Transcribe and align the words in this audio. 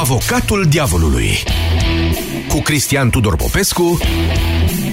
Avocatul 0.00 0.64
diavolului 0.68 1.42
cu 2.48 2.60
Cristian 2.60 3.10
Tudor 3.10 3.36
Popescu 3.36 3.98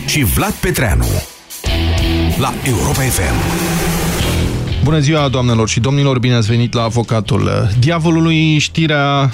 și 0.05 0.23
Vlad 0.23 0.51
Petreanu 0.51 1.05
la 2.37 2.53
Europa 2.63 3.01
FM. 3.01 3.35
Bună 4.83 4.99
ziua, 4.99 5.27
doamnelor 5.27 5.69
și 5.69 5.79
domnilor, 5.79 6.19
bine 6.19 6.33
ați 6.33 6.47
venit 6.47 6.73
la 6.73 6.83
Avocatul 6.83 7.69
Diavolului. 7.79 8.57
Știrea, 8.57 9.31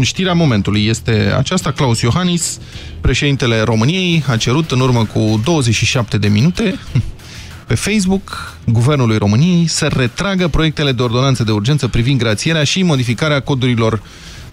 știrea 0.00 0.32
momentului 0.32 0.86
este 0.86 1.34
aceasta. 1.36 1.70
Claus 1.70 2.00
Iohannis, 2.00 2.58
președintele 3.00 3.60
României, 3.60 4.24
a 4.28 4.36
cerut 4.36 4.70
în 4.70 4.80
urmă 4.80 5.04
cu 5.04 5.40
27 5.44 6.18
de 6.18 6.28
minute 6.28 6.78
pe 7.68 7.74
Facebook 7.74 8.56
Guvernului 8.66 9.18
României 9.18 9.66
să 9.66 9.86
retragă 9.96 10.48
proiectele 10.48 10.92
de 10.92 11.02
ordonanță 11.02 11.44
de 11.44 11.52
urgență 11.52 11.88
privind 11.88 12.18
grațierea 12.18 12.64
și 12.64 12.82
modificarea 12.82 13.40
codurilor 13.40 14.00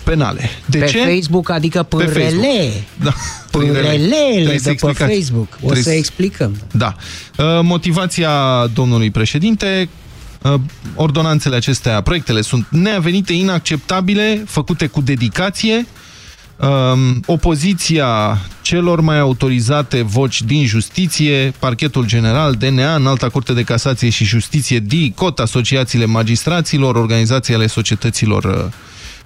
penale. 0.03 0.49
De 0.65 0.77
pe 0.77 0.85
ce? 0.85 0.99
Facebook, 0.99 1.49
adică 1.49 1.83
pârele. 1.83 2.71
Da. 3.03 3.13
Pârelele 3.51 4.59
de 4.63 4.75
pe 4.81 4.91
Facebook. 4.93 5.47
O 5.53 5.57
Trebuie... 5.57 5.81
să 5.81 5.91
explicăm. 5.91 6.61
Da. 6.71 6.95
Uh, 7.37 7.59
motivația 7.61 8.67
domnului 8.73 9.11
președinte, 9.11 9.89
uh, 10.41 10.53
ordonanțele 10.95 11.55
acestea, 11.55 12.01
proiectele 12.01 12.41
sunt 12.41 12.67
neavenite, 12.69 13.33
inacceptabile, 13.33 14.43
făcute 14.47 14.87
cu 14.87 15.01
dedicație, 15.01 15.85
Um, 16.61 17.23
opoziția 17.25 18.41
celor 18.61 19.01
mai 19.01 19.19
autorizate 19.19 20.01
voci 20.01 20.41
din 20.41 20.65
justiție, 20.65 21.53
Parchetul 21.59 22.05
General, 22.05 22.53
DNA, 22.53 22.95
Înalta 22.95 23.29
Curte 23.29 23.53
de 23.53 23.63
Casație 23.63 24.09
și 24.09 24.23
Justiție, 24.23 24.79
DICOT, 24.79 25.39
asociațiile 25.39 26.05
magistraților, 26.05 26.95
organizațiile 26.95 27.67
societăților 27.67 28.43
uh, 28.43 28.73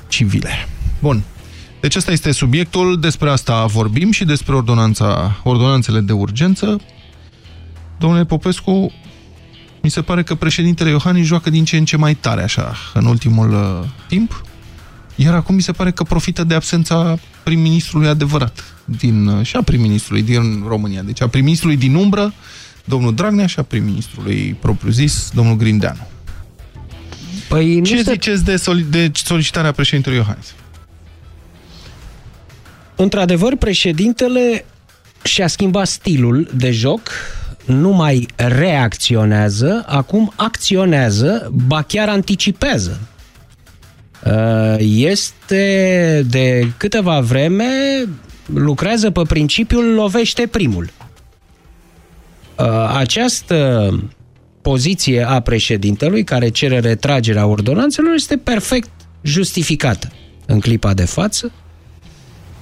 civile. 0.08 0.68
Bun. 1.00 1.24
Deci 1.82 1.96
ăsta 1.96 2.12
este 2.12 2.32
subiectul, 2.32 3.00
despre 3.00 3.30
asta 3.30 3.66
vorbim 3.66 4.12
și 4.12 4.26
despre 4.26 4.56
ordonanța, 4.56 5.40
ordonanțele 5.44 6.00
de 6.00 6.14
urgență. 6.14 6.80
Domnule 8.00 8.26
Popescu, 8.26 8.92
mi 9.82 9.90
se 9.90 10.02
pare 10.02 10.24
că 10.24 10.36
președintele 10.36 10.90
Iohannis 10.90 11.26
joacă 11.26 11.50
din 11.50 11.66
ce 11.66 11.78
în 11.78 11.86
ce 11.86 11.98
mai 11.98 12.14
tare 12.14 12.44
așa 12.44 12.76
în 12.94 13.06
ultimul 13.06 13.52
uh, 13.52 13.90
timp. 14.08 14.44
Iar 15.16 15.34
acum 15.34 15.56
mi 15.56 15.62
se 15.62 15.72
pare 15.72 15.92
că 15.92 16.04
profită 16.04 16.44
de 16.44 16.54
absența 16.54 17.18
prim-ministrului 17.44 18.08
adevărat 18.08 18.64
din, 18.86 19.28
uh, 19.28 19.46
și 19.46 19.56
a 19.56 19.62
prim-ministrului 19.62 20.22
din 20.22 20.64
România. 20.68 21.02
Deci 21.02 21.22
a 21.22 21.28
prim-ministrului 21.28 21.78
din 21.78 21.96
umbră, 21.96 22.34
domnul 22.86 23.14
Dragnea, 23.14 23.48
și 23.48 23.60
a 23.60 23.64
prim-ministrului 23.64 24.58
propriu-zis, 24.60 25.32
domnul 25.34 25.56
Grindeanu. 25.56 26.08
Păi 27.48 27.82
Ce 27.82 28.02
ziceți 28.02 28.44
de, 28.44 28.56
soli 28.56 28.86
de 28.90 29.12
solicitarea 29.14 29.72
președintelui 29.72 30.18
Iohannis? 30.18 30.54
Într-adevăr, 32.96 33.56
președintele 33.56 34.66
și-a 35.24 35.48
schimbat 35.48 35.88
stilul 35.88 36.50
de 36.56 36.72
joc, 36.72 37.10
nu 37.66 37.90
mai 37.90 38.28
reacționează, 38.36 39.84
acum 39.88 40.32
acționează, 40.36 41.52
ba 41.68 41.82
chiar 41.82 42.10
anticipează. 42.10 43.00
Uh, 44.26 44.76
este 44.80 46.26
de 46.30 46.72
câteva 46.78 47.20
vreme 47.20 47.66
lucrează 48.54 49.12
pe 49.12 49.22
principiul 49.28 49.94
lovește 49.94 50.48
primul. 50.48 50.90
Uh, 52.58 52.94
această 52.98 53.90
poziție 54.70 55.24
a 55.24 55.40
președintelui 55.40 56.24
care 56.24 56.50
cere 56.50 56.80
retragerea 56.80 57.46
ordonanțelor 57.46 58.14
este 58.14 58.38
perfect 58.38 58.90
justificată 59.22 60.12
în 60.46 60.60
clipa 60.60 60.94
de 60.94 61.06
față. 61.06 61.52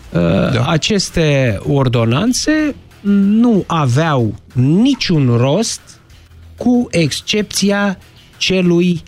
Uh, 0.10 0.20
da. 0.54 0.66
Aceste 0.68 1.58
ordonanțe 1.68 2.76
nu 3.02 3.64
aveau 3.68 4.36
niciun 4.54 5.38
rost 5.38 5.82
cu 6.58 6.88
excepția 6.92 7.98
celui 8.38 9.02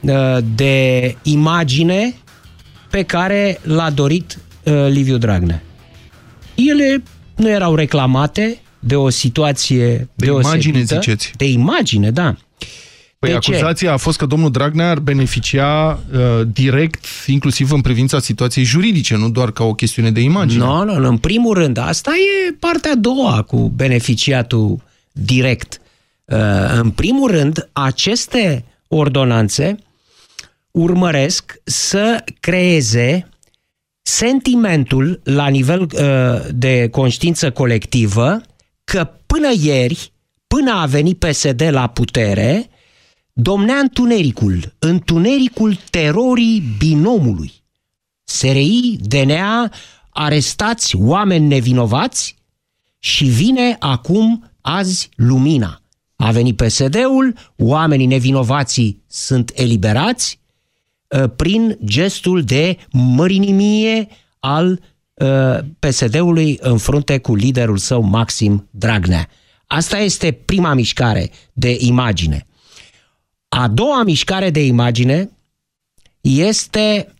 uh, 0.00 0.38
de 0.54 1.16
imagine 1.22 2.14
pe 2.90 3.02
care 3.02 3.58
l-a 3.62 3.90
dorit 3.90 4.38
uh, 4.62 4.72
Liviu 4.88 5.16
Dragnea. 5.16 5.62
Ele 6.54 7.02
nu 7.36 7.48
erau 7.48 7.74
reclamate, 7.74 8.58
de 8.86 8.96
o 8.96 9.08
situație 9.08 10.08
de 10.14 10.26
imagine, 10.26 10.82
ziceți. 10.82 11.32
De 11.36 11.50
imagine, 11.50 12.10
da. 12.10 12.36
Păi 13.18 13.30
de 13.30 13.36
acuzația 13.36 13.88
ce? 13.88 13.94
a 13.94 13.96
fost 13.96 14.18
că 14.18 14.26
domnul 14.26 14.50
Dragnea 14.50 14.90
ar 14.90 14.98
beneficia 14.98 16.00
uh, 16.12 16.46
direct, 16.52 17.04
inclusiv 17.26 17.72
în 17.72 17.80
privința 17.80 18.18
situației 18.18 18.64
juridice, 18.64 19.16
nu 19.16 19.30
doar 19.30 19.50
ca 19.50 19.64
o 19.64 19.74
chestiune 19.74 20.10
de 20.10 20.20
imagine. 20.20 20.64
Nu, 20.64 20.84
nu, 20.84 20.98
nu, 20.98 21.08
în 21.08 21.18
primul 21.18 21.54
rând, 21.54 21.78
asta 21.78 22.10
e 22.10 22.52
partea 22.52 22.90
a 22.90 22.94
doua 22.94 23.42
cu 23.42 23.72
beneficiatul 23.76 24.82
direct. 25.12 25.80
Uh, 26.24 26.38
în 26.74 26.90
primul 26.90 27.30
rând, 27.30 27.68
aceste 27.72 28.64
ordonanțe 28.88 29.76
urmăresc 30.70 31.60
să 31.64 32.24
creeze 32.40 33.28
sentimentul 34.02 35.20
la 35.22 35.48
nivel 35.48 35.80
uh, 35.80 35.88
de 36.54 36.88
conștiință 36.88 37.50
colectivă 37.50 38.40
că 38.84 39.10
până 39.26 39.48
ieri, 39.60 40.12
până 40.46 40.72
a 40.72 40.86
venit 40.86 41.18
PSD 41.18 41.62
la 41.70 41.86
putere, 41.86 42.70
domnea 43.32 43.78
întunericul, 43.78 44.74
întunericul 44.78 45.78
terorii 45.90 46.62
binomului. 46.78 47.52
SRI, 48.24 48.96
DNA, 49.00 49.72
arestați 50.10 50.96
oameni 50.96 51.46
nevinovați 51.46 52.36
și 52.98 53.24
vine 53.24 53.76
acum 53.78 54.50
azi 54.60 55.08
lumina. 55.16 55.80
A 56.16 56.30
venit 56.30 56.56
PSD-ul, 56.56 57.34
oamenii 57.56 58.06
nevinovații 58.06 59.02
sunt 59.06 59.52
eliberați 59.54 60.40
ă, 61.12 61.26
prin 61.26 61.78
gestul 61.84 62.42
de 62.42 62.76
mărinimie 62.90 64.08
al 64.38 64.70
Uh, 64.70 64.93
PSD-ului 65.78 66.58
în 66.60 66.78
frunte 66.78 67.18
cu 67.18 67.34
liderul 67.34 67.76
său 67.76 68.02
Maxim 68.02 68.68
Dragnea. 68.70 69.28
Asta 69.66 69.98
este 69.98 70.32
prima 70.32 70.74
mișcare 70.74 71.30
de 71.52 71.76
imagine. 71.78 72.46
A 73.48 73.68
doua 73.68 74.02
mișcare 74.02 74.50
de 74.50 74.64
imagine 74.64 75.30
este 76.20 77.14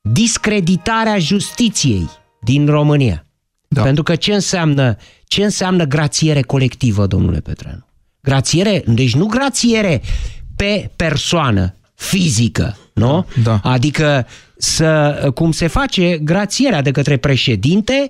discreditarea 0.00 1.18
justiției 1.18 2.08
din 2.40 2.66
România. 2.66 3.26
Da. 3.68 3.82
Pentru 3.82 4.02
că 4.02 4.16
ce 4.16 4.34
înseamnă, 4.34 4.96
ce 5.26 5.44
înseamnă 5.44 5.84
grațiere 5.84 6.42
colectivă, 6.42 7.06
domnule 7.06 7.40
Petreanu? 7.40 7.86
Grațiere, 8.20 8.84
deci 8.86 9.14
nu 9.14 9.26
grațiere 9.26 10.02
pe 10.56 10.90
persoană 10.96 11.74
fizică, 11.94 12.76
nu? 12.94 13.26
Da. 13.42 13.60
Adică 13.62 14.26
să, 14.62 15.30
cum 15.34 15.52
se 15.52 15.66
face 15.66 16.18
grațierea 16.18 16.82
de 16.82 16.90
către 16.90 17.16
președinte, 17.16 18.08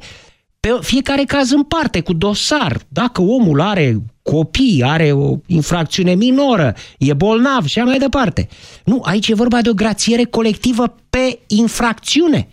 pe 0.60 0.68
fiecare 0.80 1.24
caz 1.24 1.50
în 1.50 1.62
parte, 1.62 2.00
cu 2.00 2.12
dosar. 2.12 2.80
Dacă 2.88 3.22
omul 3.22 3.60
are 3.60 4.02
copii, 4.22 4.82
are 4.84 5.12
o 5.12 5.36
infracțiune 5.46 6.14
minoră, 6.14 6.74
e 6.98 7.12
bolnav 7.12 7.66
și 7.66 7.78
așa 7.78 7.88
mai 7.88 7.98
departe. 7.98 8.48
Nu, 8.84 9.02
aici 9.04 9.28
e 9.28 9.34
vorba 9.34 9.60
de 9.60 9.68
o 9.68 9.72
grațiere 9.72 10.24
colectivă 10.24 10.94
pe 11.10 11.38
infracțiune. 11.46 12.48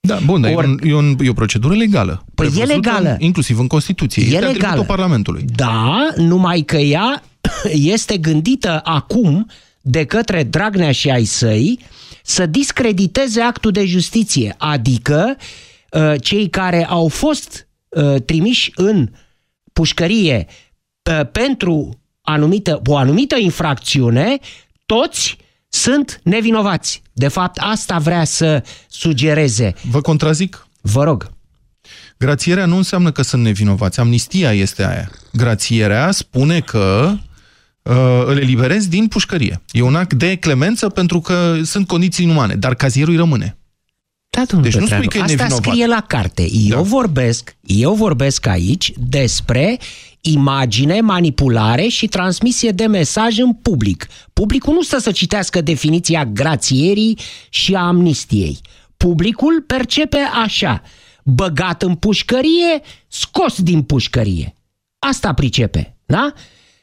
Da, 0.00 0.18
bun, 0.24 0.44
Or, 0.44 0.64
e, 0.64 0.66
un, 0.66 0.78
e, 0.82 0.94
un, 0.94 1.16
e 1.20 1.28
o 1.28 1.32
procedură 1.32 1.74
legală. 1.74 2.24
Păi 2.34 2.50
e 2.58 2.64
legală. 2.64 3.10
În, 3.10 3.16
inclusiv 3.18 3.58
în 3.58 3.66
Constituție. 3.66 4.22
E 4.22 4.26
este 4.26 4.38
legală. 4.38 4.82
Parlamentului. 4.82 5.44
Da, 5.54 6.08
numai 6.16 6.60
că 6.60 6.76
ea 6.76 7.22
este 7.94 8.16
gândită 8.16 8.80
acum 8.84 9.46
de 9.80 10.04
către 10.04 10.42
Dragnea 10.42 10.92
și 10.92 11.10
ai 11.10 11.24
săi 11.24 11.78
să 12.32 12.46
discrediteze 12.46 13.40
actul 13.40 13.70
de 13.70 13.84
justiție, 13.84 14.54
adică 14.58 15.36
uh, 15.90 16.14
cei 16.20 16.48
care 16.48 16.86
au 16.86 17.08
fost 17.08 17.68
uh, 17.88 18.22
trimiși 18.22 18.72
în 18.74 19.10
pușcărie 19.72 20.46
uh, 21.10 21.20
pentru 21.32 22.00
anumită, 22.22 22.80
o 22.86 22.96
anumită 22.96 23.36
infracțiune, 23.38 24.38
toți 24.86 25.36
sunt 25.68 26.20
nevinovați. 26.22 27.02
De 27.12 27.28
fapt, 27.28 27.58
asta 27.60 27.98
vrea 27.98 28.24
să 28.24 28.64
sugereze. 28.88 29.74
Vă 29.90 30.00
contrazic? 30.00 30.66
Vă 30.80 31.04
rog. 31.04 31.30
Grațierea 32.18 32.66
nu 32.66 32.76
înseamnă 32.76 33.12
că 33.12 33.22
sunt 33.22 33.42
nevinovați. 33.42 34.00
Amnistia 34.00 34.52
este 34.52 34.84
aia. 34.84 35.10
Grațierea 35.32 36.10
spune 36.10 36.60
că 36.60 37.10
uh, 37.12 37.18
îl 38.26 38.38
eliberezi 38.38 38.88
din 38.88 39.06
pușcărie. 39.06 39.62
E 39.70 39.82
un 39.82 39.94
act 39.94 40.14
de 40.14 40.36
clemență 40.36 40.88
pentru 40.88 41.20
că 41.20 41.58
sunt 41.64 41.86
condiții 41.86 42.24
inumane, 42.24 42.54
dar 42.54 42.74
cazierul 42.74 43.16
rămâne. 43.16 43.56
Da, 44.30 44.42
domnule 44.48 44.70
deci 44.70 44.80
Petreanu, 44.80 45.04
nu 45.04 45.08
spui 45.10 45.18
că 45.18 45.24
asta 45.24 45.42
nevinovat. 45.42 45.64
scrie 45.64 45.86
la 45.86 46.04
carte. 46.06 46.48
Eu 46.52 46.76
da. 46.76 46.80
vorbesc, 46.82 47.56
eu 47.60 47.94
vorbesc 47.94 48.46
aici 48.46 48.92
despre 48.96 49.78
imagine, 50.20 51.00
manipulare 51.00 51.86
și 51.86 52.06
transmisie 52.06 52.70
de 52.70 52.86
mesaj 52.86 53.38
în 53.38 53.52
public. 53.52 54.06
Publicul 54.32 54.74
nu 54.74 54.82
stă 54.82 54.98
să 54.98 55.10
citească 55.12 55.60
definiția 55.60 56.24
grațierii 56.24 57.18
și 57.48 57.74
a 57.74 57.80
amnistiei. 57.80 58.58
publicul 58.96 59.64
percepe 59.66 60.18
așa, 60.44 60.82
băgat 61.24 61.82
în 61.82 61.94
pușcărie, 61.94 62.80
scos 63.08 63.62
din 63.62 63.82
pușcărie. 63.82 64.54
Asta 64.98 65.32
pricepe, 65.32 65.96
da? 66.06 66.32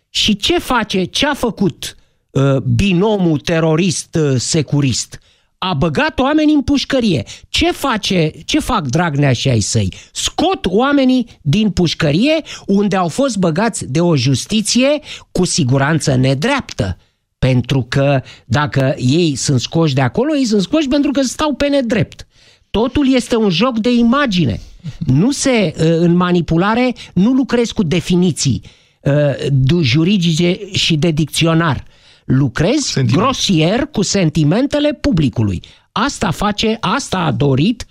Și 0.10 0.36
ce 0.36 0.60
face, 0.60 1.04
ce 1.04 1.26
a 1.26 1.34
făcut 1.34 1.96
uh, 2.32 2.58
binomul 2.58 3.40
terorist-securist? 3.40 5.20
a 5.60 5.74
băgat 5.74 6.20
oamenii 6.20 6.54
în 6.54 6.62
pușcărie. 6.62 7.24
Ce 7.50 7.72
face, 7.72 8.32
ce 8.46 8.60
fac 8.60 8.88
Dragnea 8.88 9.34
și 9.34 9.50
ai 9.50 9.60
săi? 9.60 9.94
Scot 10.12 10.66
oamenii 10.66 11.40
din 11.42 11.70
pușcărie 11.70 12.42
unde 12.66 12.96
au 12.96 13.08
fost 13.08 13.38
băgați 13.38 13.86
de 13.92 14.02
o 14.02 14.16
justiție 14.16 15.00
cu 15.32 15.46
siguranță 15.46 16.16
nedreaptă. 16.16 16.98
Pentru 17.40 17.86
că 17.90 18.22
dacă 18.46 18.96
ei 18.98 19.36
sunt 19.36 19.60
scoși 19.60 19.94
de 19.94 20.02
acolo, 20.02 20.36
ei 20.36 20.46
sunt 20.46 20.62
scoși 20.62 20.88
pentru 20.88 21.12
că 21.12 21.22
stau 21.22 21.54
pe 21.54 21.68
nedrept. 21.68 22.28
Totul 22.70 23.14
este 23.14 23.36
un 23.36 23.50
joc 23.50 23.80
de 23.80 23.92
imagine. 23.92 24.60
Nu 25.06 25.32
se, 25.32 25.74
uh, 25.78 25.84
în 26.00 26.16
manipulare, 26.16 26.94
nu 27.14 27.32
lucrezi 27.32 27.74
cu 27.74 27.84
definiții 27.84 28.62
uh, 29.02 29.82
juridice 29.82 30.60
și 30.72 30.98
de 30.98 31.12
dicționar 31.12 31.84
lucrezi 32.26 32.92
Sentiment. 32.92 33.24
grosier 33.24 33.86
cu 33.92 34.02
sentimentele 34.02 34.94
publicului. 34.94 35.62
Asta 35.92 36.32
face, 36.32 36.78
asta 36.80 37.18
a 37.18 37.32
dorit 37.32 37.86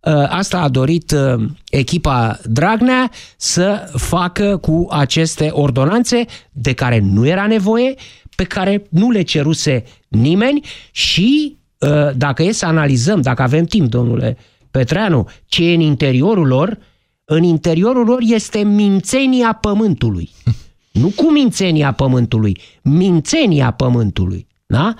uh, 0.00 0.12
Asta 0.28 0.60
a 0.60 0.68
dorit 0.68 1.10
uh, 1.10 1.44
echipa 1.70 2.38
Dragnea 2.44 3.10
să 3.36 3.92
facă 3.96 4.56
cu 4.56 4.86
aceste 4.90 5.48
ordonanțe 5.52 6.24
de 6.52 6.72
care 6.72 6.98
nu 6.98 7.26
era 7.26 7.46
nevoie, 7.46 7.94
pe 8.36 8.44
care 8.44 8.86
nu 8.90 9.10
le 9.10 9.22
ceruse 9.22 9.84
nimeni 10.08 10.60
și 10.90 11.56
uh, 11.78 12.10
dacă 12.16 12.42
e 12.42 12.52
să 12.52 12.66
analizăm, 12.66 13.20
dacă 13.20 13.42
avem 13.42 13.64
timp, 13.64 13.90
domnule 13.90 14.36
Petreanu, 14.70 15.28
ce 15.46 15.64
e 15.64 15.74
în 15.74 15.80
interiorul 15.80 16.46
lor, 16.46 16.78
în 17.24 17.42
interiorul 17.42 18.06
lor 18.06 18.18
este 18.20 18.58
mințenia 18.58 19.52
pământului. 19.52 20.30
Nu 20.92 21.12
cu 21.16 21.30
mințenia 21.30 21.92
pământului, 21.92 22.58
mințenia 22.82 23.70
pământului. 23.70 24.46
Da? 24.66 24.94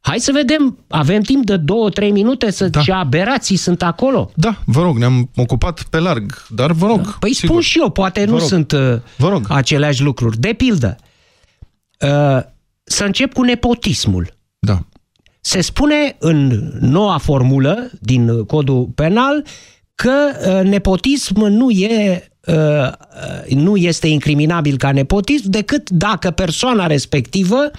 Hai 0.00 0.18
să 0.18 0.32
vedem, 0.32 0.78
avem 0.88 1.20
timp 1.22 1.44
de 1.44 1.56
două, 1.56 1.90
trei 1.90 2.10
minute 2.10 2.50
să 2.50 2.68
da. 2.68 2.80
ce 2.80 2.92
aberații 2.92 3.56
sunt 3.56 3.82
acolo. 3.82 4.30
Da, 4.34 4.58
vă 4.64 4.82
rog, 4.82 4.98
ne-am 4.98 5.30
ocupat 5.36 5.82
pe 5.82 5.98
larg, 5.98 6.46
dar 6.48 6.72
vă 6.72 6.86
rog. 6.86 7.00
Da. 7.00 7.16
Păi 7.18 7.32
sigur. 7.32 7.48
spun 7.48 7.60
și 7.60 7.78
eu, 7.78 7.90
poate 7.90 8.24
vă 8.24 8.30
nu 8.30 8.38
rog. 8.38 8.46
sunt 8.46 8.72
uh, 8.72 8.94
vă 9.16 9.28
rog. 9.28 9.46
aceleași 9.48 10.02
lucruri. 10.02 10.38
De 10.38 10.52
pildă, 10.52 10.96
uh, 12.00 12.42
să 12.82 13.04
încep 13.04 13.32
cu 13.32 13.42
nepotismul. 13.42 14.34
Da. 14.58 14.78
Se 15.40 15.60
spune 15.60 16.16
în 16.18 16.70
noua 16.80 17.18
formulă 17.18 17.90
din 18.00 18.44
codul 18.44 18.84
penal 18.94 19.44
că 19.94 20.32
uh, 20.46 20.68
nepotism 20.68 21.40
nu 21.40 21.70
e 21.70 22.28
Uh, 22.46 22.54
uh, 22.54 23.56
nu 23.56 23.76
este 23.76 24.06
incriminabil 24.06 24.76
ca 24.76 24.92
nepotism 24.92 25.50
decât 25.50 25.90
dacă 25.90 26.30
persoana 26.30 26.86
respectivă 26.86 27.70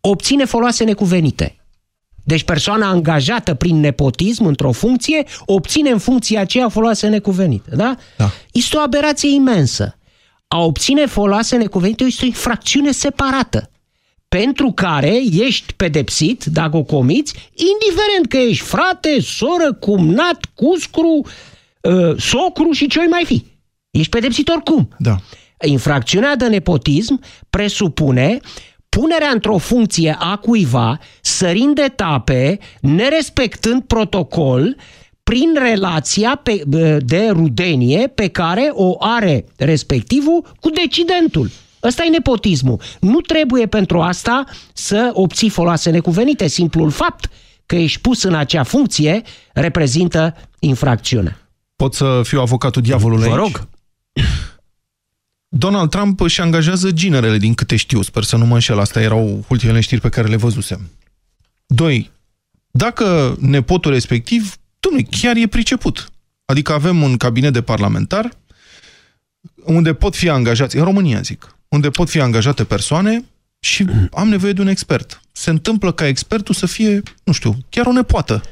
obține 0.00 0.44
foloase 0.44 0.84
necuvenite. 0.84 1.56
Deci 2.24 2.42
persoana 2.44 2.88
angajată 2.88 3.54
prin 3.54 3.80
nepotism 3.80 4.44
într-o 4.44 4.72
funcție 4.72 5.24
obține 5.46 5.90
în 5.90 5.98
funcția 5.98 6.40
aceea 6.40 6.68
foloase 6.68 7.08
necuvenite. 7.08 7.76
Da? 7.76 7.96
da? 8.16 8.30
Este 8.52 8.76
o 8.76 8.80
aberație 8.80 9.34
imensă. 9.34 9.98
A 10.48 10.58
obține 10.58 11.06
foloase 11.06 11.56
necuvenite 11.56 12.04
este 12.04 12.24
o 12.24 12.26
infracțiune 12.26 12.90
separată 12.90 13.70
pentru 14.36 14.72
care 14.72 15.20
ești 15.32 15.72
pedepsit 15.72 16.44
dacă 16.44 16.76
o 16.76 16.82
comiți, 16.82 17.34
indiferent 17.54 18.26
că 18.28 18.36
ești 18.36 18.64
frate, 18.64 19.20
soră, 19.20 19.72
cumnat, 19.72 20.44
cuscru, 20.54 21.26
uh, 21.80 22.16
socru 22.18 22.72
și 22.72 22.86
ce 22.86 23.08
mai 23.08 23.24
fi. 23.24 23.44
Ești 23.90 24.10
pedepsit 24.10 24.48
oricum. 24.48 24.88
Da. 24.98 25.16
Infracțiunea 25.66 26.36
de 26.36 26.46
nepotism 26.46 27.20
presupune 27.50 28.40
punerea 28.88 29.30
într-o 29.30 29.58
funcție 29.58 30.16
a 30.18 30.36
cuiva, 30.36 30.98
sărind 31.20 31.78
etape, 31.78 32.58
nerespectând 32.80 33.82
protocol, 33.82 34.76
prin 35.22 35.54
relația 35.58 36.40
pe, 36.42 36.62
de 36.98 37.28
rudenie 37.28 38.06
pe 38.06 38.28
care 38.28 38.70
o 38.72 38.96
are 38.98 39.44
respectivul 39.56 40.54
cu 40.60 40.70
decidentul. 40.70 41.50
Ăsta 41.82 42.04
e 42.04 42.08
nepotismul. 42.08 42.80
Nu 43.00 43.20
trebuie 43.20 43.66
pentru 43.66 44.00
asta 44.00 44.44
să 44.72 45.10
obții 45.12 45.48
foloase 45.48 45.90
necuvenite. 45.90 46.46
Simplul 46.46 46.90
fapt 46.90 47.30
că 47.66 47.76
ești 47.76 48.00
pus 48.00 48.22
în 48.22 48.34
acea 48.34 48.62
funcție 48.62 49.22
reprezintă 49.52 50.36
infracțiune. 50.58 51.36
Pot 51.76 51.94
să 51.94 52.20
fiu 52.24 52.40
avocatul 52.40 52.82
diavolului 52.82 53.28
Vă 53.28 53.34
rog. 53.34 53.68
Donald 55.48 55.90
Trump 55.90 56.20
își 56.20 56.40
angajează 56.40 56.90
ginerele, 56.90 57.38
din 57.38 57.54
câte 57.54 57.76
știu. 57.76 58.02
Sper 58.02 58.22
să 58.22 58.36
nu 58.36 58.46
mă 58.46 58.54
înșel. 58.54 58.78
Asta 58.78 59.00
erau 59.00 59.44
ultimele 59.48 59.80
știri 59.80 60.00
pe 60.00 60.08
care 60.08 60.28
le 60.28 60.36
văzusem. 60.36 60.90
Doi, 61.66 62.10
dacă 62.70 63.36
nepotul 63.40 63.92
respectiv, 63.92 64.56
domnule, 64.80 65.06
chiar 65.20 65.36
e 65.36 65.46
priceput. 65.46 66.12
Adică 66.44 66.72
avem 66.72 67.02
un 67.02 67.16
cabinet 67.16 67.52
de 67.52 67.62
parlamentar 67.62 68.30
unde 69.64 69.94
pot 69.94 70.16
fi 70.16 70.28
angajați, 70.28 70.76
în 70.76 70.84
România 70.84 71.20
zic, 71.20 71.56
unde 71.70 71.90
pot 71.90 72.08
fi 72.08 72.20
angajate 72.20 72.64
persoane 72.64 73.24
și 73.60 73.86
am 74.12 74.28
nevoie 74.28 74.52
de 74.52 74.60
un 74.60 74.66
expert. 74.66 75.20
Se 75.32 75.50
întâmplă 75.50 75.92
ca 75.92 76.06
expertul 76.06 76.54
să 76.54 76.66
fie, 76.66 77.02
nu 77.24 77.32
știu, 77.32 77.56
chiar 77.68 77.86
o 77.86 77.92
nepoată 77.92 78.42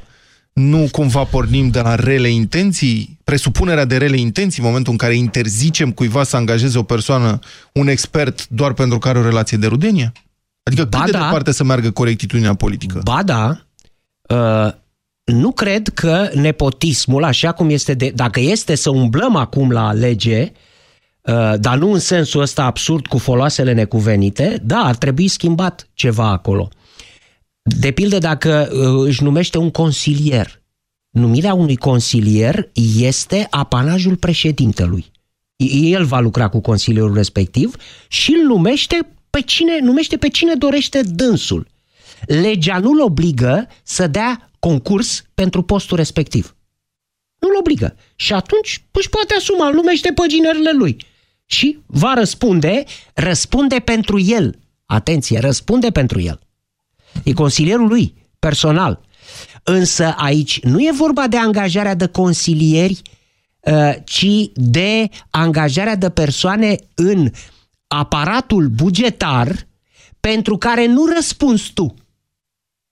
nu 0.58 0.88
cumva 0.92 1.24
pornim 1.24 1.68
de 1.68 1.80
la 1.80 1.94
rele 1.94 2.28
intenții, 2.28 3.18
presupunerea 3.24 3.84
de 3.84 3.96
rele 3.96 4.16
intenții, 4.16 4.62
în 4.62 4.68
momentul 4.68 4.92
în 4.92 4.98
care 4.98 5.14
interzicem 5.14 5.92
cuiva 5.92 6.22
să 6.22 6.36
angajeze 6.36 6.78
o 6.78 6.82
persoană, 6.82 7.38
un 7.72 7.88
expert, 7.88 8.48
doar 8.48 8.72
pentru 8.72 8.98
că 8.98 9.08
are 9.08 9.18
o 9.18 9.22
relație 9.22 9.58
de 9.58 9.66
rudenie? 9.66 10.12
Adică 10.62 10.82
cât 10.82 10.90
ba 10.90 11.02
de 11.04 11.10
da. 11.10 11.18
departe 11.18 11.52
să 11.52 11.64
meargă 11.64 11.90
corectitudinea 11.90 12.54
politică? 12.54 13.00
Ba 13.04 13.22
da, 13.22 13.60
uh, 14.28 14.72
nu 15.24 15.52
cred 15.52 15.88
că 15.88 16.30
nepotismul, 16.34 17.24
așa 17.24 17.52
cum 17.52 17.70
este, 17.70 17.94
de, 17.94 18.12
dacă 18.14 18.40
este 18.40 18.74
să 18.74 18.90
umblăm 18.90 19.36
acum 19.36 19.70
la 19.70 19.92
lege, 19.92 20.40
uh, 20.40 20.50
dar 21.60 21.76
nu 21.78 21.92
în 21.92 21.98
sensul 21.98 22.40
ăsta 22.40 22.64
absurd 22.64 23.06
cu 23.06 23.18
foloasele 23.18 23.72
necuvenite, 23.72 24.60
da, 24.64 24.78
ar 24.78 24.96
trebui 24.96 25.28
schimbat 25.28 25.88
ceva 25.94 26.28
acolo. 26.28 26.68
De 27.62 27.90
pildă, 27.90 28.18
dacă 28.18 28.68
uh, 28.72 29.06
își 29.06 29.22
numește 29.22 29.58
un 29.58 29.70
consilier, 29.70 30.62
numirea 31.10 31.54
unui 31.54 31.76
consilier 31.76 32.70
este 32.98 33.46
apanajul 33.50 34.16
președintelui. 34.16 35.10
El 35.90 36.04
va 36.04 36.20
lucra 36.20 36.48
cu 36.48 36.60
consilierul 36.60 37.14
respectiv 37.14 37.74
și 38.08 38.32
îl 38.32 38.46
numește 38.46 38.98
pe 39.30 39.40
cine, 39.40 39.78
numește 39.78 40.16
pe 40.16 40.28
cine 40.28 40.54
dorește 40.54 41.02
dânsul. 41.02 41.66
Legea 42.26 42.78
nu-l 42.78 43.00
obligă 43.00 43.68
să 43.82 44.06
dea 44.06 44.50
concurs 44.58 45.24
pentru 45.34 45.62
postul 45.62 45.96
respectiv. 45.96 46.56
Nu-l 47.38 47.56
obligă. 47.58 47.96
Și 48.16 48.32
atunci 48.32 48.84
își 48.90 49.08
poate 49.08 49.34
asuma, 49.34 49.66
îl 49.66 49.74
numește 49.74 50.12
pe 50.12 50.26
ginerele 50.28 50.72
lui. 50.72 50.96
Și 51.50 51.78
va 51.86 52.14
răspunde, 52.14 52.84
răspunde 53.14 53.78
pentru 53.78 54.20
el. 54.20 54.58
Atenție, 54.86 55.38
răspunde 55.38 55.90
pentru 55.90 56.20
el. 56.20 56.40
E 57.24 57.32
consilierul 57.32 57.88
lui, 57.88 58.14
personal. 58.38 59.00
Însă 59.62 60.14
aici 60.16 60.60
nu 60.60 60.80
e 60.80 60.90
vorba 60.92 61.26
de 61.26 61.36
angajarea 61.36 61.94
de 61.94 62.06
consilieri, 62.06 63.02
uh, 63.60 63.94
ci 64.04 64.50
de 64.54 65.08
angajarea 65.30 65.96
de 65.96 66.10
persoane 66.10 66.76
în 66.94 67.30
aparatul 67.86 68.66
bugetar 68.66 69.66
pentru 70.20 70.56
care 70.56 70.86
nu 70.86 71.06
răspunzi 71.14 71.72
tu. 71.74 71.94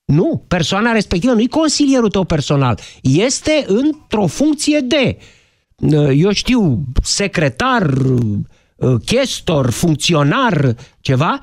Nu, 0.04 0.44
persoana 0.48 0.92
respectivă 0.92 1.32
nu 1.32 1.40
e 1.40 1.46
consilierul 1.46 2.10
tău 2.10 2.24
personal. 2.24 2.80
Este 3.02 3.64
într-o 3.66 4.26
funcție 4.26 4.80
de, 4.80 5.16
uh, 5.18 5.24
eu 6.14 6.32
știu, 6.32 6.84
secretar, 7.02 7.90
uh, 8.76 9.00
chestor, 9.04 9.70
funcționar, 9.70 10.74
ceva, 11.00 11.40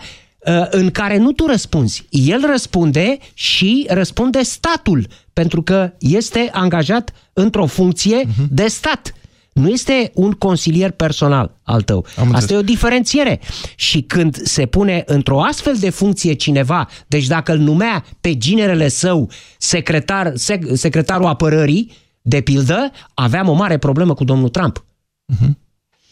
Uh, 0.48 0.66
în 0.70 0.92
care 0.92 1.18
nu 1.18 1.32
tu 1.32 1.46
răspunzi. 1.46 2.06
El 2.10 2.44
răspunde 2.50 3.18
și 3.34 3.86
răspunde 3.90 4.42
statul, 4.42 5.08
pentru 5.34 5.62
că 5.62 5.94
este 6.00 6.50
angajat 6.52 7.14
într-o 7.34 7.66
funcție 7.66 8.22
uh-huh. 8.22 8.48
de 8.50 8.68
stat. 8.68 9.14
Nu 9.54 9.70
este 9.70 10.12
un 10.14 10.32
consilier 10.32 10.92
personal 10.92 11.58
al 11.64 11.82
tău. 11.82 12.06
Am 12.18 12.34
Asta 12.34 12.54
e 12.54 12.58
o 12.58 12.62
diferențiere. 12.62 13.40
Și 13.76 14.02
când 14.02 14.36
se 14.36 14.66
pune 14.66 15.04
într-o 15.06 15.42
astfel 15.42 15.76
de 15.80 15.90
funcție 15.90 16.34
cineva, 16.34 16.90
deci 17.08 17.28
dacă 17.28 17.52
îl 17.52 17.60
numea 17.60 18.06
pe 18.22 18.38
ginerele 18.38 18.88
său 18.88 19.30
secretar, 19.58 20.32
sec, 20.36 20.66
secretarul 20.74 21.26
apărării, 21.26 21.92
de 22.26 22.42
pildă, 22.42 22.92
aveam 23.14 23.48
o 23.50 23.54
mare 23.54 23.78
problemă 23.78 24.14
cu 24.14 24.24
domnul 24.24 24.50
Trump. 24.50 24.86
Uh-huh. 25.34 25.50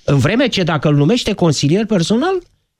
În 0.03 0.17
vreme 0.17 0.47
ce 0.47 0.63
dacă 0.63 0.87
îl 0.87 0.95
numește 0.95 1.33
consilier 1.33 1.85
personal, 1.85 2.33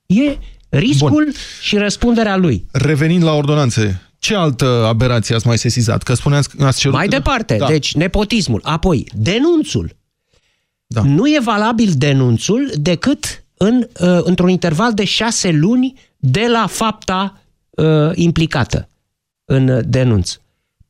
e 0.06 0.38
riscul 0.68 1.10
Bun. 1.10 1.32
și 1.60 1.76
răspunderea 1.76 2.36
lui. 2.36 2.66
Revenind 2.70 3.22
la 3.22 3.32
ordonanțe, 3.32 4.00
Ce 4.18 4.34
altă 4.34 4.84
aberație 4.86 5.34
ați 5.34 5.46
mai 5.46 5.58
sesizat? 5.58 6.02
Că 6.02 6.14
spuneați 6.14 6.56
că 6.56 6.64
ați 6.64 6.78
cerut... 6.78 6.96
Mai 6.96 7.08
departe, 7.08 7.56
da. 7.56 7.66
deci 7.66 7.94
nepotismul. 7.94 8.60
Apoi, 8.62 9.06
denunțul. 9.14 9.96
Da. 10.86 11.02
Nu 11.02 11.26
e 11.26 11.40
valabil 11.44 11.92
denunțul 11.96 12.72
decât 12.74 13.44
în, 13.56 13.88
uh, 14.00 14.18
într-un 14.22 14.48
interval 14.48 14.94
de 14.94 15.04
șase 15.04 15.50
luni 15.50 15.94
de 16.16 16.46
la 16.50 16.66
fapta 16.66 17.40
uh, 17.70 18.10
implicată 18.14 18.88
în 19.44 19.82
denunț. 19.86 20.36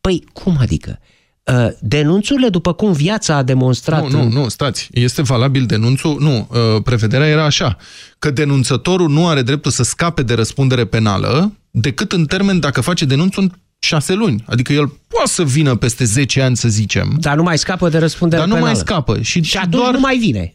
Păi, 0.01 0.25
cum 0.33 0.57
adică? 0.61 0.99
Uh, 1.45 1.69
denunțurile, 1.81 2.49
după 2.49 2.73
cum 2.73 2.93
viața 2.93 3.37
a 3.37 3.43
demonstrat... 3.43 4.09
Nu, 4.09 4.23
nu, 4.23 4.29
nu, 4.29 4.49
stați. 4.49 4.89
Este 4.93 5.23
valabil 5.23 5.67
denunțul? 5.67 6.17
Nu. 6.21 6.49
Uh, 6.51 6.83
prevederea 6.83 7.27
era 7.27 7.45
așa, 7.45 7.77
că 8.19 8.31
denunțătorul 8.31 9.09
nu 9.09 9.29
are 9.29 9.43
dreptul 9.43 9.71
să 9.71 9.83
scape 9.83 10.23
de 10.23 10.35
răspundere 10.35 10.85
penală 10.85 11.53
decât 11.71 12.13
în 12.13 12.25
termen 12.25 12.61
dacă 12.61 12.81
face 12.81 13.05
denunțul 13.05 13.43
în 13.43 13.51
șase 13.79 14.15
luni. 14.15 14.45
Adică 14.47 14.73
el 14.73 14.93
poate 15.09 15.31
să 15.31 15.45
vină 15.45 15.77
peste 15.77 16.05
10 16.05 16.43
ani, 16.43 16.57
să 16.57 16.69
zicem. 16.69 17.17
Dar 17.21 17.37
nu 17.37 17.43
mai 17.43 17.59
scapă 17.59 17.89
de 17.89 17.99
răspundere 17.99 18.41
Dar 18.41 18.49
nu 18.49 18.55
penală. 18.55 18.73
mai 18.73 18.83
scapă. 18.85 19.21
Și, 19.21 19.43
și 19.43 19.57
atunci 19.57 19.75
doar... 19.75 19.93
nu 19.93 20.01
mai 20.01 20.17
vine. 20.17 20.55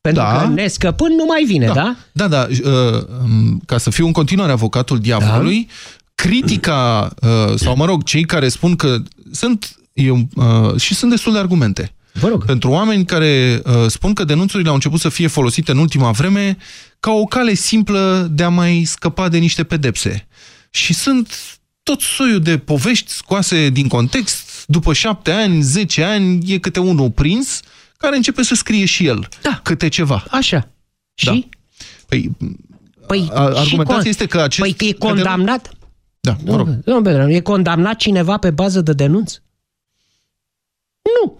Pentru 0.00 0.22
da. 0.22 0.38
că 0.38 0.46
nescăpând 0.46 1.14
nu 1.14 1.24
mai 1.24 1.44
vine, 1.44 1.66
da? 1.66 1.74
Da, 1.74 1.96
da. 2.12 2.28
da 2.28 2.46
uh, 2.50 3.02
um, 3.22 3.60
ca 3.66 3.78
să 3.78 3.90
fiu 3.90 4.06
în 4.06 4.12
continuare 4.12 4.52
avocatul 4.52 4.98
diavolului, 4.98 5.66
da? 5.66 5.72
critica, 6.14 7.10
uh, 7.20 7.54
sau 7.56 7.76
mă 7.76 7.84
rog, 7.84 8.02
cei 8.02 8.24
care 8.24 8.48
spun 8.48 8.76
că 8.76 8.96
sunt, 9.32 9.79
eu, 9.92 10.28
uh, 10.34 10.80
și 10.80 10.94
sunt 10.94 11.10
destul 11.10 11.32
de 11.32 11.38
argumente. 11.38 11.94
Vă 12.12 12.28
rog. 12.28 12.44
Pentru 12.44 12.70
oameni 12.70 13.04
care 13.04 13.62
uh, 13.64 13.86
spun 13.86 14.12
că 14.12 14.24
denunțurile 14.24 14.68
au 14.68 14.74
început 14.74 15.00
să 15.00 15.08
fie 15.08 15.26
folosite 15.26 15.70
în 15.70 15.78
ultima 15.78 16.10
vreme 16.10 16.56
ca 17.00 17.10
o 17.10 17.24
cale 17.24 17.54
simplă 17.54 18.28
de 18.30 18.42
a 18.42 18.48
mai 18.48 18.82
scăpa 18.86 19.28
de 19.28 19.38
niște 19.38 19.64
pedepse. 19.64 20.26
Și 20.70 20.94
sunt 20.94 21.58
tot 21.82 22.00
soiul 22.00 22.40
de 22.40 22.58
povești 22.58 23.10
scoase 23.10 23.68
din 23.68 23.88
context, 23.88 24.64
după 24.66 24.92
șapte 24.92 25.30
ani, 25.30 25.62
zece 25.62 26.04
ani, 26.04 26.52
e 26.52 26.58
câte 26.58 26.80
unul 26.80 27.10
prins, 27.10 27.60
care 27.96 28.16
începe 28.16 28.42
să 28.42 28.54
scrie 28.54 28.84
și 28.84 29.06
el 29.06 29.28
da. 29.42 29.60
câte 29.62 29.88
ceva. 29.88 30.24
Așa. 30.30 30.68
Și? 31.14 31.26
Da. 31.26 31.40
Păi, 32.06 32.30
păi 33.06 33.30
argumentația 33.34 34.10
este 34.10 34.26
că 34.26 34.40
acest... 34.40 34.76
Păi 34.76 34.88
e 34.88 34.92
condamnat? 34.92 35.70
Da, 36.20 36.36
mă 36.44 36.56
rog. 36.56 36.68
Nu, 36.84 37.30
e 37.30 37.40
condamnat 37.40 37.96
cineva 37.96 38.36
pe 38.36 38.50
bază 38.50 38.80
de 38.80 38.92
denunț? 38.92 39.34
Nu. 41.14 41.38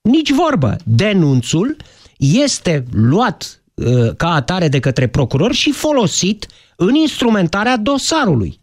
Nici 0.00 0.30
vorbă. 0.30 0.76
Denunțul 0.84 1.76
este 2.18 2.84
luat 2.92 3.62
uh, 3.74 4.16
ca 4.16 4.34
atare 4.34 4.68
de 4.68 4.80
către 4.80 5.06
procuror 5.06 5.52
și 5.52 5.72
folosit 5.72 6.46
în 6.76 6.94
instrumentarea 6.94 7.76
dosarului. 7.76 8.60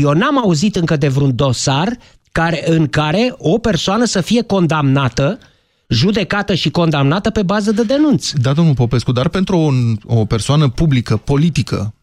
Eu 0.00 0.12
n-am 0.12 0.38
auzit 0.38 0.76
încă 0.76 0.96
de 0.96 1.08
vreun 1.08 1.34
dosar 1.34 1.96
care, 2.32 2.70
în 2.70 2.86
care 2.86 3.34
o 3.38 3.58
persoană 3.58 4.04
să 4.04 4.20
fie 4.20 4.42
condamnată 4.42 5.38
judecată 5.88 6.54
și 6.54 6.70
condamnată 6.70 7.30
pe 7.30 7.42
bază 7.42 7.72
de 7.72 7.82
denunț. 7.82 8.30
Da, 8.30 8.52
domnul 8.52 8.74
Popescu, 8.74 9.12
dar 9.12 9.28
pentru 9.28 9.56
o, 9.56 9.70
o 10.20 10.24
persoană 10.24 10.68
publică, 10.68 11.16
politică, 11.16 11.94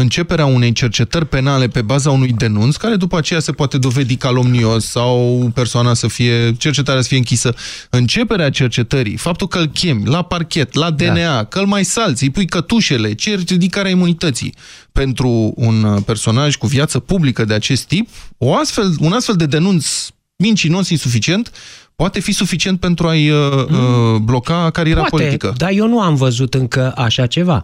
începerea 0.00 0.46
unei 0.46 0.72
cercetări 0.72 1.26
penale 1.26 1.68
pe 1.68 1.82
baza 1.82 2.10
unui 2.10 2.32
denunț, 2.32 2.76
care 2.76 2.96
după 2.96 3.16
aceea 3.16 3.40
se 3.40 3.52
poate 3.52 3.78
dovedi 3.78 4.16
calomnios 4.16 4.84
sau 4.86 5.50
persoana 5.54 5.94
să 5.94 6.08
fie, 6.08 6.52
cercetarea 6.52 7.00
să 7.00 7.08
fie 7.08 7.16
închisă, 7.16 7.54
începerea 7.90 8.50
cercetării, 8.50 9.16
faptul 9.16 9.48
că 9.48 9.58
îl 9.58 9.66
chemi 9.66 10.06
la 10.06 10.22
parchet, 10.22 10.74
la 10.74 10.90
DNA, 10.90 11.14
da. 11.14 11.44
că 11.44 11.58
îl 11.58 11.66
mai 11.66 11.84
salți, 11.84 12.22
îi 12.22 12.30
pui 12.30 12.46
cătușele, 12.46 13.14
ceri 13.14 13.44
ridicarea 13.48 13.90
imunității. 13.90 14.54
Pentru 14.92 15.52
un 15.56 16.02
personaj 16.04 16.56
cu 16.56 16.66
viață 16.66 16.98
publică 16.98 17.44
de 17.44 17.54
acest 17.54 17.84
tip, 17.84 18.08
o 18.38 18.54
astfel, 18.54 18.94
un 18.98 19.12
astfel 19.12 19.34
de 19.34 19.46
denunț 19.46 20.08
mincinos 20.36 20.88
insuficient 20.88 21.52
poate 21.94 22.20
fi 22.20 22.32
suficient 22.32 22.80
pentru 22.80 23.08
a-i 23.08 23.30
uh, 23.30 23.66
mm. 23.68 24.24
bloca 24.24 24.70
cariera 24.70 25.00
poate, 25.00 25.16
politică. 25.16 25.54
dar 25.56 25.70
eu 25.70 25.88
nu 25.88 26.00
am 26.00 26.14
văzut 26.14 26.54
încă 26.54 26.92
așa 26.96 27.26
ceva. 27.26 27.62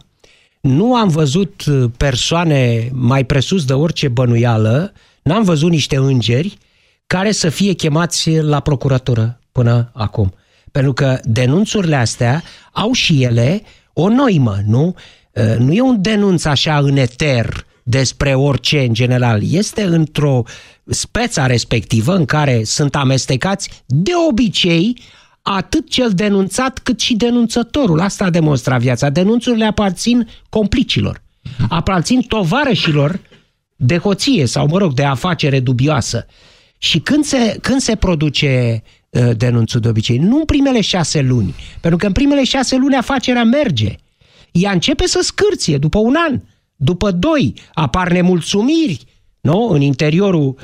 Nu 0.62 0.95
am 0.95 1.09
văzut 1.09 1.64
uh, 1.64 1.90
persoane 1.97 2.90
mai 2.92 3.25
presus 3.25 3.64
de 3.64 3.73
orice 3.73 4.09
bănuială, 4.09 4.92
n-am 5.23 5.42
văzut 5.42 5.71
niște 5.71 5.97
îngeri 5.97 6.59
care 7.07 7.33
să 7.33 7.49
fie 7.49 7.73
chemați 7.73 8.31
la 8.31 8.61
procuratură 8.61 9.40
până 9.52 9.90
acum. 9.95 10.35
Pentru 10.71 10.92
că 10.92 11.19
denunțurile 11.25 11.97
astea 11.97 12.42
au 12.73 12.92
și 12.92 13.23
ele 13.23 13.62
o 13.92 14.09
noimă, 14.09 14.59
nu? 14.66 14.95
Uh, 15.33 15.57
nu 15.59 15.73
e 15.73 15.81
un 15.81 16.02
denunț 16.02 16.45
așa 16.45 16.78
în 16.78 16.97
eter 16.97 17.66
despre 17.83 18.35
orice 18.35 18.81
în 18.81 18.95
general. 18.95 19.52
Este 19.52 19.83
într-o 19.83 20.42
speța 20.87 21.47
respectivă 21.47 22.14
în 22.14 22.25
care 22.25 22.64
sunt 22.64 22.95
amestecați 22.95 23.85
de 23.87 24.12
obicei 24.28 25.02
atât 25.42 25.88
cel 25.88 26.11
denunțat 26.11 26.78
cât 26.78 27.00
și 27.00 27.14
denunțătorul. 27.14 28.00
Asta 28.00 28.25
a 28.25 28.30
demonstrat 28.30 28.80
viața. 28.80 29.11
Denunțurile 29.11 29.64
aparțin 29.64 30.28
complicilor, 30.49 31.22
aparțin 31.68 32.20
tovarășilor 32.20 33.20
de 33.76 33.99
hoție 33.99 34.46
sau, 34.46 34.66
mă 34.66 34.78
rog, 34.78 34.92
de 34.92 35.04
afacere 35.04 35.61
dubioasă. 35.61 36.26
Și 36.78 36.99
când 36.99 37.25
se, 37.25 37.58
când 37.61 37.80
se 37.80 37.94
produce 37.94 38.82
uh, 39.11 39.37
denunțul 39.37 39.80
de 39.80 39.88
obicei? 39.88 40.18
Nu 40.18 40.37
în 40.37 40.44
primele 40.44 40.80
șase 40.80 41.20
luni, 41.20 41.54
pentru 41.80 41.99
că 41.99 42.06
în 42.06 42.12
primele 42.12 42.44
șase 42.44 42.76
luni 42.76 42.96
afacerea 42.96 43.44
merge. 43.44 43.96
Ea 44.52 44.72
începe 44.72 45.06
să 45.06 45.18
scârție 45.22 45.78
după 45.78 45.99
un 45.99 46.14
an, 46.28 46.40
după 46.76 47.11
doi, 47.11 47.54
apar 47.75 48.11
nemulțumiri, 48.11 49.04
nu? 49.40 49.68
În 49.68 49.80
interiorul 49.80 50.56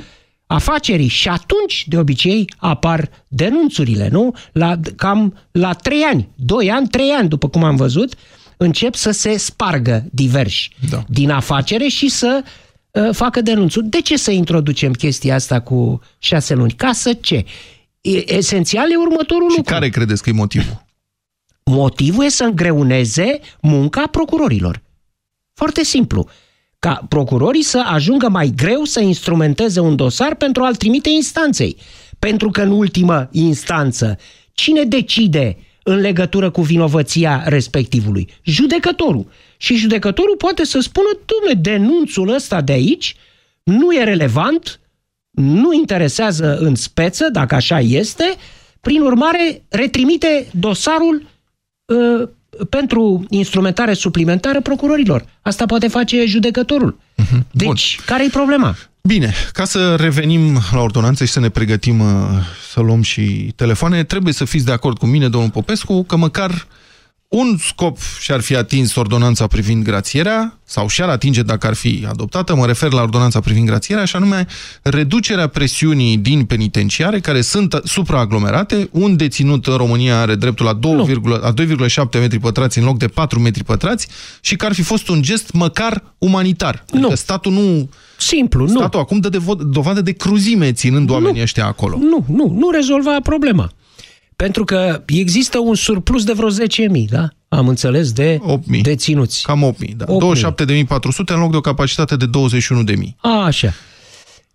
afacerii 0.49 1.09
și 1.09 1.29
atunci, 1.29 1.85
de 1.89 1.99
obicei, 1.99 2.45
apar 2.57 3.11
denunțurile, 3.29 4.09
nu? 4.09 4.35
La, 4.53 4.81
cam 4.97 5.39
la 5.51 5.73
trei 5.73 6.03
ani, 6.03 6.29
doi 6.35 6.71
ani, 6.71 6.89
trei 6.89 7.11
ani, 7.11 7.29
după 7.29 7.49
cum 7.49 7.65
am 7.65 7.77
văzut, 7.77 8.15
încep 8.57 8.95
să 8.95 9.11
se 9.11 9.37
spargă 9.37 10.05
diversi 10.13 10.71
da. 10.91 11.05
din 11.09 11.31
afacere 11.31 11.87
și 11.87 12.09
să 12.09 12.45
uh, 12.91 13.09
facă 13.13 13.41
denunțuri. 13.41 13.87
De 13.87 14.01
ce 14.01 14.17
să 14.17 14.31
introducem 14.31 14.93
chestia 14.93 15.35
asta 15.35 15.61
cu 15.61 16.01
șase 16.19 16.55
luni? 16.55 16.73
Ca 16.73 16.93
să 16.93 17.13
ce? 17.13 17.45
E, 18.01 18.35
esențial 18.35 18.93
e 18.93 18.97
următorul 18.97 19.51
și 19.51 19.57
lucru. 19.57 19.73
care 19.73 19.89
credeți 19.89 20.23
că 20.23 20.31
e 20.31 20.33
motivul? 20.33 20.85
Motivul 21.65 22.25
e 22.25 22.29
să 22.29 22.45
îngreuneze 22.45 23.41
munca 23.61 24.07
procurorilor. 24.07 24.83
Foarte 25.55 25.85
simplu 25.85 26.29
ca 26.79 27.07
procurorii 27.09 27.63
să 27.63 27.83
ajungă 27.87 28.29
mai 28.29 28.53
greu 28.57 28.85
să 28.85 29.01
instrumenteze 29.01 29.81
un 29.81 29.97
dosar 29.97 30.35
pentru 30.35 30.63
a-l 30.63 30.75
trimite 30.75 31.09
instanței. 31.09 31.77
Pentru 32.19 32.51
că 32.51 32.63
în 32.63 32.71
ultimă 32.71 33.29
instanță, 33.33 34.19
cine 34.53 34.83
decide 34.83 35.57
în 35.83 35.97
legătură 35.97 36.51
cu 36.51 36.63
vinovăția 36.63 37.43
respectivului? 37.47 38.29
Judecătorul. 38.43 39.27
Și 39.57 39.77
judecătorul 39.77 40.37
poate 40.37 40.65
să 40.65 40.81
spună, 40.81 41.09
dumne, 41.25 41.61
denunțul 41.61 42.29
ăsta 42.29 42.61
de 42.61 42.73
aici 42.73 43.17
nu 43.63 43.95
e 43.95 44.05
relevant, 44.05 44.81
nu 45.31 45.73
interesează 45.73 46.59
în 46.59 46.75
speță, 46.75 47.29
dacă 47.33 47.55
așa 47.55 47.81
este, 47.81 48.35
prin 48.81 49.01
urmare 49.01 49.65
retrimite 49.69 50.47
dosarul 50.59 51.27
uh, 51.85 52.29
pentru 52.69 53.25
instrumentare 53.29 53.93
suplimentară 53.93 54.61
procurorilor. 54.61 55.25
Asta 55.43 55.67
poate 55.67 55.89
face 55.89 56.25
judecătorul. 56.27 56.99
Uh-huh. 57.23 57.43
Deci, 57.51 57.99
care 58.07 58.25
e 58.25 58.29
problema? 58.29 58.77
Bine, 59.03 59.33
ca 59.53 59.65
să 59.65 59.95
revenim 59.95 60.59
la 60.73 60.81
ordonanță 60.81 61.25
și 61.25 61.33
să 61.33 61.41
ne 61.41 61.49
pregătim 61.49 62.01
uh, 62.01 62.09
să 62.73 62.81
luăm 62.81 63.03
și 63.03 63.53
telefoane, 63.57 64.05
trebuie 64.05 64.33
să 64.33 64.45
fiți 64.45 64.65
de 64.65 64.73
acord 64.73 64.99
cu 64.99 65.07
mine, 65.07 65.29
domnul 65.29 65.51
Popescu, 65.51 66.03
că 66.03 66.17
măcar 66.17 66.67
un 67.29 67.57
scop 67.59 67.99
și-ar 68.21 68.41
fi 68.41 68.57
atins 68.57 68.95
ordonanța 68.95 69.47
privind 69.47 69.85
grațierea, 69.85 70.59
sau 70.65 70.89
și-ar 70.89 71.09
atinge 71.09 71.43
dacă 71.43 71.67
ar 71.67 71.75
fi 71.75 72.07
adoptată, 72.09 72.55
mă 72.55 72.67
refer 72.67 72.93
la 72.93 73.03
ordonanța 73.03 73.41
privind 73.41 73.67
grațierea, 73.67 74.05
și 74.05 74.17
anume 74.17 74.47
reducerea 74.83 75.47
presiunii 75.47 76.17
din 76.17 76.45
penitenciare, 76.45 77.21
care 77.21 77.41
sunt 77.41 77.81
supraaglomerate. 77.85 78.89
Un 78.93 79.17
deținut 79.17 79.67
în 79.67 79.77
România 79.77 80.21
are 80.21 80.35
dreptul 80.35 80.65
la 80.65 80.79
2,7 81.53 82.19
metri 82.19 82.39
pătrați 82.39 82.79
în 82.79 82.85
loc 82.85 82.99
de 82.99 83.07
4 83.07 83.41
metri 83.41 83.65
pătrați 83.65 84.09
și 84.41 84.57
că 84.57 84.67
ar 84.67 84.73
fi 84.73 84.83
fost 84.83 85.09
un 85.09 85.23
gest 85.23 85.53
măcar 85.53 86.03
umanitar. 86.19 86.85
Nu. 86.93 86.99
Adică 86.99 87.15
statul 87.15 87.53
nu... 87.53 87.89
Simplu, 88.19 88.67
statul 88.67 88.75
nu. 88.75 88.79
Statul 88.81 89.01
acum 89.01 89.19
dă 89.19 89.29
de 89.29 89.39
dovadă 89.67 90.01
de 90.01 90.13
cruzime 90.13 90.73
ținând 90.73 91.11
oamenii 91.11 91.37
nu. 91.37 91.43
ăștia 91.43 91.67
acolo. 91.67 91.99
Nu, 91.99 92.25
nu, 92.29 92.55
nu 92.59 92.71
rezolva 92.71 93.17
problema. 93.23 93.71
Pentru 94.45 94.65
că 94.65 95.03
există 95.07 95.59
un 95.59 95.75
surplus 95.75 96.25
de 96.25 96.33
vreo 96.33 96.49
10.000, 96.51 97.05
da? 97.09 97.29
Am 97.49 97.69
înțeles, 97.69 98.13
de 98.13 98.39
8.000. 98.39 98.81
deținuți. 98.83 99.43
Cam 99.43 99.75
8.000, 99.83 99.91
da. 99.97 100.05
27.400 100.05 100.11
în 101.27 101.39
loc 101.39 101.51
de 101.51 101.57
o 101.57 101.61
capacitate 101.61 102.17
de 102.17 102.25
21.000. 102.27 102.97
A, 103.17 103.45
așa. 103.45 103.75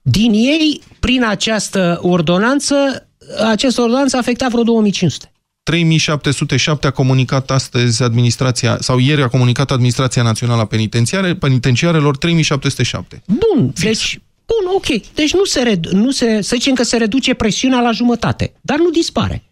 Din 0.01 0.31
ei, 0.33 0.81
prin 0.99 1.23
această 1.23 1.99
ordonanță, 2.01 2.75
această 3.49 3.81
ordonanță 3.81 4.15
a 4.15 4.19
afectat 4.19 4.49
vreo 4.49 4.63
2500. 4.63 5.31
3707 5.63 6.87
a 6.87 6.91
comunicat 6.91 7.51
astăzi 7.51 8.03
administrația, 8.03 8.77
sau 8.79 8.97
ieri 8.97 9.21
a 9.21 9.27
comunicat 9.27 9.71
Administrația 9.71 10.23
Națională 10.23 10.61
a 10.61 10.65
Penitenciare, 10.65 11.35
Penitenciarelor 11.35 12.17
3707. 12.17 13.23
Bun, 13.25 13.71
Fix. 13.75 13.83
deci 13.85 14.19
Bun, 14.45 14.71
ok. 14.75 15.13
Deci 15.13 15.33
nu 15.33 15.43
se, 15.43 15.61
redu- 15.61 15.95
nu 15.95 16.11
se, 16.11 16.41
să 16.41 16.55
zicem 16.55 16.73
că 16.73 16.83
se 16.83 16.97
reduce 16.97 17.33
presiunea 17.33 17.79
la 17.79 17.91
jumătate, 17.91 18.53
dar 18.61 18.77
nu 18.77 18.89
dispare. 18.89 19.43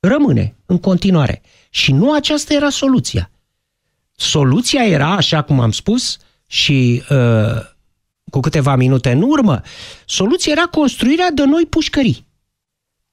Rămâne 0.00 0.54
în 0.66 0.78
continuare. 0.78 1.42
Și 1.70 1.92
nu 1.92 2.12
aceasta 2.12 2.54
era 2.54 2.70
soluția. 2.70 3.30
Soluția 4.16 4.86
era, 4.86 5.12
așa 5.12 5.42
cum 5.42 5.60
am 5.60 5.72
spus, 5.72 6.18
și 6.46 7.02
uh, 7.10 7.60
cu 8.30 8.40
câteva 8.40 8.76
minute 8.76 9.10
în 9.10 9.22
urmă, 9.22 9.62
soluția 10.06 10.52
era 10.52 10.66
construirea 10.66 11.30
de 11.30 11.44
noi 11.44 11.66
pușcării. 11.66 12.26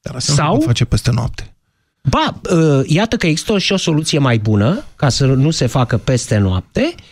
Dar 0.00 0.14
asta 0.14 0.32
Sau... 0.32 0.54
nu 0.54 0.60
face 0.60 0.84
peste 0.84 1.10
noapte. 1.10 1.54
Ba, 2.02 2.40
uh, 2.50 2.80
iată 2.86 3.16
că 3.16 3.26
există 3.26 3.58
și 3.58 3.72
o 3.72 3.76
soluție 3.76 4.18
mai 4.18 4.38
bună, 4.38 4.84
ca 4.96 5.08
să 5.08 5.26
nu 5.26 5.50
se 5.50 5.66
facă 5.66 5.98
peste 5.98 6.36
noapte. 6.36 6.94
Uh, 6.96 7.02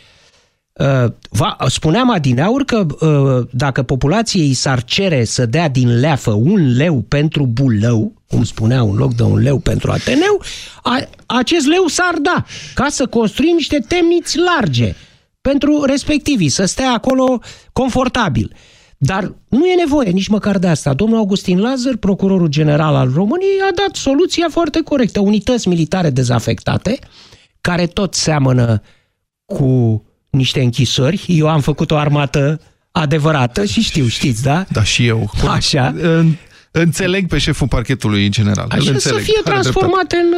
va, 1.30 1.56
spuneam 1.66 2.10
adineaur 2.10 2.64
că 2.64 2.86
uh, 3.00 3.48
dacă 3.50 3.82
populației 3.82 4.52
s-ar 4.52 4.84
cere 4.84 5.24
să 5.24 5.46
dea 5.46 5.68
din 5.68 5.98
leafă 5.98 6.30
un 6.30 6.76
leu 6.76 7.00
pentru 7.00 7.46
bulău, 7.46 8.12
cum 8.28 8.44
spunea 8.44 8.82
un 8.82 8.96
loc 8.96 9.14
de 9.14 9.22
un 9.22 9.38
leu 9.38 9.58
pentru 9.58 9.90
Ateneu, 9.90 10.42
a, 10.82 11.08
acest 11.26 11.66
leu 11.66 11.86
s-ar 11.86 12.14
da 12.22 12.44
ca 12.74 12.86
să 12.88 13.06
construim 13.06 13.54
niște 13.54 13.78
temniți 13.88 14.38
large 14.38 14.94
pentru 15.40 15.82
respectivii, 15.84 16.48
să 16.48 16.64
stea 16.64 16.92
acolo 16.92 17.40
confortabil. 17.72 18.56
Dar 18.98 19.34
nu 19.48 19.66
e 19.66 19.74
nevoie 19.74 20.10
nici 20.10 20.28
măcar 20.28 20.58
de 20.58 20.66
asta. 20.66 20.94
Domnul 20.94 21.18
Augustin 21.18 21.60
Lazar, 21.60 21.96
procurorul 21.96 22.46
general 22.46 22.94
al 22.94 23.12
României, 23.14 23.60
a 23.60 23.74
dat 23.74 23.94
soluția 23.94 24.46
foarte 24.50 24.82
corectă. 24.82 25.20
Unități 25.20 25.68
militare 25.68 26.10
dezafectate, 26.10 26.98
care 27.60 27.86
tot 27.86 28.14
seamănă 28.14 28.82
cu 29.44 30.02
niște 30.34 30.60
închisori. 30.60 31.24
Eu 31.26 31.48
am 31.48 31.60
făcut 31.60 31.90
o 31.90 31.96
armată 31.96 32.60
adevărată 32.90 33.64
și 33.64 33.80
știu, 33.80 34.06
știți, 34.06 34.42
da? 34.42 34.64
Da, 34.72 34.82
și 34.82 35.06
eu. 35.06 35.30
Așa. 35.48 35.94
Înțeleg 36.70 37.28
pe 37.28 37.38
șeful 37.38 37.68
parchetului 37.68 38.28
general. 38.28 38.66
Așa 38.68 38.90
înțeleg. 38.90 39.18
să 39.18 39.24
fie 39.24 39.40
transformate 39.44 40.16
în, 40.16 40.34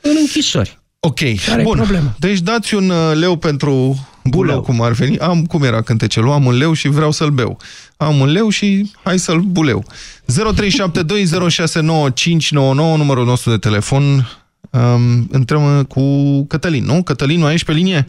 în 0.00 0.16
închisori. 0.20 0.78
Ok, 1.00 1.18
Care 1.46 1.62
bun. 1.62 2.14
Deci 2.18 2.40
dați 2.40 2.74
un 2.74 2.90
uh, 2.90 3.12
leu 3.14 3.36
pentru 3.36 4.06
bulău, 4.24 4.60
cum 4.60 4.80
ar 4.80 4.92
veni. 4.92 5.18
Am, 5.18 5.44
cum 5.44 5.62
era 5.62 5.82
cântecelul? 5.82 6.30
Am 6.30 6.44
un 6.44 6.56
leu 6.56 6.72
și 6.72 6.88
vreau 6.88 7.10
să-l 7.10 7.30
beau. 7.30 7.58
Am 7.96 8.20
un 8.20 8.28
leu 8.28 8.48
și 8.48 8.90
hai 9.02 9.18
să-l 9.18 9.40
buleu. 9.40 9.84
0372069599, 10.28 12.50
numărul 12.96 13.24
nostru 13.24 13.50
de 13.50 13.56
telefon. 13.56 14.28
Um, 14.70 15.28
intrăm 15.34 15.82
cu 15.82 16.02
Cătălin, 16.44 16.84
nu? 16.84 17.02
Cătălin, 17.02 17.38
nu 17.38 17.50
ești 17.50 17.66
pe 17.66 17.72
linie? 17.72 18.06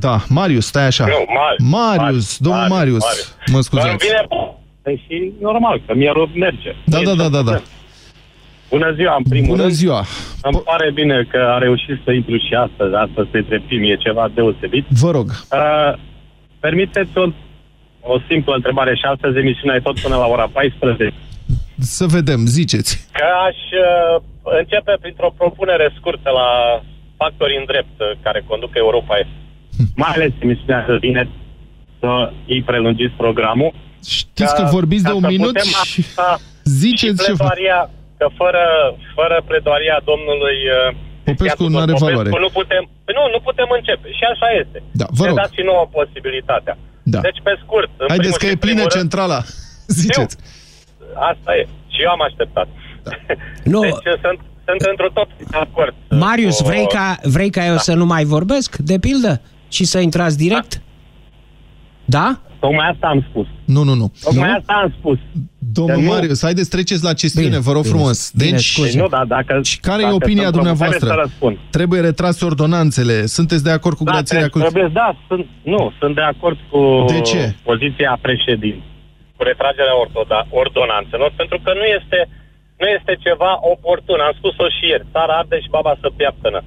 Da, 0.00 0.24
Marius, 0.28 0.66
stai 0.66 0.86
așa. 0.86 1.04
Eu, 1.08 1.26
Marius. 1.28 1.98
Marius, 1.98 2.38
domnul 2.38 2.68
Marius. 2.68 3.02
Marius. 3.04 3.36
Mă 3.52 3.60
scuzați. 3.60 3.88
Dar 3.88 4.26
vine 4.84 5.02
și 5.06 5.32
normal, 5.40 5.82
că 5.86 5.94
mie 5.94 6.12
merge. 6.34 6.74
Da, 6.84 6.98
da, 7.04 7.14
da, 7.14 7.28
da, 7.28 7.42
da. 7.42 7.60
Bună 8.70 8.92
ziua, 8.92 9.14
în 9.16 9.22
primul 9.28 9.48
Bună 9.54 9.62
rând. 9.62 9.74
ziua. 9.74 10.04
Îmi 10.42 10.62
pare 10.64 10.90
bine 10.90 11.26
că 11.30 11.38
a 11.54 11.58
reușit 11.58 12.00
să 12.04 12.10
intru 12.12 12.36
și 12.36 12.54
astăzi, 12.54 12.94
astăzi 12.94 13.28
să 13.32 13.42
trepim, 13.48 13.82
e 13.82 13.96
ceva 13.96 14.30
deosebit. 14.34 14.86
Vă 14.88 15.10
rog. 15.10 15.26
Uh, 15.30 15.92
permiteți 16.60 17.18
o, 17.18 17.24
o 18.00 18.16
simplă 18.28 18.54
întrebare 18.54 18.94
și 18.94 19.04
astăzi 19.14 19.38
emisiunea 19.38 19.76
e 19.76 19.80
tot 19.88 20.00
până 20.00 20.16
la 20.16 20.26
ora 20.26 20.46
14. 20.52 21.12
Să 21.78 22.06
vedem, 22.06 22.40
ziceți. 22.46 23.08
Că 23.12 23.26
aș 23.48 23.58
uh, 23.86 24.22
începe 24.60 24.92
printr-o 25.00 25.34
propunere 25.36 25.94
scurtă 25.98 26.30
la 26.40 26.48
factorii 27.16 27.56
în 27.56 27.64
drept 27.72 27.96
uh, 28.00 28.10
care 28.22 28.44
conduc 28.46 28.70
Europa 28.74 29.14
Est. 29.22 29.34
Mai 29.96 30.12
ales 30.14 30.32
emisiunea 30.38 30.84
de 30.88 30.96
vineri 31.00 31.30
să 32.00 32.32
îi 32.46 32.62
prelungiți 32.62 33.14
programul. 33.16 33.72
Știți 34.18 34.54
că, 34.54 34.62
că 34.62 34.68
vorbiți 34.78 35.04
de 35.04 35.12
un 35.12 35.24
minut 35.26 35.56
și 35.90 36.04
ziceți 36.64 37.24
și 37.24 37.30
ceva 37.30 37.50
că 38.16 38.26
fără, 38.36 38.64
fără 39.14 39.36
pledoaria 39.46 39.98
domnului 40.10 40.56
uh, 40.88 40.96
Popescu 41.24 41.68
nu 41.68 41.78
are 41.78 41.92
valoare. 42.04 42.28
Nu 42.46 42.50
putem, 42.58 42.82
nu, 43.16 43.22
nu 43.34 43.40
putem 43.48 43.68
începe. 43.78 44.08
Și 44.18 44.24
așa 44.32 44.48
este. 44.62 44.78
Da, 45.00 45.06
vă 45.18 45.24
rog. 45.24 45.36
Ne 45.36 45.42
dați 45.42 45.54
și 45.58 45.64
nouă 45.70 45.84
posibilitatea. 45.98 46.74
Da. 47.02 47.20
Deci, 47.20 47.40
pe 47.42 47.52
scurt... 47.62 47.90
Haideți 48.08 48.38
că 48.38 48.46
e 48.46 48.64
plină 48.66 48.84
centrala. 48.96 49.40
Ziceți. 50.00 50.36
Asta 51.30 51.50
e. 51.60 51.62
Și 51.94 52.02
eu 52.02 52.10
am 52.10 52.22
așteptat. 52.28 52.68
Da. 53.02 53.10
nu. 53.72 53.80
Deci 53.80 54.02
sunt, 54.24 54.38
sunt 54.68 54.80
într-o 54.90 55.10
tot 55.18 55.28
de 55.50 55.56
acord. 55.66 55.94
Marius, 56.08 56.60
o... 56.60 56.64
vrei 56.64 56.86
ca, 56.86 57.18
vrei 57.22 57.50
ca 57.50 57.64
eu 57.66 57.72
da. 57.72 57.78
să 57.88 57.94
nu 57.94 58.04
mai 58.04 58.24
vorbesc, 58.24 58.76
de 58.76 58.98
pildă? 58.98 59.40
Și 59.72 59.84
să 59.84 59.98
intrați 59.98 60.36
direct? 60.36 60.72
Da? 62.04 62.18
da? 62.18 62.40
Tocmai 62.64 62.88
asta 62.92 63.06
am 63.06 63.20
spus. 63.28 63.46
Nu, 63.74 63.82
nu, 63.88 63.94
nu. 63.94 64.06
Tocmai 64.26 64.48
nu? 64.50 64.56
asta 64.58 64.72
am 64.82 64.94
spus. 64.98 65.18
Domnul 65.78 66.02
nu... 66.02 66.10
Marius, 66.10 66.40
haideți 66.48 66.70
treceți 66.74 67.04
la 67.08 67.12
chestiune, 67.20 67.48
bine, 67.48 67.60
vă 67.68 67.72
rog 67.72 67.82
bine, 67.82 67.94
frumos. 67.94 68.18
Deci, 68.44 68.70
bine, 68.80 69.02
nu, 69.02 69.08
da, 69.16 69.22
dacă, 69.36 69.52
și 69.70 69.76
care 69.88 70.02
e 70.02 70.18
opinia 70.20 70.50
dumneavoastră? 70.58 71.08
Trebuie 71.76 72.00
retrase 72.00 72.44
ordonanțele. 72.44 73.16
Sunteți 73.36 73.64
de 73.68 73.72
acord 73.78 73.96
cu 73.96 74.04
da, 74.04 74.10
grațierea? 74.12 74.48
Trebuie, 74.48 74.64
cu... 74.64 74.70
trebuie, 74.70 74.90
da, 75.02 75.08
sunt, 75.28 75.46
nu, 75.74 75.82
sunt 76.00 76.14
de 76.20 76.26
acord 76.32 76.58
cu 76.70 76.80
de 77.14 77.20
ce? 77.30 77.42
poziția 77.70 78.18
președintelui, 78.26 78.82
cu 79.36 79.42
retragerea 79.50 79.96
ordonanțelor, 80.62 81.30
pentru 81.40 81.58
că 81.64 81.70
nu 81.80 81.86
este, 81.98 82.18
nu 82.82 82.86
este 82.96 83.12
ceva 83.26 83.52
oportun. 83.72 84.18
Am 84.26 84.34
spus-o 84.40 84.66
și 84.76 84.84
ieri. 84.90 85.06
Țara 85.14 85.34
arde 85.40 85.56
și 85.64 85.74
baba 85.76 85.92
să 86.02 86.08
piaptănă. 86.20 86.60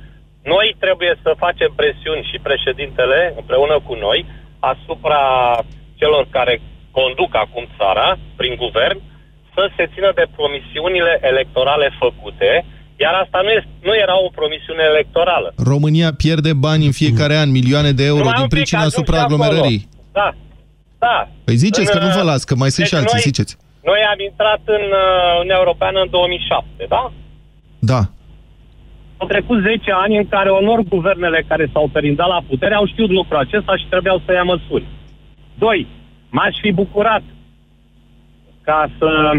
Noi 0.53 0.67
trebuie 0.83 1.13
să 1.23 1.41
facem 1.45 1.71
presiuni 1.81 2.27
și 2.29 2.37
președintele, 2.47 3.19
împreună 3.41 3.75
cu 3.87 3.93
noi, 4.05 4.19
asupra 4.71 5.23
celor 5.99 6.23
care 6.37 6.53
conduc 6.99 7.31
acum 7.43 7.65
țara, 7.77 8.07
prin 8.39 8.53
guvern, 8.63 8.97
să 9.55 9.63
se 9.75 9.83
țină 9.93 10.09
de 10.19 10.25
promisiunile 10.35 11.13
electorale 11.31 11.87
făcute, 12.03 12.49
iar 13.03 13.13
asta 13.23 13.39
nu, 13.45 13.51
este, 13.57 13.71
nu 13.87 13.93
era 14.05 14.15
o 14.25 14.29
promisiune 14.39 14.83
electorală. 14.91 15.47
România 15.73 16.09
pierde 16.23 16.51
bani 16.67 16.85
în 16.85 16.95
fiecare 17.01 17.35
an, 17.43 17.49
milioane 17.59 17.91
de 17.99 18.05
euro, 18.13 18.29
din 18.39 18.47
pricina 18.47 18.87
supraaglomerării. 18.97 19.81
Da, 20.19 20.29
da. 21.05 21.17
Păi 21.47 21.55
ziceți 21.55 21.91
în, 21.91 21.99
că 21.99 22.05
nu 22.05 22.11
vă 22.17 22.23
las, 22.31 22.43
că 22.43 22.55
mai 22.55 22.69
sunt 22.69 22.85
deci 22.85 22.93
și 22.93 22.95
alții, 22.99 23.19
noi, 23.19 23.27
ziceți. 23.29 23.53
Noi 23.89 24.01
am 24.11 24.19
intrat 24.29 24.61
în 24.77 24.85
uh, 25.03 25.33
Uniunea 25.41 25.61
Europeană 25.63 25.97
în 26.05 26.09
2007, 26.09 26.85
da? 26.95 27.03
Da. 27.91 28.01
Au 29.25 29.31
trecut 29.31 29.61
10 29.61 29.91
ani 29.91 30.17
în 30.17 30.27
care 30.27 30.49
onor 30.49 30.79
guvernele 30.81 31.45
care 31.47 31.69
s-au 31.73 31.89
perindat 31.91 32.27
la 32.27 32.41
putere 32.49 32.73
au 32.75 32.85
știut 32.87 33.09
lucrul 33.09 33.37
acesta 33.37 33.77
și 33.77 33.85
trebuiau 33.89 34.21
să 34.25 34.33
ia 34.33 34.43
măsuri. 34.43 34.85
Doi, 35.57 35.87
m-aș 36.29 36.55
fi 36.61 36.71
bucurat 36.71 37.23
ca 38.61 38.89
să... 38.97 39.31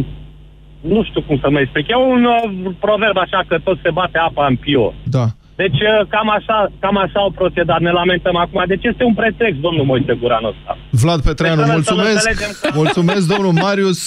Nu 0.81 1.05
știu 1.05 1.23
cum 1.23 1.39
să 1.39 1.51
mă 1.51 1.61
explic. 1.61 1.89
E 1.89 1.95
un 1.95 2.25
uh, 2.25 2.73
proverb 2.81 3.17
așa 3.17 3.41
că 3.47 3.59
tot 3.59 3.79
se 3.83 3.91
bate 3.91 4.19
apa 4.19 4.47
în 4.47 4.57
pio. 4.57 4.95
Da. 5.05 5.27
Deci 5.57 5.81
uh, 5.81 6.07
cam 6.09 6.29
așa, 6.31 6.73
cam 6.81 6.97
așa 6.97 7.19
au 7.25 7.31
procedat. 7.31 7.81
Ne 7.81 7.91
lamentăm 7.91 8.37
acum. 8.37 8.65
Deci 8.67 8.85
este 8.85 9.05
un 9.05 9.15
pretext, 9.15 9.61
domnul 9.61 9.85
Moise 9.85 10.15
Guranul 10.21 10.55
ăsta. 10.55 10.79
Vlad 10.91 11.21
Petreanu, 11.23 11.63
deci, 11.63 11.73
mulțumesc. 11.73 12.61
Că... 12.61 12.71
Mulțumesc, 12.75 13.27
domnul 13.35 13.53
Marius. 13.53 14.01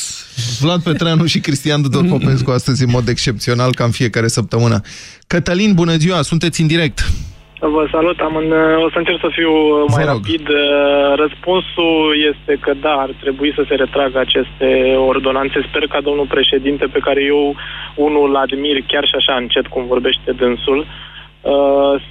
Vlad 0.61 0.81
Petreanu 0.83 1.25
și 1.25 1.39
Cristian 1.39 1.81
Tudor 1.81 2.05
Popescu 2.09 2.51
astăzi 2.51 2.83
în 2.83 2.89
mod 2.91 3.07
excepțional, 3.07 3.71
ca 3.73 3.83
în 3.83 3.91
fiecare 3.91 4.27
săptămână. 4.27 4.77
Cătălin, 5.27 5.71
bună 5.73 5.95
ziua, 6.03 6.21
sunteți 6.21 6.61
în 6.61 6.67
direct. 6.67 6.99
Vă 7.61 7.87
salut, 7.91 8.19
am 8.19 8.35
în, 8.35 8.51
o 8.85 8.89
să 8.93 8.97
încerc 8.97 9.19
să 9.25 9.29
fiu 9.31 9.51
mai 9.95 10.03
rapid. 10.03 10.43
Răspunsul 11.23 11.95
este 12.31 12.53
că 12.63 12.71
da, 12.81 12.93
ar 13.05 13.11
trebui 13.21 13.51
să 13.55 13.63
se 13.69 13.75
retragă 13.75 14.19
aceste 14.19 14.69
ordonanțe. 15.11 15.65
Sper 15.69 15.83
ca 15.87 15.99
domnul 16.01 16.27
președinte, 16.35 16.85
pe 16.85 16.99
care 16.99 17.21
eu 17.23 17.55
unul 17.95 18.35
admir 18.35 18.77
chiar 18.87 19.05
și 19.05 19.15
așa 19.17 19.33
încet 19.35 19.67
cum 19.67 19.83
vorbește 19.93 20.31
dânsul, 20.31 20.79
uh, 20.79 21.08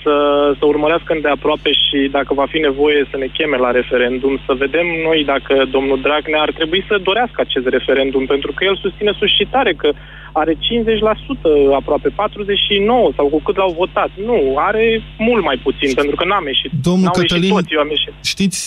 să, 0.02 0.14
să 0.58 0.64
urmărească 0.66 1.12
îndeaproape 1.12 1.70
și 1.72 2.08
dacă 2.10 2.34
va 2.34 2.46
fi 2.48 2.58
nevoie 2.58 3.06
să 3.10 3.16
ne 3.16 3.26
cheme 3.26 3.56
la 3.56 3.70
referendum, 3.70 4.40
să 4.46 4.52
vedem 4.54 4.86
noi 5.04 5.24
dacă 5.24 5.64
domnul 5.70 6.00
Dragnea 6.00 6.40
ar 6.40 6.52
trebui 6.52 6.84
să 6.88 7.00
dorească 7.02 7.40
acest 7.40 7.66
referendum, 7.66 8.26
pentru 8.26 8.52
că 8.54 8.64
el 8.64 8.76
susține 8.76 9.12
suscitare 9.18 9.72
că 9.72 9.88
are 10.38 10.54
50% 10.54 10.58
aproape, 11.80 12.08
49% 12.08 12.14
sau 13.16 13.26
cu 13.26 13.40
cât 13.40 13.56
l-au 13.56 13.74
votat. 13.78 14.10
Nu, 14.26 14.38
are 14.56 15.02
mult 15.18 15.42
mai 15.44 15.56
puțin, 15.62 15.94
pentru 15.94 16.16
că 16.16 16.24
n-am 16.24 16.46
ieșit. 16.46 16.70
Domnul 16.82 17.10
Cătălin, 17.10 17.42
ieșit 17.42 17.54
toți, 17.54 17.74
eu 17.74 17.80
am 17.80 17.88
ieșit. 17.88 18.12
știți, 18.22 18.60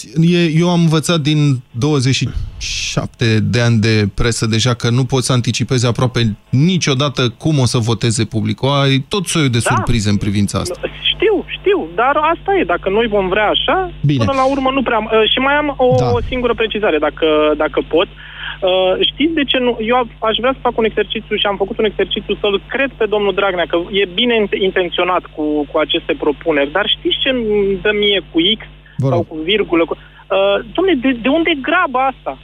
eu 0.62 0.70
am 0.70 0.80
învățat 0.80 1.20
din 1.20 1.40
27 1.72 3.40
de 3.40 3.62
ani 3.62 3.78
de 3.80 4.08
presă 4.16 4.46
deja 4.46 4.74
că 4.74 4.90
nu 4.90 5.04
poți 5.06 5.26
să 5.26 5.34
anticipezi 5.34 5.88
aproape 5.88 6.38
niciodată 6.50 7.30
cum 7.30 7.60
o 7.60 7.66
să 7.66 7.78
voteze 7.78 8.26
publicul. 8.26 8.70
Ai 8.70 9.06
tot 9.08 9.26
soiul 9.28 9.50
de 9.50 9.62
da. 9.64 9.76
surprize 9.76 10.10
în 10.10 10.18
privința 10.18 10.60
asta. 10.60 10.80
Știu, 11.14 11.46
știu, 11.48 11.80
dar 11.96 12.16
asta 12.34 12.52
e. 12.60 12.64
Dacă 12.64 12.90
noi 12.90 13.08
vom 13.08 13.28
vrea 13.30 13.50
așa, 13.50 13.92
Bine. 14.02 14.26
până 14.26 14.34
la 14.36 14.46
urmă 14.46 14.70
nu 14.74 14.82
prea... 14.82 15.00
Și 15.32 15.40
mai 15.40 15.54
am 15.54 15.74
o 15.78 15.96
da. 16.00 16.28
singură 16.28 16.54
precizare, 16.54 16.98
dacă, 16.98 17.28
dacă 17.58 17.84
pot. 17.88 18.08
Uh, 18.08 18.31
Uh, 18.62 18.94
știți 19.12 19.34
de 19.34 19.44
ce 19.44 19.58
nu? 19.58 19.78
Eu 19.80 19.98
aș 20.20 20.36
vrea 20.38 20.54
să 20.54 20.66
fac 20.68 20.78
un 20.78 20.84
exercițiu 20.84 21.36
și 21.36 21.46
am 21.46 21.56
făcut 21.56 21.78
un 21.78 21.86
exercițiu 21.86 22.36
să-l 22.42 22.62
cred 22.68 22.92
pe 22.98 23.06
domnul 23.06 23.34
Dragnea, 23.34 23.66
că 23.66 23.78
e 23.92 24.06
bine 24.14 24.48
intenționat 24.68 25.24
cu, 25.36 25.44
cu 25.72 25.78
aceste 25.78 26.14
propuneri, 26.24 26.72
dar 26.72 26.86
știți 26.88 27.20
ce 27.24 27.30
îmi 27.30 27.80
dă 27.82 27.92
mie 27.94 28.22
cu 28.32 28.40
X 28.60 28.62
sau 29.10 29.24
cu 29.24 29.36
virgulă? 29.36 29.86
Cu... 29.86 29.98
Uh, 29.98 30.66
domnule, 30.74 30.98
de, 31.02 31.12
de 31.22 31.30
unde 31.30 31.52
graba 31.62 32.06
asta? 32.06 32.38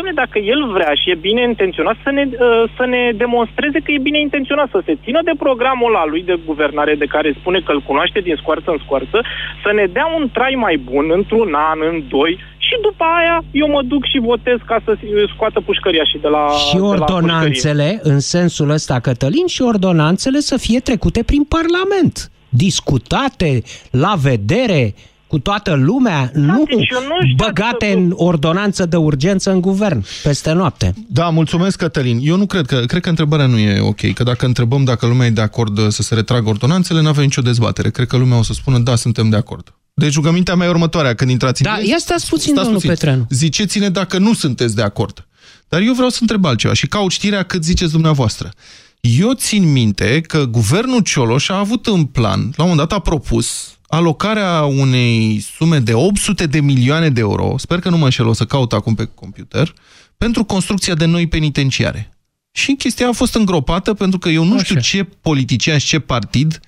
domnule, 0.00 0.22
dacă 0.24 0.38
el 0.38 0.60
vrea 0.76 0.92
și 1.00 1.10
e 1.10 1.26
bine 1.28 1.42
intenționat, 1.42 1.96
să 2.04 2.10
ne, 2.10 2.24
uh, 2.30 2.64
să 2.76 2.84
ne 2.86 3.02
demonstreze 3.24 3.78
că 3.84 3.90
e 3.92 4.08
bine 4.08 4.20
intenționat, 4.20 4.68
să 4.70 4.80
se 4.84 4.98
țină 5.04 5.20
de 5.24 5.40
programul 5.44 5.90
ăla 5.90 6.04
lui 6.06 6.22
de 6.30 6.36
guvernare 6.50 6.94
de 6.94 7.12
care 7.14 7.38
spune 7.40 7.58
că 7.60 7.72
îl 7.72 7.80
cunoaște 7.80 8.20
din 8.20 8.36
scoarță 8.40 8.70
în 8.70 8.80
scoarță, 8.84 9.18
să 9.64 9.70
ne 9.72 9.86
dea 9.96 10.06
un 10.18 10.28
trai 10.36 10.54
mai 10.66 10.76
bun 10.76 11.06
într-un 11.18 11.54
an, 11.54 11.78
în 11.90 12.02
doi, 12.08 12.32
și 12.70 12.76
după 12.82 13.04
aia 13.18 13.36
eu 13.62 13.68
mă 13.68 13.82
duc 13.82 14.02
și 14.12 14.18
votez 14.18 14.58
ca 14.66 14.78
să 14.84 14.92
scoată 15.34 15.60
pușcăria 15.60 16.04
și 16.04 16.18
de 16.24 16.28
la 16.28 16.44
Și 16.68 16.76
ordonanțele, 16.76 17.88
de 17.88 18.00
la 18.04 18.12
în 18.12 18.20
sensul 18.20 18.70
ăsta, 18.70 19.00
Cătălin, 19.00 19.46
și 19.46 19.62
ordonanțele 19.62 20.38
să 20.40 20.56
fie 20.56 20.80
trecute 20.80 21.22
prin 21.22 21.44
Parlament, 21.44 22.30
discutate, 22.48 23.62
la 23.90 24.14
vedere, 24.22 24.94
cu 25.26 25.38
toată 25.38 25.74
lumea, 25.74 26.30
da, 26.34 26.40
nu 26.40 26.64
deci 26.64 26.90
nu 26.90 27.34
băgate 27.36 27.90
că... 27.92 27.98
în 27.98 28.12
ordonanță 28.16 28.86
de 28.86 28.96
urgență 28.96 29.50
în 29.50 29.60
guvern 29.60 30.04
peste 30.22 30.52
noapte. 30.52 30.94
Da, 31.08 31.28
mulțumesc, 31.28 31.78
Cătălin. 31.78 32.18
Eu 32.22 32.36
nu 32.36 32.46
cred 32.46 32.66
că, 32.66 32.80
cred 32.86 33.02
că 33.02 33.08
întrebarea 33.08 33.46
nu 33.46 33.58
e 33.58 33.80
ok, 33.80 34.12
că 34.14 34.22
dacă 34.22 34.46
întrebăm 34.46 34.84
dacă 34.84 35.06
lumea 35.06 35.26
e 35.26 35.30
de 35.30 35.40
acord 35.40 35.90
să 35.90 36.02
se 36.02 36.14
retragă 36.14 36.48
ordonanțele, 36.48 37.00
nu 37.00 37.08
avem 37.08 37.22
nicio 37.22 37.42
dezbatere. 37.42 37.90
Cred 37.90 38.06
că 38.06 38.16
lumea 38.16 38.38
o 38.38 38.42
să 38.42 38.52
spună, 38.52 38.78
da, 38.78 38.94
suntem 38.94 39.28
de 39.28 39.36
acord. 39.36 39.74
Deci 39.94 40.14
rugămintea 40.14 40.54
mea 40.54 40.66
e 40.66 40.70
următoarea, 40.70 41.14
când 41.14 41.30
intrați 41.30 41.62
da, 41.62 41.72
în... 41.72 41.76
Da, 41.76 41.90
ia 41.90 41.98
stați 41.98 42.28
puțin, 42.28 42.52
stați 42.52 42.56
domnul 42.56 42.74
puțin. 42.74 42.90
Petreanu. 42.90 43.26
Ziceți-ne 43.30 43.88
dacă 43.88 44.18
nu 44.18 44.34
sunteți 44.34 44.74
de 44.74 44.82
acord. 44.82 45.26
Dar 45.68 45.80
eu 45.80 45.94
vreau 45.94 46.08
să 46.08 46.18
întreb 46.20 46.44
altceva 46.44 46.74
și 46.74 46.86
caut 46.86 47.10
știrea 47.10 47.42
cât 47.42 47.64
ziceți 47.64 47.92
dumneavoastră. 47.92 48.50
Eu 49.00 49.32
țin 49.32 49.72
minte 49.72 50.20
că 50.20 50.44
guvernul 50.44 51.00
Cioloș 51.00 51.48
a 51.48 51.58
avut 51.58 51.86
în 51.86 52.04
plan, 52.04 52.40
la 52.40 52.64
un 52.64 52.68
moment 52.70 52.88
dat 52.88 52.92
a 52.92 53.00
propus 53.00 53.78
alocarea 53.86 54.64
unei 54.64 55.44
sume 55.56 55.78
de 55.78 55.94
800 55.94 56.46
de 56.46 56.60
milioane 56.60 57.10
de 57.10 57.20
euro, 57.20 57.54
sper 57.58 57.78
că 57.78 57.88
nu 57.88 57.96
mă 57.96 58.04
înșel, 58.04 58.26
o 58.26 58.32
să 58.32 58.44
caut 58.44 58.72
acum 58.72 58.94
pe 58.94 59.04
computer, 59.04 59.74
pentru 60.16 60.44
construcția 60.44 60.94
de 60.94 61.04
noi 61.04 61.26
penitenciare. 61.26 62.10
Și 62.52 62.74
chestia 62.74 63.08
a 63.08 63.12
fost 63.12 63.34
îngropată 63.34 63.94
pentru 63.94 64.18
că 64.18 64.28
eu 64.28 64.44
nu 64.44 64.54
Așa. 64.54 64.64
știu 64.64 64.80
ce 64.80 65.04
politician 65.04 65.78
și 65.78 65.86
ce 65.86 65.98
partid 65.98 66.60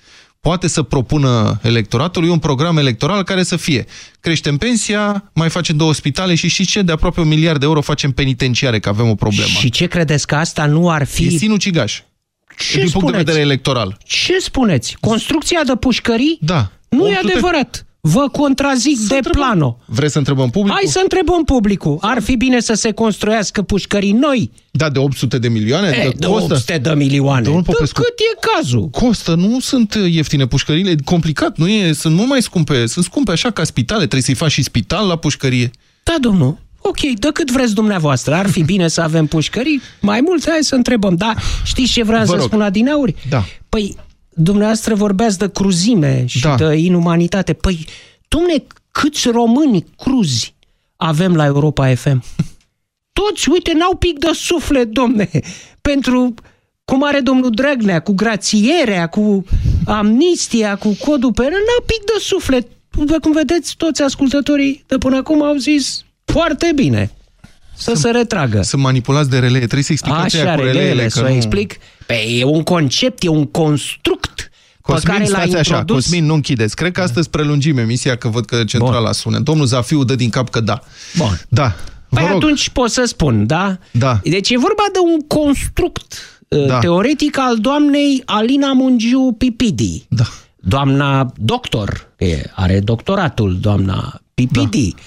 poate 0.47 0.67
să 0.67 0.81
propună 0.81 1.59
electoratului 1.61 2.29
un 2.29 2.39
program 2.39 2.77
electoral 2.77 3.23
care 3.23 3.43
să 3.43 3.55
fie 3.55 3.85
creștem 4.19 4.57
pensia, 4.57 5.31
mai 5.33 5.49
facem 5.49 5.77
două 5.77 5.93
spitale 5.93 6.35
și 6.35 6.47
și 6.47 6.65
ce? 6.65 6.81
De 6.81 6.91
aproape 6.91 7.19
un 7.19 7.27
miliard 7.27 7.59
de 7.59 7.65
euro 7.65 7.81
facem 7.81 8.11
penitenciare, 8.11 8.79
că 8.79 8.89
avem 8.89 9.09
o 9.09 9.15
problemă. 9.15 9.47
Și 9.47 9.69
ce 9.69 9.85
credeți 9.85 10.27
că 10.27 10.35
asta 10.35 10.65
nu 10.65 10.89
ar 10.89 11.05
fi... 11.05 11.25
E 11.25 11.29
sinucigaș. 11.29 12.01
Ce 12.57 12.77
din 12.79 12.87
spuneți? 12.87 12.91
punct 12.91 13.11
de 13.11 13.17
vedere 13.17 13.39
electoral. 13.39 13.97
Ce 14.03 14.39
spuneți? 14.39 14.97
Construcția 14.99 15.63
de 15.65 15.75
pușcării? 15.75 16.37
Da. 16.41 16.71
Nu 16.89 17.07
e 17.07 17.19
adevărat. 17.23 17.85
Vă 18.07 18.27
contrazic 18.31 18.97
să 18.97 19.05
de 19.07 19.15
întrebăm. 19.15 19.41
plano. 19.41 19.77
Vreți 19.85 20.11
să 20.11 20.17
întrebăm 20.17 20.49
publicul? 20.49 20.79
Hai 20.81 20.89
să 20.91 20.99
întrebăm 21.03 21.43
publicul. 21.43 21.97
Ar 22.01 22.21
fi 22.21 22.35
bine 22.35 22.59
să 22.59 22.73
se 22.73 22.91
construiască 22.91 23.61
pușcării 23.61 24.11
noi? 24.11 24.51
Da, 24.71 24.89
de 24.89 24.99
800 24.99 25.37
de 25.39 25.47
milioane? 25.49 25.87
E, 25.87 26.07
de, 26.09 26.13
de 26.17 26.25
800 26.25 26.77
de 26.77 26.93
milioane. 26.93 27.41
De 27.49 27.61
cât 27.93 28.13
e 28.33 28.47
cazul? 28.55 28.87
Costă, 28.89 29.35
nu 29.35 29.59
sunt 29.59 29.97
ieftine 30.09 30.45
pușcările. 30.47 30.89
E 30.89 30.95
complicat, 31.05 31.57
nu 31.57 31.67
e? 31.67 31.93
Sunt 31.93 32.15
mult 32.15 32.27
mai 32.29 32.41
scumpe. 32.41 32.85
Sunt 32.85 33.05
scumpe 33.05 33.31
așa 33.31 33.51
ca 33.51 33.63
spitale. 33.63 33.99
Trebuie 33.99 34.21
să-i 34.21 34.33
faci 34.33 34.51
și 34.51 34.63
spital 34.63 35.07
la 35.07 35.15
pușcărie. 35.15 35.71
Da, 36.03 36.15
domnul. 36.19 36.57
Ok, 36.81 36.99
de 36.99 37.29
cât 37.33 37.51
vreți 37.51 37.73
dumneavoastră. 37.73 38.33
Ar 38.33 38.49
fi 38.49 38.63
bine 38.63 38.87
să 38.87 39.01
avem 39.01 39.25
pușcării? 39.25 39.81
Mai 40.01 40.21
mult, 40.25 40.49
hai 40.49 40.59
să 40.61 40.75
întrebăm. 40.75 41.15
Da, 41.15 41.33
știți 41.63 41.91
ce 41.91 42.03
vreau 42.03 42.19
Vă 42.23 42.31
să 42.31 42.35
rog. 42.35 42.45
spun 42.45 42.61
Adinauri? 42.61 43.15
Da. 43.29 43.45
Păi, 43.69 43.95
dumneavoastră 44.35 44.95
vorbeați 44.95 45.37
de 45.37 45.49
cruzime 45.49 46.25
și 46.25 46.41
da. 46.41 46.55
de 46.55 46.75
inumanitate. 46.75 47.53
Păi, 47.53 47.85
dumne, 48.27 48.63
câți 48.91 49.29
români 49.29 49.85
cruzi 49.97 50.53
avem 50.95 51.35
la 51.35 51.45
Europa 51.45 51.95
FM? 51.95 52.23
Toți, 53.19 53.49
uite, 53.49 53.73
n-au 53.73 53.95
pic 53.95 54.19
de 54.19 54.29
suflet, 54.33 54.87
domne, 54.87 55.29
pentru 55.81 56.33
cum 56.85 57.03
are 57.03 57.19
domnul 57.19 57.49
Dragnea, 57.49 58.01
cu 58.01 58.13
grațierea, 58.13 59.07
cu 59.07 59.45
amnistia, 59.85 60.75
cu 60.75 60.97
codul 60.99 61.33
penal, 61.33 61.51
n-au 61.51 61.83
pic 61.85 62.03
de 62.05 62.19
suflet. 62.19 62.67
După 62.89 63.19
cum 63.19 63.31
vedeți, 63.31 63.75
toți 63.77 64.01
ascultătorii 64.01 64.83
de 64.87 64.97
până 64.97 65.15
acum 65.15 65.43
au 65.43 65.55
zis 65.55 66.05
foarte 66.25 66.71
bine 66.75 67.11
să 67.75 67.83
sunt, 67.83 67.97
se 67.97 68.09
retragă. 68.09 68.61
Sunt 68.61 68.81
manipulați 68.81 69.29
de 69.29 69.39
relee. 69.39 69.57
Trebuie 69.59 69.83
să 69.83 69.91
explicați 69.91 70.37
Așa, 70.37 70.55
cu 70.55 70.61
releele. 70.61 71.09
Să 71.09 71.21
nu... 71.21 71.29
explic. 71.29 71.77
Pe, 72.05 72.13
e 72.13 72.43
un 72.43 72.63
concept, 72.63 73.23
e 73.23 73.27
un 73.27 73.45
construct 73.45 74.51
Cosmin, 74.81 75.01
pe 75.03 75.19
care 75.19 75.29
l-a 75.29 75.43
introdus... 75.43 75.71
așa, 75.71 75.83
Cosmin, 75.85 76.25
nu 76.25 76.33
închideți. 76.33 76.75
Cred 76.75 76.91
că 76.91 77.01
astăzi 77.01 77.29
prelungim 77.29 77.77
emisia, 77.77 78.15
că 78.15 78.27
văd 78.27 78.45
că 78.45 78.63
centrala 78.63 79.01
Bun. 79.01 79.13
sună. 79.13 79.39
Domnul 79.39 79.65
Zafiu 79.65 80.03
dă 80.03 80.15
din 80.15 80.29
cap 80.29 80.49
că 80.49 80.59
da. 80.59 80.79
Bun. 81.17 81.41
Da. 81.49 81.75
Păi 82.09 82.25
rog. 82.27 82.35
atunci 82.35 82.69
pot 82.69 82.91
să 82.91 83.03
spun, 83.05 83.45
da? 83.45 83.77
Da. 83.91 84.19
Deci 84.23 84.49
e 84.49 84.57
vorba 84.57 84.83
de 84.93 84.99
un 85.13 85.19
construct 85.27 86.41
uh, 86.47 86.65
da. 86.65 86.79
teoretic 86.79 87.37
al 87.37 87.57
doamnei 87.57 88.21
Alina 88.25 88.73
Mungiu 88.73 89.35
Pipidi. 89.37 90.05
Da. 90.09 90.23
Doamna 90.55 91.33
doctor, 91.35 92.09
că 92.17 92.25
are 92.55 92.79
doctoratul, 92.79 93.57
doamna 93.59 94.21
Pipidi, 94.33 94.95
da. 94.95 95.01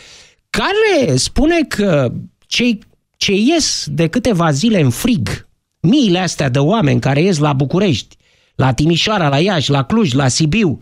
care 0.51 1.17
spune 1.17 1.61
că 1.69 2.13
cei 2.47 2.79
ce 3.17 3.33
ies 3.33 3.87
de 3.91 4.07
câteva 4.07 4.51
zile 4.51 4.81
în 4.81 4.91
frig, 4.91 5.49
miile 5.81 6.19
astea 6.19 6.49
de 6.49 6.59
oameni 6.59 7.01
care 7.01 7.23
ies 7.23 7.39
la 7.39 7.53
București, 7.53 8.17
la 8.55 8.73
Timișoara, 8.73 9.29
la 9.29 9.39
Iași, 9.39 9.71
la 9.71 9.85
Cluj, 9.85 10.13
la 10.13 10.29
Sibiu, 10.29 10.79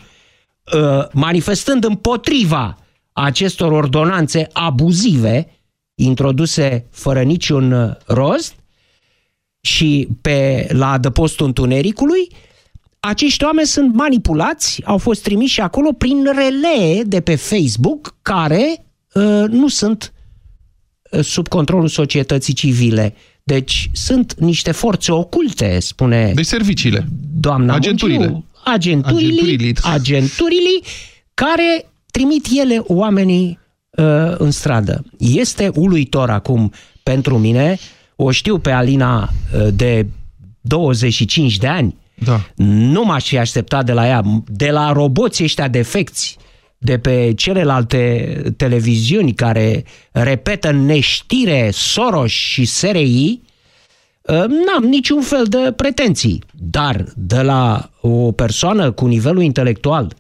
uh, 0.74 1.08
manifestând 1.12 1.84
împotriva 1.84 2.78
acestor 3.12 3.72
ordonanțe 3.72 4.48
abuzive 4.52 5.48
introduse 5.94 6.86
fără 6.90 7.22
niciun 7.22 7.72
uh, 7.72 7.94
rost 8.06 8.54
și 9.60 10.08
pe, 10.20 10.68
la 10.70 10.90
adăpostul 10.90 11.46
întunericului, 11.46 12.28
acești 13.00 13.44
oameni 13.44 13.66
sunt 13.66 13.94
manipulați, 13.94 14.82
au 14.84 14.98
fost 14.98 15.22
trimiși 15.22 15.60
acolo 15.60 15.92
prin 15.92 16.24
relee 16.34 17.02
de 17.02 17.20
pe 17.20 17.34
Facebook 17.34 18.14
care 18.22 18.84
uh, 19.14 19.44
nu 19.48 19.68
sunt 19.68 20.13
sub 21.22 21.48
controlul 21.48 21.88
societății 21.88 22.54
civile. 22.54 23.14
Deci 23.42 23.90
sunt 23.92 24.34
niște 24.38 24.72
forțe 24.72 25.12
oculte, 25.12 25.78
spune 25.80 26.32
Deci 26.34 26.46
serviciile. 26.46 27.06
Doamna 27.40 27.74
agenturile. 27.74 28.26
Munciu, 28.26 28.44
agenturile, 28.64 29.40
agenturile, 29.40 29.72
agenturile 29.82 30.80
care 31.34 31.90
trimit 32.10 32.46
ele 32.54 32.82
oamenii 32.86 33.58
uh, 33.90 34.04
în 34.38 34.50
stradă. 34.50 35.04
Este 35.18 35.70
uluitor 35.74 36.30
acum 36.30 36.72
pentru 37.02 37.38
mine, 37.38 37.78
o 38.16 38.30
știu 38.30 38.58
pe 38.58 38.70
Alina 38.70 39.22
uh, 39.54 39.68
de 39.74 40.06
25 40.60 41.56
de 41.56 41.66
ani, 41.66 41.96
da. 42.14 42.40
nu 42.56 43.04
m-aș 43.04 43.26
fi 43.26 43.38
așteptat 43.38 43.84
de 43.84 43.92
la 43.92 44.06
ea, 44.06 44.22
de 44.46 44.70
la 44.70 44.92
roboții 44.92 45.44
ăștia 45.44 45.68
defecți, 45.68 46.36
de 46.84 46.98
pe 46.98 47.32
celelalte 47.36 48.42
televiziuni 48.56 49.34
care 49.34 49.84
repetă 50.12 50.68
în 50.68 50.84
neștire 50.84 51.70
Soros 51.72 52.30
și 52.30 52.64
SRI, 52.64 53.40
ă, 54.28 54.46
n-am 54.46 54.84
niciun 54.84 55.22
fel 55.22 55.44
de 55.44 55.72
pretenții. 55.76 56.42
Dar 56.52 57.04
de 57.16 57.42
la 57.42 57.90
o 58.00 58.32
persoană 58.32 58.90
cu 58.90 59.06
nivelul 59.06 59.42
intelectual 59.42 60.14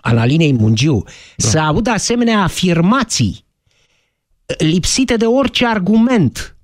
al 0.00 0.18
Alinei 0.18 0.52
Mungiu 0.52 1.02
da. 1.36 1.48
să 1.48 1.58
aud 1.58 1.86
asemenea 1.86 2.42
afirmații 2.42 3.44
lipsite 4.58 5.16
de 5.16 5.26
orice 5.26 5.66
argument 5.66 6.56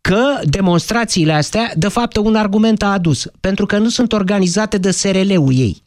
că 0.00 0.40
demonstrațiile 0.42 1.32
astea, 1.32 1.72
de 1.76 1.88
fapt, 1.88 2.16
un 2.16 2.34
argument 2.34 2.82
a 2.82 2.92
adus, 2.92 3.26
pentru 3.40 3.66
că 3.66 3.78
nu 3.78 3.88
sunt 3.88 4.12
organizate 4.12 4.78
de 4.78 4.90
SRL-ul 4.90 5.54
ei, 5.54 5.82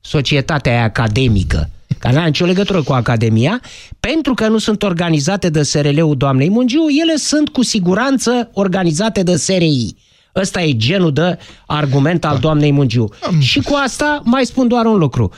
societatea 0.00 0.82
academică 0.82 1.68
care 2.04 2.16
n-are 2.16 2.28
nicio 2.28 2.44
legătură 2.44 2.82
cu 2.82 2.92
Academia, 2.92 3.60
pentru 4.00 4.34
că 4.34 4.48
nu 4.48 4.58
sunt 4.58 4.82
organizate 4.82 5.50
de 5.50 5.62
SRL-ul 5.62 6.16
doamnei 6.16 6.50
Mungiu, 6.50 6.86
ele 7.02 7.16
sunt 7.16 7.48
cu 7.48 7.62
siguranță 7.62 8.50
organizate 8.52 9.22
de 9.22 9.36
SRI. 9.36 9.96
Ăsta 10.34 10.62
e 10.62 10.76
genul 10.76 11.12
de 11.12 11.38
argument 11.66 12.24
al 12.24 12.34
da. 12.34 12.40
doamnei 12.40 12.72
Mungiu. 12.72 13.08
Am... 13.22 13.40
Și 13.40 13.60
cu 13.60 13.74
asta 13.74 14.20
mai 14.24 14.44
spun 14.44 14.68
doar 14.68 14.84
un 14.84 14.98
lucru. 14.98 15.32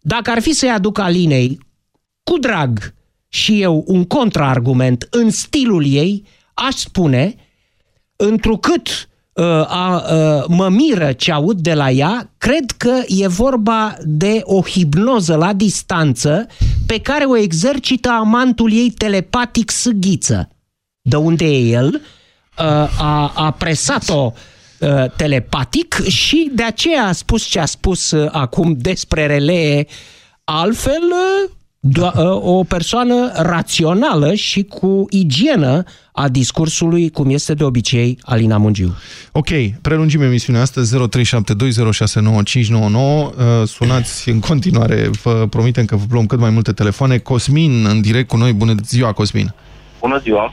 Dacă 0.00 0.30
ar 0.30 0.40
fi 0.40 0.52
să-i 0.52 0.70
aduc 0.70 0.98
Alinei 0.98 1.58
cu 2.22 2.38
drag 2.38 2.94
și 3.28 3.62
eu 3.62 3.84
un 3.86 4.04
contraargument 4.04 5.06
în 5.10 5.30
stilul 5.30 5.86
ei, 5.86 6.24
aș 6.54 6.74
spune, 6.74 7.34
întrucât 8.16 9.08
Uh, 9.34 9.44
a, 9.68 10.04
uh, 10.12 10.44
mă 10.48 10.68
miră 10.68 11.12
ce 11.12 11.32
aud 11.32 11.60
de 11.60 11.74
la 11.74 11.90
ea, 11.90 12.30
cred 12.38 12.70
că 12.76 13.02
e 13.06 13.26
vorba 13.26 13.96
de 14.00 14.40
o 14.44 14.62
hipnoză 14.62 15.36
la 15.36 15.52
distanță 15.52 16.46
pe 16.86 17.00
care 17.00 17.24
o 17.24 17.36
exercită 17.36 18.08
amantul 18.08 18.72
ei 18.72 18.90
telepatic 18.90 19.70
sâghiță. 19.70 20.48
De 21.00 21.16
unde 21.16 21.44
e 21.44 21.68
el, 21.68 22.00
uh, 22.58 23.00
a, 23.00 23.32
a 23.34 23.50
presat-o 23.50 24.32
telepatic 25.16 26.06
și 26.06 26.50
de 26.54 26.62
aceea 26.62 27.06
a 27.06 27.12
spus 27.12 27.44
ce 27.44 27.60
a 27.60 27.64
spus 27.64 28.12
acum 28.30 28.74
despre 28.78 29.26
relee. 29.26 29.86
Altfel, 30.44 31.02
Do- 31.88 32.12
ă, 32.16 32.40
o 32.42 32.64
persoană 32.64 33.32
rațională 33.34 34.34
și 34.34 34.62
cu 34.62 35.06
igienă 35.10 35.82
a 36.12 36.28
discursului, 36.28 37.10
cum 37.10 37.30
este 37.30 37.54
de 37.54 37.64
obicei 37.64 38.18
Alina 38.22 38.56
Mungiu. 38.56 38.96
Ok, 39.32 39.48
prelungim 39.80 40.22
emisiunea 40.22 40.60
astăzi 40.60 40.96
0372069599. 40.96 40.98
Uh, 42.94 43.32
sunați 43.66 44.28
în 44.28 44.40
continuare, 44.40 45.10
vă 45.22 45.46
promitem 45.50 45.84
că 45.84 45.96
vă 45.96 46.04
luăm 46.10 46.26
cât 46.26 46.38
mai 46.38 46.50
multe 46.50 46.72
telefoane. 46.72 47.18
Cosmin 47.18 47.86
în 47.86 48.00
direct 48.00 48.28
cu 48.28 48.36
noi. 48.36 48.52
Bună 48.52 48.74
ziua, 48.86 49.12
Cosmin! 49.12 49.54
Bună 50.00 50.18
ziua! 50.22 50.52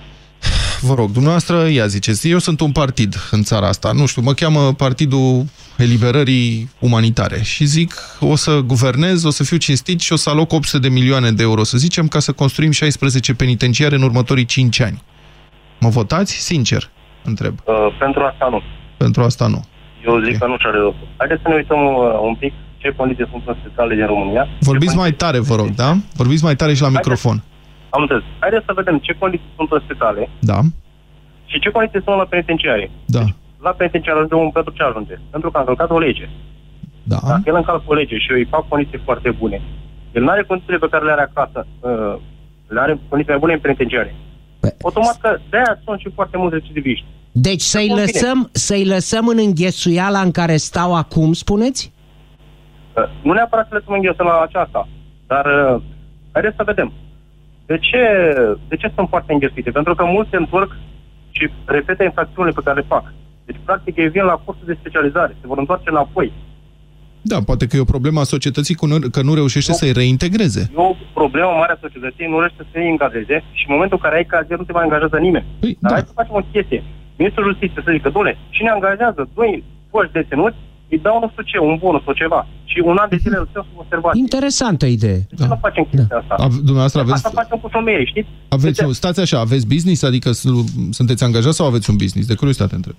Vă 0.82 0.94
rog, 0.94 1.12
dumneavoastră, 1.12 1.68
ia 1.68 1.86
ziceți, 1.86 2.30
eu 2.30 2.38
sunt 2.38 2.60
un 2.60 2.72
partid 2.72 3.16
în 3.32 3.42
țara 3.42 3.68
asta, 3.68 3.92
nu 3.92 4.06
știu, 4.06 4.22
mă 4.22 4.34
cheamă 4.34 4.74
Partidul 4.74 5.46
Eliberării 5.78 6.70
Umanitare 6.80 7.42
și 7.42 7.66
zic, 7.66 7.94
o 8.20 8.36
să 8.36 8.60
guvernez, 8.66 9.24
o 9.24 9.30
să 9.30 9.44
fiu 9.44 9.58
cinstit 9.58 10.00
și 10.00 10.14
o 10.14 10.16
să 10.16 10.30
aloc 10.30 10.52
800 10.52 10.88
de 10.88 10.94
milioane 10.94 11.32
de 11.32 11.44
euro, 11.44 11.64
să 11.64 11.78
zicem, 11.78 12.08
ca 12.08 12.20
să 12.20 12.32
construim 12.32 12.72
16 12.72 13.36
penitenciare 13.36 13.96
în 13.96 14.02
următorii 14.02 14.46
5 14.46 14.80
ani. 14.80 15.04
Mă 15.80 15.90
votați? 15.90 16.34
Sincer, 16.34 16.90
întreb. 17.24 17.54
Uh, 17.64 17.76
pentru 18.00 18.24
asta 18.24 18.48
nu. 18.50 18.62
Pentru 18.98 19.22
asta 19.24 19.48
nu. 19.48 19.66
Eu 20.06 20.14
zic 20.18 20.36
okay. 20.36 20.38
că 20.40 20.46
nu 20.48 20.58
și 20.58 20.66
are 20.68 20.78
rost. 20.78 20.96
Haideți 21.18 21.42
să 21.42 21.48
ne 21.48 21.56
uităm 21.56 21.80
uh, 21.86 22.20
un 22.22 22.36
pic 22.36 22.54
ce 22.78 22.94
condiții 22.98 23.28
sunt 23.30 23.58
speciale 23.60 23.96
din 23.96 24.06
România. 24.06 24.48
Vorbiți 24.60 24.96
mai 24.96 25.12
tare, 25.12 25.40
vă 25.40 25.56
rog, 25.56 25.70
da? 25.76 25.98
Vorbiți 26.14 26.44
mai 26.44 26.56
tare 26.56 26.74
și 26.74 26.82
la 26.82 26.88
Haideți. 26.88 27.10
microfon. 27.10 27.44
Am 27.90 28.02
înțeles. 28.02 28.24
Haideți 28.40 28.66
să 28.66 28.74
vedem 28.74 28.98
ce 28.98 29.14
condiții 29.20 29.54
sunt 29.56 29.82
spitale. 29.84 30.30
Da. 30.40 30.60
Și 31.46 31.60
ce 31.60 31.70
condiții 31.70 32.02
sunt 32.04 32.18
la 32.18 32.32
penitenciare. 32.34 32.92
Da. 33.06 33.20
Deci, 33.20 33.36
la 33.62 33.72
penitenciare 33.72 34.18
ajunge 34.18 34.36
un 34.36 34.50
pentru 34.50 34.74
ce 34.74 34.84
ajunge? 34.84 35.16
Pentru 35.30 35.52
că 35.52 35.58
a 35.58 35.60
încălcat 35.60 35.90
o 35.90 36.00
lege. 36.00 36.30
Da. 37.04 37.20
Dacă 37.28 37.44
el 37.46 37.56
încalcă 37.56 37.84
o 37.86 37.94
lege 37.94 38.18
și 38.18 38.32
eu 38.32 38.38
îi 38.38 38.52
fac 38.54 38.68
condiții 38.68 39.02
foarte 39.08 39.30
bune, 39.32 39.62
el 40.12 40.24
nu 40.24 40.30
are 40.30 40.44
condițiile 40.44 40.78
pe 40.78 40.88
care 40.92 41.06
le 41.06 41.12
are 41.12 41.30
acasă, 41.30 41.68
uh, 41.80 42.16
le 42.68 42.80
are 42.80 43.00
condiții 43.10 43.32
mai 43.34 43.42
bune 43.44 43.54
în 43.54 43.60
penitenciare. 43.60 44.16
Păi... 44.60 44.76
Automat 44.82 45.18
că 45.22 45.38
de-aia 45.50 45.82
sunt 45.84 46.00
și 46.00 46.10
foarte 46.14 46.38
mulți 46.38 46.56
recidiviști. 46.56 47.06
Deci 47.32 47.62
să-i 47.62 47.90
lăsăm, 47.96 48.50
să 48.52 48.82
lăsăm 48.84 49.28
în 49.28 49.38
înghesuiala 49.38 50.20
în 50.20 50.32
care 50.32 50.56
stau 50.56 50.96
acum, 50.96 51.34
spuneți? 51.34 51.92
Uh, 52.96 53.04
nu 53.22 53.34
neapărat 53.34 53.68
să 53.68 53.74
lăsăm 53.74 53.94
înghesuiala 53.94 54.42
aceasta, 54.42 54.88
dar 55.28 55.46
uh, 55.46 55.82
haideți 56.32 56.56
să 56.56 56.64
vedem. 56.64 56.92
De 57.72 57.78
ce, 57.88 58.02
de 58.68 58.76
ce 58.76 58.92
sunt 58.96 59.08
foarte 59.10 59.34
înghesuite? 59.34 59.72
Pentru 59.72 59.96
că 59.96 60.04
mulți 60.06 60.30
se 60.30 60.38
întorc 60.44 60.72
și 61.32 61.44
repetă 61.66 62.04
infracțiunile 62.04 62.54
pe 62.56 62.62
care 62.66 62.80
le 62.80 62.86
fac. 62.94 63.06
Deci, 63.46 63.60
practic, 63.64 63.94
ei 63.98 64.10
vin 64.16 64.24
la 64.24 64.42
cursul 64.44 64.66
de 64.72 64.78
specializare, 64.80 65.38
se 65.42 65.48
vor 65.48 65.58
întoarce 65.58 65.90
înapoi. 65.90 66.32
Da, 67.22 67.38
poate 67.50 67.68
că 67.68 67.76
e 67.76 67.88
o 67.88 67.94
problemă 67.96 68.20
a 68.20 68.34
societății 68.36 68.76
că 69.16 69.22
nu 69.22 69.34
reușește 69.34 69.74
să-i 69.74 69.92
reintegreze. 69.92 70.62
E 70.72 70.82
o 70.92 70.96
problemă 71.14 71.52
mare 71.62 71.74
a 71.74 71.84
societății, 71.86 72.26
nu 72.32 72.40
reușește 72.40 72.64
să 72.64 72.70
se 72.72 72.80
angajeze 72.94 73.36
și 73.58 73.64
în 73.68 73.74
momentul 73.76 73.98
în 73.98 74.04
care 74.06 74.16
ai 74.16 74.32
cazier 74.34 74.58
nu 74.60 74.66
te 74.68 74.78
mai 74.78 74.84
angajează 74.88 75.18
nimeni. 75.18 75.46
Păi, 75.60 75.78
Dar 75.80 75.92
da. 75.92 75.96
hai 75.98 76.08
să 76.10 76.20
facem 76.22 76.36
o 76.42 76.50
chestie. 76.52 76.84
Ministrul 77.22 77.50
Justiției 77.50 77.84
să 77.86 77.92
zică, 77.96 78.10
dole, 78.10 78.38
cine 78.56 78.70
angajează 78.70 79.22
doi 79.38 79.64
foști 79.92 80.14
deținuți, 80.18 80.60
îi 80.94 81.00
dau 81.06 81.20
nu 81.20 81.30
știu 81.32 81.44
ce, 81.44 81.58
un 81.70 81.76
bonus 81.84 82.04
sau 82.04 82.14
ceva. 82.22 82.42
Și 82.72 82.80
un 82.86 82.98
an 82.98 83.10
de 83.10 83.18
zile 83.24 83.38
îl 83.38 83.48
sub 83.54 83.66
observație. 83.76 84.20
Interesantă 84.20 84.86
idee. 84.86 85.20
De 85.30 85.36
ce 85.36 85.44
da. 85.44 85.48
nu 85.48 85.58
facem 85.62 85.84
chestia 85.84 86.08
da. 86.10 86.18
asta? 86.18 86.44
A, 86.44 86.48
dumneavoastră 86.48 87.00
aveți... 87.02 87.16
Asta 87.16 87.42
facem 87.42 87.58
cu 87.58 87.68
femeie, 87.68 88.06
știți? 88.06 88.30
Aveți, 88.50 88.82
deci... 88.82 88.94
Stați 89.02 89.20
așa, 89.20 89.40
aveți 89.40 89.68
business? 89.68 90.04
Adică 90.04 90.32
sunteți 90.98 91.24
angajați 91.24 91.56
sau 91.56 91.68
aveți 91.68 91.90
un 91.90 91.98
business? 91.98 92.28
De 92.28 92.36
curiozitate 92.36 92.76
întreb. 92.76 92.96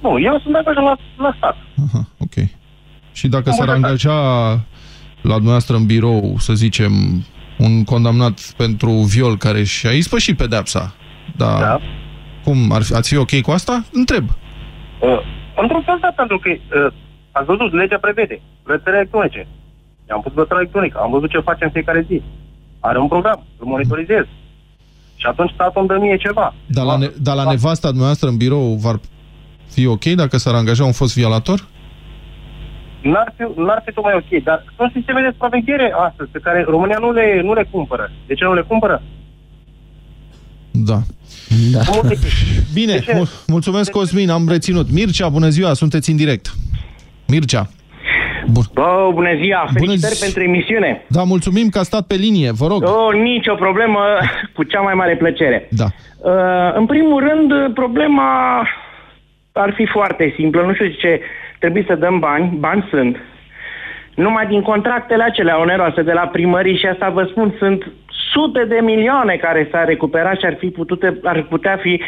Nu, 0.00 0.20
eu 0.20 0.40
sunt 0.42 0.54
angajat 0.54 0.84
la, 0.84 0.96
la 1.16 1.34
stat. 1.36 1.56
Aha, 1.86 2.08
ok. 2.18 2.36
Și 3.12 3.28
dacă 3.28 3.50
s-ar 3.50 3.68
angaja 3.68 4.18
la 5.20 5.34
dumneavoastră 5.34 5.76
în 5.76 5.86
birou, 5.86 6.34
să 6.38 6.52
zicem, 6.52 6.92
un 7.58 7.84
condamnat 7.84 8.40
pentru 8.56 8.90
viol 8.90 9.36
care 9.36 9.62
și-a 9.64 9.90
ispășit 9.90 10.36
pedepsa, 10.36 10.94
da, 11.36 11.58
da. 11.58 11.80
cum, 12.44 12.72
ar 12.72 12.82
fi, 12.82 12.94
ați 12.94 13.08
fi 13.08 13.16
ok 13.16 13.40
cu 13.40 13.50
asta? 13.50 13.84
Întreb. 13.92 14.24
Uh, 15.00 15.20
într-un 15.56 15.82
fel, 15.82 15.98
da, 16.00 16.12
pentru 16.16 16.38
că 16.38 16.50
uh, 16.50 16.92
ați 17.32 17.46
văzut, 17.46 17.72
legea 17.72 17.98
prevede 17.98 18.40
plățile 18.62 18.96
electronice. 18.96 19.46
I-am 20.08 20.20
pus 20.20 20.32
plățile 20.32 20.58
electronică, 20.60 20.98
am 20.98 21.10
văzut 21.10 21.30
ce 21.30 21.38
face 21.38 21.64
în 21.64 21.70
fiecare 21.70 22.04
zi. 22.08 22.22
Are 22.80 22.98
un 22.98 23.08
program, 23.08 23.44
îl 23.58 23.66
monitorizez. 23.66 24.24
Și 25.16 25.26
atunci 25.26 25.52
statul 25.54 25.80
îmi 25.80 25.88
dă 25.88 25.96
mie 25.98 26.16
ceva. 26.16 26.54
Dar 26.66 26.84
la, 26.84 26.96
ne, 26.96 27.10
dar 27.22 27.36
la 27.36 27.44
nevasta 27.44 27.88
dumneavoastră 27.88 28.28
în 28.28 28.36
birou 28.36 28.74
v-ar 28.74 29.00
fi 29.68 29.86
ok 29.86 30.04
dacă 30.04 30.36
s-ar 30.36 30.54
angaja 30.54 30.84
un 30.84 30.92
fost 30.92 31.14
violator? 31.14 31.68
N-ar 33.02 33.34
fi, 33.36 33.60
n-ar 33.60 33.82
fi 33.84 33.92
tocmai 33.92 34.14
ok, 34.14 34.42
dar 34.42 34.64
sunt 34.76 34.92
sisteme 34.94 35.20
de 35.20 35.30
supraveghere 35.32 35.92
astăzi 36.08 36.30
pe 36.30 36.38
care 36.38 36.64
România 36.68 36.98
nu 36.98 37.12
le, 37.12 37.40
nu 37.42 37.52
le 37.52 37.68
cumpără. 37.70 38.10
De 38.26 38.34
ce 38.34 38.44
nu 38.44 38.54
le 38.54 38.62
cumpără? 38.62 39.02
Da. 40.70 41.02
da. 41.72 41.80
Bine, 42.78 43.04
mul 43.14 43.28
mulțumesc 43.46 43.90
Cosmin, 43.90 44.30
am 44.30 44.48
reținut. 44.48 44.90
Mircea, 44.90 45.28
bună 45.28 45.48
ziua, 45.48 45.74
sunteți 45.74 46.10
în 46.10 46.16
direct. 46.16 46.54
Mircea. 47.30 47.68
Bun. 48.52 48.62
Bă, 48.74 49.10
bună 49.12 49.34
ziua, 49.42 49.68
felicitări 49.72 50.18
bună 50.18 50.24
pentru 50.24 50.42
emisiune. 50.42 51.04
Da, 51.06 51.22
mulțumim 51.22 51.68
că 51.68 51.78
a 51.78 51.82
stat 51.82 52.06
pe 52.06 52.14
linie, 52.14 52.50
vă 52.50 52.66
rog. 52.66 52.82
Oh, 52.82 53.14
nicio 53.14 53.54
problemă, 53.54 54.00
cu 54.56 54.62
cea 54.62 54.80
mai 54.80 54.94
mare 54.94 55.16
plăcere. 55.16 55.68
Da. 55.70 55.84
Uh, 55.84 56.74
în 56.74 56.86
primul 56.86 57.20
rând, 57.28 57.74
problema 57.74 58.28
ar 59.52 59.72
fi 59.74 59.86
foarte 59.86 60.32
simplă, 60.36 60.62
nu 60.62 60.74
știu 60.74 60.86
ce, 60.86 61.20
trebuie 61.58 61.84
să 61.86 61.94
dăm 61.94 62.18
bani, 62.18 62.56
bani 62.58 62.86
sunt. 62.90 63.16
Numai 64.14 64.46
din 64.46 64.62
contractele 64.62 65.22
acelea 65.22 65.60
oneroase 65.60 66.02
de 66.02 66.12
la 66.12 66.26
primării 66.26 66.78
și 66.78 66.86
asta 66.86 67.08
vă 67.08 67.26
spun, 67.30 67.54
sunt 67.58 67.92
sute 68.32 68.64
de 68.64 68.78
milioane 68.82 69.34
care 69.36 69.68
s-ar 69.70 69.86
recupera 69.86 70.34
și 70.34 70.44
ar, 70.44 70.56
fi 70.58 70.66
putute, 70.66 71.18
ar 71.22 71.42
putea 71.42 71.78
fi 71.82 72.00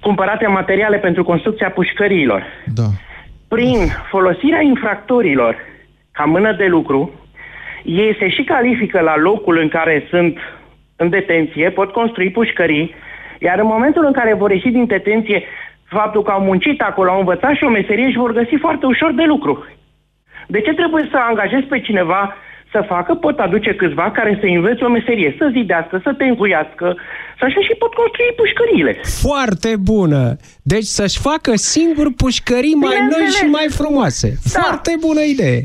cumpărate 0.00 0.46
materiale 0.46 0.96
pentru 0.96 1.24
construcția 1.24 1.70
pușcăriilor. 1.70 2.44
Da. 2.74 2.88
Prin 3.54 3.78
folosirea 4.10 4.60
infractorilor 4.60 5.56
ca 6.12 6.24
mână 6.24 6.52
de 6.52 6.66
lucru, 6.66 7.10
ei 7.82 8.16
se 8.18 8.28
și 8.28 8.44
califică 8.44 9.00
la 9.00 9.16
locul 9.16 9.58
în 9.58 9.68
care 9.68 10.06
sunt 10.10 10.38
în 10.96 11.08
detenție, 11.08 11.70
pot 11.70 11.92
construi 11.92 12.30
pușcării, 12.30 12.94
iar 13.38 13.58
în 13.58 13.66
momentul 13.66 14.04
în 14.04 14.12
care 14.12 14.34
vor 14.34 14.50
ieși 14.50 14.70
din 14.70 14.86
detenție, 14.86 15.42
faptul 15.84 16.22
că 16.22 16.30
au 16.30 16.40
muncit 16.40 16.82
acolo, 16.82 17.10
au 17.10 17.18
învățat 17.18 17.54
și 17.54 17.64
o 17.64 17.68
meserie 17.68 18.10
și 18.10 18.16
vor 18.16 18.32
găsi 18.32 18.54
foarte 18.54 18.86
ușor 18.86 19.12
de 19.12 19.24
lucru. 19.24 19.66
De 20.46 20.60
ce 20.60 20.72
trebuie 20.72 21.08
să 21.10 21.16
angajezi 21.16 21.66
pe 21.66 21.80
cineva 21.80 22.34
să 22.72 22.84
facă? 22.86 23.14
Pot 23.14 23.38
aduce 23.38 23.74
câțiva 23.74 24.10
care 24.10 24.38
să 24.40 24.46
învețe 24.46 24.84
o 24.84 24.88
meserie, 24.88 25.34
să 25.38 25.48
zidească, 25.52 26.00
să 26.02 26.12
te 26.12 26.24
încuiască, 26.24 26.96
să 27.38 27.44
așa 27.44 27.60
și 27.60 27.74
pot 27.78 27.92
construi 27.94 28.32
pușcăriile. 28.36 28.92
Foarte 29.26 29.72
bună! 29.92 30.36
Deci 30.62 30.88
să-și 30.98 31.18
facă 31.28 31.52
singur 31.54 32.06
pușcării 32.16 32.76
mai 32.86 32.98
noi 33.12 33.26
și 33.38 33.44
mai 33.44 33.66
frumoase. 33.78 34.28
Da. 34.54 34.60
Foarte 34.60 34.92
bună 35.06 35.22
idee! 35.34 35.60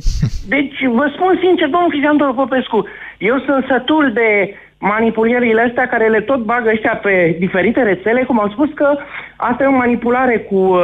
Deci 0.56 0.78
vă 1.00 1.06
spun 1.16 1.40
sincer, 1.46 1.68
domnul 1.68 1.90
Cristian 1.90 2.18
Popescu, 2.42 2.88
eu 3.18 3.36
sunt 3.46 3.66
sătul 3.70 4.12
de 4.14 4.30
manipulările 4.78 5.62
astea 5.62 5.88
care 5.88 6.08
le 6.10 6.22
tot 6.22 6.42
bagă 6.44 6.70
ăștia 6.70 6.96
pe 6.96 7.36
diferite 7.40 7.82
rețele, 7.82 8.24
cum 8.24 8.40
am 8.40 8.50
spus 8.50 8.70
că 8.74 8.98
asta 9.36 9.64
e 9.64 9.74
o 9.74 9.82
manipulare 9.84 10.38
cu 10.38 10.56
uh, 10.56 10.82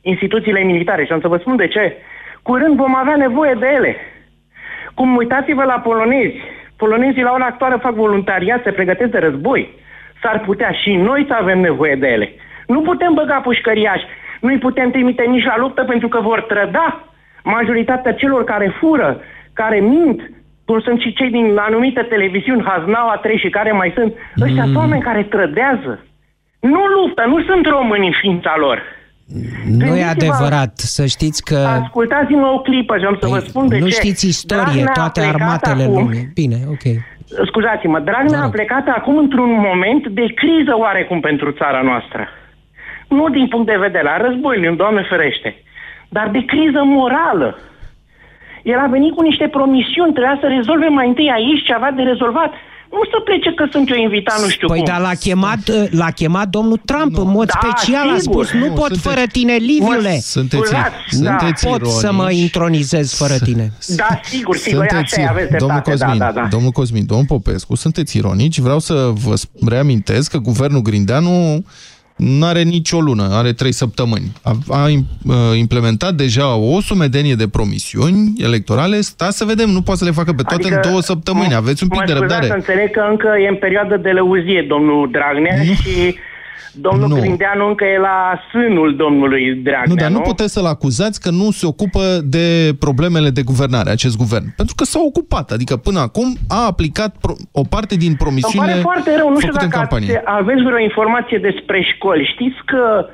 instituțiile 0.00 0.62
militare 0.62 1.04
și 1.04 1.12
am 1.12 1.20
să 1.20 1.28
vă 1.28 1.36
spun 1.36 1.56
de 1.56 1.68
ce. 1.68 1.96
Curând 2.42 2.76
vom 2.76 2.94
avea 2.96 3.16
nevoie 3.16 3.56
de 3.60 3.66
ele. 3.74 3.96
Cum 4.94 5.16
uitați-vă 5.16 5.64
la 5.64 5.80
polonezi. 5.80 6.36
Polonezii 6.76 7.22
la 7.22 7.32
ora 7.32 7.44
actuală 7.44 7.76
fac 7.76 7.94
voluntariat, 7.94 8.62
se 8.62 8.70
pregătesc 8.72 9.10
de 9.10 9.18
război. 9.18 9.74
S-ar 10.22 10.40
putea 10.40 10.70
și 10.70 10.94
noi 10.94 11.24
să 11.28 11.34
avem 11.40 11.58
nevoie 11.60 11.94
de 11.94 12.06
ele. 12.06 12.32
Nu 12.66 12.80
putem 12.80 13.14
băga 13.14 13.34
pușcăriași, 13.34 14.04
nu-i 14.40 14.58
putem 14.58 14.90
trimite 14.90 15.22
nici 15.22 15.44
la 15.44 15.58
luptă 15.58 15.84
pentru 15.84 16.08
că 16.08 16.20
vor 16.20 16.40
trăda 16.40 17.04
majoritatea 17.44 18.12
celor 18.14 18.44
care 18.44 18.76
fură, 18.80 19.20
care 19.52 19.78
mint, 19.80 20.30
cum 20.64 20.80
sunt 20.80 21.00
și 21.00 21.12
cei 21.12 21.30
din 21.30 21.56
anumite 21.58 22.02
televiziuni, 22.02 22.62
Haznaua 22.62 23.16
3 23.16 23.38
și 23.38 23.48
care 23.48 23.72
mai 23.72 23.92
sunt, 23.94 24.14
ăștia 24.42 24.62
mm. 24.62 24.66
sunt 24.66 24.76
oameni 24.76 25.02
care 25.02 25.22
trădează. 25.22 26.04
Nu 26.60 26.84
luptă, 26.86 27.24
nu 27.26 27.42
sunt 27.42 27.66
români 27.66 28.06
în 28.06 28.12
ființa 28.20 28.54
lor. 28.58 28.82
Nu 29.66 29.96
e 29.96 30.04
adevărat, 30.04 30.72
să 30.76 31.06
știți 31.06 31.44
că... 31.44 31.56
Ascultați-mă 31.56 32.46
o 32.46 32.60
clipă 32.60 32.98
și 32.98 33.04
am 33.04 33.16
să 33.20 33.26
păi, 33.26 33.30
vă 33.30 33.38
spun 33.38 33.68
de 33.68 33.78
nu 33.78 33.80
ce. 33.80 33.84
Nu 33.84 33.90
știți 33.90 34.26
istorie, 34.26 34.64
Dragnea 34.64 34.92
toate 34.92 35.20
armatele 35.20 35.82
acum, 35.82 35.94
lumii. 35.94 36.30
Bine, 36.34 36.56
ok. 36.74 36.84
Scuzați-mă, 37.46 37.98
Dragnea 37.98 38.42
a 38.42 38.48
plecat 38.48 38.86
acum 38.88 39.16
într-un 39.16 39.50
moment 39.68 40.08
de 40.08 40.26
criză 40.34 40.72
oarecum 40.76 41.20
pentru 41.20 41.50
țara 41.50 41.80
noastră. 41.82 42.28
Nu 43.08 43.28
din 43.28 43.48
punct 43.48 43.66
de 43.66 43.76
vedere 43.86 44.08
a 44.08 44.16
războiului, 44.26 44.76
Doamne 44.76 45.02
ferește, 45.10 45.62
dar 46.08 46.28
de 46.28 46.44
criză 46.44 46.82
morală. 46.84 47.58
El 48.62 48.78
a 48.78 48.86
venit 48.86 49.14
cu 49.14 49.22
niște 49.22 49.48
promisiuni, 49.48 50.12
trebuia 50.12 50.38
să 50.40 50.46
rezolve 50.46 50.86
mai 50.86 51.06
întâi 51.08 51.30
aici 51.30 51.64
ce 51.64 51.72
avea 51.72 51.90
de 51.90 52.02
rezolvat. 52.02 52.52
Nu 52.90 53.00
să 53.12 53.18
plece 53.24 53.50
că 53.54 53.64
sunt 53.72 53.90
eu 53.90 53.96
invitat, 53.96 54.40
nu 54.42 54.48
știu 54.48 54.66
păi, 54.66 54.76
cum. 54.76 54.86
dar 54.86 55.00
l-a 55.00 55.14
chemat, 55.14 55.68
uh, 55.68 55.84
l-a 55.90 56.10
chemat 56.10 56.48
domnul 56.48 56.80
Trump 56.84 57.16
în 57.18 57.28
mod 57.30 57.46
Da, 57.46 57.58
special, 57.62 58.08
a 58.10 58.18
sigur. 58.18 58.44
spus, 58.46 58.60
nu, 58.60 58.66
Nu, 58.66 58.72
pot 58.72 58.78
sunteți- 58.86 59.00
fără 59.08 59.22
tine, 59.32 59.54
Liviule. 59.54 60.18
Sunteți, 60.20 60.62
Scuzați, 60.62 60.94
sunteți 61.10 61.66
Pot 61.66 61.86
să 61.86 62.12
mă 62.12 62.22
ironici. 62.22 62.40
intronizez 62.40 63.14
fără 63.14 63.34
tine. 63.44 63.72
Da, 63.96 64.20
sigur, 64.24 64.56
sigur, 64.56 64.86
Sunteți, 64.88 65.14
așa 65.14 65.20
e, 65.20 65.28
aveți 65.28 65.56
domnul 65.56 65.80
dreptate, 65.84 65.90
Cosmin, 65.90 66.18
da, 66.18 66.24
da, 66.32 66.40
da. 66.40 66.46
domnul 66.50 66.70
Cosmin, 66.70 67.06
domnul 67.06 67.26
Popescu, 67.26 67.74
sunteți 67.76 68.16
ironici. 68.16 68.58
Vreau 68.58 68.78
să 68.78 68.94
vă 69.24 69.34
sp- 69.34 69.68
reamintesc 69.68 70.30
că 70.30 70.38
guvernul 70.38 70.80
Grindeanu 70.82 71.64
nu 72.20 72.46
are 72.46 72.62
nicio 72.62 73.00
lună, 73.00 73.28
are 73.32 73.52
trei 73.52 73.72
săptămâni. 73.72 74.32
A, 74.42 74.52
a 74.68 74.88
im- 74.88 75.06
uh, 75.26 75.58
implementat 75.58 76.14
deja 76.14 76.54
o 76.56 76.80
sumedenie 76.80 77.34
de 77.34 77.48
promisiuni 77.48 78.32
electorale. 78.38 79.00
Sta 79.00 79.30
să 79.30 79.44
vedem, 79.44 79.70
nu 79.70 79.82
poate 79.82 79.98
să 79.98 80.04
le 80.06 80.10
facă 80.10 80.32
pe 80.32 80.42
toate 80.42 80.74
în 80.74 80.80
două 80.82 81.00
săptămâni. 81.00 81.54
Aveți 81.54 81.82
un 81.82 81.88
pic 81.88 81.98
mă 81.98 82.04
de 82.06 82.12
scuzați 82.12 82.32
răbdare. 82.32 82.46
să 82.46 82.54
înțeleg 82.54 82.90
că 82.90 83.02
încă 83.10 83.28
e 83.44 83.48
în 83.48 83.56
perioadă 83.56 83.96
de 83.96 84.10
lăuzie 84.10 84.64
domnul 84.68 85.10
Dragnea 85.10 85.62
și 85.62 86.14
domnul 86.72 87.08
Nu. 87.08 87.14
Grindeanu 87.20 87.66
încă 87.66 87.84
e 87.84 87.98
la 87.98 88.40
sânul 88.50 88.96
domnului 88.96 89.54
Dragnea, 89.54 89.84
Nu, 89.88 89.94
dar 89.94 90.10
nu 90.10 90.20
puteți 90.20 90.52
să-l 90.52 90.66
acuzați 90.66 91.20
că 91.20 91.30
nu 91.30 91.50
se 91.50 91.66
ocupă 91.66 92.00
de 92.24 92.46
problemele 92.78 93.30
de 93.30 93.42
guvernare, 93.42 93.90
acest 93.90 94.16
guvern. 94.16 94.44
Pentru 94.56 94.74
că 94.74 94.84
s-a 94.84 95.00
ocupat. 95.04 95.50
Adică 95.50 95.76
până 95.76 96.00
acum 96.00 96.36
a 96.48 96.66
aplicat 96.66 97.16
pro- 97.20 97.36
o 97.52 97.62
parte 97.74 97.94
din 97.96 98.08
Îmi 98.08 98.16
promisiunile 98.16 98.70
pare 98.72 98.82
foarte 98.90 99.16
rău, 99.16 99.28
nu 99.28 99.38
știu 99.40 99.52
făcute 99.52 99.64
în 99.64 99.70
dacă 99.70 99.80
campanie. 99.86 100.16
ați, 100.16 100.24
aveți 100.40 100.62
vreo 100.62 100.78
informație 100.78 101.38
despre 101.38 101.82
școli. 101.94 102.30
Știți 102.34 102.60
că 102.64 103.06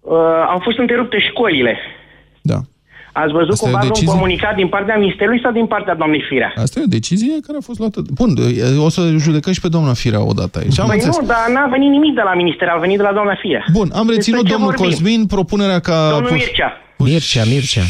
uh, 0.00 0.16
au 0.52 0.58
fost 0.62 0.78
întrerupte 0.78 1.18
școlile. 1.30 1.78
Da. 3.16 3.22
Ați 3.22 3.32
văzut 3.38 3.52
Asta 3.52 3.66
e 3.66 3.68
o 3.68 3.72
cumva 3.72 3.82
un 3.82 3.88
decizie? 3.88 4.12
comunicat 4.14 4.54
din 4.62 4.68
partea 4.74 4.96
Ministerului 5.04 5.40
sau 5.44 5.52
din 5.60 5.66
partea 5.66 5.94
doamnei 6.00 6.22
Firea? 6.28 6.50
Asta 6.64 6.80
e 6.80 6.82
o 6.88 6.94
decizie 6.98 7.34
care 7.46 7.58
a 7.60 7.64
fost 7.68 7.78
luată. 7.78 7.98
Bun, 8.20 8.30
o 8.86 8.88
să 8.96 9.00
judecăm 9.26 9.52
și 9.56 9.60
pe 9.60 9.68
doamna 9.74 9.92
Firea 10.02 10.22
odată 10.32 10.54
aici. 10.62 10.78
Am 10.80 10.86
Păi 10.86 10.94
înțeles. 10.94 11.18
nu, 11.20 11.26
dar 11.26 11.44
n-a 11.54 11.66
venit 11.76 11.90
nimic 11.90 12.14
de 12.14 12.24
la 12.30 12.34
minister, 12.42 12.66
a 12.68 12.78
venit 12.86 12.96
de 12.96 13.06
la 13.08 13.12
doamna 13.18 13.34
Firea. 13.42 13.64
Bun, 13.78 13.88
am 14.00 14.06
reținut 14.16 14.40
Despre 14.42 14.48
ce 14.48 14.52
domnul 14.56 14.70
vorbim? 14.76 14.84
Cosmin 14.88 15.20
propunerea 15.34 15.80
ca... 15.88 15.96
Domnul 16.16 16.30
Mircea. 16.40 16.70
Mircea, 16.98 17.44
Mircea. 17.44 17.82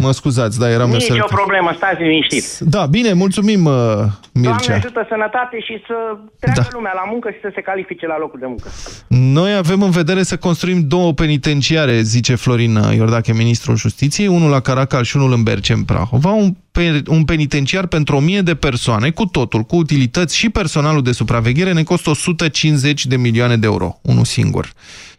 Mă 0.00 0.12
scuzați, 0.12 0.58
da, 0.58 0.70
eram 0.70 0.90
Nici 0.90 1.08
o 1.08 1.12
mesel. 1.12 1.26
problemă, 1.30 1.72
stați 1.76 2.02
liniștit. 2.02 2.58
Da, 2.58 2.86
bine, 2.86 3.12
mulțumim, 3.12 3.64
uh, 3.64 3.72
Doamne 3.72 4.08
Mircea. 4.32 4.74
ajută 4.74 5.06
sănătate 5.08 5.60
și 5.60 5.82
să 5.86 5.94
treacă 6.40 6.60
Da. 6.60 6.68
lumea 6.72 6.92
la 6.94 7.10
muncă 7.10 7.30
și 7.30 7.36
să 7.40 7.50
se 7.54 7.60
califice 7.60 8.06
la 8.06 8.18
locul 8.18 8.38
de 8.40 8.46
muncă. 8.46 8.68
Noi 9.08 9.54
avem 9.54 9.82
în 9.82 9.90
vedere 9.90 10.22
să 10.22 10.36
construim 10.36 10.80
două 10.88 11.12
penitenciare, 11.12 12.00
zice 12.00 12.34
Florin 12.34 12.78
Iordache, 12.94 13.32
ministrul 13.32 13.76
justiției, 13.76 14.26
unul 14.26 14.50
la 14.50 14.60
Caracal 14.60 15.02
și 15.04 15.16
unul 15.16 15.32
în 15.32 15.42
Bercem, 15.42 15.82
Prahova, 15.84 16.30
un, 16.30 16.54
pe, 16.72 17.02
un 17.06 17.24
penitenciar 17.24 17.86
pentru 17.86 18.16
o 18.16 18.20
mie 18.20 18.40
de 18.40 18.54
persoane, 18.54 19.10
cu 19.10 19.24
totul, 19.26 19.62
cu 19.62 19.76
utilități 19.76 20.36
și 20.36 20.48
personalul 20.50 21.02
de 21.02 21.12
supraveghere, 21.12 21.72
ne 21.72 21.82
costă 21.82 22.10
150 22.10 23.06
de 23.06 23.16
milioane 23.16 23.56
de 23.56 23.66
euro, 23.66 23.98
unul 24.02 24.24
singur. 24.24 24.72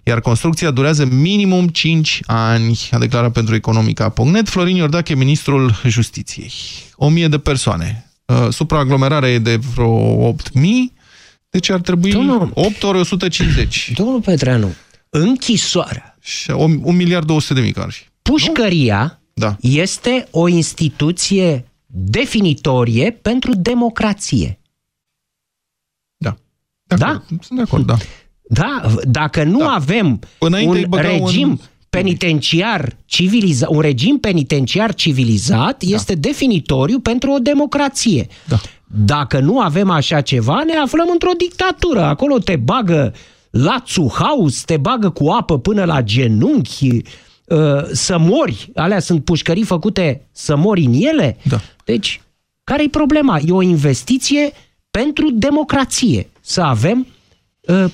Iar 0.06 0.22
construcția 0.22 0.72
durează 0.72 1.06
minimum 1.06 1.68
5 1.68 2.20
ani, 2.26 2.80
a 2.92 2.98
declarat 2.98 3.32
pentru 3.32 3.56
economica.net 3.56 4.50
Florin 4.50 4.76
Iordache, 4.76 5.16
ministrul 5.16 5.72
justiției. 5.88 6.52
O 6.96 7.10
mie 7.10 7.28
de 7.28 7.40
persoane. 7.40 8.12
Uh, 8.26 8.48
Supraaglomerarea 8.50 9.30
e 9.32 9.40
de 9.40 9.56
vreo 9.56 10.34
8.000, 10.34 10.34
deci 11.50 11.70
ar 11.70 11.80
trebui 11.82 12.12
Domnul- 12.12 12.52
8 12.54 12.84
ori 12.84 12.98
150. 13.00 13.92
Domnul 13.96 14.22
Petreanu, 14.22 14.74
închisoarea, 15.10 16.18
Și 16.22 16.52
un, 16.52 16.80
un 16.84 16.96
miliard 16.96 17.26
200 17.26 17.54
de 17.54 17.62
mii 17.62 17.76
ar 17.76 17.90
fi. 17.92 18.04
pușcăria 18.22 19.22
Da. 19.34 19.58
este 19.62 20.28
o 20.32 20.48
instituție 20.48 21.66
definitorie 21.88 23.12
pentru 23.12 23.54
democrație. 23.56 24.60
Da. 26.18 26.38
De 26.84 26.96
Da? 26.96 27.08
acord. 27.08 27.44
Sunt 27.44 27.58
de 27.58 27.62
acord, 27.62 27.86
da. 27.86 27.98
Da, 28.54 28.82
dacă 29.04 29.44
nu 29.44 29.58
Da. 29.60 29.70
avem 29.70 30.20
Înainte 30.38 30.78
îi 30.78 30.84
un 30.84 30.90
băgau 30.90 31.26
regim 31.26 31.50
în- 31.50 31.60
penitenciar 31.90 32.96
civilizat, 33.06 33.70
un 33.70 33.80
regim 33.80 34.18
penitenciar 34.18 34.94
civilizat 34.94 35.82
este 35.82 36.14
definitoriu 36.16 37.00
pentru 37.00 37.32
o 37.32 37.38
democrație. 37.38 38.28
Da. 38.48 38.60
Dacă 39.06 39.40
nu 39.40 39.60
avem 39.60 39.90
așa 39.90 40.22
ceva, 40.22 40.64
ne 40.66 40.74
aflăm 40.76 41.08
într-o 41.12 41.32
dictatură. 41.38 42.02
Acolo 42.02 42.38
te 42.38 42.56
bagă 42.56 43.14
la 43.50 43.84
Haus, 44.14 44.64
te 44.64 44.78
bagă 44.78 45.10
cu 45.10 45.28
apă 45.30 45.60
până 45.60 45.84
la 45.84 46.02
genunchi, 46.02 46.88
uh, 47.46 47.84
să 47.92 48.18
mori. 48.18 48.70
Alea 48.76 49.00
sunt 49.00 49.24
pușcării 49.26 49.64
făcute 49.64 50.28
să 50.32 50.56
mori 50.56 50.84
în 50.84 50.94
ele. 50.94 51.38
Da. 51.44 51.62
Deci, 51.86 52.22
care-i 52.64 52.90
problema? 52.90 53.40
E 53.48 53.52
o 53.52 53.62
investiție 53.62 54.52
pentru 54.92 55.30
democrație. 55.32 56.30
Să 56.42 56.62
avem 56.62 57.00
uh, 57.00 57.06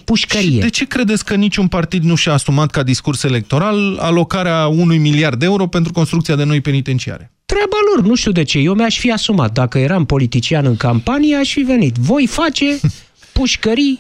pușcărie. 0.06 0.50
Și 0.50 0.58
de 0.58 0.70
ce 0.70 0.88
credeți 0.88 1.26
că 1.26 1.36
niciun 1.36 1.68
partid 1.68 2.04
nu 2.04 2.16
și-a 2.16 2.34
asumat 2.34 2.72
ca 2.72 2.84
discurs 2.84 3.24
electoral 3.24 3.98
alocarea 4.00 4.68
unui 4.68 4.98
miliard 4.98 5.40
de 5.40 5.46
euro 5.46 5.68
pentru 5.68 5.92
construcția 5.92 6.36
de 6.36 6.44
noi 6.44 6.62
penitenciare? 6.62 7.32
Treaba 7.46 7.78
lor, 7.96 8.06
nu 8.06 8.16
știu 8.16 8.32
de 8.32 8.44
ce. 8.44 8.60
Eu 8.60 8.74
mi-aș 8.74 9.00
fi 9.00 9.12
asumat. 9.12 9.52
Dacă 9.52 9.80
eram 9.80 10.06
politician 10.06 10.66
în 10.66 10.78
campanie, 10.78 11.36
aș 11.36 11.54
fi 11.54 11.62
venit. 11.62 11.96
Voi 11.96 12.28
face 12.28 12.66
pușcării, 13.34 14.00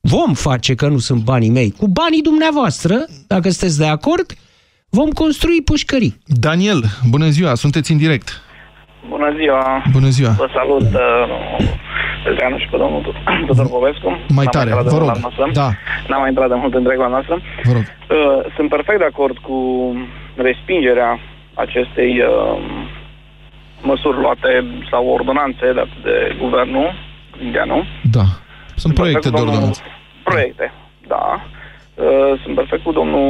vom 0.00 0.34
face, 0.34 0.74
că 0.74 0.88
nu 0.88 0.98
sunt 0.98 1.22
banii 1.22 1.50
mei, 1.50 1.70
cu 1.70 1.88
banii 1.88 2.22
dumneavoastră, 2.22 2.94
dacă 3.26 3.48
sunteți 3.50 3.78
de 3.78 3.86
acord, 3.86 4.32
vom 4.90 5.10
construi 5.10 5.62
pușcării. 5.64 6.18
Daniel, 6.26 6.84
bună 7.08 7.28
ziua, 7.28 7.54
sunteți 7.54 7.92
în 7.92 7.98
direct. 7.98 8.42
Bună 9.08 9.34
ziua! 9.38 9.84
Bună 9.92 10.08
ziua. 10.08 10.30
Vă 10.30 10.48
salut, 10.54 10.82
uh, 10.82 11.68
Petreanu 12.24 12.58
și 12.58 12.68
pe 12.72 12.76
domnul 12.76 13.00
Tut- 13.06 13.22
Tudor 13.48 13.68
Popescu. 13.68 14.08
Mai 14.38 14.44
N-am 14.46 14.54
tare, 14.56 14.68
intrat 14.68 14.84
de 14.86 14.90
vă 14.90 14.96
mult 14.98 15.06
rog. 15.06 15.14
la 15.14 15.20
noastră. 15.24 15.44
Da, 15.62 15.68
N-am 16.08 16.20
mai 16.20 16.28
intrat 16.32 16.48
de 16.48 16.54
mult 16.62 16.74
în 16.74 16.86
regula 16.92 17.08
noastră. 17.16 17.34
vă 17.68 17.72
rog. 17.76 17.84
Uh, 17.86 18.52
Sunt 18.56 18.68
perfect 18.68 18.98
de 18.98 19.04
acord 19.12 19.36
cu 19.48 19.58
respingerea 20.48 21.10
acestei 21.64 22.12
uh, 22.20 22.58
măsuri 23.82 24.18
luate 24.24 24.50
sau 24.90 25.06
ordonanțe 25.06 25.72
date 25.72 25.96
de 26.02 26.36
guvernul 26.42 26.88
indianu. 27.44 27.84
Da. 28.16 28.24
Sunt 28.82 28.94
proiecte 28.94 29.20
perfect 29.20 29.24
de 29.24 29.30
cu 29.30 29.36
domnul- 29.36 29.54
ordonanță. 29.54 29.82
Proiecte, 30.22 30.72
da. 31.14 31.24
Uh, 31.94 32.32
Sunt 32.42 32.54
perfect 32.54 32.82
cu 32.84 32.92
domnul 32.92 33.26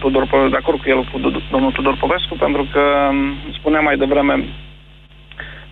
Tudor, 0.00 0.24
Po- 0.26 0.50
de 0.50 0.56
acord 0.56 0.78
cu 0.80 0.88
el, 0.88 1.08
cu 1.12 1.18
du- 1.18 1.42
domnul 1.50 1.72
Tudor 1.72 1.96
Popescu, 2.00 2.34
pentru 2.36 2.66
că 2.72 2.80
um, 3.10 3.34
spunea 3.58 3.80
mai 3.80 3.96
devreme 3.96 4.34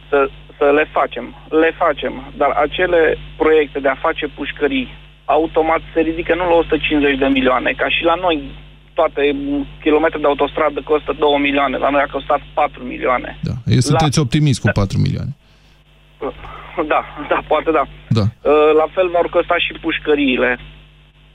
să, 0.09 0.31
să 0.59 0.65
le 0.79 0.89
facem. 0.93 1.35
Le 1.49 1.71
facem, 1.77 2.33
dar 2.37 2.51
acele 2.51 3.19
proiecte 3.37 3.79
de 3.81 3.89
a 3.89 4.03
face 4.07 4.27
pușcării 4.27 4.89
automat 5.25 5.81
se 5.95 6.01
ridică 6.01 6.35
nu 6.35 6.45
la 6.49 6.55
150 6.55 7.19
de 7.19 7.27
milioane, 7.27 7.71
ca 7.77 7.89
și 7.89 8.03
la 8.05 8.15
noi 8.15 8.37
toate 8.95 9.37
kilometre 9.81 10.19
de 10.19 10.27
autostradă 10.27 10.81
costă 10.85 11.13
2 11.19 11.39
milioane, 11.41 11.77
la 11.77 11.91
noi 11.91 12.01
a 12.05 12.13
costat 12.13 12.41
4 12.55 12.83
milioane. 12.83 13.39
Da. 13.43 13.55
E, 13.67 13.81
sunteți 13.81 14.19
optimist 14.19 14.61
cu 14.61 14.69
4 14.73 14.99
milioane. 14.99 15.33
Da, 16.93 17.03
da, 17.29 17.39
poate 17.47 17.71
da. 17.71 17.85
Da. 18.09 18.25
Uh, 18.51 18.71
La 18.81 18.87
fel 18.95 19.09
vor 19.09 19.29
costa 19.31 19.57
și 19.59 19.73
pușcăriile. 19.81 20.59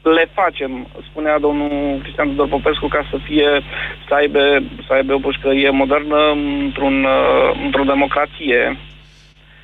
Le 0.02 0.30
facem, 0.34 0.88
spunea 1.10 1.40
domnul 1.40 2.00
Cristian 2.02 2.28
Tudor 2.28 2.48
Popescu, 2.48 2.88
ca 2.88 3.08
să 3.12 3.18
fie, 3.28 3.50
să 4.08 4.14
aibă, 4.14 4.40
să 4.88 4.94
aibă 4.94 5.14
o 5.14 5.26
pușcărie 5.28 5.70
modernă 5.70 6.20
într-un, 6.64 7.04
uh, 7.04 7.62
într-o 7.66 7.84
democrație. 7.84 8.78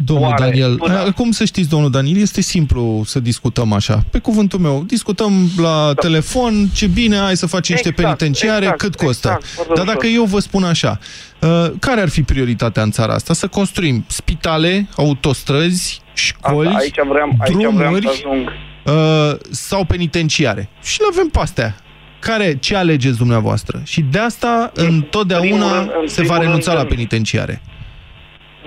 Domnul 0.06 0.28
Oare, 0.28 0.44
Daniel, 0.44 0.78
până- 0.78 1.00
a, 1.00 1.12
cum 1.12 1.32
să 1.32 1.46
știți, 1.46 1.70
domnul 1.70 1.92
Daniel, 1.92 2.18
este 2.22 2.42
simplu 2.42 3.02
să 3.06 3.20
discutăm 3.20 3.74
așa. 3.74 4.04
Pe 4.12 4.20
cuvântul 4.20 4.60
meu, 4.60 4.84
discutăm 4.88 5.34
la 5.58 5.94
telefon, 5.96 6.68
ce 6.74 6.88
bine, 6.88 7.18
hai 7.18 7.38
să 7.38 7.46
facem 7.46 7.76
niște 7.76 7.90
Exact, 7.90 8.18
penitenciare, 8.18 8.62
exact, 8.64 8.80
cât 8.80 8.96
costă. 8.96 9.28
exact, 9.28 9.46
foarte 9.46 9.74
Dar 9.74 9.84
ușor. 9.84 9.96
dacă 9.96 10.08
eu 10.08 10.24
vă 10.24 10.40
spun 10.40 10.64
așa, 10.64 11.00
uh, 11.42 11.72
care 11.80 12.02
ar 12.02 12.10
fi 12.10 12.24
prioritatea 12.24 12.84
în 12.84 12.92
țara 12.92 13.14
asta? 13.14 13.34
Să 13.34 13.48
construim 13.48 14.06
spitale, 14.08 14.88
autostrăzi, 14.96 16.02
școli, 16.14 16.68
Asta, 16.68 16.80
aici 16.80 16.96
vreau, 17.10 17.36
aici 17.40 17.54
vreau 17.54 17.72
drumuri 17.72 18.06
să 18.06 18.12
ajung. 18.26 18.50
uh, 18.86 19.38
sau 19.52 19.84
penitenciare. 19.86 20.70
Și 20.84 21.00
le 21.00 21.06
avem 21.12 21.28
pe 21.28 21.40
astea. 21.40 21.76
Care, 22.20 22.58
ce 22.60 22.76
alegeți 22.76 23.18
dumneavoastră? 23.18 23.82
Și 23.86 24.02
de 24.02 24.20
asta 24.20 24.72
întotdeauna 24.74 25.48
primul 25.50 25.74
rând- 25.78 25.92
în 26.02 26.08
se 26.08 26.22
va 26.22 26.28
primul 26.28 26.42
renunța 26.44 26.72
rând, 26.72 26.84
la 26.84 26.90
penitenciare. 26.90 27.62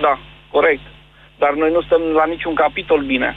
Da, 0.01 0.19
corect. 0.51 0.81
Dar 1.43 1.53
noi 1.61 1.71
nu 1.71 1.81
stăm 1.81 2.01
la 2.01 2.25
niciun 2.25 2.53
capitol 2.53 3.01
bine. 3.03 3.35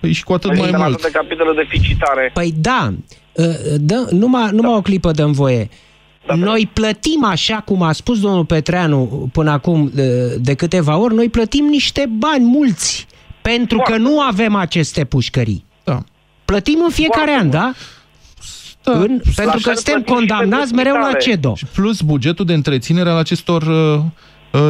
Păi 0.00 0.12
și 0.12 0.24
cu 0.24 0.32
atât 0.32 0.50
Noi 0.50 0.58
mai 0.58 0.68
suntem 0.68 0.80
la 0.80 0.88
mult. 0.88 1.00
toate 1.00 1.16
capitole 1.16 1.62
deficitare. 1.62 2.30
Păi 2.34 2.52
da, 2.56 2.92
uh, 3.32 3.44
dă, 3.76 4.08
numai, 4.10 4.48
numai 4.52 4.74
o 4.74 4.80
clipă 4.80 5.10
dăm 5.10 5.32
voie. 5.32 5.68
Noi 6.34 6.70
plătim, 6.72 7.24
așa 7.24 7.56
cum 7.64 7.82
a 7.82 7.92
spus 7.92 8.20
domnul 8.20 8.44
Petreanu 8.44 9.28
până 9.32 9.50
acum 9.50 9.82
uh, 9.82 9.90
de 10.38 10.54
câteva 10.54 10.96
ori, 10.96 11.14
noi 11.14 11.28
plătim 11.28 11.64
niște 11.64 12.10
bani 12.18 12.44
mulți 12.44 13.06
pentru 13.42 13.78
că 13.78 13.96
nu 13.96 14.20
avem 14.20 14.54
aceste 14.54 15.04
pușcării. 15.04 15.64
Da. 15.84 15.98
Plătim 16.44 16.78
în 16.84 16.90
fiecare 16.90 17.30
an, 17.30 17.50
da? 17.50 17.72
Da. 18.82 18.92
În, 18.92 19.20
pentru 19.36 19.58
că 19.62 19.68
fel 19.68 19.74
suntem 19.74 20.02
plătim 20.02 20.04
și 20.06 20.12
condamnați 20.12 20.74
pentru 20.74 20.76
mereu 20.76 20.94
la 20.94 21.00
spitale. 21.00 21.24
CEDO. 21.24 21.54
Și 21.54 21.66
plus 21.66 22.00
bugetul 22.00 22.44
de 22.44 22.52
întreținere 22.52 23.10
al 23.10 23.16
acestor 23.16 23.62
uh, 23.62 23.94
uh, 23.94 24.02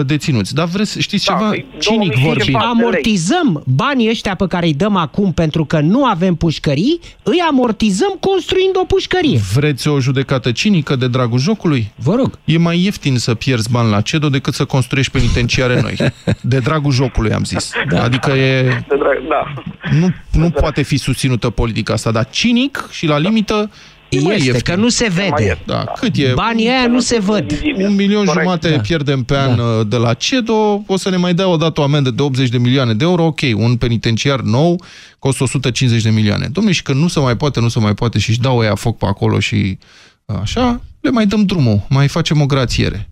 deținuți. 0.06 0.54
Dar 0.54 0.66
vreți, 0.66 1.00
știți 1.00 1.24
Da, 1.26 1.32
ceva? 1.32 1.48
păi, 1.48 1.66
Cinic 1.78 2.12
2500 2.12 2.26
vorbind. 2.26 2.46
de 2.46 2.52
lei. 2.58 2.68
amortizăm 2.70 3.62
banii 3.66 4.08
ăștia 4.08 4.34
pe 4.34 4.46
care 4.46 4.66
îi 4.66 4.74
dăm 4.74 4.96
acum 4.96 5.32
pentru 5.32 5.64
că 5.64 5.80
nu 5.80 6.04
avem 6.04 6.34
pușcării, 6.34 7.00
îi 7.22 7.38
amortizăm 7.48 8.16
construind 8.20 8.76
o 8.76 8.84
pușcărie. 8.84 9.40
Vreți 9.54 9.88
o 9.88 10.00
judecată 10.00 10.52
cinică 10.52 10.96
de 10.96 11.08
dragul 11.08 11.38
jocului? 11.38 11.92
Vă 11.96 12.14
rog. 12.14 12.38
E 12.44 12.58
mai 12.58 12.78
ieftin 12.84 13.16
să 13.18 13.34
pierzi 13.34 13.70
bani 13.70 13.90
la 13.90 14.00
CEDO 14.00 14.28
decât 14.28 14.54
să 14.54 14.64
construiești 14.64 15.12
penitenciare 15.12 15.80
noi. 15.80 15.96
De 16.40 16.58
dragul 16.58 16.92
jocului, 16.92 17.32
am 17.32 17.44
zis. 17.44 17.70
Da. 17.90 18.02
Adică 18.02 18.30
e, 18.30 18.62
De 18.62 18.96
drag, 18.98 19.18
da. 19.28 19.62
nu, 20.00 20.14
nu 20.32 20.50
poate 20.50 20.82
fi 20.82 20.96
susținută 20.96 21.50
politica 21.50 21.92
asta, 21.92 22.10
dar 22.10 22.28
cinic 22.30 22.88
și 22.90 23.06
la 23.06 23.18
limită 23.18 23.54
e 23.54 23.62
mai 23.64 23.70
Este, 24.16 24.44
ieftin. 24.44 24.74
că 24.74 24.80
nu 24.80 24.88
se 24.88 25.06
Mai 25.16 25.28
vede. 25.30 25.42
ieftin. 25.48 25.64
Da, 25.66 25.84
cât 26.00 26.16
e? 26.16 26.32
Banii 26.34 26.68
aia 26.68 26.86
nu 26.86 27.00
se 27.00 27.18
văd. 27.20 27.52
Vizibil. 27.52 27.86
Un 27.86 27.94
milion 27.94 28.24
Corect. 28.24 28.42
jumate 28.44 28.68
Da. 28.70 28.80
pierdem 28.80 29.22
pe 29.22 29.36
an 29.36 29.56
Da. 29.56 29.62
uh, 29.62 29.86
de 29.88 29.96
la 29.96 30.14
CEDO, 30.14 30.82
o 30.86 30.96
să 30.96 31.10
ne 31.10 31.16
mai 31.16 31.34
dea 31.34 31.48
o 31.48 31.56
dată 31.56 31.80
o 31.80 31.84
amendă 31.84 32.10
de 32.10 32.22
80 32.22 32.48
de 32.48 32.58
milioane 32.58 32.94
de 32.94 33.04
euro, 33.04 33.24
ok, 33.24 33.40
un 33.54 33.76
penitenciar 33.76 34.40
nou 34.40 34.82
costă 35.18 35.42
150 35.42 36.02
de 36.02 36.10
milioane. 36.10 36.48
Domnule, 36.52 36.74
și 36.74 36.82
că 36.82 36.92
nu 36.92 37.08
se 37.08 37.20
mai 37.20 37.36
poate, 37.36 37.60
nu 37.60 37.68
se 37.68 37.78
mai 37.78 37.94
poate 37.94 38.18
și 38.18 38.30
își 38.30 38.40
dau 38.40 38.62
ea 38.62 38.74
foc 38.74 38.98
pe 38.98 39.06
acolo 39.06 39.38
și 39.40 39.78
uh, 40.24 40.36
așa, 40.42 40.80
le 41.00 41.10
mai 41.10 41.26
dăm 41.26 41.44
drumul, 41.44 41.86
mai 41.88 42.08
facem 42.08 42.40
o 42.40 42.46
grațiere. 42.46 43.08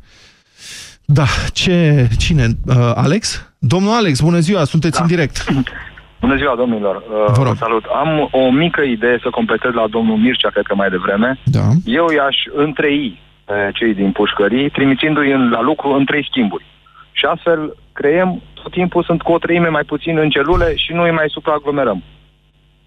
Da, 1.05 1.27
ce, 1.53 2.09
cine? 2.19 2.59
Uh, 2.67 2.77
Alex? 2.95 3.43
Domnul 3.59 3.93
Alex, 3.93 4.21
bună 4.21 4.39
ziua, 4.41 4.65
sunteți 4.65 4.97
Da. 4.97 5.03
în 5.03 5.09
direct. 5.09 5.45
Bună 6.25 6.37
ziua, 6.37 6.55
domnilor. 6.57 6.97
Uh, 6.97 7.35
Vă 7.39 7.43
rog. 7.43 7.57
Salut. 7.57 7.85
Am 8.03 8.11
o 8.41 8.51
mică 8.51 8.81
idee 8.97 9.19
să 9.23 9.29
completez 9.31 9.73
la 9.81 9.87
domnul 9.97 10.17
Mircea, 10.17 10.49
cred 10.51 10.67
că 10.67 10.75
mai 10.75 10.91
devreme. 10.91 11.39
Da. 11.45 11.67
Eu 11.85 12.07
i-aș 12.17 12.37
întrei 12.65 13.21
pe 13.45 13.71
cei 13.75 13.95
din 13.95 14.11
pușcării, 14.13 14.71
trimițindu-i 14.71 15.33
în, 15.33 15.51
la 15.51 15.61
lucru 15.61 15.89
în 15.99 16.05
trei 16.05 16.27
schimburi. 16.31 16.65
Și 17.13 17.25
astfel 17.25 17.77
creăm, 17.93 18.43
tot 18.63 18.73
timpul 18.73 19.03
sunt 19.05 19.23
cu 19.23 19.33
o 19.33 19.39
treime 19.39 19.69
mai 19.69 19.83
puțin 19.93 20.19
în 20.19 20.31
celule 20.31 20.69
și 20.77 20.93
nu 20.93 21.03
îi 21.03 21.11
mai 21.11 21.27
supraaglomerăm. 21.29 22.03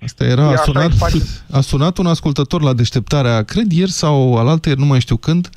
Asta 0.03 0.23
era, 0.25 0.41
E 0.41 0.45
a 0.45 0.49
așa 0.49 0.61
sunat, 0.61 0.85
îi 0.91 0.97
face. 0.97 1.17
a 1.51 1.61
sunat 1.61 1.97
un 1.97 2.05
ascultător 2.05 2.61
la 2.61 2.73
deșteptarea, 2.73 3.43
cred 3.43 3.71
ieri 3.71 3.91
sau 3.91 4.37
alaltăieri, 4.37 4.81
nu 4.81 4.85
mai 4.85 4.99
știu 4.99 5.15
când, 5.17 5.49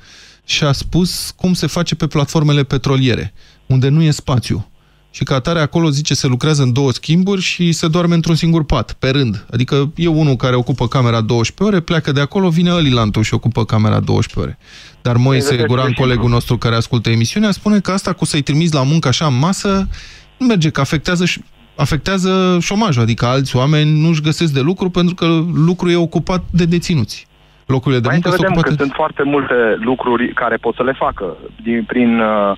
și 0.45 0.64
a 0.64 0.72
spus 0.72 1.31
cum 1.37 1.53
se 1.53 1.66
face 1.66 1.95
pe 1.95 2.07
platformele 2.07 2.62
petroliere, 2.62 3.33
unde 3.66 3.89
nu 3.89 4.03
e 4.03 4.11
spațiu. 4.11 4.66
Și 5.11 5.25
ca 5.25 5.35
atare 5.35 5.61
acolo 5.61 5.89
zice 5.91 6.15
se 6.15 6.27
lucrează 6.27 6.63
în 6.63 6.73
două 6.73 6.93
schimburi 6.93 7.41
și 7.41 7.73
se 7.73 7.89
doarme 7.89 8.15
într-un 8.15 8.35
singur 8.35 8.65
pat, 8.65 8.93
pe 8.93 9.11
rând. 9.11 9.47
Adică 9.53 9.93
e 9.97 10.07
unul 10.09 10.37
care 10.37 10.57
ocupă 10.57 10.87
camera 10.89 11.21
12 11.21 11.75
ore, 11.75 11.85
pleacă 11.85 12.13
de 12.13 12.21
acolo, 12.21 12.49
vine 12.49 12.71
Alilantul 12.71 13.23
și 13.23 13.35
ocupă 13.35 13.65
camera 13.65 14.01
12 14.01 14.41
ore. 14.41 14.59
Dar 15.03 15.17
Moise 15.17 15.53
Exact, 15.53 15.69
Guran, 15.69 15.85
simplu. 15.85 16.03
colegul 16.05 16.29
nostru 16.31 16.57
care 16.59 16.75
ascultă 16.75 17.11
emisiunea, 17.11 17.51
spune 17.51 17.79
că 17.81 17.91
asta 17.91 18.13
cu 18.13 18.25
să-i 18.25 18.43
trimiți 18.43 18.75
la 18.75 18.83
muncă 18.83 19.09
așa 19.09 19.27
în 19.27 19.39
masă, 19.39 19.89
nu 20.37 20.47
merge, 20.47 20.71
că 20.71 20.81
afectează, 20.81 21.25
ș- 21.25 21.45
afectează 21.77 22.59
șomajul, 22.61 23.03
adică 23.03 23.27
alți 23.27 23.57
oameni 23.57 24.01
nu-și 24.01 24.21
găsesc 24.21 24.53
de 24.53 24.61
lucru 24.61 24.91
pentru 24.91 25.15
că 25.15 25.27
lucrul 25.55 25.91
e 25.91 25.97
ocupat 25.97 26.45
de 26.51 26.65
deținuți. 26.65 27.27
Locurile 27.67 28.01
de 28.01 28.07
Mai 28.07 28.15
muncă 28.15 28.29
să 28.31 28.35
sunt 28.37 28.49
vedem 28.49 28.63
că 28.63 28.69
ocupate... 28.69 28.83
sunt 28.83 28.97
foarte 28.97 29.23
multe 29.23 29.55
lucruri 29.85 30.33
care 30.35 30.57
pot 30.57 30.75
să 30.75 30.83
le 30.83 30.93
facă 30.99 31.37
din, 31.63 31.85
prin 31.87 32.21
uh, 32.21 32.57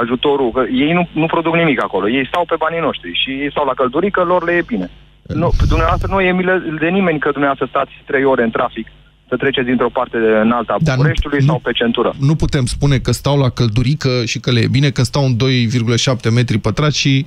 ajutorul. 0.00 0.50
Că 0.56 0.62
ei 0.84 0.92
nu, 0.92 1.08
nu 1.12 1.26
produc 1.26 1.54
nimic 1.54 1.82
acolo. 1.82 2.08
Ei 2.08 2.26
stau 2.26 2.44
pe 2.44 2.54
banii 2.64 2.80
noștri 2.88 3.10
și 3.22 3.30
ei 3.30 3.50
stau 3.50 3.64
la 3.70 3.74
căldurică, 3.80 4.20
lor 4.22 4.42
le 4.44 4.52
e 4.52 4.62
bine. 4.74 4.90
Nu, 5.42 5.48
dumneavoastră 5.68 6.08
nu 6.12 6.20
e 6.20 6.32
milă 6.32 6.54
de 6.80 6.88
nimeni 6.88 7.18
că 7.18 7.28
dumneavoastră 7.30 7.66
stați 7.70 7.92
trei 8.06 8.24
ore 8.24 8.42
în 8.42 8.50
trafic 8.50 8.86
să 9.28 9.36
treceți 9.38 9.66
dintr-o 9.66 9.88
parte 9.98 10.16
în 10.16 10.50
alta 10.50 10.72
a 10.72 10.76
Dar 10.80 10.94
nu- 10.94 11.00
Bucureștiului 11.00 11.38
nu- 11.38 11.44
sau 11.46 11.58
pe 11.58 11.72
centură. 11.72 12.12
Nu 12.18 12.34
putem 12.34 12.64
spune 12.64 12.96
că 12.98 13.12
stau 13.12 13.38
la 13.38 13.48
căldurică 13.48 14.24
și 14.24 14.38
că 14.40 14.50
le 14.50 14.60
e 14.60 14.66
bine, 14.78 14.90
că 14.90 15.02
stau 15.02 15.24
în 15.24 15.36
2,7 15.36 16.30
metri 16.30 16.58
pătrați 16.58 16.98
și 16.98 17.26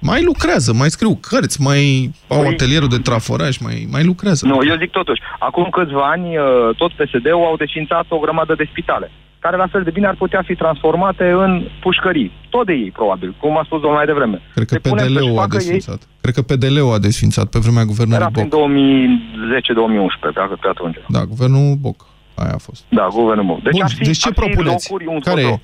mai 0.00 0.22
lucrează, 0.24 0.72
mai 0.72 0.90
scriu 0.90 1.18
cărți, 1.28 1.60
mai 1.62 2.10
au 2.28 2.42
Păi- 2.42 2.48
atelierul 2.52 2.88
de 2.88 2.98
traforaj, 2.98 3.56
mai, 3.58 3.86
mai 3.90 4.04
lucrează. 4.04 4.46
Nu, 4.46 4.58
eu 4.68 4.76
zic 4.78 4.90
totuși, 4.90 5.20
acum 5.38 5.68
câțiva 5.70 6.08
ani, 6.10 6.36
uh, 6.36 6.44
tot 6.76 6.90
PSD-ul 6.92 7.44
au 7.50 7.56
desfințat 7.56 8.04
o 8.08 8.18
grămadă 8.18 8.54
de 8.54 8.68
spitale, 8.70 9.10
care 9.38 9.56
la 9.56 9.66
fel 9.66 9.82
de 9.82 9.90
bine 9.90 10.06
ar 10.06 10.14
putea 10.14 10.42
fi 10.46 10.54
transformate 10.54 11.30
în 11.30 11.68
pușcării. 11.80 12.32
Tot 12.48 12.66
de 12.66 12.72
ei, 12.72 12.90
probabil, 12.90 13.34
cum 13.40 13.58
a 13.58 13.62
spus 13.64 13.80
domnul 13.80 13.96
mai 13.98 14.06
devreme. 14.06 14.40
Cred 14.54 14.66
că 14.66 14.74
Se 14.74 14.80
punem 14.88 15.04
să-și 15.04 15.16
PDL-ul 15.18 15.38
a 15.38 15.40
facă 15.40 15.56
desfințat. 15.56 16.00
Cred 16.20 16.34
că 16.34 16.42
PDL-ul 16.42 16.92
a 16.92 16.98
desfințat 16.98 17.46
pe 17.50 17.58
vremea 17.58 17.84
guvernului 17.84 18.20
Era 18.20 18.30
prin 18.30 18.48
Boc. 18.48 18.70
2010-2011, 18.70 20.20
pe, 20.20 20.28
pe 20.60 20.68
atunci. 20.68 20.96
Da, 21.08 21.24
guvernul 21.24 21.74
Boc. 21.74 22.06
Aia 22.34 22.54
a 22.54 22.58
fost. 22.58 22.84
Da, 22.88 23.08
guvernul 23.12 23.44
meu. 23.44 23.60
Deci, 23.62 23.72
Bun, 23.72 23.82
ar 23.82 23.90
fi, 23.90 24.02
deci 24.04 24.18
ce 24.18 24.28
ar 24.28 24.34
fi 24.34 24.40
propuneți? 24.40 24.86
Locuri, 24.90 25.06
un 25.14 25.20
Care 25.20 25.40
e? 25.40 25.44
foto. 25.44 25.60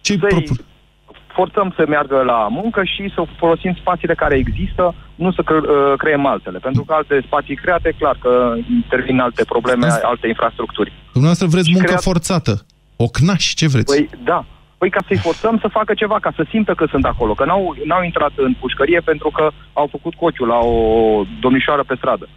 Ce 0.00 0.12
Să-i 0.12 0.28
propun? 0.28 0.56
Forțăm 1.34 1.72
să 1.76 1.84
meargă 1.88 2.22
la 2.22 2.48
muncă 2.50 2.84
și 2.84 3.10
să 3.14 3.22
folosim 3.36 3.74
spațiile 3.80 4.14
care 4.14 4.36
există, 4.36 4.94
nu 5.14 5.32
să 5.32 5.42
cre- 5.42 5.56
uh, 5.56 5.92
creăm 5.96 6.26
altele. 6.26 6.58
Pentru 6.58 6.82
că 6.84 6.92
alte 6.94 7.22
spații 7.26 7.54
create, 7.56 7.94
clar 7.98 8.16
că 8.20 8.54
intervin 8.70 9.18
alte 9.20 9.44
probleme, 9.44 9.86
Asta- 9.86 10.06
alte 10.08 10.26
infrastructuri. 10.28 10.92
Dumneavoastră 11.12 11.46
vreți 11.46 11.66
Și 11.68 11.72
muncă 11.74 11.88
creat- 11.92 12.02
forțată. 12.02 12.66
Ocnași, 12.96 13.54
ce 13.54 13.66
vreți? 13.68 13.94
Păi, 13.96 14.08
da. 14.24 14.44
Păi 14.78 14.90
ca 14.90 15.00
să-i 15.06 15.16
forțăm 15.16 15.58
să 15.60 15.68
facă 15.68 15.94
ceva, 15.94 16.18
ca 16.20 16.32
să 16.36 16.44
simtă 16.48 16.74
că 16.74 16.86
sunt 16.90 17.04
acolo. 17.04 17.34
Că 17.34 17.44
n-au, 17.44 17.76
n-au 17.84 18.02
intrat 18.02 18.32
în 18.36 18.54
pușcărie 18.60 19.00
pentru 19.00 19.30
că 19.30 19.50
au 19.72 19.86
făcut 19.90 20.14
cociul 20.14 20.46
la 20.48 20.58
o 20.58 20.78
domnișoară 21.40 21.82
pe 21.86 21.94
stradă. 21.96 22.28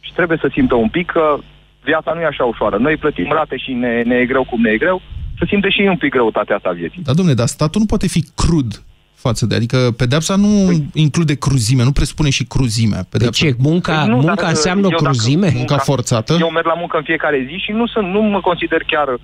Și 0.00 0.12
trebuie 0.12 0.38
să 0.40 0.48
simtă 0.52 0.74
un 0.74 0.88
pic 0.88 1.10
că 1.10 1.36
viața 1.84 2.12
nu 2.12 2.20
e 2.20 2.24
așa 2.26 2.44
ușoară. 2.44 2.76
Noi 2.76 2.96
plătim 2.96 3.30
rate 3.32 3.56
și 3.56 3.72
ne, 3.72 4.02
ne 4.02 4.14
e 4.16 4.26
greu 4.26 4.44
cum 4.44 4.60
ne 4.60 4.70
e 4.70 4.76
greu, 4.76 5.02
să 5.38 5.44
simte 5.48 5.68
și 5.70 5.80
ei 5.80 5.88
un 5.88 5.96
pic 5.96 6.10
greutatea 6.10 6.56
asta 6.56 6.68
a 6.68 6.72
vieții. 6.72 7.02
Da, 7.04 7.12
domne, 7.12 7.34
dar 7.34 7.46
statul 7.46 7.80
nu 7.80 7.86
poate 7.86 8.06
fi 8.08 8.24
crud 8.34 8.82
față 9.14 9.46
de... 9.46 9.54
Adică 9.54 9.76
pedeapsa 9.96 10.36
nu 10.36 10.70
include 10.94 11.34
cruzime, 11.34 11.82
nu 11.84 11.92
presupune 11.92 12.30
și 12.30 12.44
cruzimea. 12.44 13.00
De 13.00 13.06
Pedeapsa, 13.10 13.44
ce? 13.46 13.54
Munca, 13.58 13.98
Păi 14.00 14.08
nu, 14.08 14.16
munca 14.16 14.34
dar, 14.34 14.48
înseamnă 14.48 14.82
eu 14.84 14.88
dacă- 14.90 15.02
cruzime? 15.04 15.52
munca 15.54 15.76
forțată. 15.78 16.36
Eu 16.40 16.50
merg 16.50 16.66
la 16.66 16.74
muncă 16.74 16.96
în 16.96 17.02
fiecare 17.02 17.46
zi 17.50 17.56
și 17.64 17.70
nu, 17.72 17.86
sunt, 17.86 18.06
nu 18.08 18.20
mă 18.22 18.40
consider 18.40 18.82
chiar 18.86 19.08
uh, 19.12 19.18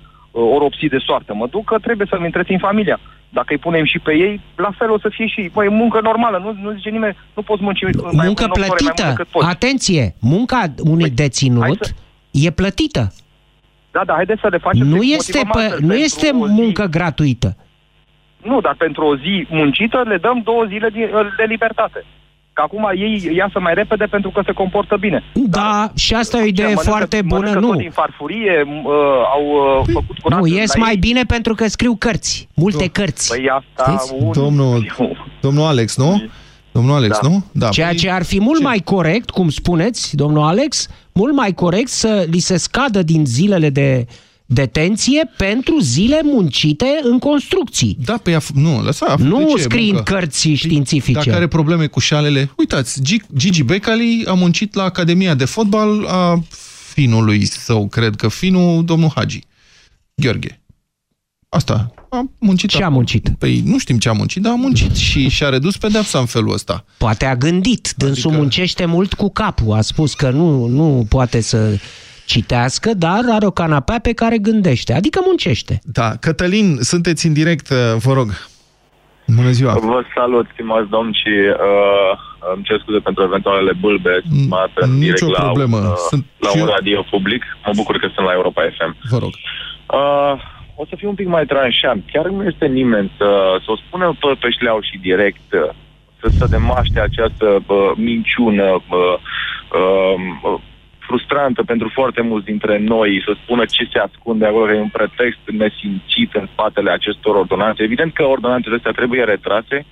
oropsit 0.55 0.89
de 0.89 0.97
soartă. 1.05 1.33
Mă 1.33 1.47
duc 1.51 1.65
că 1.65 1.77
trebuie 1.81 2.07
să-mi 2.09 2.25
întrețin 2.25 2.57
familia. 2.57 2.99
Dacă 3.29 3.47
îi 3.49 3.57
punem 3.57 3.85
și 3.85 3.99
pe 3.99 4.11
ei, 4.13 4.41
la 4.55 4.71
fel 4.77 4.91
o 4.91 4.99
să 4.99 5.09
fie 5.11 5.27
și... 5.27 5.49
Păi, 5.53 5.69
muncă 5.69 5.99
normală, 6.03 6.37
nu, 6.43 6.69
nu 6.69 6.75
zice 6.75 6.89
nimeni, 6.89 7.15
nu 7.35 7.41
poți 7.41 7.61
munci 7.63 7.81
mai 7.83 7.91
Muncă 7.93 8.11
mult, 8.25 8.39
opt 8.39 8.51
ore 8.51 8.59
mai 8.59 8.67
mult 8.69 8.79
plătită. 8.81 9.07
decât 9.09 9.27
poți. 9.27 9.47
Atenție! 9.47 10.15
Munca 10.19 10.59
unui 10.79 10.97
Păi, 10.99 11.01
hai 11.01 11.09
deținut 11.09 11.83
să- 11.83 11.91
e 12.31 12.49
plătită. 12.51 13.13
Da, 13.95 14.01
da, 14.05 14.13
haideți 14.13 14.41
să 14.41 14.47
le 14.51 14.57
facem. 14.57 14.87
Nu 14.87 14.97
să-i 14.97 15.13
este, 15.17 15.37
motivăm 15.37 15.51
pe, 15.53 15.59
altfel. 15.61 15.79
nu 15.81 15.87
Pentru 15.87 16.03
este 16.07 16.27
o 16.41 16.47
zi- 16.47 16.53
muncă 16.53 16.83
gratuită. 16.85 17.55
Nu, 18.49 18.61
dar 18.61 18.75
pentru 18.77 19.05
o 19.05 19.15
zi 19.17 19.47
muncită 19.49 20.03
le 20.07 20.17
dăm 20.17 20.41
două 20.43 20.63
zile 20.67 20.89
de, 20.89 21.11
de 21.37 21.43
libertate. 21.47 22.05
Că 22.53 22.61
acum 22.61 22.91
ei 22.95 23.31
iasă 23.35 23.59
mai 23.59 23.73
repede 23.73 24.05
pentru 24.05 24.29
că 24.29 24.41
se 24.45 24.51
comportă 24.51 24.95
bine. 24.99 25.23
Da, 25.33 25.91
și 25.95 26.13
asta 26.13 26.37
e 26.37 26.39
o 26.39 26.43
Ce, 26.43 26.49
idee 26.49 26.65
mănâncă- 26.65 26.89
foarte 26.89 27.21
bună, 27.21 27.39
mănâncă 27.39 27.59
nu. 27.59 27.67
tot 27.67 27.77
din 27.77 27.91
farfurie, 27.91 28.63
m- 28.63 28.83
uh, 28.83 28.93
au 29.35 29.43
uh, 29.79 29.85
făcut 29.93 30.17
curat 30.19 30.39
Nu, 30.39 30.45
la 30.45 30.55
ies 30.59 30.75
ei. 30.75 30.81
mai 30.81 30.95
bine 30.95 31.21
pentru 31.27 31.53
că 31.53 31.67
scriu 31.67 31.95
cărți. 31.99 32.47
Multe 32.55 32.87
cărți. 32.87 33.35
Păi 33.35 33.49
asta... 33.49 33.91
Știți? 33.91 34.13
un- 34.19 34.31
Domnul, 34.31 34.85
domnul 35.45 35.65
Alex, 35.65 35.97
nu? 35.97 36.23
Domnul 36.75 36.95
Alex, 36.95 37.17
Da. 37.21 37.27
nu? 37.27 37.43
Da. 37.51 37.69
Ceea 37.69 37.93
păi- 37.93 37.97
ce 37.97 38.09
ar 38.09 38.23
fi 38.23 38.39
mult 38.39 38.61
mai 38.61 38.81
corect, 38.83 39.29
cum 39.29 39.49
spuneți, 39.49 40.15
domnul 40.15 40.43
Alex, 40.43 40.87
mult 41.13 41.33
mai 41.35 41.53
corect 41.53 41.89
să 41.89 42.25
li 42.29 42.39
se 42.39 42.57
scadă 42.57 43.03
din 43.03 43.25
zilele 43.25 43.69
de 43.69 44.05
detenție 44.45 45.31
pentru 45.37 45.79
zile 45.79 46.21
muncite 46.23 46.99
în 47.03 47.19
construcții. 47.19 47.97
Da, 48.05 48.17
pe 48.23 48.31
ea, 48.31 48.39
nu, 48.53 48.81
lăsa. 48.83 49.15
Nu 49.19 49.37
de 49.37 49.51
ce 49.55 49.61
scrii 49.61 49.87
în 49.89 49.93
muncă? 49.95 50.13
cărți 50.13 50.49
științifice. 50.49 51.19
Dacă 51.19 51.35
are 51.35 51.47
probleme 51.47 51.87
cu 51.87 51.99
șalele, 51.99 52.51
uitați, 52.57 53.01
Gi- 53.01 53.35
Gigi 53.37 53.63
Becali 53.63 54.23
a 54.27 54.33
muncit 54.33 54.73
la 54.73 54.83
Academia 54.83 55.33
de 55.33 55.45
Fotbal 55.45 56.05
a 56.07 56.41
finului 56.93 57.45
său, 57.45 57.87
cred 57.87 58.15
că 58.15 58.27
finul, 58.27 58.85
domnul 58.85 59.11
Hagi, 59.15 59.39
Gheorghe. 60.15 60.59
Asta, 61.49 61.93
a 62.09 62.21
muncit. 62.39 62.69
Ce 62.69 62.75
a 62.77 62.79
acolo. 62.79 62.95
muncit? 62.95 63.29
Păi 63.39 63.61
nu 63.65 63.77
știm 63.77 63.97
ce 63.97 64.09
a 64.09 64.11
muncit, 64.11 64.41
dar 64.41 64.51
a 64.51 64.55
muncit 64.55 64.95
și 64.95 65.29
și-a 65.29 65.49
redus 65.49 65.77
pedeapsa 65.77 66.19
în 66.19 66.25
felul 66.25 66.53
ăsta. 66.53 66.85
Poate 66.97 67.25
a 67.25 67.35
gândit, 67.35 67.93
dânsul 67.97 68.29
Adică- 68.29 68.41
muncește 68.41 68.85
mult 68.85 69.13
cu 69.13 69.29
capul. 69.31 69.73
A 69.73 69.81
spus 69.81 70.13
că 70.13 70.29
nu, 70.29 70.65
nu 70.65 71.05
poate 71.09 71.41
să 71.41 71.77
citească, 72.25 72.93
dar 72.93 73.21
are 73.31 73.45
o 73.45 73.51
canapea 73.51 73.99
pe 73.99 74.13
care 74.13 74.37
gândește. 74.37 74.93
Adică 74.93 75.19
muncește. 75.25 75.79
Da, 75.83 76.15
Cătălin, 76.19 76.77
sunteți 76.81 77.25
în 77.25 77.33
direct, 77.33 77.67
vă 77.97 78.13
rog. 78.13 78.29
Bună 79.27 79.51
ziua! 79.51 79.73
Vă 79.73 80.01
salut, 80.15 80.45
stimați 80.53 80.89
domn, 80.89 81.11
și 81.21 81.33
uh, 81.67 82.11
îmi 82.55 82.63
cer 82.63 82.77
scuze 82.81 82.99
pentru 82.99 83.23
eventualele 83.23 83.73
bulbe. 83.79 84.21
Mm, 84.29 84.47
Mă 84.47 84.55
aflu 84.65 84.81
în 84.85 84.99
direct 84.99 85.21
nicio 85.21 85.31
la, 85.37 85.43
problemă. 85.43 85.77
Uh, 85.77 85.93
Sunt 86.09 86.25
la 86.39 86.49
și 86.49 86.55
un 86.57 86.67
eu- 86.67 86.73
radio 86.77 86.99
public. 87.13 87.43
Mă 87.65 87.71
bucur 87.75 87.95
că 87.97 88.07
sunt 88.15 88.25
la 88.25 88.33
Europa 88.39 88.61
FM. 88.77 88.91
Vă 89.13 89.17
rog. 89.25 89.33
Uh, 89.99 90.33
o 90.75 90.85
să 90.85 90.95
fiu 90.95 91.09
un 91.09 91.15
pic 91.15 91.27
mai 91.27 91.45
tranșant. 91.45 92.03
Chiar 92.11 92.25
nu 92.25 92.43
este 92.43 92.65
nimeni 92.65 93.11
să, 93.17 93.59
să 93.65 93.71
o 93.71 93.75
spună 93.75 94.15
pe, 94.19 94.27
pe 94.39 94.49
șleau 94.49 94.79
și 94.81 94.97
direct, 94.97 95.53
uh, 95.53 95.69
să 96.21 96.27
se 96.37 96.45
demaște 96.49 96.99
această 96.99 97.63
uh, 97.67 97.91
minciună 97.95 98.67
uh, 98.71 99.17
uh, 100.43 100.59
frustrantă 101.07 101.63
pentru 101.63 101.89
foarte 101.93 102.21
mulți 102.21 102.45
dintre 102.45 102.77
noi 102.79 103.21
să 103.25 103.31
spună 103.43 103.65
ce 103.65 103.87
se 103.91 103.99
ascunde 103.99 104.45
acolo, 104.45 104.65
că 104.65 104.71
e 104.71 104.79
un 104.89 104.97
pretext 104.99 105.39
nesimțit 105.45 106.33
în 106.33 106.47
spatele 106.51 106.91
acestor 106.91 107.35
ordonanțe. 107.35 107.83
Evident 107.83 108.13
că 108.13 108.23
ordonanțele 108.23 108.75
astea 108.75 108.91
trebuie 108.91 109.23
retrase. 109.23 109.85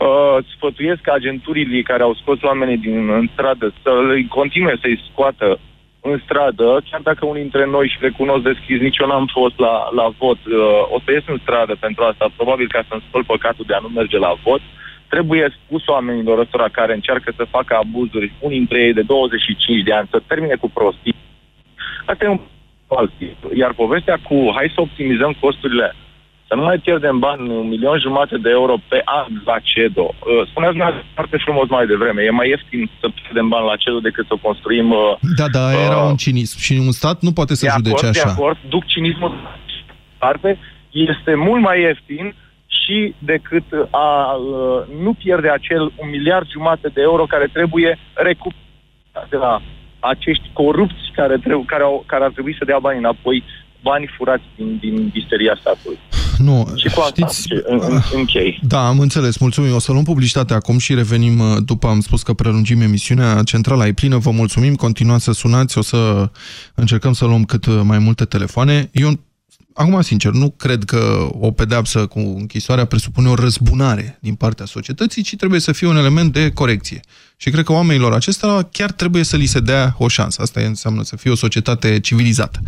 Uh, 0.00 0.36
sfătuiesc 0.56 1.08
agenturile 1.08 1.82
care 1.82 2.02
au 2.02 2.14
scos 2.14 2.42
oamenii 2.42 2.76
din 2.76 3.10
în 3.10 3.28
stradă 3.32 3.72
să 3.82 3.90
le 4.08 4.26
continue 4.28 4.76
să-i 4.80 5.02
scoată 5.10 5.58
în 6.00 6.20
stradă, 6.24 6.82
chiar 6.90 7.00
dacă 7.00 7.26
unii 7.26 7.40
dintre 7.40 7.66
noi 7.66 7.86
și 7.88 7.98
recunosc 8.00 8.42
deschis, 8.42 8.80
nici 8.80 8.98
eu 8.98 9.06
n-am 9.06 9.26
fost 9.26 9.58
la, 9.58 9.88
la 9.98 10.06
vot, 10.18 10.40
uh, 10.46 10.94
o 10.94 10.98
să 11.04 11.08
ies 11.12 11.22
în 11.26 11.38
stradă 11.42 11.76
pentru 11.80 12.02
asta, 12.04 12.32
probabil 12.36 12.68
ca 12.68 12.82
să-mi 12.88 13.04
spăl 13.08 13.24
păcatul 13.24 13.64
de 13.68 13.74
a 13.74 13.78
nu 13.78 13.88
merge 13.88 14.18
la 14.18 14.32
vot, 14.44 14.60
trebuie 15.08 15.56
spus 15.64 15.86
oamenilor 15.86 16.38
ăstora 16.38 16.68
care 16.68 16.92
încearcă 16.94 17.32
să 17.36 17.52
facă 17.56 17.74
abuzuri, 17.74 18.32
unii 18.38 18.56
dintre 18.56 18.80
ei 18.82 18.92
de 18.92 19.02
25 19.02 19.82
de 19.82 19.92
ani, 19.92 20.08
să 20.10 20.22
termine 20.26 20.54
cu 20.54 20.70
prostii. 20.70 21.14
Asta 22.06 22.24
e 22.24 22.28
un 22.28 22.40
alt 22.88 23.12
Iar 23.54 23.72
povestea 23.72 24.18
cu 24.28 24.50
hai 24.54 24.72
să 24.74 24.80
optimizăm 24.80 25.36
costurile 25.40 25.94
să 26.50 26.56
nu 26.56 26.62
mai 26.62 26.78
pierdem 26.78 27.18
bani, 27.18 27.48
un 27.48 27.68
milion 27.68 27.98
jumate 27.98 28.36
de 28.36 28.50
euro 28.50 28.74
pe 28.88 29.00
an 29.04 29.26
la 29.44 29.56
CEDO. 29.62 30.06
Uh, 30.14 30.46
spuneați 30.50 30.76
foarte 31.14 31.36
frumos 31.44 31.68
mai 31.68 31.86
devreme, 31.86 32.22
e 32.22 32.30
mai 32.30 32.48
ieftin 32.48 32.90
să 33.00 33.06
pierdem 33.18 33.48
bani 33.48 33.66
la 33.66 33.76
CEDO 33.76 34.00
decât 34.08 34.26
să 34.26 34.34
construim... 34.42 34.90
Uh, 34.90 35.12
da, 35.36 35.46
da, 35.48 35.64
era 35.86 35.98
uh, 36.02 36.08
un 36.10 36.16
cinism 36.16 36.58
și 36.58 36.72
un 36.86 36.92
stat 37.00 37.20
nu 37.26 37.32
poate 37.32 37.54
să 37.54 37.64
de 37.64 37.72
judece 37.76 38.06
acord, 38.06 38.16
așa. 38.16 38.24
De 38.24 38.30
acord, 38.30 38.58
duc 38.68 38.84
cinismul 38.86 39.32
parte, 40.18 40.58
este 40.90 41.34
mult 41.34 41.62
mai 41.62 41.80
ieftin 41.80 42.34
și 42.80 43.14
decât 43.18 43.68
a 43.90 44.32
uh, 44.32 45.02
nu 45.04 45.12
pierde 45.22 45.48
acel 45.50 45.82
un 46.02 46.08
miliard 46.10 46.46
jumate 46.50 46.88
de 46.94 47.00
euro 47.00 47.24
care 47.26 47.46
trebuie 47.52 47.98
recuperat 48.14 49.28
de 49.28 49.36
la 49.36 49.62
acești 50.00 50.50
corupți 50.52 51.04
care, 51.14 51.36
trebuie, 51.36 51.64
care, 51.66 51.82
au, 51.82 52.04
care 52.06 52.24
ar 52.24 52.30
trebui 52.30 52.56
să 52.58 52.64
dea 52.64 52.78
bani 52.78 52.98
înapoi, 52.98 53.44
bani 53.82 54.10
furați 54.16 54.44
din, 54.56 54.78
din 54.80 55.10
isteria 55.14 55.56
statului. 55.60 55.98
Nu, 56.42 56.72
și 56.76 56.94
cu 56.94 57.00
asta 57.00 57.26
știți, 57.26 57.48
în, 57.66 57.80
în, 57.88 58.00
închei. 58.14 58.60
Da, 58.62 58.86
am 58.86 58.98
înțeles, 58.98 59.36
mulțumim. 59.36 59.74
O 59.74 59.78
să 59.78 59.92
luăm 59.92 60.04
publicitate 60.04 60.54
acum 60.54 60.78
și 60.78 60.94
revenim 60.94 61.38
uh, 61.38 61.56
după 61.64 61.86
am 61.86 62.00
spus 62.00 62.22
că 62.22 62.32
prelungim 62.32 62.80
emisiunea. 62.80 63.42
Centrala 63.42 63.86
e 63.86 63.92
plină, 63.92 64.16
vă 64.16 64.30
mulțumim, 64.30 64.74
continuați 64.74 65.24
să 65.24 65.32
sunați, 65.32 65.78
o 65.78 65.82
să 65.82 66.30
încercăm 66.74 67.12
să 67.12 67.24
luăm 67.24 67.44
cât 67.44 67.82
mai 67.82 67.98
multe 67.98 68.24
telefoane. 68.24 68.90
Eu 68.92 69.20
acum, 69.74 70.00
sincer, 70.00 70.32
nu 70.32 70.50
cred 70.50 70.84
că 70.84 71.28
o 71.32 71.50
pedeapsă 71.50 72.06
cu 72.06 72.18
închisoarea 72.18 72.84
presupune 72.84 73.28
o 73.28 73.34
răzbunare 73.34 74.18
din 74.20 74.34
partea 74.34 74.66
societății, 74.66 75.22
ci 75.22 75.36
trebuie 75.36 75.60
să 75.60 75.72
fie 75.72 75.86
un 75.86 75.96
element 75.96 76.32
de 76.32 76.50
corecție. 76.50 77.00
Și 77.36 77.50
cred 77.50 77.64
că 77.64 77.72
oamenilor 77.72 78.12
acestora 78.12 78.62
chiar 78.62 78.92
trebuie 78.92 79.22
să 79.22 79.36
li 79.36 79.46
se 79.46 79.60
dea 79.60 79.94
o 79.98 80.08
șansă. 80.08 80.42
Asta 80.42 80.60
înseamnă 80.60 81.02
să 81.02 81.16
fie 81.16 81.30
o 81.30 81.34
societate 81.34 82.00
civilizată. 82.00 82.60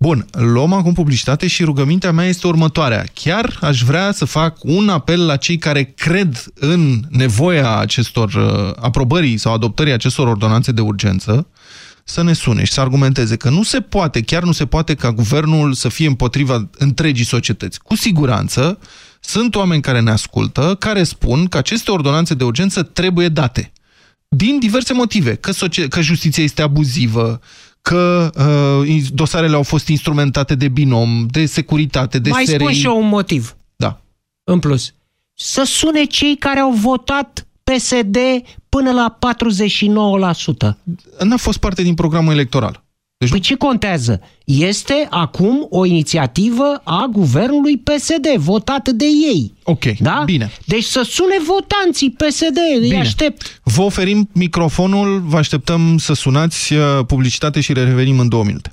Bun, 0.00 0.26
luăm 0.30 0.72
acum 0.72 0.92
publicitate 0.92 1.46
și 1.46 1.64
rugămintea 1.64 2.12
mea 2.12 2.26
este 2.26 2.46
următoarea. 2.46 3.04
Chiar 3.14 3.58
aș 3.60 3.82
vrea 3.82 4.12
să 4.12 4.24
fac 4.24 4.56
un 4.64 4.88
apel 4.88 5.26
la 5.26 5.36
cei 5.36 5.58
care 5.58 5.82
cred 5.96 6.44
în 6.54 7.00
nevoia 7.08 7.76
acestor 7.76 8.34
uh, 8.34 8.72
aprobării 8.80 9.36
sau 9.36 9.52
adoptării 9.52 9.92
acestor 9.92 10.26
ordonanțe 10.26 10.72
de 10.72 10.80
urgență, 10.80 11.46
să 12.04 12.22
ne 12.22 12.32
sune 12.32 12.64
și 12.64 12.72
să 12.72 12.80
argumenteze 12.80 13.36
că 13.36 13.50
nu 13.50 13.62
se 13.62 13.80
poate, 13.80 14.22
chiar 14.22 14.42
nu 14.42 14.52
se 14.52 14.66
poate 14.66 14.94
ca 14.94 15.12
guvernul 15.12 15.72
să 15.72 15.88
fie 15.88 16.06
împotriva 16.06 16.68
întregii 16.78 17.24
societăți. 17.24 17.80
Cu 17.80 17.96
siguranță 17.96 18.78
sunt 19.20 19.54
oameni 19.54 19.82
care 19.82 20.00
ne 20.00 20.10
ascultă, 20.10 20.76
care 20.78 21.02
spun 21.02 21.46
că 21.46 21.56
aceste 21.58 21.90
ordonanțe 21.90 22.34
de 22.34 22.44
urgență 22.44 22.82
trebuie 22.82 23.28
date. 23.28 23.72
Din 24.28 24.58
diverse 24.58 24.92
motive. 24.92 25.34
Că, 25.34 25.52
că 25.88 26.00
justiția 26.00 26.42
este 26.42 26.62
abuzivă, 26.62 27.40
că 27.88 28.30
uh, 28.84 29.02
dosarele 29.12 29.54
au 29.54 29.62
fost 29.62 29.88
instrumentate 29.88 30.54
de 30.54 30.68
binom, 30.68 31.26
de 31.30 31.46
securitate, 31.46 32.18
de 32.18 32.30
Mai 32.30 32.44
SRI. 32.44 32.54
spun 32.54 32.72
și 32.72 32.84
eu 32.84 32.98
un 32.98 33.08
motiv. 33.08 33.56
Da. 33.76 34.00
În 34.44 34.58
plus. 34.58 34.94
Să 35.34 35.62
sune 35.62 36.04
cei 36.04 36.36
care 36.36 36.58
au 36.58 36.70
votat 36.70 37.46
PSD 37.64 38.16
până 38.68 38.92
la 38.92 39.18
49%. 40.70 40.76
N-a 41.24 41.36
fost 41.36 41.58
parte 41.58 41.82
din 41.82 41.94
programul 41.94 42.32
electoral. 42.32 42.82
Deci 43.18 43.30
păi 43.30 43.40
ce 43.40 43.54
contează? 43.54 44.20
Este 44.44 45.06
acum 45.10 45.66
o 45.70 45.84
inițiativă 45.84 46.80
a 46.84 47.08
guvernului 47.12 47.78
PSD, 47.78 48.26
votată 48.36 48.92
de 48.92 49.04
ei. 49.04 49.54
Ok, 49.62 49.84
da? 49.84 50.22
bine. 50.24 50.50
Deci 50.64 50.84
să 50.84 51.02
sune 51.02 51.34
votanții 51.46 52.10
PSD, 52.10 52.58
bine. 52.80 52.94
îi 52.94 53.00
aștept. 53.00 53.60
Vă 53.62 53.82
oferim 53.82 54.28
microfonul, 54.32 55.22
vă 55.26 55.36
așteptăm 55.36 55.98
să 55.98 56.12
sunați 56.12 56.72
uh, 56.72 56.80
publicitate 57.06 57.60
și 57.60 57.72
revenim 57.72 58.18
în 58.18 58.28
două 58.28 58.44
minute. 58.44 58.72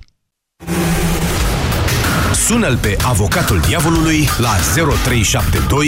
Sună-l 2.33 2.77
pe 2.77 2.95
avocatul 3.01 3.59
diavolului 3.67 4.27
la 4.37 4.55
0372 5.03 5.87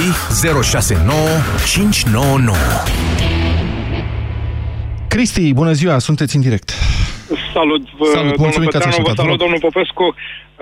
069 0.63 1.17
599. 1.65 2.55
Cristi, 5.07 5.53
bună 5.53 5.71
ziua, 5.73 5.99
sunteți 5.99 6.35
în 6.35 6.41
direct. 6.41 6.73
Salut, 7.53 7.81
Salut 8.13 8.37
mulțumim 8.37 8.69
că 8.69 8.77
Petreanu, 8.77 9.03
vă 9.07 9.13
salut, 9.15 9.37
domnul 9.37 9.59
Popescu. 9.59 10.15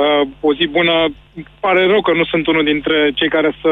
Uh, 0.04 0.28
o 0.48 0.54
zi 0.54 0.66
bună. 0.78 0.96
Pare 1.66 1.82
rău 1.92 2.02
că 2.02 2.12
nu 2.20 2.26
sunt 2.32 2.48
unul 2.48 2.64
dintre 2.64 2.98
cei 3.18 3.30
care 3.36 3.52
să 3.62 3.72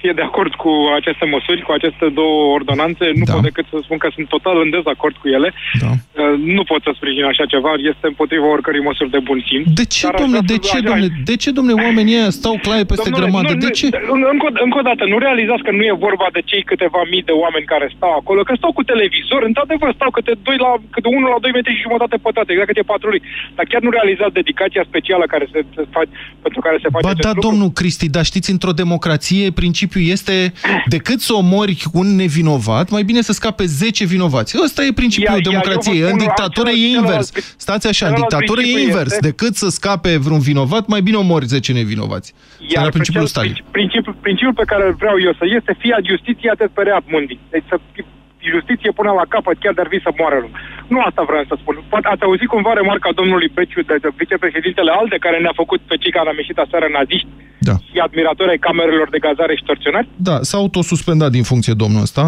fie 0.00 0.12
de 0.18 0.24
acord 0.28 0.52
cu 0.62 0.70
aceste 0.98 1.24
măsuri, 1.34 1.66
cu 1.66 1.72
aceste 1.72 2.06
două 2.20 2.36
ordonanțe. 2.58 3.04
Nu 3.20 3.24
da. 3.24 3.32
pot 3.32 3.42
decât 3.42 3.66
să 3.70 3.76
spun 3.82 3.98
că 4.02 4.08
sunt 4.14 4.28
total 4.34 4.56
în 4.64 4.70
dezacord 4.76 5.14
cu 5.22 5.28
ele. 5.36 5.48
Da. 5.82 5.90
Uh, 5.92 6.34
nu 6.58 6.62
pot 6.70 6.80
să 6.86 6.90
sprijin 6.94 7.24
așa 7.32 7.44
ceva. 7.54 7.72
Este 7.92 8.06
împotriva 8.12 8.46
oricărei 8.54 8.86
măsuri 8.88 9.14
de 9.16 9.20
bun 9.28 9.38
simț. 9.48 9.64
De 9.80 9.86
ce, 9.96 10.06
domnule, 10.20 10.42
de 10.52 10.58
ce, 10.68 10.78
domnule, 10.88 11.10
de 11.30 11.36
ce, 11.42 11.50
domnule, 11.56 11.82
oamenii 11.86 12.16
ăia 12.18 12.30
stau 12.40 12.54
claie 12.66 12.84
peste 12.90 13.10
domnule, 13.10 13.22
grămadă? 13.22 13.52
Nu, 13.52 13.64
de 13.66 13.70
ce? 13.78 13.86
Încă, 14.32 14.48
încă 14.66 14.78
o 14.82 14.86
dată, 14.90 15.02
nu 15.12 15.18
realizați 15.26 15.64
că 15.66 15.72
nu 15.78 15.82
e 15.90 16.04
vorba 16.06 16.26
de 16.36 16.42
cei 16.50 16.62
câteva 16.70 17.00
mii 17.12 17.28
de 17.30 17.34
oameni 17.44 17.70
care 17.72 17.86
stau 17.96 18.12
acolo, 18.20 18.40
că 18.42 18.54
stau 18.56 18.72
cu 18.78 18.84
televizor, 18.92 19.40
într-adevăr, 19.50 19.90
stau 19.98 20.10
câte, 20.16 20.32
doi 20.46 20.58
la, 20.64 20.70
câte 20.94 21.08
unul 21.16 21.30
la 21.34 21.40
2 21.44 21.50
metri 21.56 21.76
și 21.76 21.86
jumătate 21.88 22.16
pătrate, 22.34 22.52
exact 22.52 22.68
cât 22.70 22.78
e 22.82 22.92
patrulii. 22.94 23.22
Dar 23.56 23.64
chiar 23.70 23.82
nu 23.86 23.90
realizați 23.98 24.32
dedicația 24.40 24.82
specială 24.90 25.24
care 25.34 25.44
se, 25.52 25.58
se 25.76 25.82
face, 25.96 26.10
pentru 26.44 26.60
care 26.66 26.76
se 26.82 26.88
face 26.94 27.04
Ba 27.06 27.12
da, 27.26 27.32
lucru? 27.34 27.48
domnul 27.48 27.70
Cristi, 27.78 28.08
dar 28.16 28.24
știți, 28.32 28.50
într-o 28.50 28.72
democrație, 28.82 29.44
principiul 29.60 30.04
este 30.16 30.36
decât 30.96 31.20
să 31.20 31.32
omori 31.42 31.82
un 32.00 32.08
nevinovat, 32.22 32.86
mai 32.90 33.02
bine 33.10 33.20
să 33.20 33.32
scape 33.32 33.64
10 33.64 34.04
vinovați. 34.14 34.50
Ăsta 34.64 34.84
e 34.84 34.92
principiul 35.02 35.38
Ia- 35.38 35.42
ia, 35.44 35.50
democrației. 35.50 35.98
eu 35.98 36.04
vă 36.06 36.12
În 36.12 36.18
spun, 36.18 36.26
dictatură 36.26 36.68
e 36.70 36.72
celălalt- 36.72 36.96
invers. 36.98 37.26
celălalt- 37.32 37.54
Stați 37.66 37.86
așa, 37.92 38.06
în 38.06 38.12
celălalt 38.12 38.30
dictatură 38.32 38.60
e 38.60 38.62
principiu 38.64 38.88
invers. 38.90 39.12
este- 39.12 39.26
Decât 39.30 39.54
să 39.62 39.68
scape 39.78 40.12
vreun 40.26 40.40
vinovat, 40.50 40.84
mai 40.94 41.00
bine 41.06 41.16
omori 41.16 41.46
10 41.54 41.72
nevinovați. 41.72 42.28
Ăsta 42.66 42.80
era 42.80 42.88
principiul 42.98 43.26
cel- 43.26 43.32
Stalin. 43.34 43.54
Principiul, 43.70 44.14
principiul 44.26 44.54
pe 44.62 44.66
care 44.72 44.82
îl 44.86 44.94
vreau 45.02 45.16
eu 45.26 45.32
să 45.40 45.44
este 45.58 45.72
fia 45.82 45.98
justiția 46.10 46.52
te 46.58 46.66
spereat 46.70 47.02
mundi. 47.14 47.38
Deci 47.50 47.64
să 47.68 47.76
justiție 48.56 48.90
până 48.98 49.10
la 49.20 49.24
capăt, 49.34 49.56
chiar 49.62 49.74
de-ar 49.76 49.90
fi 49.94 49.98
să 50.06 50.10
moară 50.20 50.38
lumea. 50.44 50.60
Nu 50.92 50.98
asta 51.08 51.22
vreau 51.28 51.44
să 51.50 51.54
spun. 51.62 51.74
Poate 51.92 52.08
ați 52.10 52.22
auzit 52.28 52.48
cumva 52.54 52.72
remarca 52.80 53.10
domnului 53.20 53.48
Beciu 53.56 53.82
de, 53.90 53.94
de 54.04 54.08
vicepreședintele 54.22 54.90
ALDE, 54.98 55.18
care 55.26 55.36
ne-a 55.40 55.56
făcut 55.62 55.80
pe 55.90 55.96
cei 56.02 56.12
care 56.16 56.28
am 56.28 56.38
ieșit 56.42 56.58
aseară 56.64 56.86
naziști 56.98 57.28
Da. 57.68 57.74
și 57.88 57.96
admiratori 58.06 58.52
ai 58.54 58.64
camerelor 58.68 59.08
de 59.14 59.24
gazare 59.26 59.54
și 59.58 59.64
torționari? 59.70 60.08
Da, 60.28 60.36
s-a 60.48 60.56
autosuspendat 60.64 61.30
din 61.36 61.44
funcție 61.50 61.74
domnul 61.82 62.02
ăsta. 62.06 62.24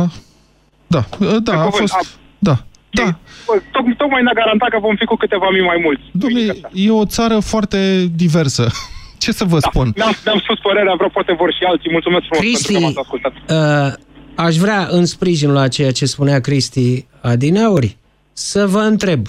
Da, 0.94 1.02
da, 1.48 1.52
a 1.52 1.64
cuvânt, 1.68 1.74
fost... 1.84 1.94
a- 2.00 2.08
Da, 2.48 2.56
da. 3.00 3.06
Bă, 3.46 3.54
Toc- 3.74 3.96
tocmai 4.02 4.22
ne-a 4.22 4.38
garantat 4.42 4.68
că 4.68 4.78
vom 4.86 4.94
fi 5.00 5.04
cu 5.04 5.16
câteva 5.16 5.48
mii 5.50 5.68
mai 5.72 5.78
mulți. 5.86 6.04
Dom'le, 6.22 6.46
e 6.86 6.90
o 6.90 7.04
țară 7.16 7.36
foarte 7.52 7.78
diversă. 8.24 8.64
Ce 9.24 9.32
să 9.32 9.44
vă 9.44 9.58
spun? 9.58 9.86
Mi-am, 9.96 10.14
mi-am 10.24 10.38
spus 10.38 10.58
părerea, 10.58 10.94
vreau 10.94 11.10
poate 11.10 11.32
vor 11.32 11.52
și 11.52 11.62
alții. 11.64 11.90
Mulțumesc 11.96 12.24
frumos 12.24 12.44
Cristi, 12.44 12.72
pentru 12.72 12.80
că 12.80 12.84
m-ați 12.86 13.02
ascultat. 13.04 13.32
Uh, 13.56 13.92
aș 14.36 14.56
vrea, 14.56 14.88
în 14.90 15.06
sprijinul 15.06 15.54
la 15.54 15.68
ceea 15.68 15.92
ce 15.92 16.06
spunea 16.06 16.40
Cristi 16.40 17.06
Adineauri, 17.20 17.96
să 18.32 18.66
vă 18.66 18.78
întreb, 18.78 19.26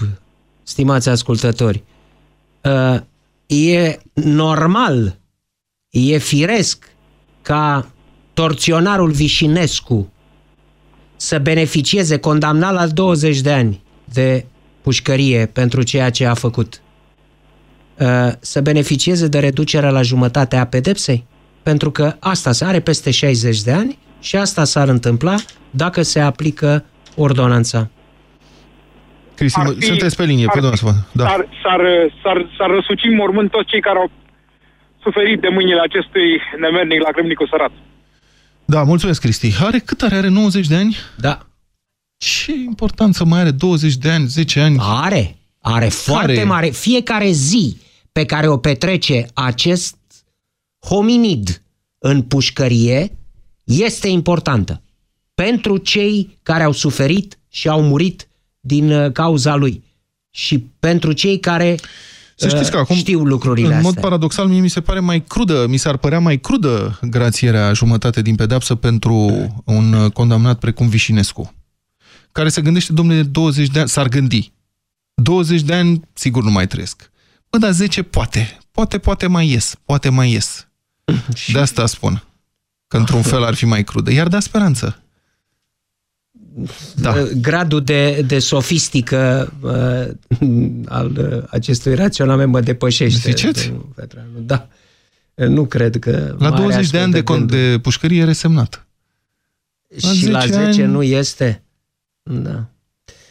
stimați 0.62 1.08
ascultători, 1.08 1.82
uh, 2.64 3.00
e 3.46 3.98
normal, 4.14 5.18
e 5.90 6.18
firesc 6.18 6.88
ca 7.42 7.92
torționarul 8.34 9.10
Vișinescu 9.10 10.12
să 11.16 11.38
beneficieze 11.38 12.18
condamnat 12.18 12.72
la 12.72 12.86
20 12.86 13.40
de 13.40 13.52
ani 13.52 13.82
de 14.04 14.44
pușcărie 14.80 15.46
pentru 15.46 15.82
ceea 15.82 16.10
ce 16.10 16.26
a 16.26 16.34
făcut, 16.34 16.82
uh, 17.98 18.32
să 18.40 18.60
beneficieze 18.60 19.26
de 19.26 19.38
reducerea 19.38 19.90
la 19.90 20.02
jumătate 20.02 20.56
a 20.56 20.66
pedepsei? 20.66 21.24
Pentru 21.62 21.90
că 21.90 22.16
asta 22.18 22.52
se 22.52 22.64
are 22.64 22.80
peste 22.80 23.10
60 23.10 23.62
de 23.62 23.72
ani 23.72 23.98
și 24.20 24.36
asta 24.36 24.64
s-ar 24.64 24.88
întâmpla 24.88 25.34
dacă 25.70 26.02
se 26.02 26.20
aplică 26.20 26.84
ordonanța. 27.16 27.88
Cristi, 29.34 29.58
Ar 29.58 29.66
mă- 29.66 29.72
fi- 29.72 29.84
sunteți 29.86 30.16
pe 30.16 30.24
linie, 30.24 30.44
ar 30.48 30.52
pe 30.52 30.58
fi- 30.58 30.80
doamna 30.80 31.00
Da. 31.12 31.24
S-ar, 31.24 31.48
s-ar, 31.62 31.80
s-ar, 32.22 32.50
s-ar 32.58 32.70
răsuci 32.70 33.04
în 33.04 33.14
mormânt 33.14 33.50
toți 33.50 33.68
cei 33.68 33.80
care 33.80 33.98
au 33.98 34.10
suferit 35.02 35.40
de 35.40 35.48
mâinile 35.48 35.80
acestui 35.80 36.40
nemernic 36.60 37.00
la 37.02 37.10
grâmnicul 37.10 37.48
sărat. 37.50 37.70
Da, 38.64 38.82
mulțumesc, 38.82 39.20
Cristi. 39.20 39.52
Are 39.62 39.78
cât 39.78 40.02
are? 40.02 40.14
Are 40.16 40.28
90 40.28 40.66
de 40.66 40.74
ani? 40.74 40.96
Da. 41.16 41.38
Ce 42.16 42.52
importanță 42.52 43.24
mai 43.24 43.40
are 43.40 43.50
20 43.50 43.94
de 43.96 44.10
ani, 44.10 44.26
10 44.26 44.60
ani? 44.60 44.76
Are. 44.80 45.36
are 45.60 45.88
foarte 45.88 46.32
Care? 46.34 46.46
mare. 46.46 46.68
Fiecare 46.68 47.30
zi 47.30 47.76
pe 48.12 48.24
care 48.24 48.48
o 48.48 48.56
petrece 48.56 49.26
acest 49.34 49.96
hominid 50.86 51.62
în 51.98 52.22
pușcărie 52.22 53.10
este 53.68 54.08
importantă 54.08 54.82
pentru 55.34 55.76
cei 55.76 56.38
care 56.42 56.62
au 56.62 56.72
suferit 56.72 57.38
și 57.48 57.68
au 57.68 57.82
murit 57.82 58.28
din 58.60 58.90
uh, 58.90 59.12
cauza 59.12 59.54
lui 59.54 59.84
și 60.30 60.58
pentru 60.58 61.12
cei 61.12 61.40
care 61.40 61.78
Să 62.36 62.48
știți 62.48 62.64
uh, 62.64 62.70
că 62.70 62.76
acum, 62.76 62.96
știu 62.96 63.24
lucrurile 63.24 63.74
în 63.74 63.80
mod 63.80 63.86
astea. 63.86 64.02
paradoxal, 64.02 64.46
mie 64.46 64.60
mi 64.60 64.68
se 64.68 64.80
pare 64.80 65.00
mai 65.00 65.24
crudă, 65.24 65.66
mi 65.68 65.76
s-ar 65.76 65.96
părea 65.96 66.18
mai 66.18 66.38
crudă 66.38 66.98
grațierea 67.02 67.72
jumătate 67.72 68.22
din 68.22 68.34
pedeapsă 68.34 68.74
pentru 68.74 69.12
un 69.64 69.92
uh, 69.92 70.12
condamnat 70.12 70.58
precum 70.58 70.88
Vișinescu, 70.88 71.54
care 72.32 72.48
se 72.48 72.60
gândește, 72.60 72.92
domnule, 72.92 73.22
20 73.22 73.68
de 73.68 73.78
ani, 73.78 73.88
s-ar 73.88 74.08
gândi. 74.08 74.52
20 75.14 75.62
de 75.62 75.74
ani, 75.74 76.00
sigur, 76.12 76.42
nu 76.42 76.50
mai 76.50 76.66
trăiesc. 76.66 77.10
Bă, 77.50 77.58
dar 77.58 77.72
10 77.72 78.02
poate. 78.02 78.58
Poate, 78.70 78.98
poate 78.98 79.26
mai 79.26 79.48
ies. 79.48 79.74
Poate 79.84 80.08
mai 80.08 80.30
ies. 80.30 80.68
De 81.52 81.58
asta 81.58 81.86
spun. 81.86 82.22
Că 82.88 82.96
într-un 82.96 83.22
fel 83.22 83.42
ar 83.44 83.54
fi 83.54 83.64
mai 83.64 83.84
crudă. 83.84 84.12
Iar 84.12 84.28
da 84.28 84.40
speranță. 84.40 85.02
Da. 86.94 87.10
Uh, 87.12 87.28
Gradul 87.40 87.84
de, 87.84 88.24
de 88.26 88.38
sofistică 88.38 89.52
uh, 89.60 90.48
al 90.98 91.16
uh, 91.16 91.42
acestui 91.50 91.94
raționament 91.94 92.50
mă 92.50 92.60
depășește. 92.60 93.30
Ziceți? 93.30 93.66
domnul 93.66 93.92
Petreanu. 93.94 94.28
Da. 94.40 94.68
Nu 95.34 95.66
cred 95.66 95.98
că... 95.98 96.10
La 96.38 96.48
mai 96.48 96.48
are 96.48 96.56
20 96.56 96.74
de 96.74 96.80
astfel 96.80 97.02
ani 97.02 97.12
de, 97.12 97.20
con- 97.20 97.24
gânduri. 97.24 97.60
de 97.70 97.78
pușcărie 97.78 98.20
e 98.20 98.24
resemnat. 98.24 98.86
la 100.00 100.12
Și 100.12 100.28
la 100.28 100.40
10 100.40 100.52
10 100.52 100.82
ani- 100.82 100.90
nu 100.90 101.02
este. 101.02 101.62
Da. 102.22 102.66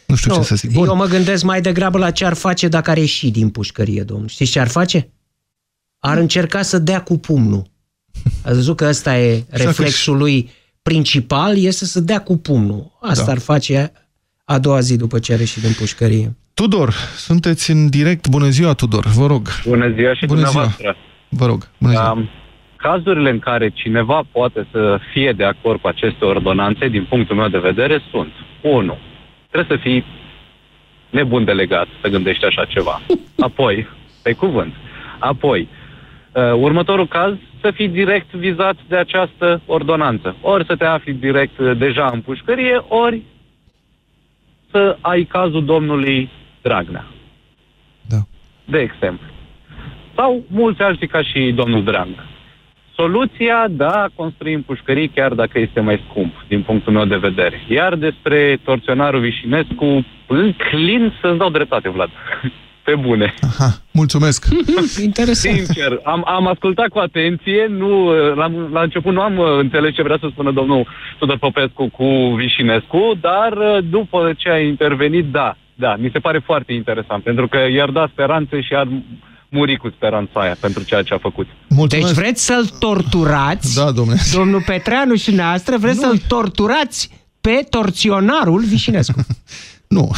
Nu 0.06 0.14
știu 0.14 0.30
Nu, 0.34 0.36
ce 0.40 0.44
să 0.46 0.54
zic. 0.54 0.72
Bun. 0.72 0.86
Eu 0.88 0.96
mă 0.96 1.06
gândesc 1.06 1.42
mai 1.42 1.60
degrabă 1.60 1.98
la 1.98 2.10
ce 2.10 2.24
ar 2.24 2.34
face 2.34 2.68
dacă 2.68 2.90
ar 2.90 2.96
ieși 2.96 3.30
din 3.30 3.50
pușcărie, 3.50 4.02
domnul. 4.02 4.28
Știți 4.28 4.50
ce 4.50 4.60
ar 4.60 4.68
face? 4.68 5.10
Ar 5.98 6.16
încerca 6.18 6.62
să 6.62 6.78
dea 6.78 7.02
cu 7.02 7.18
pumnul. 7.18 7.70
Ați 8.44 8.54
văzut 8.54 8.76
că 8.76 8.84
ăsta 8.88 9.18
e 9.18 9.32
Exact. 9.34 9.62
reflexul 9.64 10.16
lui 10.16 10.50
principal, 10.82 11.56
este 11.58 11.84
să 11.84 12.00
dea 12.00 12.20
cu 12.22 12.36
pumnul. 12.38 12.98
Asta 13.00 13.24
Da. 13.24 13.30
ar 13.32 13.38
face 13.38 13.92
a 14.44 14.58
doua 14.58 14.80
zi 14.80 14.96
după 14.96 15.18
ce 15.18 15.32
a 15.32 15.36
ieșit 15.38 15.62
din 15.62 15.72
pușcărie. 15.78 16.36
Tudor, 16.54 16.92
sunteți 17.16 17.70
în 17.70 17.88
direct. 17.90 18.28
Bună 18.28 18.48
ziua, 18.48 18.72
Tudor. 18.72 19.06
Vă 19.06 19.26
rog. 19.26 19.48
Bună 19.66 19.92
ziua 19.96 20.14
și 20.14 20.26
Bună 20.26 20.38
ziua. 20.38 20.50
dumneavoastră. 20.50 20.96
Vă 21.28 21.46
rog. 21.46 21.68
Bună 21.78 21.92
ziua. 21.92 22.10
Um, 22.12 22.28
cazurile 22.76 23.30
în 23.30 23.38
care 23.38 23.70
cineva 23.74 24.22
poate 24.32 24.68
să 24.72 24.98
fie 25.12 25.32
de 25.32 25.44
acord 25.44 25.80
cu 25.80 25.86
aceste 25.86 26.24
ordonanțe, 26.24 26.88
din 26.88 27.06
punctul 27.08 27.36
meu 27.36 27.48
de 27.48 27.58
vedere, 27.58 28.00
sunt 28.10 28.32
1. 28.62 28.96
Trebuie 29.50 29.76
să 29.78 29.82
fii 29.88 30.04
nebun 31.10 31.44
delegat 31.44 31.86
să 32.02 32.08
gândești 32.08 32.44
așa 32.44 32.64
ceva. 32.64 33.00
Apoi, 33.48 33.86
pe 34.22 34.32
cuvânt. 34.32 34.72
Apoi, 35.18 35.60
uh, 35.60 35.77
următorul 36.54 37.06
caz, 37.06 37.34
să 37.60 37.70
fii 37.70 37.88
direct 37.88 38.32
vizat 38.32 38.76
de 38.88 38.96
această 38.96 39.60
ordonanță. 39.66 40.36
Ori 40.40 40.64
să 40.64 40.76
te 40.76 40.84
afli 40.84 41.12
direct 41.12 41.58
uh, 41.58 41.76
deja 41.78 42.10
în 42.12 42.20
pușcărie, 42.20 42.84
ori 42.88 43.22
să 44.70 44.96
ai 45.00 45.24
cazul 45.24 45.64
domnului 45.64 46.30
Dragnea. 46.62 47.06
Da. 48.08 48.16
De 48.64 48.78
exemplu. 48.78 49.26
Sau 50.14 50.44
mulți 50.48 50.82
alții 50.82 51.06
ca 51.06 51.22
și 51.22 51.52
domnul 51.54 51.84
Dragnea. 51.84 52.26
Soluția, 52.94 53.66
da, 53.70 54.06
construim 54.14 54.62
pușcării 54.62 55.08
chiar 55.08 55.34
dacă 55.34 55.58
este 55.58 55.80
mai 55.80 56.02
scump, 56.08 56.32
din 56.48 56.62
punctul 56.62 56.92
meu 56.92 57.04
de 57.04 57.16
vedere. 57.16 57.60
Iar 57.68 57.94
despre 57.94 58.58
torționarul 58.64 59.20
Vișinescu, 59.20 60.04
înclin 60.26 61.12
să-ți 61.20 61.38
dau 61.38 61.50
dreptate, 61.50 61.88
Vlad. 61.88 62.10
Pe 62.88 62.94
bune. 62.94 63.34
Aha, 63.40 63.70
mulțumesc. 63.92 64.46
Interesant. 65.08 65.56
Sincer, 65.56 66.00
am, 66.04 66.22
am 66.26 66.46
ascultat 66.46 66.88
cu 66.88 66.98
atenție, 66.98 67.66
nu, 67.68 68.10
la, 68.34 68.46
la 68.72 68.82
început 68.82 69.12
nu 69.12 69.20
am 69.20 69.38
uh, 69.38 69.46
înțeles 69.58 69.94
ce 69.94 70.02
vrea 70.02 70.16
să 70.20 70.28
spună 70.30 70.52
domnul 70.52 70.86
Tudor 71.18 71.38
Popescu 71.38 71.88
cu 71.88 72.04
Vișinescu, 72.36 73.12
dar 73.20 73.52
uh, 73.52 73.84
după 73.90 74.32
ce 74.36 74.48
a 74.50 74.58
intervenit, 74.58 75.24
da, 75.24 75.56
da, 75.74 75.96
mi 75.96 76.10
se 76.12 76.18
pare 76.18 76.38
foarte 76.44 76.72
interesant, 76.72 77.22
pentru 77.22 77.48
că 77.48 77.58
i-ar 77.74 77.90
da 77.90 78.08
speranțe 78.12 78.60
și 78.60 78.74
ar 78.74 78.88
muri 79.48 79.76
cu 79.76 79.88
speranța 79.96 80.40
aia 80.40 80.56
pentru 80.60 80.82
ceea 80.82 81.02
ce 81.02 81.14
a 81.14 81.18
făcut. 81.18 81.46
Mulțumesc. 81.68 82.06
Deci 82.06 82.16
vreți 82.16 82.44
să-l 82.44 82.66
torturați, 82.78 83.74
Da, 83.74 83.90
domnule. 83.90 84.18
domnul 84.34 84.62
Petreanu 84.66 85.14
și 85.14 85.30
noastră, 85.30 85.76
vreți 85.76 85.98
să-l 85.98 86.18
torturați 86.28 87.10
pe 87.40 87.66
torționarul 87.70 88.60
Vișinescu. 88.60 89.20
Nu. 89.96 90.10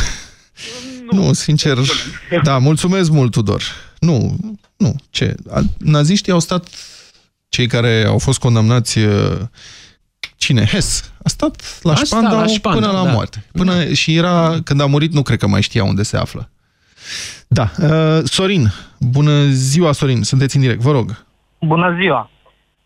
Nu, 1.10 1.32
sincer. 1.32 1.78
Da, 2.42 2.58
mulțumesc 2.58 3.10
mult, 3.10 3.30
Tudor. 3.30 3.62
Nu, 3.98 4.36
nu. 4.76 4.94
Ce? 5.10 5.34
A- 5.52 5.60
Naziștii 5.78 6.32
au 6.32 6.38
stat, 6.40 6.68
cei 7.48 7.66
care 7.66 8.04
au 8.08 8.18
fost 8.18 8.38
condamnați, 8.38 8.98
uh, 8.98 9.38
cine? 10.36 10.64
Hes. 10.64 11.12
A 11.24 11.28
stat 11.28 11.78
la 11.82 11.92
A 11.92 11.94
stat 11.94 12.06
Spandau 12.06 12.38
la 12.40 12.46
Spandau, 12.46 12.80
până 12.80 12.92
la 12.98 13.04
da. 13.04 13.12
moarte. 13.12 13.44
Până, 13.52 13.92
Și 13.92 14.16
era, 14.16 14.56
când 14.64 14.80
a 14.80 14.86
murit, 14.86 15.12
nu 15.12 15.22
cred 15.22 15.38
că 15.38 15.46
mai 15.46 15.62
știa 15.62 15.84
unde 15.84 16.02
se 16.02 16.16
află. 16.16 16.50
Da. 17.48 17.70
Uh, 17.82 18.18
Sorin. 18.24 18.72
Bună 18.98 19.44
ziua, 19.48 19.92
Sorin. 19.92 20.22
Sunteți 20.22 20.56
în 20.56 20.62
direct. 20.62 20.80
Vă 20.80 20.90
rog. 20.90 21.24
Bună 21.60 21.96
ziua! 22.00 22.30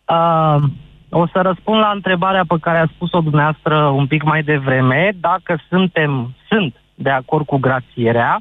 Uh, 0.08 0.62
o 1.08 1.26
să 1.32 1.40
răspund 1.42 1.78
la 1.78 1.90
întrebarea 1.94 2.44
pe 2.48 2.54
care 2.60 2.78
a 2.78 2.86
spus-o 2.94 3.20
dumneavoastră 3.20 3.76
un 3.86 4.06
pic 4.06 4.22
mai 4.22 4.42
devreme, 4.42 5.16
dacă 5.20 5.60
suntem, 5.68 6.34
sunt 6.48 6.74
de 6.94 7.10
acord 7.10 7.46
cu 7.46 7.56
grațierea. 7.56 8.40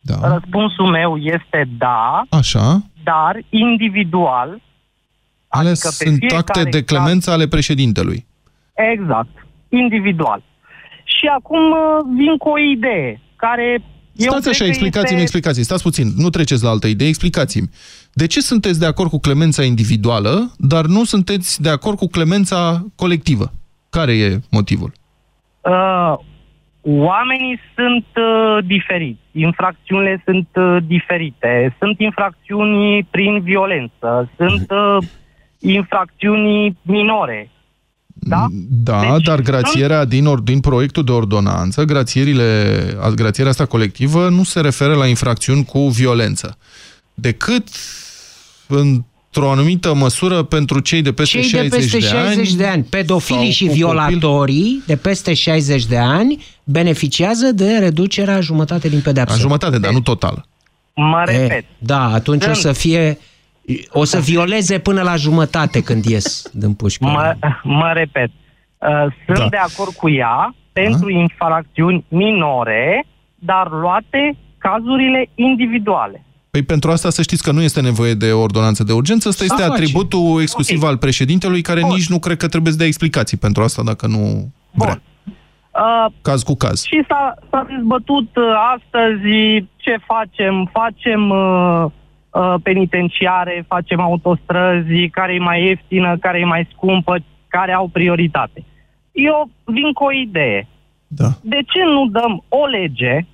Da. 0.00 0.14
Răspunsul 0.32 0.86
meu 0.86 1.16
este 1.16 1.68
da, 1.78 2.22
Așa. 2.28 2.82
dar 3.02 3.38
individual. 3.48 4.60
Ale 5.48 5.68
Adică 5.68 5.88
pe 5.98 6.04
sunt 6.04 6.16
fiecare 6.18 6.38
acte 6.46 6.62
de 6.62 6.78
caz- 6.78 6.84
clemență 6.86 7.30
ale 7.30 7.46
președintelui. 7.48 8.26
Exact, 8.74 9.46
individual. 9.68 10.42
Și 11.04 11.26
acum 11.36 11.70
uh, 11.70 12.16
vin 12.16 12.36
cu 12.36 12.48
o 12.48 12.58
idee 12.58 13.20
care... 13.36 13.82
eu 14.12 14.30
Stați 14.30 14.40
cred 14.40 14.52
așa, 14.52 14.62
că 14.64 14.68
explicați-mi, 14.68 15.20
este... 15.20 15.22
explicați 15.22 15.62
Stați 15.62 15.82
puțin, 15.82 16.12
nu 16.16 16.30
treceți 16.30 16.62
la 16.62 16.70
altă 16.70 16.86
idee, 16.86 17.08
explicați-mi. 17.08 17.70
De 18.12 18.26
ce 18.26 18.40
sunteți 18.40 18.78
de 18.78 18.86
acord 18.86 19.10
cu 19.10 19.18
clemența 19.18 19.62
individuală, 19.62 20.52
dar 20.58 20.84
nu 20.84 21.04
sunteți 21.04 21.62
de 21.62 21.68
acord 21.68 21.96
cu 21.98 22.06
clemența 22.06 22.86
colectivă? 22.96 23.52
Care 23.90 24.12
e 24.12 24.40
motivul? 24.50 24.92
Uh, 25.60 26.14
oamenii 26.82 27.58
sunt 27.74 28.06
uh, 28.16 28.64
diferiți, 28.64 29.20
infracțiunile 29.32 30.22
sunt 30.24 30.48
uh, 30.54 30.76
diferite, 30.86 31.76
sunt 31.78 31.98
infracțiuni 31.98 33.04
prin 33.10 33.42
violență, 33.42 34.30
sunt 34.36 34.70
uh, 34.70 34.96
infracțiuni 35.58 36.76
minore. 36.82 37.50
Da? 38.24 38.46
Da, 38.68 39.00
Deci, 39.00 39.24
dar 39.24 39.40
grațierea 39.40 40.04
din, 40.04 40.26
or, 40.26 40.40
din 40.40 40.60
proiectul 40.60 41.04
de 41.04 41.12
ordonanță, 41.12 41.84
grațierile, 41.84 42.78
a- 43.00 43.08
grațierea 43.08 43.50
asta 43.50 43.66
colectivă 43.66 44.28
nu 44.28 44.42
se 44.42 44.60
referă 44.60 44.94
la 44.94 45.06
infracțiuni 45.06 45.64
cu 45.64 45.78
violență, 45.88 46.58
decât 47.14 47.68
într-o 49.34 49.50
anumită 49.50 49.94
măsură 49.94 50.42
pentru 50.42 50.80
cei 50.80 51.02
de 51.02 51.12
peste 51.12 51.40
Cei 51.40 51.48
60 51.48 51.70
de 51.70 51.76
peste 51.76 51.98
60 51.98 52.48
ani, 52.48 52.56
de 52.56 52.66
ani, 52.66 52.82
pedofilii 52.82 53.42
sau 53.42 53.50
și 53.50 53.66
cu 53.66 53.72
violatorii 53.72 54.82
de 54.86 54.96
peste 54.96 55.34
60 55.34 55.84
de 55.86 55.98
ani 55.98 56.44
beneficiază 56.64 57.52
de 57.52 57.78
reducerea 57.78 58.40
jumătate 58.40 58.88
din 58.88 59.00
pedeapsă. 59.00 59.34
la 59.34 59.40
jumătate, 59.40 59.78
dar 59.78 59.92
nu 59.92 60.00
total. 60.00 60.44
Mă 60.94 61.22
E, 61.26 61.36
repet, 61.36 61.64
da, 61.78 62.12
atunci 62.12 62.44
o 62.46 62.52
să 62.52 62.72
fie 62.72 63.18
o 63.88 64.04
să 64.04 64.18
violeze 64.18 64.78
până 64.78 65.02
la 65.02 65.16
jumătate 65.16 65.82
când 65.82 66.04
ies 66.04 66.42
din 66.52 66.74
pușcă. 66.74 67.04
mă, 67.04 67.34
mă 67.62 67.90
repet. 67.94 68.30
Uh, 68.78 68.88
sunt 69.26 69.38
Da. 69.38 69.48
de 69.48 69.56
acord 69.56 69.92
cu 69.92 70.10
ea 70.10 70.54
pentru 70.72 71.10
infracțiuni 71.10 72.04
minore, 72.08 73.04
dar 73.34 73.70
luate 73.70 74.36
cazurile 74.58 75.28
individuale. 75.34 76.24
Păi 76.56 76.62
pentru 76.62 76.90
asta 76.90 77.10
să 77.10 77.22
știți 77.22 77.42
că 77.42 77.52
nu 77.52 77.62
este 77.62 77.80
nevoie 77.80 78.14
de 78.14 78.32
ordonanță 78.32 78.84
de 78.84 78.92
urgență, 78.92 79.28
ăsta 79.28 79.44
este 79.44 79.62
face. 79.62 79.72
atributul 79.72 80.40
exclusiv 80.40 80.82
Ok. 80.82 80.88
al 80.88 80.96
președintelui, 80.96 81.62
care 81.62 81.80
Bun. 81.80 81.90
nici 81.90 82.08
nu 82.08 82.18
cred 82.18 82.36
că 82.36 82.48
trebuie 82.48 82.72
să 82.72 82.78
dea 82.78 82.86
explicații 82.86 83.36
pentru 83.36 83.62
asta 83.62 83.82
dacă 83.82 84.06
nu 84.06 84.52
vrea. 84.70 85.00
Bun. 85.24 85.32
Uh, 85.70 86.12
Caz 86.22 86.42
cu 86.42 86.54
caz. 86.54 86.82
Și 86.84 87.04
s-a, 87.08 87.34
s-a 87.50 87.66
dezbătut 87.68 88.36
uh, 88.36 88.44
astăzi 88.76 89.64
ce 89.76 89.96
facem. 90.06 90.70
Facem 90.72 91.30
uh, 91.30 91.84
uh, 92.30 92.54
penitenciare, 92.62 93.64
facem 93.68 94.00
autostrăzi, 94.00 95.08
care 95.08 95.34
e 95.34 95.38
mai 95.38 95.64
ieftină, 95.66 96.16
care 96.18 96.38
e 96.38 96.44
mai 96.44 96.68
scumpă, 96.74 97.24
care 97.48 97.72
au 97.72 97.88
prioritate. 97.88 98.64
Eu 99.12 99.50
vin 99.64 99.92
cu 99.92 100.04
o 100.04 100.12
idee. 100.12 100.68
Da. 101.06 101.28
De 101.42 101.58
ce 101.66 101.82
nu 101.84 102.06
dăm 102.06 102.44
o 102.48 102.66
lege, 102.66 103.26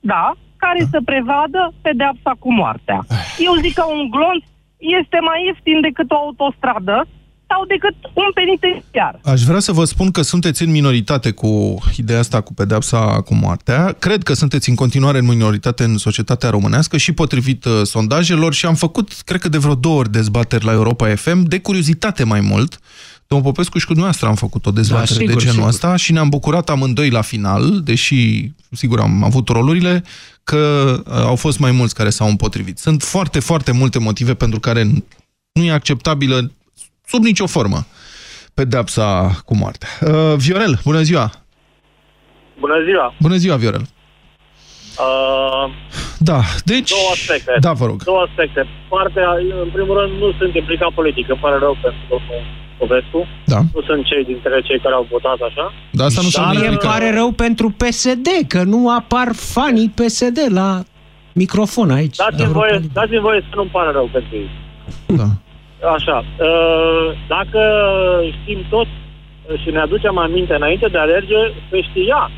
da, 0.00 0.32
care 0.64 0.80
să 0.92 0.98
prevadă 1.10 1.60
pedeapsa 1.86 2.32
cu 2.42 2.48
moartea? 2.60 2.98
Eu 3.46 3.54
zic 3.64 3.74
că 3.78 3.84
un 3.96 4.02
glonț 4.14 4.42
este 5.00 5.18
mai 5.28 5.38
ieftin 5.46 5.78
decât 5.88 6.08
o 6.10 6.18
autostradă, 6.24 6.96
stau 7.46 7.62
decât 7.74 7.96
un 8.22 8.28
penitenciar. 8.38 9.20
Aș 9.34 9.40
vrea 9.42 9.58
să 9.68 9.72
vă 9.72 9.84
spun 9.84 10.10
că 10.10 10.22
sunteți 10.22 10.62
în 10.62 10.70
minoritate 10.70 11.30
cu 11.30 11.52
ideea 11.96 12.18
asta 12.18 12.40
cu 12.40 12.52
pedepsa 12.54 13.00
cu 13.26 13.34
moartea. 13.34 13.94
Cred 13.98 14.22
că 14.22 14.32
sunteți 14.32 14.68
în 14.68 14.74
continuare 14.74 15.18
în 15.18 15.26
minoritate 15.26 15.84
în 15.84 15.96
societatea 15.96 16.50
românească 16.50 16.96
și 16.96 17.12
potrivit 17.12 17.64
uh, 17.64 17.72
sondajelor 17.82 18.52
și 18.54 18.66
am 18.66 18.74
făcut, 18.74 19.12
cred 19.24 19.40
că 19.40 19.48
de 19.48 19.58
vreo 19.58 19.74
două 19.74 19.98
ori 19.98 20.10
dezbateri 20.10 20.64
la 20.64 20.72
Europa 20.72 21.14
FM, 21.14 21.42
de 21.42 21.58
curiozitate 21.60 22.24
mai 22.24 22.40
mult. 22.40 22.78
Domnul 23.26 23.48
Popescu 23.52 23.78
și 23.78 23.86
cu 23.86 23.92
dumneavoastră 23.92 24.28
am 24.28 24.34
făcut 24.34 24.66
o 24.66 24.70
dezbatere 24.70 25.08
Da, 25.08 25.20
sigur, 25.20 25.34
de 25.34 25.38
genul 25.40 25.54
sigur. 25.54 25.68
ăsta 25.68 25.96
și 25.96 26.12
ne-am 26.12 26.28
bucurat 26.28 26.70
amândoi 26.70 27.10
la 27.10 27.20
final, 27.20 27.80
deși, 27.82 28.50
sigur, 28.70 29.00
am 29.00 29.24
avut 29.24 29.48
rolurile, 29.48 30.02
că 30.44 30.94
uh, 31.06 31.12
au 31.14 31.36
fost 31.36 31.58
mai 31.58 31.70
mulți 31.70 31.94
care 31.94 32.10
s-au 32.10 32.28
împotrivit. 32.28 32.78
Sunt 32.78 33.02
foarte, 33.02 33.40
foarte 33.40 33.72
multe 33.72 33.98
motive 33.98 34.34
pentru 34.34 34.60
care 34.60 34.82
nu 35.52 35.62
e 35.62 35.72
acceptabilă 35.72 36.52
sub 37.06 37.22
nicio 37.22 37.46
formă 37.46 37.86
pedepsa 38.54 39.40
cu 39.44 39.56
moartea. 39.56 39.88
Uh, 40.00 40.34
Viorel, 40.36 40.80
bună 40.84 41.02
ziua! 41.02 41.32
Bună 42.58 42.74
ziua! 42.84 43.14
Bună 43.20 43.36
ziua, 43.36 43.56
Viorel! 43.56 43.86
Uh, 44.98 45.72
Da, 46.18 46.40
deci... 46.64 46.90
două 46.90 47.10
aspecte. 47.12 47.52
Da, 47.60 47.72
vă 47.72 47.86
rog. 47.86 48.02
Două 48.02 48.22
aspecte. 48.28 48.66
Partea, 48.88 49.30
în 49.64 49.70
primul 49.72 49.94
rând, 50.00 50.12
nu 50.22 50.32
sunt 50.38 50.54
implicat 50.54 50.90
politic, 51.00 51.28
îmi 51.28 51.38
pare 51.44 51.58
rău 51.58 51.76
pentru 51.82 52.02
domnul 52.08 52.42
Povescu. 52.78 53.26
Da. 53.44 53.60
Nu 53.74 53.80
sunt 53.88 54.04
cei 54.04 54.24
dintre 54.24 54.60
cei 54.64 54.78
care 54.78 54.94
au 54.94 55.06
votat 55.10 55.38
așa. 55.48 55.72
Dar 55.90 56.06
asta 56.06 56.20
nu 56.22 56.28
Dar 56.32 56.54
s-a 56.54 56.68
îmi 56.68 56.76
pare 56.76 57.14
rău 57.14 57.30
pentru 57.30 57.68
PSD, 57.70 58.28
că 58.48 58.62
nu 58.62 58.90
apar 58.90 59.28
fanii 59.32 59.92
PSD 59.94 60.38
la 60.48 60.82
microfon 61.32 61.90
aici. 61.90 62.16
Dați-mi 62.16 62.52
voie, 62.52 62.80
dați-mi 62.92 63.20
voie 63.20 63.40
să 63.48 63.56
nu-mi 63.56 63.70
pare 63.70 63.90
rău 63.90 64.08
pentru 64.12 64.36
ei. 64.36 64.50
Da. 65.06 65.28
Așa. 65.96 66.18
Uh, 66.18 67.16
dacă 67.28 67.60
știm 68.40 68.58
tot 68.70 68.86
uh, 68.86 69.60
și 69.62 69.70
ne 69.70 69.78
aducem 69.78 70.18
aminte 70.18 70.54
înainte 70.54 70.88
de 70.88 70.98
alerge, 70.98 71.40
se 71.70 71.80
știa 71.80 72.30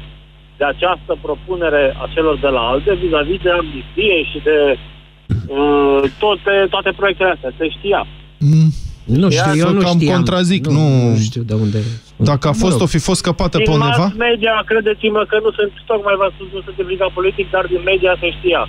de 0.56 0.64
această 0.64 1.18
propunere 1.22 1.96
a 2.02 2.08
celor 2.14 2.38
de 2.38 2.48
la 2.48 2.60
ALDE 2.60 2.94
vis-a-vis 2.94 3.40
de 3.40 3.50
amnistie 3.50 4.24
și 4.30 4.38
de 4.44 4.78
uh, 5.48 6.02
toate, 6.18 6.66
toate 6.70 6.90
proiectele 6.96 7.30
astea. 7.30 7.52
Se 7.58 7.68
știa. 7.68 8.06
Mm. 8.38 8.70
Nu 9.06 9.28
știu, 9.30 9.52
Să 9.52 9.58
eu 9.64 9.70
nu 9.76 9.80
cam 9.86 9.96
știam. 9.98 10.14
contrazic, 10.16 10.62
nu... 10.78 10.86
nu 11.10 11.16
știu 11.28 11.42
de 11.50 11.54
unde... 11.64 11.78
Dacă 12.30 12.44
a 12.48 12.54
Mă 12.54 12.60
fost, 12.64 12.76
rog. 12.78 12.82
o 12.86 12.92
fi 12.94 13.00
fost 13.08 13.20
scăpată 13.24 13.56
pe 13.58 13.62
Din 13.64 13.72
undeva? 13.72 13.96
mass 14.02 14.14
media, 14.28 14.54
credeți-mă 14.70 15.22
că 15.30 15.36
nu 15.44 15.50
sunt, 15.58 15.72
tocmai 15.90 16.14
v-am 16.20 16.32
spus, 16.36 16.48
nu 16.56 16.60
sunt 16.66 16.76
implicat 16.82 17.10
politic, 17.18 17.46
dar 17.54 17.64
din 17.72 17.82
media 17.90 18.12
se 18.22 18.28
știa. 18.38 18.62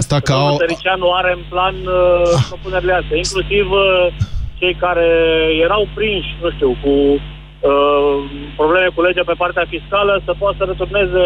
Asta 0.00 0.16
ca 0.28 0.34
Domnul 0.36 0.52
o... 0.58 0.62
Tăricianu 0.64 1.08
are 1.20 1.32
în 1.38 1.44
plan 1.52 1.76
uh, 1.84 2.44
propunerile 2.50 2.94
astea, 3.00 3.16
inclusiv 3.24 3.66
uh, 3.70 4.06
cei 4.58 4.74
care 4.84 5.06
erau 5.66 5.82
prinși, 5.96 6.30
nu 6.42 6.50
știu, 6.56 6.70
cu 6.82 6.92
uh, 7.70 8.16
probleme 8.60 8.88
cu 8.94 9.00
legea 9.06 9.24
pe 9.30 9.40
partea 9.42 9.66
fiscală, 9.74 10.12
să 10.26 10.32
poată 10.40 10.56
să 10.58 10.64
returneze 10.70 11.24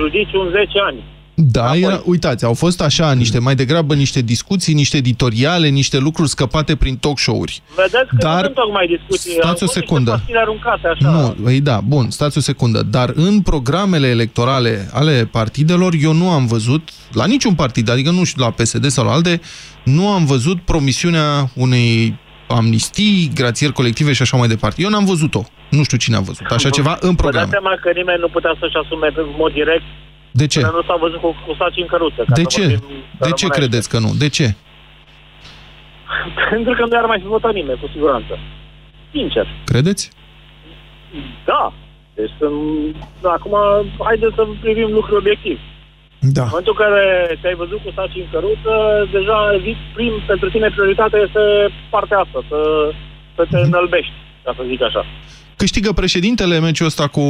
judiciul 0.00 0.42
în 0.46 0.50
10 0.50 0.78
ani. 0.88 1.00
Da, 1.36 1.74
era, 1.76 2.02
uitați, 2.04 2.44
au 2.44 2.54
fost 2.54 2.80
așa, 2.80 3.12
niște 3.12 3.38
mai 3.38 3.54
degrabă 3.54 3.94
niște 3.94 4.20
discuții, 4.20 4.74
niște 4.74 4.96
editoriale, 4.96 5.68
niște 5.68 5.98
lucruri 5.98 6.28
scăpate 6.28 6.76
prin 6.76 6.96
talk 6.96 7.18
show-uri. 7.18 7.62
Vedeți 7.76 8.08
că 8.08 8.16
Dar 8.18 8.34
nu 8.34 8.40
sunt 8.42 8.54
tocmai 8.54 8.86
discuții. 8.86 9.30
stați 9.30 9.44
au 9.46 9.52
o 9.52 9.56
fost 9.56 9.72
secundă. 9.72 10.10
Niște 10.10 10.32
pastile 10.32 10.38
aruncate, 10.38 10.86
așa. 10.88 11.34
Nu, 11.36 11.50
ei 11.50 11.60
da, 11.60 11.80
bun, 11.80 12.10
stați 12.10 12.38
o 12.38 12.40
secundă. 12.40 12.82
Dar 12.82 13.12
în 13.14 13.40
programele 13.40 14.06
electorale 14.08 14.88
ale 14.92 15.28
partidelor, 15.30 15.94
eu 16.02 16.12
nu 16.12 16.30
am 16.30 16.46
văzut, 16.46 16.88
la 17.12 17.26
niciun 17.26 17.54
partid, 17.54 17.90
adică 17.90 18.10
nu 18.10 18.24
știu, 18.24 18.42
la 18.42 18.50
PSD 18.50 18.86
sau 18.86 19.04
la 19.04 19.12
alte, 19.12 19.40
nu 19.84 20.08
am 20.08 20.24
văzut 20.24 20.60
promisiunea 20.60 21.50
unei 21.54 22.18
amnistii, 22.48 23.30
grațieri 23.34 23.72
colective 23.72 24.12
și 24.12 24.22
așa 24.22 24.36
mai 24.36 24.48
departe. 24.48 24.82
Eu 24.82 24.88
n-am 24.90 25.04
văzut-o. 25.04 25.42
Nu 25.70 25.82
știu 25.82 25.96
cine 25.98 26.16
a 26.16 26.20
văzut. 26.20 26.46
Așa 26.46 26.70
ceva 26.70 26.90
în 26.90 26.98
Vă 27.00 27.06
dați 27.06 27.16
program. 27.22 27.48
seama 27.50 27.74
că 27.82 27.90
nimeni 27.94 28.18
nu 28.20 28.28
putea 28.28 28.56
să-și 28.60 28.76
asume 28.84 29.08
în 29.16 29.26
mod 29.38 29.52
direct 29.52 29.82
De 30.40 30.46
ce? 30.46 30.60
până 30.60 30.72
nu 30.76 30.82
s-a 30.82 30.96
văzut 31.00 31.20
cu, 31.20 31.30
cu 31.46 31.52
saci 31.58 31.76
în 31.84 31.86
căruță. 31.86 32.22
ca 32.26 32.34
De 32.34 32.42
să 32.42 32.48
ce? 32.54 32.60
vorbim 32.60 32.78
De 32.78 33.30
ce 33.40 33.44
românește. 33.46 33.48
credeți 33.58 33.88
că 33.88 33.98
nu? 33.98 34.10
De 34.22 34.28
ce? 34.28 34.46
Pentru 36.50 36.72
că 36.74 36.82
nu 36.86 36.96
ar 36.98 37.06
mai 37.12 37.20
fi 37.20 37.26
votat 37.26 37.52
nimeni, 37.52 37.78
cu 37.80 37.88
siguranță. 37.92 38.38
Sincer. 39.12 39.46
Credeți? 39.64 40.10
Da. 41.44 41.72
Deci 42.14 42.30
sunt... 42.38 42.96
Da, 43.22 43.30
acum, 43.30 43.54
haideți 44.04 44.34
să 44.34 44.46
privim 44.60 44.90
lucruri 44.92 45.16
obiectiv. 45.22 45.58
Da. 46.36 46.42
În 46.42 46.48
momentul 46.50 46.74
în 46.78 46.84
care 46.84 47.02
te-ai 47.40 47.54
văzut 47.62 47.80
cu 47.84 47.90
saci 47.96 48.16
în 48.22 48.28
căruță, 48.32 48.74
deja 49.12 49.38
zi, 49.64 49.76
prim, 49.94 50.12
pentru 50.26 50.50
tine 50.50 50.68
prioritatea 50.70 51.20
este 51.26 51.42
partea 51.90 52.18
asta, 52.18 52.38
să, 52.48 52.58
să 53.36 53.42
te 53.50 53.58
înălbești, 53.58 54.12
ca 54.44 54.52
să 54.56 54.62
zic 54.66 54.82
așa. 54.82 55.04
Câștigă 55.56 55.92
președintele 55.92 56.60
meciul 56.60 56.86
ăsta 56.86 57.06
cu 57.06 57.20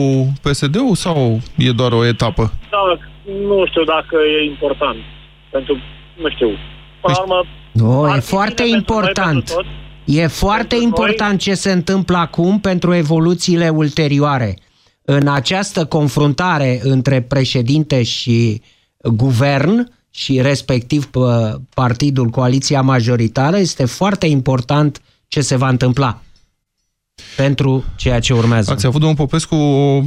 PSD-ul 0.42 0.94
sau 0.94 1.40
e 1.56 1.70
doar 1.70 1.92
o 1.92 2.04
etapă? 2.04 2.52
Da, 2.70 2.98
nu 3.46 3.66
știu 3.66 3.84
dacă 3.84 4.16
e 4.38 4.44
important. 4.44 4.96
Pentru, 5.50 5.76
nu 6.22 6.30
știu, 6.30 6.48
până 7.00 7.14
la 7.16 7.20
urmă... 7.20 7.44
Nu, 7.72 8.02
ar 8.02 8.16
e 8.16 8.20
fi 8.20 8.26
foarte 8.26 8.62
bine 8.62 8.74
pentru 8.76 8.94
noi, 8.94 9.00
important. 9.00 9.44
pentru 9.44 9.54
toți. 9.54 9.68
E 10.04 10.26
foarte 10.26 10.66
Pentru 10.66 10.86
important 10.86 11.40
ce 11.40 11.54
se 11.54 11.72
întâmplă 11.72 12.16
acum 12.16 12.60
pentru 12.60 12.94
evoluțiile 12.94 13.68
ulterioare. 13.68 14.58
În 15.02 15.28
această 15.28 15.84
confruntare 15.84 16.80
între 16.82 17.20
președinte 17.20 18.02
și 18.02 18.62
guvern 19.02 19.92
și 20.10 20.40
respectiv 20.40 21.06
p- 21.06 21.52
partidul 21.74 22.26
Coaliția 22.28 22.80
Majoritară, 22.80 23.56
este 23.56 23.84
foarte 23.84 24.26
important 24.26 25.02
ce 25.28 25.40
se 25.40 25.56
va 25.56 25.68
întâmpla 25.68 26.22
pentru 27.36 27.84
ceea 27.96 28.20
ce 28.20 28.32
urmează. 28.32 28.70
Ați 28.72 28.86
avut, 28.86 29.00
domnul 29.00 29.18
Popescu, 29.18 29.54
o 29.54 30.02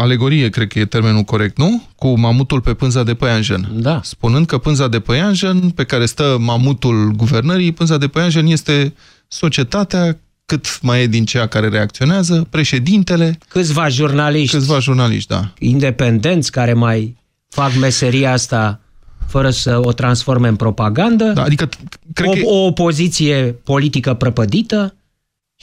alegorie, 0.00 0.48
cred 0.48 0.68
că 0.68 0.78
e 0.78 0.84
termenul 0.84 1.22
corect, 1.22 1.58
nu? 1.58 1.82
Cu 1.96 2.18
mamutul 2.18 2.60
pe 2.60 2.74
pânza 2.74 3.02
de 3.02 3.14
păianjen. 3.14 3.68
Da. 3.72 4.00
Spunând 4.02 4.46
că 4.46 4.58
pânza 4.58 4.88
de 4.88 5.00
păianjen, 5.00 5.70
pe 5.70 5.84
care 5.84 6.06
stă 6.06 6.36
mamutul 6.40 7.10
guvernării, 7.16 7.72
pânza 7.72 7.96
de 7.98 8.08
păianjen 8.08 8.46
este 8.46 8.94
societatea, 9.28 10.18
cât 10.46 10.78
mai 10.82 11.02
e 11.02 11.06
din 11.06 11.24
ceea 11.24 11.46
care 11.46 11.68
reacționează, 11.68 12.46
președintele, 12.50 13.38
Câțiva 13.48 13.88
jurnaliști 13.88 14.56
câțiva 14.56 14.78
jurnaliști, 14.78 15.28
da. 15.28 15.52
independenți 15.58 16.50
care 16.50 16.72
mai 16.72 17.16
fac 17.48 17.76
meseria 17.80 18.32
asta 18.32 18.80
fără 19.26 19.50
să 19.50 19.80
o 19.84 19.92
transforme 19.92 20.48
în 20.48 20.56
propagandă, 20.56 21.24
da 21.24 21.42
adică 21.42 21.68
cred 22.12 22.28
o, 22.28 22.32
că- 22.32 22.38
o 22.44 22.64
opoziție 22.66 23.44
politică 23.64 24.14
prăpădită 24.14 24.94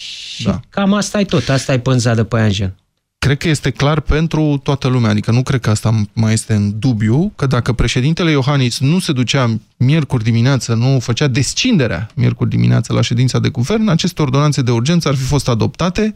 și 0.01 0.43
Da. 0.43 0.59
cam 0.69 0.93
asta 0.93 1.19
e 1.19 1.23
tot, 1.23 1.49
asta 1.49 1.73
e 1.73 1.79
pânza 1.79 2.13
de 2.13 2.23
păianjen. 2.23 2.75
Cred 3.19 3.37
că 3.37 3.47
este 3.47 3.69
clar 3.71 3.99
pentru 3.99 4.59
toată 4.63 4.87
lumea, 4.87 5.09
adică 5.09 5.31
nu 5.31 5.43
cred 5.43 5.59
că 5.59 5.69
asta 5.69 6.01
mai 6.13 6.33
este 6.33 6.53
în 6.53 6.79
dubiu, 6.79 7.33
că 7.35 7.45
dacă 7.45 7.73
președintele 7.73 8.31
Iohannis 8.31 8.79
nu 8.79 8.99
se 8.99 9.11
ducea 9.11 9.59
miercuri 9.77 10.23
dimineață, 10.23 10.73
nu 10.73 10.99
făcea 10.99 11.27
descinderea 11.27 12.07
miercuri 12.15 12.49
dimineață 12.49 12.93
la 12.93 13.01
ședința 13.01 13.39
de 13.39 13.49
guvern, 13.49 13.87
aceste 13.87 14.21
ordonanțe 14.21 14.61
de 14.61 14.71
urgență 14.71 15.07
ar 15.09 15.15
fi 15.15 15.23
fost 15.23 15.49
adoptate 15.49 16.13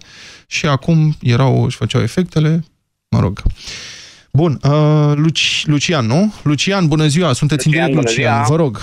și 0.48 0.66
acum 0.66 1.16
erau, 1.22 1.64
își 1.64 1.78
făceau 1.78 2.02
efectele, 2.02 2.64
mă 3.10 3.20
rog. 3.20 3.42
Bun, 4.32 4.60
uh, 4.64 5.12
Luci, 5.16 5.64
Lucian, 5.66 6.06
nu? 6.06 6.34
Lucian, 6.44 6.88
bună 6.88 7.06
ziua, 7.08 7.34
sunteți 7.34 7.66
Lucian, 7.68 7.84
în 7.84 7.90
direct, 7.92 8.08
bună 8.08 8.16
Lucian, 8.24 8.46
ziua. 8.46 8.58
vă 8.58 8.64
rog. 8.64 8.80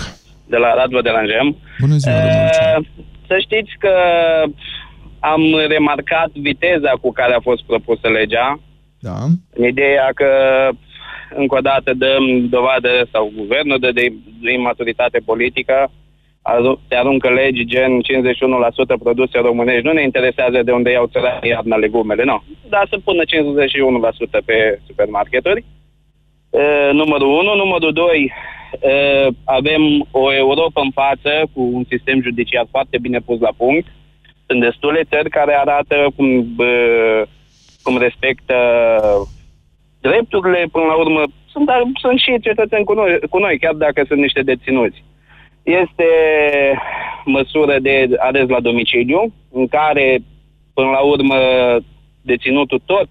de 0.49 0.57
la 0.57 0.73
Radu 0.73 1.01
de 1.01 1.09
la 1.09 1.17
Angem. 1.17 1.57
Bună 1.79 1.95
ziua, 1.97 2.13
domnule 2.15 2.43
Lucian. 2.51 2.87
Să 3.27 3.35
știți 3.45 3.71
că 3.79 3.89
am 5.31 5.41
remarcat 5.67 6.31
viteza 6.33 6.91
cu 7.01 7.11
care 7.11 7.33
a 7.33 7.39
fost 7.49 7.63
propusă 7.63 8.07
legea, 8.09 8.59
Da. 8.99 9.17
în 9.55 9.63
ideea 9.65 10.09
că 10.15 10.29
încă 11.35 11.55
o 11.57 11.59
dată 11.59 11.93
dăm 11.93 12.47
dovadă, 12.49 13.07
sau 13.11 13.31
guvernul 13.35 13.79
dă 13.79 13.91
de, 13.91 14.13
de 14.41 14.51
imaturitate 14.53 15.19
politică, 15.25 15.91
aru- 16.41 16.79
se 16.87 16.95
aruncă 16.95 17.29
legi 17.29 17.65
gen 17.65 17.91
51% 18.01 19.03
produse 19.03 19.37
românești, 19.39 19.85
nu 19.85 19.93
ne 19.93 20.01
interesează 20.01 20.63
de 20.63 20.71
unde 20.71 20.91
iau 20.91 21.05
țăranii 21.11 21.49
iarna 21.49 21.75
legumele, 21.75 22.23
nu. 22.23 22.43
Dar 22.69 22.87
să 22.89 22.97
pună 23.03 23.23
51% 23.25 24.45
pe 24.45 24.79
supermarketuri. 24.87 25.63
Uh, 26.49 26.89
numărul 26.91 27.27
1. 27.27 27.55
Numărul 27.55 27.93
2. 27.93 28.33
Uh, 28.81 29.33
avem 29.43 30.07
o 30.11 30.33
Europa 30.33 30.81
în 30.81 30.91
față 30.91 31.31
cu 31.53 31.61
un 31.73 31.83
sistem 31.89 32.21
judiciar 32.21 32.65
foarte 32.69 32.97
bine 33.01 33.19
pus 33.19 33.39
la 33.39 33.51
punct. 33.57 33.87
Sunt 34.53 34.65
destule 34.65 35.03
țări 35.09 35.29
care 35.29 35.53
arată 35.55 35.95
cum, 36.15 36.27
uh, 36.57 37.21
cum 37.83 37.97
respectă 37.97 38.57
drepturile, 40.01 40.65
până 40.71 40.85
la 40.85 40.95
urmă, 40.95 41.21
sunt, 41.51 41.65
dar 41.65 41.81
sunt 41.93 42.19
și 42.19 42.39
cetățeni 42.41 42.83
cu 42.85 42.93
noi, 42.93 43.19
cu 43.29 43.37
noi, 43.37 43.59
chiar 43.59 43.73
dacă 43.73 44.03
sunt 44.07 44.19
niște 44.19 44.41
deținuți. 44.41 45.03
Este 45.63 46.09
măsură 47.25 47.79
de 47.79 48.09
arest 48.17 48.49
la 48.49 48.59
domiciliu, 48.59 49.33
în 49.51 49.67
care, 49.67 50.17
până 50.73 50.89
la 50.89 50.99
urmă, 50.99 51.37
deținutul 52.21 52.81
tot 52.85 53.07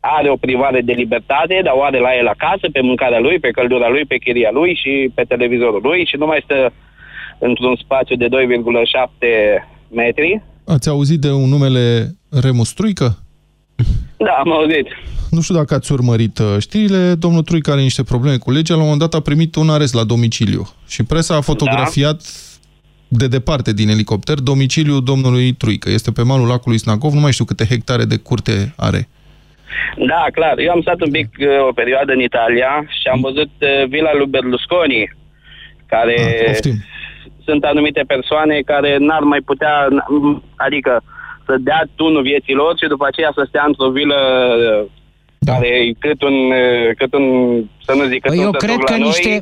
are 0.00 0.30
o 0.30 0.36
privare 0.36 0.80
de 0.80 0.92
libertate, 0.92 1.60
dar 1.64 1.74
o 1.76 1.82
are 1.82 1.98
la 1.98 2.16
el 2.16 2.26
acasă, 2.26 2.66
pe 2.72 2.80
mâncarea 2.80 3.18
lui, 3.18 3.38
pe 3.38 3.50
căldura 3.50 3.88
lui, 3.88 4.04
pe 4.04 4.16
chiria 4.16 4.50
lui 4.50 4.74
și 4.74 5.10
pe 5.14 5.22
televizorul 5.22 5.80
lui 5.82 6.06
și 6.06 6.16
nu 6.16 6.26
mai 6.26 6.40
stă 6.44 6.72
într-un 7.38 7.76
spațiu 7.76 8.16
de 8.16 8.28
2,7 8.28 9.68
metri. 9.90 10.42
Ați 10.70 10.88
auzit 10.88 11.20
de 11.20 11.30
un 11.30 11.48
numele 11.48 12.14
Remus 12.42 12.72
Truică? 12.72 13.18
Da, 14.16 14.32
am 14.32 14.52
auzit. 14.52 14.86
Nu 15.30 15.40
știu 15.40 15.54
dacă 15.54 15.74
ați 15.74 15.92
urmărit 15.92 16.38
uh, 16.38 16.56
știrile, 16.58 17.14
domnul 17.14 17.42
Truică 17.42 17.70
are 17.70 17.80
niște 17.80 18.02
probleme 18.02 18.36
cu 18.36 18.50
legea, 18.50 18.74
la 18.74 18.80
un 18.80 18.88
moment 18.88 19.10
dat 19.10 19.14
a 19.14 19.22
primit 19.22 19.54
un 19.54 19.70
arest 19.70 19.94
la 19.94 20.04
domiciliu 20.04 20.68
și 20.88 21.04
presa 21.04 21.36
a 21.36 21.40
fotografiat 21.40 22.22
da. 23.08 23.16
de 23.18 23.26
departe 23.26 23.72
din 23.72 23.88
elicopter 23.88 24.38
domiciliul 24.38 25.04
domnului 25.04 25.52
Truică. 25.52 25.90
Este 25.90 26.10
pe 26.10 26.22
malul 26.22 26.46
lacului 26.46 26.78
Snagov, 26.78 27.12
nu 27.12 27.20
mai 27.20 27.32
știu 27.32 27.44
câte 27.44 27.64
hectare 27.64 28.04
de 28.04 28.16
curte 28.16 28.74
are. 28.76 29.08
Da, 29.96 30.26
clar. 30.32 30.58
Eu 30.58 30.70
am 30.70 30.80
stat 30.80 31.00
un 31.00 31.10
pic 31.10 31.28
uh, 31.38 31.68
o 31.68 31.72
perioadă 31.72 32.12
în 32.12 32.20
Italia 32.20 32.86
și 33.00 33.08
am 33.12 33.20
văzut 33.20 33.50
uh, 33.60 33.88
vila 33.88 34.10
lui 34.14 34.26
Berlusconi, 34.26 35.16
care 35.86 36.16
Ah, 36.48 36.70
sunt 37.50 37.64
anumite 37.64 38.02
persoane 38.14 38.56
care 38.72 38.90
n-ar 39.06 39.22
mai 39.32 39.40
putea, 39.50 39.74
n- 39.96 40.04
adică 40.66 40.92
să 41.46 41.54
dea 41.68 41.82
tunul 41.94 42.22
vieții 42.22 42.54
lor 42.54 42.72
și 42.80 42.88
după 42.94 43.06
aceea 43.06 43.30
să 43.34 43.42
stea 43.48 43.64
într-o 43.66 43.90
vilă 43.90 44.18
uh, 44.56 44.86
Da. 45.38 45.52
care 45.52 45.66
e 45.68 45.92
cât 45.98 46.22
un, 46.22 46.32
uh, 46.62 46.88
cât 46.96 47.12
un, 47.14 47.26
să 47.86 47.92
nu 47.98 48.04
zic, 48.10 48.20
cât 48.22 48.30
Păi 48.30 48.38
un 48.38 48.44
eu 48.44 48.50
tătuc 48.50 48.66
cred 48.66 48.78
la 48.78 48.84
că 48.90 48.96
noi. 48.96 49.06
niște, 49.08 49.32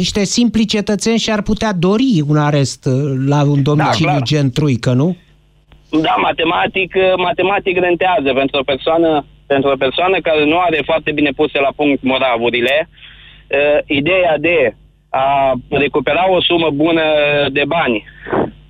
niște 0.00 0.22
simpli 0.24 0.64
cetățeni 0.76 1.18
și-ar 1.24 1.42
putea 1.42 1.72
dori 1.86 2.12
un 2.28 2.36
arest 2.36 2.82
uh, 2.86 2.94
la 3.32 3.40
un 3.54 3.62
domiciliu 3.62 4.08
clar. 4.16 4.22
gen 4.30 4.50
truică, 4.50 4.92
nu? 4.92 5.16
Da, 6.06 6.14
matematic, 6.28 6.90
uh, 6.96 7.02
matematic 7.16 7.74
rentează 7.78 8.28
pentru 8.40 8.56
o 8.60 8.68
persoană 8.72 9.24
pentru 9.46 9.70
o 9.70 9.76
persoană 9.76 10.16
care 10.20 10.44
nu 10.44 10.58
are 10.58 10.80
foarte 10.84 11.10
bine 11.12 11.30
puse 11.36 11.58
la 11.60 11.72
punct 11.76 12.02
moravurile, 12.02 12.88
uh, 12.88 13.78
ideea 13.86 14.34
de 14.38 14.74
a 15.16 15.54
recupera 15.68 16.30
o 16.30 16.42
sumă 16.42 16.70
bună 16.70 17.02
de 17.52 17.64
bani 17.66 18.04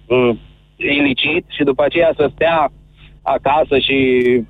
uh, 0.06 0.30
ilicit 0.76 1.44
și 1.56 1.62
după 1.64 1.82
aceea 1.84 2.12
să 2.16 2.30
stea 2.34 2.72
acasă 3.22 3.78
și 3.78 3.98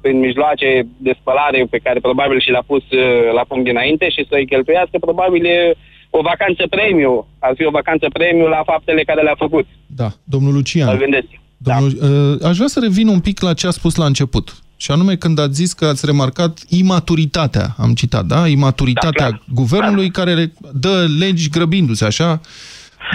prin 0.01 0.19
mijloace 0.19 0.87
de 0.97 1.17
spălare 1.21 1.67
pe 1.71 1.79
care 1.79 1.99
probabil 2.01 2.41
și 2.41 2.51
le-a 2.51 2.65
pus 2.67 2.85
uh, 2.91 3.33
la 3.35 3.45
punct 3.49 3.65
dinainte 3.65 4.09
și 4.09 4.27
să-i 4.29 4.47
cheltuiască, 4.47 4.97
probabil 5.01 5.45
e 5.45 5.75
o 6.11 6.21
vacanță 6.21 6.67
premiu. 6.71 7.27
Ar 7.39 7.53
fi 7.57 7.65
o 7.65 7.71
vacanță 7.71 8.07
premiu 8.13 8.47
la 8.47 8.63
faptele 8.65 9.03
care 9.03 9.23
le-a 9.23 9.35
făcut. 9.39 9.67
Da, 9.87 10.09
domnul 10.25 10.53
Lucian. 10.53 10.89
Mă 10.89 11.03
gândesc. 11.05 11.27
Domnul, 11.57 11.91
da. 12.39 12.49
Aș 12.49 12.57
vrea 12.57 12.67
să 12.69 12.81
revin 12.81 13.09
un 13.09 13.21
pic 13.21 13.41
la 13.41 13.55
ce 13.55 13.67
a 13.67 13.71
spus 13.71 13.97
la 13.97 14.05
început. 14.05 14.66
Și 14.77 14.91
anume 14.91 15.17
când 15.17 15.39
ați 15.39 15.55
zis 15.55 15.73
că 15.73 15.85
ați 15.87 16.07
remarcat 16.07 16.59
imaturitatea, 16.69 17.75
am 17.79 17.95
citat, 17.95 18.25
da? 18.25 18.49
Imaturitatea 18.49 19.31
da, 19.31 19.39
guvernului 19.55 20.11
care 20.11 20.35
re- 20.35 20.53
dă 20.73 21.07
legi 21.19 21.49
grăbindu-se, 21.49 22.05
așa? 22.05 22.41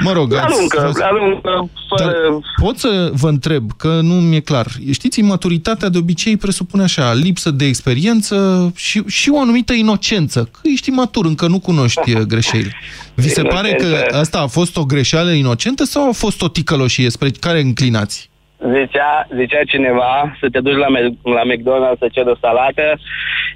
Mă 0.03 0.11
rog, 0.11 0.31
La 0.31 0.41
ați- 0.41 0.57
luncă, 0.59 0.77
vreau 0.77 0.93
să- 0.93 0.99
la 0.99 1.09
luncă, 1.25 1.69
fără... 1.89 2.03
Dar 2.03 2.13
pot 2.61 2.77
să 2.77 3.11
vă 3.13 3.29
întreb, 3.29 3.71
că 3.77 3.99
nu 4.03 4.13
mi-e 4.13 4.39
clar. 4.39 4.67
Știți, 4.91 5.19
imaturitatea 5.19 5.89
de 5.89 5.97
obicei 5.97 6.37
presupune 6.37 6.83
așa, 6.83 7.13
lipsă 7.13 7.51
de 7.51 7.65
experiență 7.65 8.71
și, 8.75 9.03
și 9.07 9.29
o 9.29 9.39
anumită 9.39 9.73
inocență. 9.73 10.43
Că 10.43 10.59
ești 10.63 10.89
imatur, 10.89 11.25
încă 11.25 11.47
nu 11.47 11.59
cunoști 11.59 12.13
uh, 12.13 12.21
greșeli. 12.21 12.75
Vi 13.13 13.29
se 13.29 13.41
pare 13.41 13.73
că 13.73 13.85
Inocență. 13.85 14.17
asta 14.17 14.39
a 14.39 14.47
fost 14.47 14.77
o 14.77 14.83
greșeală 14.85 15.31
inocentă 15.31 15.83
sau 15.83 16.07
a 16.09 16.11
fost 16.11 16.41
o 16.41 16.47
ticăloșie 16.47 17.09
spre 17.09 17.29
care 17.29 17.61
înclinați? 17.61 18.29
Zicea, 18.69 19.27
zicea 19.35 19.63
cineva 19.63 20.37
să 20.39 20.47
te 20.51 20.59
duci 20.59 20.81
la, 20.83 20.87
Me- 20.87 21.17
la 21.23 21.43
McDonald's 21.51 21.99
să 21.99 22.07
ceri 22.11 22.29
o 22.29 22.35
salată, 22.35 22.99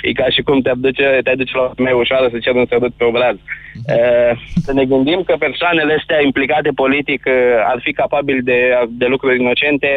e 0.02 0.12
ca 0.12 0.26
și 0.30 0.42
cum 0.42 0.62
te 0.62 0.72
duce, 0.76 1.20
te 1.24 1.34
duci 1.36 1.54
la 1.54 1.62
o 1.62 1.74
femeie 1.76 1.96
ușoară 1.96 2.28
să 2.32 2.38
ceri 2.38 2.58
un 2.58 2.66
sărut 2.70 2.94
pe 2.98 3.04
obraz. 3.04 3.36
Uh, 3.36 4.32
să 4.66 4.74
ne 4.74 4.86
gândim 4.86 5.22
că 5.26 5.36
persoanele 5.40 5.94
astea 6.00 6.22
implicate 6.22 6.70
politic 6.76 7.22
uh, 7.28 7.34
ar 7.72 7.80
fi 7.82 7.92
capabili 7.94 8.42
de, 8.42 8.60
de 8.90 9.06
lucruri 9.06 9.40
inocente, 9.40 9.90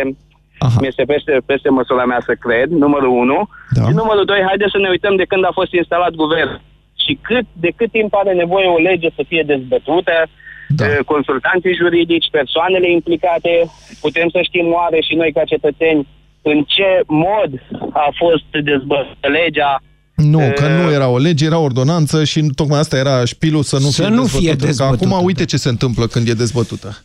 Aha. 0.59 0.78
mi-este 0.80 1.04
peste, 1.12 1.40
peste 1.46 1.68
măsura 1.68 2.04
mea 2.04 2.22
să 2.24 2.34
cred, 2.44 2.68
numărul 2.70 3.12
unu. 3.24 3.48
Da. 3.70 3.82
Și 3.86 3.92
numărul 3.94 4.24
doi, 4.24 4.42
haideți 4.46 4.70
să 4.70 4.78
ne 4.78 4.88
uităm 4.88 5.16
de 5.16 5.24
când 5.28 5.44
a 5.44 5.50
fost 5.52 5.72
instalat 5.72 6.11
guvern 6.11 6.61
și 7.04 7.18
cât, 7.22 7.46
de 7.52 7.70
cât 7.76 7.90
timp 7.90 8.14
are 8.14 8.32
nevoie 8.32 8.66
o 8.66 8.78
lege 8.78 9.09
să 9.14 9.22
fie 9.28 9.42
dezbătută, 9.46 10.26
Da. 10.69 10.85
uh, 10.85 10.99
consultanții 11.05 11.75
juridici, 11.83 12.29
persoanele 12.31 12.91
implicate, 12.91 13.53
putem 14.01 14.29
să 14.35 14.41
știm 14.43 14.66
oare 14.79 14.99
și 15.01 15.14
noi 15.14 15.33
ca 15.33 15.45
cetățeni 15.45 16.07
în 16.43 16.64
ce 16.75 16.91
mod 17.07 17.51
a 17.93 18.09
fost 18.23 18.64
dezbătută 18.64 19.29
legea, 19.41 19.83
Nu, 20.14 20.53
că 20.55 20.66
nu 20.69 20.91
era 20.93 21.09
o 21.09 21.19
lege, 21.19 21.45
era 21.45 21.59
o 21.59 21.62
ordonanță 21.62 22.25
și 22.25 22.41
tocmai 22.55 22.79
asta 22.79 22.97
era 22.97 23.25
șpilul 23.25 23.62
să 23.62 23.77
nu 23.77 23.89
Să 23.89 24.03
fie 24.03 24.11
nu 24.11 24.23
dezbătută. 24.23 24.41
fie 24.43 24.57
Că 24.57 24.64
dezbătută, 24.66 25.14
acum 25.14 25.25
uite 25.25 25.45
ce 25.45 25.57
se 25.57 25.69
întâmplă 25.69 26.07
când 26.07 26.29
e 26.29 26.33
dezbătută. 26.33 26.97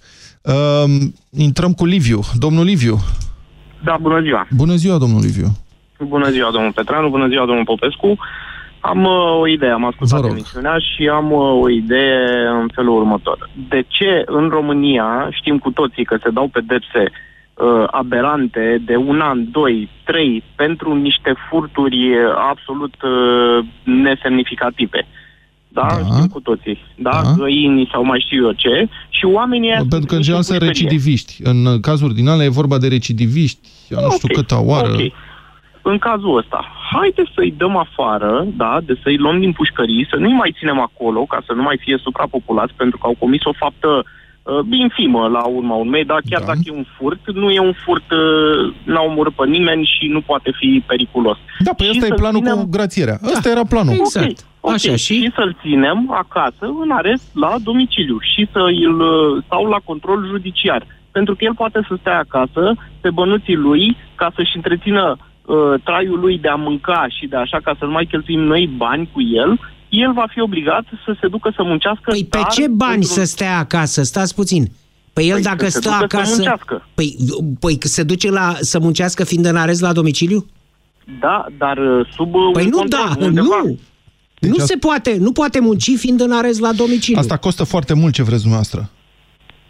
Uh, 0.41 0.83
intrăm 1.37 1.73
cu 1.73 1.85
Liviu. 1.85 2.19
Domnul 2.37 2.65
Liviu. 2.65 2.97
Da, 3.83 3.97
bună 4.01 4.21
ziua. 4.21 4.47
Bună 4.51 4.75
ziua, 4.75 4.97
domnul 4.97 5.21
Liviu. 5.21 5.47
Bună 5.99 6.29
ziua, 6.29 6.51
domnul 6.51 6.71
Petranu, 6.71 7.09
bună 7.09 7.27
ziua, 7.27 7.45
domnul 7.45 7.63
Popescu. 7.63 8.17
Am 8.85 9.03
uh, 9.03 9.39
o 9.39 9.47
idee, 9.47 9.69
am 9.69 9.85
ascultat 9.85 10.23
emisiunea 10.29 10.77
și 10.77 11.07
am 11.07 11.31
uh, 11.31 11.61
o 11.61 11.69
idee 11.69 12.47
în 12.61 12.67
felul 12.73 12.97
următor. 12.97 13.49
De 13.69 13.83
ce 13.87 14.23
în 14.25 14.49
România 14.49 15.27
știm 15.31 15.57
cu 15.57 15.71
toții 15.71 16.05
că 16.05 16.17
se 16.23 16.29
dau 16.29 16.47
pedepse 16.47 17.01
uh, 17.09 17.83
aberante 17.91 18.81
de 18.85 18.95
un 18.95 19.19
an, 19.21 19.51
doi, 19.51 19.89
trei 20.03 20.43
pentru 20.55 20.95
niște 20.95 21.33
furturi 21.49 22.09
uh, 22.09 22.17
absolut 22.49 22.93
uh, 23.01 23.65
nesemnificative? 23.83 25.07
Da? 25.67 25.87
da, 25.89 26.05
știm 26.15 26.27
cu 26.27 26.39
toții. 26.39 26.77
Da? 26.95 27.09
da, 27.23 27.33
găini 27.37 27.89
sau 27.91 28.03
mai 28.03 28.23
știu 28.25 28.45
eu 28.45 28.51
ce. 28.51 28.87
Și 29.09 29.25
oamenii 29.25 29.69
ăia 29.69 29.85
Pentru 29.89 30.07
că 30.07 30.15
în 30.15 30.23
sunt 30.23 30.23
general 30.23 30.39
niște 30.39 30.53
sunt 30.53 30.59
pușcărie. 30.59 30.87
recidiviști. 30.89 31.33
În 31.43 31.79
cazuri 31.79 32.13
din 32.13 32.27
alea 32.27 32.45
e 32.45 32.49
vorba 32.61 32.77
de 32.77 32.87
recidiviști, 32.87 33.67
a 33.95 34.01
nu 34.01 34.11
știu 34.11 34.27
Ok, 34.31 34.35
câta 34.35 34.61
oară. 34.61 34.93
ok. 34.93 35.11
În 35.83 35.97
cazul 35.97 36.37
ăsta, 36.37 36.59
haideți 36.91 37.31
să-i 37.35 37.53
dăm 37.57 37.75
afară, 37.77 38.45
da, 38.57 38.79
de 38.85 38.99
să-i 39.03 39.17
luăm 39.17 39.39
din 39.39 39.51
pușcării, 39.51 40.07
să 40.09 40.15
nu-i 40.15 40.33
mai 40.33 40.55
ținem 40.57 40.79
acolo, 40.79 41.25
ca 41.25 41.39
să 41.45 41.53
nu 41.53 41.61
mai 41.61 41.77
fie 41.83 41.97
suprapopulați, 42.01 42.73
pentru 42.77 42.97
că 42.97 43.07
au 43.07 43.15
comis 43.19 43.43
o 43.43 43.53
faptă 43.53 43.89
uh, 43.97 44.59
infimă 44.71 45.27
la 45.27 45.43
urma 45.45 45.75
urmei, 45.75 46.05
dar 46.05 46.19
chiar 46.29 46.39
da. 46.39 46.45
dacă 46.45 46.59
e 46.63 46.71
un 46.71 46.85
furt, 46.97 47.33
nu 47.33 47.49
e 47.49 47.59
un 47.59 47.73
furt, 47.85 48.11
uh, 48.11 48.73
n-a 48.83 49.01
omorât 49.01 49.33
pe 49.33 49.45
nimeni 49.45 49.91
și 49.97 50.07
nu 50.07 50.21
poate 50.21 50.51
fi 50.59 50.83
periculos. 50.87 51.37
Da, 51.59 51.71
păi 51.77 51.87
ăsta 51.89 52.05
e 52.05 52.07
să-l 52.07 52.17
planul 52.17 52.41
cu 52.41 52.67
grațierea. 52.69 53.17
Ăsta 53.33 53.49
era 53.49 53.65
planul. 53.69 53.93
Ok, 53.93 54.23
ok. 54.59 54.73
Așa, 54.73 54.95
și? 54.95 55.15
și 55.21 55.31
să-l 55.35 55.57
ținem 55.61 56.11
acasă, 56.11 56.65
în 56.83 56.91
arest, 56.91 57.23
la 57.33 57.55
domiciliu 57.63 58.17
și 58.19 58.47
să 58.51 58.59
îl 58.59 58.99
uh, 58.99 59.43
stau 59.45 59.65
la 59.65 59.79
control 59.83 60.27
judiciar. 60.27 60.85
Pentru 61.11 61.35
că 61.35 61.43
el 61.43 61.55
poate 61.55 61.79
să 61.87 61.95
stea 61.99 62.17
acasă, 62.17 62.75
pe 63.01 63.09
bănuții 63.09 63.55
lui, 63.55 63.97
ca 64.15 64.31
să-și 64.35 64.55
întrețină 64.55 65.17
uh, 65.45 65.73
traiul 65.83 66.19
lui 66.19 66.37
de 66.39 66.47
a 66.47 66.55
mânca 66.55 67.05
și 67.19 67.27
de 67.27 67.35
așa, 67.35 67.59
ca 67.63 67.75
să 67.79 67.85
nu 67.85 67.91
mai 67.91 68.05
cheltuim 68.05 68.39
noi 68.39 68.67
bani 68.77 69.09
cu 69.13 69.21
el, 69.21 69.59
el 69.89 70.13
va 70.13 70.25
fi 70.29 70.39
obligat 70.41 70.85
să 71.05 71.15
se 71.21 71.27
ducă 71.27 71.51
să 71.55 71.63
muncească. 71.63 72.11
Păi 72.11 72.25
pe 72.29 72.37
dar 72.37 72.47
ce 72.47 72.67
bani 72.67 72.95
într-un- 72.95 73.13
să 73.13 73.23
stea 73.23 73.57
acasă? 73.57 74.03
Stați 74.03 74.35
puțin. 74.35 74.71
Păi 75.13 75.27
el 75.27 75.33
Păi 75.33 75.41
dacă 75.43 75.65
să 75.65 75.71
se 75.71 75.79
stă 75.79 75.89
ducă 75.89 76.07
să 76.09 76.15
acasă... 76.17 76.33
muncească. 76.35 76.87
Păi, 76.93 77.15
păi 77.59 77.77
se 77.79 78.03
duce 78.03 78.29
la, 78.31 78.53
să 78.59 78.79
muncească 78.79 79.23
fiind 79.23 79.45
în 79.45 79.55
arest 79.55 79.81
la 79.81 79.93
domiciliu? 79.93 80.45
Da, 81.19 81.45
dar 81.57 81.77
uh, 81.77 82.07
sub 82.15 82.33
uh, 82.33 82.49
Păi 82.53 82.63
un 82.63 82.69
nu, 82.69 82.77
control, 82.77 83.15
da, 83.19 83.25
undeva. 83.25 83.61
nu. 83.63 83.77
nu 84.39 84.57
se 84.57 84.75
poate, 84.75 85.17
nu 85.19 85.31
poate 85.31 85.59
munci 85.59 85.91
fiind 85.97 86.21
în 86.21 86.31
arest 86.31 86.59
la 86.59 86.71
domiciliu. 86.71 87.19
Asta 87.19 87.37
costă 87.37 87.63
foarte 87.63 87.93
mult 87.93 88.13
ce 88.13 88.23
vreți 88.23 88.39
dumneavoastră. 88.41 88.89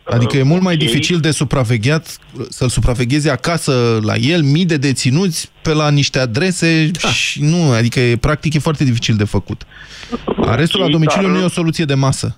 Adică 0.06 0.38
e 0.38 0.43
mult 0.43 0.62
mai 0.62 0.78
dificil 0.78 1.20
de 1.20 1.32
supravegheat, 1.32 2.18
să-l 2.49 2.70
supraveghezi 2.70 3.30
acasă 3.30 3.99
la 4.01 4.16
el, 4.16 4.41
mii 4.41 4.66
de 4.66 4.78
deținuți 4.78 5.49
pe 5.62 5.74
la 5.74 5.89
niște 5.89 6.20
adrese 6.20 6.91
da. 7.01 7.10
și 7.10 7.41
nu, 7.41 7.72
adică 7.72 7.99
e, 7.99 8.16
practic 8.16 8.54
e 8.54 8.60
foarte 8.60 8.84
dificil 8.84 9.16
de 9.16 9.24
făcut. 9.24 9.62
Arestul 10.45 10.80
la 10.80 10.86
Și 10.86 10.91
domiciliu 10.91 11.28
dar- 11.28 11.36
nu 11.36 11.41
e 11.41 11.45
o 11.45 11.49
soluție 11.49 11.86
de 11.86 11.93
masă. 11.93 12.38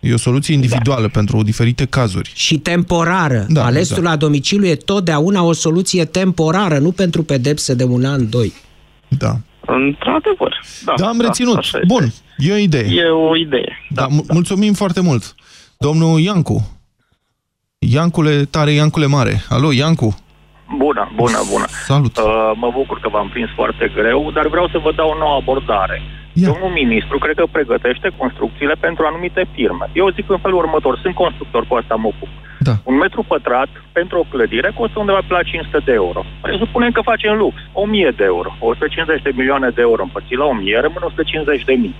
E 0.00 0.12
o 0.12 0.16
soluție 0.16 0.54
individuală 0.54 1.00
da. 1.00 1.08
pentru 1.08 1.42
diferite 1.42 1.84
cazuri. 1.84 2.32
Și 2.34 2.58
temporară. 2.58 3.46
Da, 3.48 3.64
Alesul 3.64 3.80
exact. 3.96 4.02
la 4.02 4.16
domiciliu 4.16 4.66
e 4.66 4.74
totdeauna 4.74 5.42
o 5.42 5.52
soluție 5.52 6.04
temporară, 6.04 6.78
nu 6.78 6.90
pentru 6.92 7.22
pedepse 7.22 7.74
de 7.74 7.84
un 7.84 8.04
an, 8.04 8.30
doi. 8.30 8.52
Da. 9.08 9.38
Într-adevăr. 9.66 10.60
Da, 10.84 10.94
Da, 10.96 11.06
am 11.08 11.16
da, 11.18 11.24
reținut. 11.24 11.56
așa 11.56 11.78
este. 11.82 11.94
Bun, 11.94 12.12
e 12.38 12.52
o 12.52 12.56
idee. 12.56 12.88
E 12.94 13.02
o 13.08 13.36
idee. 13.36 13.76
Da, 13.90 14.06
da. 14.10 14.32
Mulțumim 14.32 14.72
foarte 14.72 15.00
mult. 15.00 15.34
Domnul 15.78 16.20
Iancu. 16.20 16.79
Iancule 17.88 18.44
tare, 18.50 18.70
Iancule 18.72 19.06
mare. 19.06 19.34
Alo, 19.48 19.68
Iancu. 19.72 20.08
Bună, 20.76 21.04
bună, 21.20 21.40
bună. 21.52 21.66
Salut. 21.90 22.16
Uh, 22.16 22.52
mă 22.62 22.70
bucur 22.78 23.00
că 23.00 23.08
v-am 23.08 23.28
prins 23.28 23.50
foarte 23.54 23.92
greu, 23.94 24.30
dar 24.36 24.46
vreau 24.54 24.68
să 24.68 24.78
vă 24.84 24.92
dau 24.92 25.08
o 25.14 25.18
nouă 25.18 25.36
abordare. 25.40 26.02
Ia. 26.32 26.48
Domnul 26.50 26.72
ministru 26.82 27.18
cred 27.18 27.36
că 27.36 27.46
pregătește 27.56 28.08
construcțiile 28.16 28.74
pentru 28.86 29.02
anumite 29.06 29.42
firme. 29.54 29.86
Eu 29.92 30.10
zic 30.16 30.30
în 30.30 30.38
felul 30.44 30.58
următor, 30.58 30.98
sunt 31.02 31.14
constructor, 31.14 31.62
cu 31.66 31.74
asta 31.74 31.94
mă 31.94 32.06
ocup. 32.12 32.32
Da. 32.58 32.74
Un 32.90 32.96
metru 32.96 33.22
pătrat 33.32 33.70
pentru 33.92 34.18
o 34.18 34.28
clădire 34.32 34.70
costă 34.78 34.98
undeva 34.98 35.22
pe 35.26 35.32
la 35.38 35.42
500 35.42 35.78
de 35.84 35.92
euro. 35.92 36.20
Presupunem 36.40 36.90
că 36.90 37.00
facem 37.12 37.32
lux, 37.42 37.54
1000 37.72 38.12
de 38.16 38.24
euro. 38.24 38.50
150 38.58 39.22
de 39.22 39.32
milioane 39.34 39.68
de 39.68 39.80
euro 39.88 40.02
împărțit 40.02 40.38
la 40.38 40.44
1000, 40.44 40.80
rămâne 40.80 41.04
150 41.04 41.64
de 41.64 41.72
mii. 41.72 41.96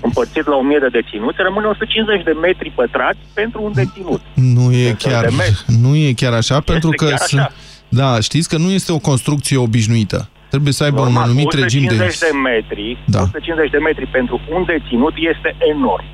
Împărțit 0.00 0.46
la 0.46 0.56
1000 0.56 0.78
de 0.78 0.88
deținuți, 0.88 1.36
rămâne 1.38 1.66
150 1.66 2.22
de 2.24 2.32
metri 2.42 2.72
pătrați 2.74 3.18
pentru 3.34 3.62
un 3.62 3.72
deținut. 3.74 4.20
Nu 4.34 4.72
e 4.72 4.90
Însă 4.90 5.08
chiar, 5.08 5.24
de 5.24 5.34
metri. 5.36 5.64
nu 5.82 5.96
e 5.96 6.12
chiar 6.12 6.32
așa, 6.32 6.60
pentru 6.60 6.90
că 6.90 7.04
chiar 7.06 7.18
sunt, 7.18 7.40
așa. 7.40 7.52
Da, 7.88 8.20
știți 8.20 8.48
că 8.48 8.56
nu 8.56 8.70
este 8.70 8.92
o 8.92 8.98
construcție 8.98 9.56
obișnuită. 9.56 10.28
Trebuie 10.50 10.72
să 10.72 10.84
aibă 10.84 11.00
Normal, 11.00 11.22
un 11.22 11.28
anumit 11.28 11.52
regim 11.52 11.80
de... 11.82 11.94
150 11.94 12.18
de 12.18 12.38
metri, 12.50 12.98
Da. 13.06 13.20
150 13.20 13.70
de 13.70 13.78
metri 13.78 14.06
pentru 14.06 14.40
un 14.54 14.64
deținut 14.64 15.14
este 15.32 15.56
enorm. 15.74 16.04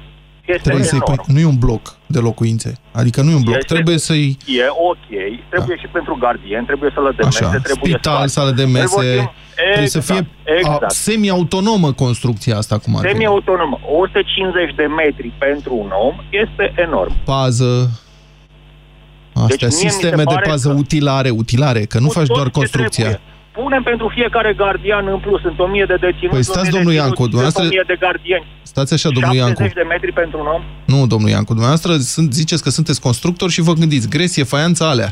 Este 0.44 0.62
Trebuie 0.62 0.84
să-i 0.84 1.00
enorm. 1.04 1.22
pui... 1.24 1.34
Nu 1.34 1.40
e 1.40 1.44
un 1.44 1.58
bloc 1.58 1.96
de 2.06 2.18
locuințe. 2.18 2.78
Adică 2.92 3.22
nu 3.22 3.30
e 3.30 3.34
un 3.34 3.42
bloc. 3.42 3.56
Este- 3.56 3.72
Trebuie 3.74 3.98
să-i... 3.98 4.36
E 4.46 4.62
ok, 4.90 5.06
trebuie 5.48 5.76
și 5.76 5.86
pentru 5.92 6.16
gardien, 6.20 6.64
trebuie 6.64 6.90
sală 6.94 7.12
de 7.16 7.22
mese, 7.24 7.44
Așa, 7.44 7.58
trebuie 7.58 7.92
spital, 7.92 8.12
spațiu. 8.14 8.28
sală 8.28 8.50
de 8.50 8.62
Noi 8.62 8.72
mese. 8.72 8.94
vorbim- 8.94 9.32
Trebuie 9.54 9.86
să 9.88 9.98
Exact, 9.98 10.24
fie 10.44 10.54
exact. 10.56 10.82
a, 10.82 10.86
semi-autonomă 10.88 11.92
construcția 11.92 12.56
asta, 12.56 12.78
cum 12.78 12.96
ar 12.96 13.02
fi. 13.04 13.10
Semi-autonom, 13.10 13.78
150 13.98 14.74
de 14.76 14.82
metri 14.82 15.32
pentru 15.38 15.74
un 15.74 15.90
om 16.06 16.14
este 16.30 16.72
enorm. 16.76 17.12
Pază. 17.24 17.90
Astea, 19.34 19.46
Deci 19.46 19.60
mie 19.60 19.68
mi 19.68 19.74
se 19.74 19.88
sisteme 19.88 20.16
de 20.16 20.22
pare 20.34 20.48
pază 20.48 20.74
utilare, 20.78 21.30
utilare, 21.30 21.80
că 21.84 21.98
nu 21.98 22.06
Cu 22.06 22.12
faci 22.12 22.26
tot 22.26 22.34
doar 22.36 22.46
ce 22.46 22.52
construcția. 22.58 23.04
trebuie. 23.04 23.28
Punem 23.60 23.82
pentru 23.82 24.06
fiecare 24.14 24.52
gardian 24.62 25.06
în 25.14 25.18
plus, 25.24 25.40
sunt 25.40 25.58
1000 25.58 25.84
de 25.92 25.96
deținuți, 26.06 26.34
Păi 26.36 26.42
stați, 26.42 26.58
1000 26.58 26.70
de 26.70 26.76
domnul 26.76 26.92
deținuți, 26.92 27.04
Iancu, 27.04 27.22
sunt 27.22 27.30
dumneavoastră- 27.32 27.64
1000 27.72 27.84
de 27.92 27.96
gardieni. 28.06 28.46
Stați 28.72 28.92
așa, 28.96 29.08
domnul 29.16 29.34
Iancu. 29.40 29.62
70 29.62 29.78
de 29.80 29.86
metri 29.94 30.12
pentru 30.22 30.36
un 30.42 30.46
om? 30.56 30.62
Nu, 30.92 31.00
domnul 31.12 31.30
Iancu, 31.34 31.52
dumneavoastră 31.56 31.92
sunt, 32.14 32.28
ziceți 32.40 32.62
că 32.64 32.70
sunteți 32.78 33.00
constructor 33.08 33.48
și 33.56 33.60
vă 33.68 33.72
gândiți, 33.80 34.06
gresie, 34.16 34.44
faianța 34.52 34.84
alea. 34.94 35.10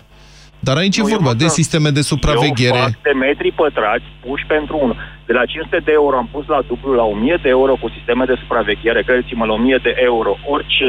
Dar 0.67 0.77
aici 0.83 0.97
Nu, 0.99 1.03
e 1.03 1.11
eu 1.11 1.15
vorba 1.17 1.31
mă 1.33 1.41
de 1.43 1.49
fac- 1.49 1.59
sisteme 1.61 1.89
de 1.99 2.03
supraveghere. 2.13 2.79
Eu 2.83 2.89
fac 2.91 2.97
de 3.09 3.15
metri 3.27 3.51
pătrați 3.61 4.07
puși 4.25 4.45
pentru 4.55 4.75
unul. 4.85 4.97
De 5.29 5.33
la 5.39 5.45
500 5.53 5.79
de 5.89 5.93
euro 6.01 6.15
am 6.23 6.29
pus 6.35 6.47
la 6.55 6.61
dublu 6.71 6.91
la 7.01 7.05
1000 7.15 7.39
de 7.45 7.49
euro 7.59 7.73
cu 7.83 7.89
sisteme 7.97 8.25
de 8.31 8.37
supraveghere, 8.43 9.01
credeți-mă, 9.09 9.45
la 9.51 9.53
1000 9.53 9.79
de 9.89 9.93
euro. 10.11 10.33
Orice 10.55 10.89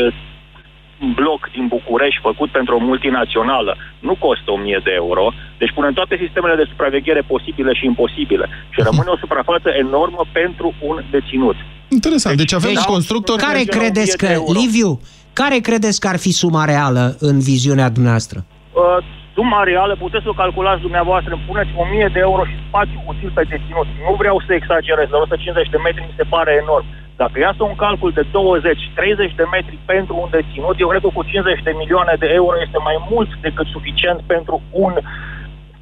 bloc 1.14 1.41
din 1.56 1.66
București 1.68 2.26
făcut 2.30 2.49
pentru 2.58 2.76
o 2.76 2.86
multinațională 2.89 3.78
nu 3.99 4.16
costă 4.16 4.51
1000 4.51 4.82
de 4.84 4.93
euro, 5.04 5.26
deci 5.58 5.76
punem 5.78 5.93
toate 5.93 6.16
sistemele 6.24 6.56
de 6.56 6.70
supraveghere 6.72 7.22
posibile 7.22 7.74
și 7.74 7.86
imposibile 7.86 8.45
și 8.74 8.80
rămâne 8.88 9.10
o 9.16 9.18
suprafață 9.18 9.70
enormă 9.70 10.22
pentru 10.32 10.74
un 10.89 11.04
deținut. 11.12 11.56
Interesant, 11.88 12.38
deci 12.38 12.54
avem 12.54 12.74
Deci, 12.74 12.86
un 12.86 12.93
constructor... 12.93 13.36
care 13.39 13.58
merge 13.58 13.72
la 13.72 13.78
credeți 13.78 14.16
1000 14.16 14.22
de 14.22 14.26
că, 14.26 14.32
euro. 14.39 14.60
Liviu, 14.60 14.91
care 15.34 15.58
credeți 15.68 15.99
că 15.99 16.08
ar 16.14 16.20
fi 16.26 16.32
suma 16.41 16.64
reală 16.74 17.16
în 17.20 17.36
viziunea 17.39 17.89
dumneavoastră? 17.89 18.38
Uh, 18.45 18.97
suma 19.36 19.62
reală 19.72 19.93
puteți 20.06 20.24
să 20.26 20.30
o 20.34 20.41
calculați 20.43 20.82
dumneavoastră, 20.88 21.32
îmi 21.34 21.47
puneți 21.49 21.72
1000 21.84 22.10
de 22.16 22.20
euro 22.30 22.43
și 22.49 22.56
spațiu 22.68 22.99
util 23.12 23.32
pe 23.38 23.43
deținut. 23.51 23.88
Nu 24.08 24.14
vreau 24.22 24.38
să 24.45 24.51
exagerez, 24.54 25.08
la 25.10 25.18
150 25.18 25.74
de 25.74 25.80
metri 25.86 26.08
mi 26.08 26.18
se 26.20 26.26
pare 26.34 26.51
enorm. 26.64 26.86
Dacă 27.22 27.36
iasă 27.39 27.61
un 27.72 27.76
calcul 27.86 28.11
de 28.20 28.24
20-30 28.24 29.36
de 29.41 29.45
metri 29.55 29.76
pentru 29.93 30.14
un 30.24 30.30
deținut, 30.38 30.76
eu 30.80 30.88
cred 30.91 31.01
că 31.05 31.09
cu 31.14 31.24
50 31.24 31.61
de 31.68 31.74
milioane 31.82 32.16
de 32.24 32.30
euro 32.39 32.55
este 32.66 32.78
mai 32.89 32.97
mult 33.11 33.30
decât 33.45 33.68
suficient 33.76 34.20
pentru 34.34 34.55
un 34.72 34.93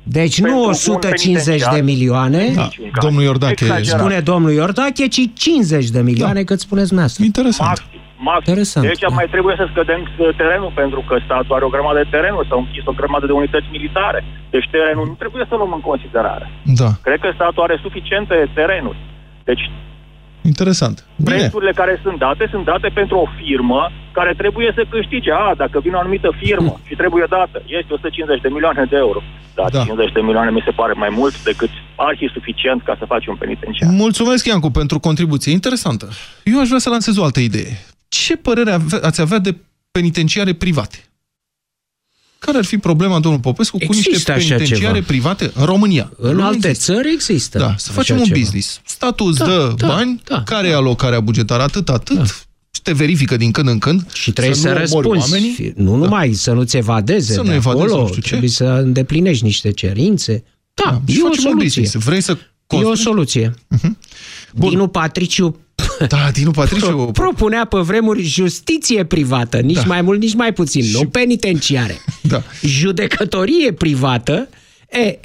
Deci 0.04 0.38
nu 0.40 0.46
Pentru 0.46 0.64
un 0.64 0.70
150 0.70 1.46
de 1.46 1.52
penitenciar. 1.52 1.84
milioane, 1.92 2.44
Da, 2.62 2.68
domnul 3.06 3.24
Iordache... 3.30 3.64
Exagerat. 3.66 4.00
spune 4.00 4.18
domnul 4.32 4.52
Iordache, 4.62 5.06
ci 5.16 5.22
50 5.34 5.90
de 5.98 6.02
milioane, 6.10 6.42
cât 6.50 6.60
spuneți 6.68 6.88
dumneavoastră. 6.92 7.24
Interesant. 7.32 7.70
maxim. 7.70 7.90
maxim. 8.30 8.44
Interesant, 8.52 8.84
Deci 8.88 9.00
da. 9.06 9.08
mai 9.20 9.28
trebuie 9.36 9.56
să 9.62 9.66
scădem 9.72 10.02
uh, 10.10 10.30
terenul, 10.42 10.72
pentru 10.82 11.02
că 11.08 11.16
statul 11.28 11.56
are 11.58 11.66
o 11.70 11.74
grămadă 11.76 11.98
de 12.04 12.08
terenuri, 12.16 12.48
s-au 12.50 12.60
închis 12.66 12.86
o 12.92 12.98
grămadă 13.00 13.26
de 13.26 13.36
unități 13.42 13.68
militare. 13.78 14.20
Deci 14.54 14.68
terenul 14.76 15.06
nu 15.12 15.16
trebuie 15.22 15.46
să 15.50 15.56
luăm 15.56 15.74
în 15.80 15.84
considerare. 15.92 16.46
Da, 16.82 16.90
Cred 17.08 17.20
că 17.24 17.30
statul 17.40 17.64
are 17.68 17.78
suficiente 17.86 18.36
terenuri. 18.58 19.00
Deci 19.50 19.64
interesant. 20.42 21.06
Bine, 21.16 21.38
prețurile 21.38 21.72
care 21.72 22.00
sunt 22.04 22.18
date 22.20 22.48
sunt 22.52 22.66
date 22.66 22.88
pentru 22.94 23.16
o 23.18 23.28
firmă 23.44 23.92
care 24.12 24.34
trebuie 24.38 24.72
să 24.76 24.86
câștige. 24.90 25.32
A, 25.32 25.54
dacă 25.56 25.80
vine 25.80 25.96
o 25.96 26.00
anumită 26.00 26.30
firmă 26.44 26.80
și 26.88 26.96
trebuie 26.96 27.26
dată, 27.30 27.62
este 27.66 27.94
150 27.94 28.42
de 28.42 28.48
milioane 28.50 28.86
de 28.90 28.96
euro. 28.96 29.20
Dar 29.56 29.70
Da. 29.70 29.78
da. 29.78 29.84
50 29.86 30.12
de 30.12 30.22
milioane 30.22 30.52
mi 30.52 30.62
se 30.66 30.72
pare 30.72 30.94
mai 30.94 31.10
mult 31.12 31.44
decât 31.44 31.70
arhi 31.96 32.30
suficient 32.34 32.82
ca 32.84 32.96
să 33.00 33.06
faci 33.06 33.28
un 33.28 33.36
penitenciar. 33.36 33.90
mulțumesc, 33.92 34.46
Iancu, 34.46 34.70
pentru 34.72 35.00
contribuție 35.00 35.52
interesantă. 35.52 36.10
Eu 36.44 36.60
aș 36.60 36.68
vrea 36.68 36.80
să 36.80 36.90
lansez 36.90 37.18
o 37.18 37.24
altă 37.24 37.40
idee. 37.40 37.72
Ce 38.10 38.38
părere 38.38 38.72
ave- 38.72 39.00
ați 39.02 39.22
avea 39.22 39.40
de 39.40 39.56
penitenciare 39.92 40.54
private? 40.54 40.98
Care 42.46 42.58
ar 42.58 42.66
fi 42.66 42.78
problema, 42.78 43.20
domnul 43.20 43.40
Popescu, 43.42 43.78
cu 43.78 43.84
Există 43.84 44.10
niște 44.12 44.32
așa 44.32 44.40
penitenciare 44.56 44.94
ceva. 44.94 45.06
private 45.08 45.52
în 45.54 45.66
România? 45.66 46.12
În 46.18 46.36
Nu 46.36 46.44
alte 46.46 46.68
există. 46.70 46.94
țări 46.94 47.12
există. 47.14 47.58
Da, 47.58 47.74
să 47.78 47.92
facem 47.92 48.16
așa 48.16 48.24
un 48.24 48.30
ceva. 48.30 48.40
business. 48.40 48.82
Statul 48.86 49.28
îți 49.28 49.38
Da, 49.38 49.46
dă 49.46 49.74
da, 49.78 49.88
bani, 49.88 50.22
da, 50.24 50.44
care 50.44 50.68
e 50.68 50.74
alocarea 50.76 51.20
bugetară, 51.20 51.62
atât, 51.64 51.90
atât, 51.90 52.16
Da. 52.18 52.24
și 52.72 52.82
te 52.84 52.92
verifică 52.94 53.38
din 53.38 53.52
când 53.52 53.68
în 53.68 53.78
când. 53.80 54.12
Și 54.14 54.32
trebuie 54.32 54.56
să, 54.56 54.62
nu 54.68 54.74
omori 54.74 54.82
răspunzi. 54.84 55.20
oamenii. 55.32 55.54
Fi- 55.54 55.74
Nu 55.76 55.96
numai 55.96 56.34
să 56.34 56.52
nu-ți 56.52 56.78
evadeze 56.78 57.34
Să 57.34 57.42
de 57.42 57.48
nu 57.48 57.54
evadeze, 57.54 57.84
acolo, 57.86 58.02
nu 58.02 58.08
știu 58.08 58.22
ce. 58.22 58.28
trebuie 58.28 58.50
să 58.50 58.64
îndeplinești 58.64 59.44
niște 59.44 59.72
cerințe. 59.72 60.44
Da, 60.74 60.84
Da, 60.92 61.02
și 61.14 61.20
e 61.20 61.24
o 61.24 61.26
facem 61.28 61.44
un 61.44 61.50
soluție. 61.52 61.82
business. 61.82 62.06
Vrei 62.06 62.22
să 62.22 62.32
E 62.32 62.36
o 62.68 62.76
construiești? 62.76 63.04
soluție. 63.04 63.54
Bun. 64.56 64.70
Dinu 64.70 64.88
Patriciu 64.88 65.60
Da, 66.08 66.18
Dinu 66.34 66.52
Patriciu. 66.52 67.10
propunea 67.14 67.66
pe 67.66 67.78
vremuri 67.80 68.22
justiție 68.22 69.04
privată, 69.06 69.58
nici 69.60 69.76
Da. 69.76 69.84
mai 69.88 70.02
mult, 70.02 70.20
nici 70.22 70.34
mai 70.36 70.54
puțin, 70.54 70.84
nu 70.94 71.06
penitenciare. 71.10 71.96
Da. 72.22 72.38
Judecătorie 72.62 73.72
privată, 73.74 74.48
e, 74.90 75.20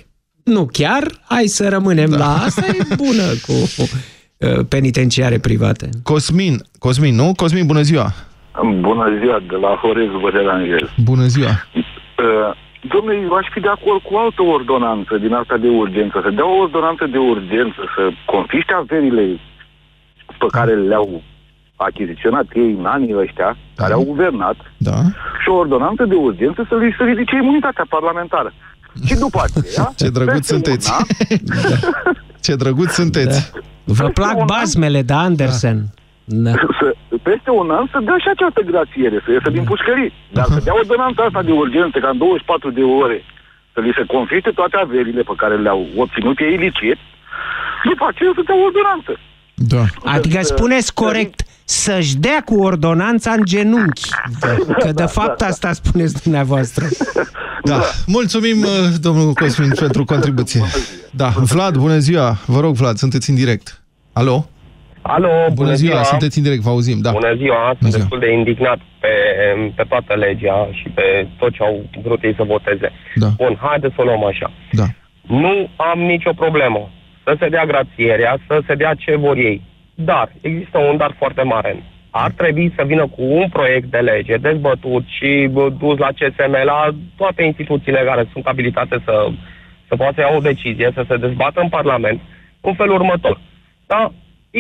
nu 0.45 0.69
chiar, 0.73 1.03
hai 1.29 1.47
să 1.47 1.69
rămânem 1.69 2.11
Da. 2.11 2.17
la 2.17 2.35
asta, 2.45 2.67
e 2.67 2.95
bună 2.97 3.27
cu 3.47 3.53
uh, 3.53 4.65
penitenciare 4.69 5.39
private. 5.39 5.89
Cosmin, 6.03 6.55
Cosmin, 6.79 7.15
nu? 7.15 7.33
Cosmin, 7.37 7.67
bună 7.67 7.83
ziua! 7.83 8.13
Bună 8.81 9.07
ziua, 9.21 9.39
de 9.49 9.57
la 9.57 9.79
Horez 9.83 10.11
vă 10.23 10.31
deranjez. 10.33 10.89
Bună 11.05 11.27
ziua! 11.27 11.55
Uh, 11.75 11.85
Domnule, 12.95 13.19
eu 13.29 13.33
aș 13.41 13.47
fi 13.55 13.61
de 13.61 13.69
acord 13.79 14.01
cu 14.09 14.15
altă 14.25 14.43
ordonanță 14.57 15.13
din 15.25 15.33
asta 15.33 15.57
de 15.65 15.69
urgență. 15.69 16.17
Să 16.25 16.31
dea 16.39 16.49
o 16.55 16.61
ordonanță 16.65 17.05
de 17.15 17.19
urgență, 17.19 17.81
să 17.95 18.03
confiște 18.33 18.73
averile 18.83 19.25
pe 20.39 20.47
care 20.51 20.75
le-au 20.75 21.23
achiziționat 21.77 22.47
ei 22.55 22.75
în 22.79 22.87
anii 22.87 23.17
ăștia, 23.17 23.57
care 23.77 23.93
au 23.93 24.05
guvernat, 24.05 24.57
Da. 24.77 24.97
și 25.43 25.49
o 25.49 25.55
ordonanță 25.55 26.05
de 26.05 26.15
urgență 26.15 26.67
să 26.69 26.75
li 26.77 26.95
se 26.99 27.05
ridice 27.05 27.37
imunitatea 27.37 27.85
parlamentară. 27.89 28.53
Și 29.07 29.15
după 29.15 29.41
aceea... 29.45 29.93
Ce 30.01 30.09
drăguț 30.09 30.35
peste 30.37 30.53
sunteți! 30.53 30.91
un 30.91 30.97
an, 30.99 32.15
Ce 32.45 32.55
drăguț 32.55 32.91
sunteți! 32.91 33.53
Vă 33.85 34.09
plac 34.09 34.45
bazmele 34.45 35.03
de 35.03 35.13
Andersen? 35.13 35.79
Da. 36.25 36.51
să, 36.81 36.87
peste 37.23 37.51
un 37.51 37.71
an 37.71 37.87
să 37.93 37.99
dea 38.09 38.19
și 38.25 38.29
această 38.35 38.61
grațiere, 38.71 39.17
să 39.25 39.29
iasă 39.33 39.51
din 39.51 39.65
pușcării. 39.65 40.13
Dar 40.37 40.45
să 40.45 40.61
dea 40.65 40.75
ordonanța 40.83 41.23
asta 41.23 41.43
de 41.43 41.53
urgență, 41.53 41.99
ca 41.99 42.09
în 42.09 42.19
24 42.19 42.71
de 42.71 42.83
ore, 42.83 43.19
să 43.73 43.81
li 43.81 43.93
se 43.99 44.05
confite 44.15 44.51
toate 44.51 44.77
averile 44.77 45.23
pe 45.23 45.35
care 45.37 45.57
le-au 45.57 45.87
obținut 45.97 46.37
ei 46.39 46.55
ilicit, 46.59 46.99
după 47.91 48.05
aceea 48.09 48.33
să 48.35 48.43
dea 48.49 48.59
ordonanță. 48.69 49.13
Da. 49.57 49.85
Adică 50.05 50.43
spuneți 50.43 50.95
corect, 50.95 51.43
să-și 51.65 52.17
dea 52.17 52.43
cu 52.45 52.55
ordonanța 52.63 53.31
în 53.31 53.43
genunchi. 53.45 54.09
Că 54.79 54.93
de 54.93 55.05
fapt 55.05 55.41
asta 55.41 55.73
spuneți 55.73 56.23
dumneavoastră. 56.23 56.85
Da. 57.65 57.81
Mulțumim, 58.07 58.59
uh, 58.63 58.69
domnul 59.01 59.33
Cosmin, 59.33 59.71
pentru 59.79 60.05
contribuție. 60.05 60.61
Da. 61.11 61.29
Vlad, 61.29 61.77
bună 61.77 61.99
ziua! 61.99 62.39
Vă 62.47 62.61
rog, 62.61 62.75
Vlad, 62.75 62.97
sunteți 62.97 63.31
în 63.31 63.37
direct. 63.37 63.83
Alo? 64.13 64.49
Alo, 65.03 65.29
Bună 65.55 65.75
ziua, 65.75 66.03
sunteți 66.03 66.37
în 66.39 66.43
direct, 66.43 66.63
vă 66.63 66.71
auzim, 66.71 66.99
da. 67.01 67.11
Bună 67.11 67.35
ziua, 67.37 67.63
sunt 67.67 67.79
Bună 67.79 67.91
ziua. 67.91 68.01
destul 68.03 68.19
de 68.19 68.33
indignat 68.33 68.79
pe, 69.01 69.13
pe 69.77 69.85
toată 69.89 70.15
legea 70.15 70.69
și 70.73 70.89
pe 70.89 71.29
tot 71.39 71.53
ce 71.53 71.63
au 71.63 71.75
vrut 72.05 72.23
ei 72.23 72.35
să 72.37 72.45
voteze. 72.55 72.89
Da. 73.15 73.29
Bun, 73.37 73.59
haideți 73.61 73.95
să 73.95 74.01
o 74.01 74.05
luăm 74.05 74.25
așa. 74.25 74.51
Da. 74.73 74.87
Nu 75.43 75.55
am 75.93 75.99
nicio 75.99 76.33
problemă 76.33 76.91
să 77.27 77.37
se 77.39 77.49
dea 77.49 77.65
grațierea, 77.65 78.39
să 78.47 78.63
se 78.67 78.75
dea 78.75 78.95
ce 78.95 79.17
vor 79.17 79.37
ei. 79.37 79.63
Dar, 79.95 80.33
există 80.41 80.79
un 80.79 80.97
dar 80.97 81.15
foarte 81.19 81.43
mare. 81.43 81.83
Ar 82.11 82.31
trebui 82.31 82.73
să 82.77 82.83
vină 82.87 83.07
cu 83.07 83.23
un 83.23 83.49
proiect 83.49 83.91
de 83.91 83.99
lege 83.99 84.37
dezbătut 84.37 85.05
și 85.07 85.49
bă, 85.51 85.69
dus 85.79 85.99
la 85.99 86.09
CSM, 86.19 86.55
la 86.65 86.89
toate 87.17 87.43
instituțiile 87.43 88.03
care 88.05 88.29
sunt 88.33 88.47
abilitate 88.47 89.03
să, 89.05 89.29
să 89.89 89.97
poată 89.97 90.13
să 90.15 90.21
ia 90.21 90.37
o 90.37 90.41
decizie, 90.41 90.91
să 90.95 91.05
se 91.09 91.17
dezbată 91.17 91.61
în 91.61 91.69
Parlament, 91.69 92.21
în 92.61 92.75
felul 92.75 92.95
următor. 92.95 93.41
Da? 93.87 94.13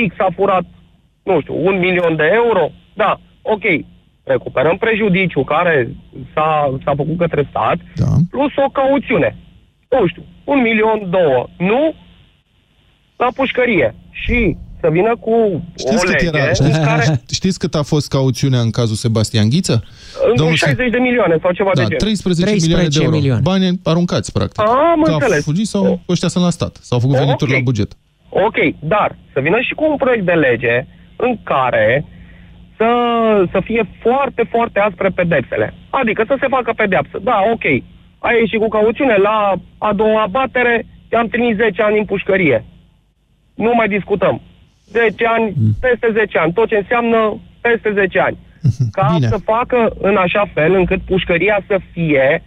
X 0.09 0.14
a 0.19 0.29
furat, 0.35 0.64
nu 1.23 1.41
știu, 1.41 1.67
un 1.67 1.79
milion 1.79 2.17
de 2.17 2.31
euro, 2.33 2.71
da, 2.95 3.21
ok, 3.43 3.64
recuperăm 4.25 4.77
prejudiciu 4.77 5.45
care 5.45 5.89
s-a, 6.35 6.79
s-a 6.85 6.93
făcut 6.97 7.19
către 7.19 7.47
stat, 7.49 7.77
da. 7.95 8.12
plus 8.31 8.57
o 8.57 8.69
cauțiune. 8.73 9.37
Nu 9.91 10.07
știu, 10.07 10.23
un 10.45 10.61
milion, 10.61 11.11
două. 11.11 11.47
Nu? 11.59 11.95
La 13.17 13.29
pușcărie. 13.35 13.95
Și 14.11 14.57
să 14.81 14.89
vină 14.91 15.17
cu 15.21 15.62
Știți 15.79 15.95
o 15.95 15.99
cât, 15.99 16.11
lege 16.11 16.27
era, 16.27 16.49
în 16.49 16.55
știți, 16.55 16.81
care... 16.81 17.21
știți 17.39 17.59
cât 17.59 17.75
a 17.75 17.83
fost 17.83 18.09
cauțiunea 18.09 18.61
în 18.61 18.71
cazul 18.71 18.97
Sebastian 18.97 19.49
Ghiță? 19.49 19.85
În 20.37 20.55
60 20.55 20.91
de 20.91 20.99
milioane 20.99 21.37
sau 21.43 21.53
ceva 21.53 21.71
da, 21.75 21.81
de 21.83 21.83
genul. 21.83 21.99
13, 21.99 22.45
13 22.45 22.67
milioane 22.67 22.89
de 22.89 23.05
euro. 23.05 23.17
milioane. 23.17 23.43
Bani 23.51 23.81
aruncați, 23.85 24.33
practic. 24.33 24.61
Am 24.69 25.03
că 25.03 25.11
înțeles. 25.11 25.39
a 25.39 25.43
fugit 25.51 25.67
sau 25.67 26.01
ăștia 26.09 26.29
sunt 26.29 26.45
la 26.45 26.51
stat. 26.51 26.77
S-au 26.89 26.99
făcut 26.99 27.17
venituri 27.17 27.51
Ok. 27.51 27.57
la 27.57 27.62
buget. 27.62 27.91
Ok, 28.29 28.59
dar 28.79 29.17
să 29.33 29.41
vină 29.41 29.59
și 29.61 29.75
cu 29.75 29.85
un 29.91 29.97
proiect 29.97 30.25
de 30.27 30.33
lege 30.33 30.87
în 31.17 31.39
care 31.43 32.05
să, 32.77 32.89
să 33.53 33.61
fie 33.64 33.89
foarte, 34.03 34.43
foarte 34.51 34.79
aspre 34.79 35.09
pedepsele. 35.09 35.75
Adică 35.91 36.25
să 36.27 36.37
se 36.41 36.47
facă 36.51 36.73
pedeapsă. 36.77 37.19
Da, 37.23 37.37
ok. 37.55 37.64
a 38.19 38.31
ieșit 38.41 38.61
cu 38.61 38.69
cauțiune, 38.69 39.17
la 39.17 39.53
a 39.79 39.93
doua 39.93 40.27
batere 40.31 40.87
i-am 41.12 41.27
trimis 41.29 41.57
10 41.57 41.83
ani 41.83 41.99
în 41.99 42.05
pușcărie. 42.05 42.64
Nu 43.65 43.73
mai 43.75 43.89
discutăm. 43.89 44.41
10 44.91 45.27
ani, 45.37 45.55
peste 45.81 46.09
10 46.13 46.39
ani, 46.39 46.53
tot 46.53 46.69
ce 46.69 46.77
înseamnă 46.77 47.19
peste 47.61 47.93
10 47.95 48.19
ani. 48.21 48.37
Ca 48.97 49.11
Bine. 49.15 49.29
să 49.29 49.39
facă 49.45 49.79
în 50.01 50.17
așa 50.17 50.51
fel 50.55 50.75
încât 50.75 51.01
pușcăria 51.03 51.59
să 51.67 51.77
fie 51.93 52.43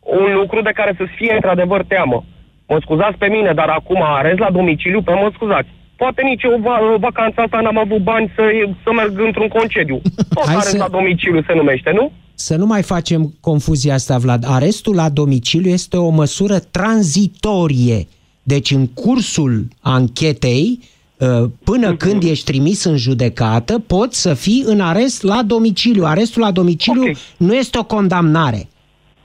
un 0.00 0.34
lucru 0.40 0.62
de 0.62 0.70
care 0.74 0.94
să 0.96 1.04
fie 1.16 1.32
într-adevăr 1.34 1.84
teamă. 1.84 2.24
Mă 2.68 2.78
scuzați 2.80 3.18
pe 3.18 3.26
mine, 3.26 3.52
dar 3.52 3.68
acum 3.68 4.02
arez 4.02 4.36
la 4.36 4.50
domiciliu, 4.50 5.02
pe 5.02 5.12
mă 5.12 5.30
scuzați. 5.34 5.68
Poate 5.96 6.22
nici 6.22 6.42
eu 6.42 6.58
va, 6.62 6.76
vacanța 6.98 7.42
asta 7.42 7.60
n-am 7.60 7.78
avut 7.78 8.02
bani 8.02 8.32
să, 8.34 8.42
să 8.84 8.90
merg 8.92 9.20
într-un 9.20 9.48
concediu. 9.48 10.00
Tot 10.34 10.44
Hai 10.46 10.54
arez 10.54 10.68
să- 10.70 10.76
la 10.76 10.88
domiciliu 10.88 11.42
se 11.46 11.54
numește, 11.54 11.90
nu? 11.94 12.10
Să 12.34 12.56
nu 12.56 12.66
mai 12.66 12.82
facem 12.82 13.34
confuzia 13.40 13.94
asta, 13.94 14.18
Vlad. 14.18 14.44
Arestul 14.48 14.94
la 14.94 15.08
domiciliu 15.08 15.70
este 15.70 15.96
o 15.96 16.08
măsură 16.08 16.58
tranzitorie. 16.58 18.06
Deci 18.46 18.70
în 18.70 18.86
cursul 18.86 19.68
anchetei, 19.80 20.78
uh, 21.18 21.50
până 21.64 21.88
Mhm. 21.88 21.96
când 21.96 22.22
ești 22.22 22.44
trimis 22.44 22.84
în 22.84 22.96
judecată, 22.96 23.78
poți 23.78 24.20
să 24.20 24.34
fii 24.34 24.62
în 24.66 24.80
arest 24.80 25.22
la 25.22 25.42
domiciliu. 25.42 26.04
Arestul 26.04 26.42
la 26.42 26.50
domiciliu 26.50 27.04
nu 27.36 27.54
este 27.54 27.78
o 27.78 27.84
condamnare. 27.84 28.68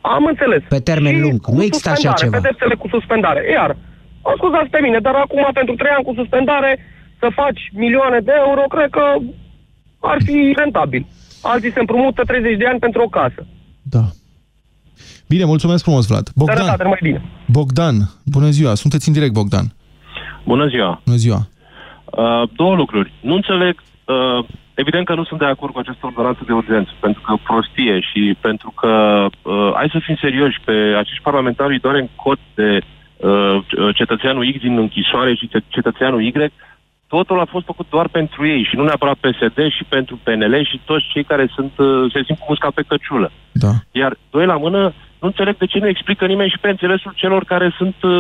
Am 0.01 0.25
înțeles. 0.25 0.61
Pe 0.69 0.79
termen 0.79 1.13
Și 1.15 1.19
lung. 1.21 1.41
cu 1.41 1.51
Nu 1.51 1.63
există 1.63 1.89
așa 1.89 1.95
suspendare, 1.99 2.25
ceva. 2.25 2.37
Pedepsele 2.41 2.75
cu 2.75 2.87
suspendare. 2.87 3.41
Iar, 3.51 3.77
mă 4.23 4.33
scuzați 4.37 4.69
pe 4.69 4.79
mine, 4.81 4.99
dar 4.99 5.15
acum 5.15 5.49
pentru 5.53 5.75
3 5.75 5.91
ani 5.95 6.03
cu 6.05 6.13
suspendare 6.15 6.71
să 7.19 7.27
faci 7.41 7.59
milioane 7.73 8.19
de 8.19 8.31
euro, 8.47 8.61
cred 8.61 8.89
că 8.89 9.03
ar 9.99 10.17
fi 10.25 10.53
rentabil. 10.61 11.05
Alții 11.41 11.71
se 11.71 11.79
împrumută 11.79 12.21
30 12.23 12.57
de 12.57 12.65
ani 12.67 12.79
pentru 12.79 13.01
o 13.01 13.07
casă. 13.19 13.41
Bine, 15.29 15.45
mulțumesc 15.45 15.83
frumos, 15.83 16.07
Vlad. 16.07 16.27
Bogdan, 16.35 16.57
Sănătate, 16.57 16.83
numai 16.83 16.99
bine. 17.01 17.21
Bogdan, 17.45 17.95
bună 18.25 18.49
ziua, 18.49 18.73
sunteți 18.75 19.07
în 19.07 19.13
direct, 19.13 19.33
Bogdan. 19.33 19.65
Bună 20.43 20.67
ziua! 20.67 21.01
Bună 21.05 21.17
ziua. 21.17 21.39
Uh, 22.05 22.49
două 22.55 22.75
lucruri. 22.75 23.13
Nu 23.21 23.33
înțeleg, 23.35 23.75
uh, 24.05 24.45
evident 24.73 25.05
că 25.05 25.13
nu 25.15 25.23
sunt 25.23 25.39
de 25.39 25.45
acord 25.45 25.73
cu 25.73 25.79
această 25.79 26.05
ordonanță 26.05 26.41
de 26.45 26.53
urgență, 26.53 26.91
pentru 26.99 27.21
că 27.21 27.33
prostie 27.43 27.99
și 27.99 28.37
pentru 28.41 28.73
că, 28.79 28.91
uh, 29.41 29.71
hai 29.75 29.89
să 29.91 29.99
fim 30.05 30.17
serioși, 30.21 30.59
pe 30.65 30.71
acești 30.97 31.23
parlamentari 31.23 31.73
îi 31.73 31.79
doare 31.79 31.99
în 31.99 32.09
cot 32.15 32.39
de 32.55 32.69
uh, 32.79 33.95
cetățeanul 33.95 34.51
X 34.53 34.59
din 34.61 34.77
închisoare 34.77 35.35
și 35.35 35.47
ce- 35.47 35.63
cetățeanul 35.67 36.21
Y, 36.23 36.31
totul 37.07 37.39
a 37.39 37.45
fost 37.45 37.65
făcut 37.65 37.87
doar 37.89 38.07
pentru 38.07 38.47
ei 38.47 38.63
și 38.69 38.75
nu 38.75 38.83
neapărat 38.83 39.17
PSD 39.23 39.59
și 39.77 39.83
pentru 39.89 40.19
PNL 40.23 40.65
și 40.65 40.81
toți 40.85 41.05
cei 41.13 41.23
care 41.23 41.51
sunt, 41.55 41.71
uh, 41.77 42.11
se 42.13 42.23
simt 42.25 42.39
cu 42.39 42.45
musca 42.49 42.69
pe 42.73 42.83
căciulă. 42.87 43.31
Da. 43.51 43.71
Iar 43.91 44.17
doi 44.29 44.45
la 44.45 44.57
mână, 44.57 44.93
nu 45.21 45.27
înțeleg 45.27 45.57
de 45.57 45.65
ce 45.65 45.77
nu 45.79 45.87
explică 45.87 46.25
nimeni 46.25 46.49
și 46.49 46.57
pe 46.61 46.69
înțelesul 46.69 47.11
celor 47.15 47.43
care 47.43 47.73
sunt 47.77 47.95
uh, 48.01 48.11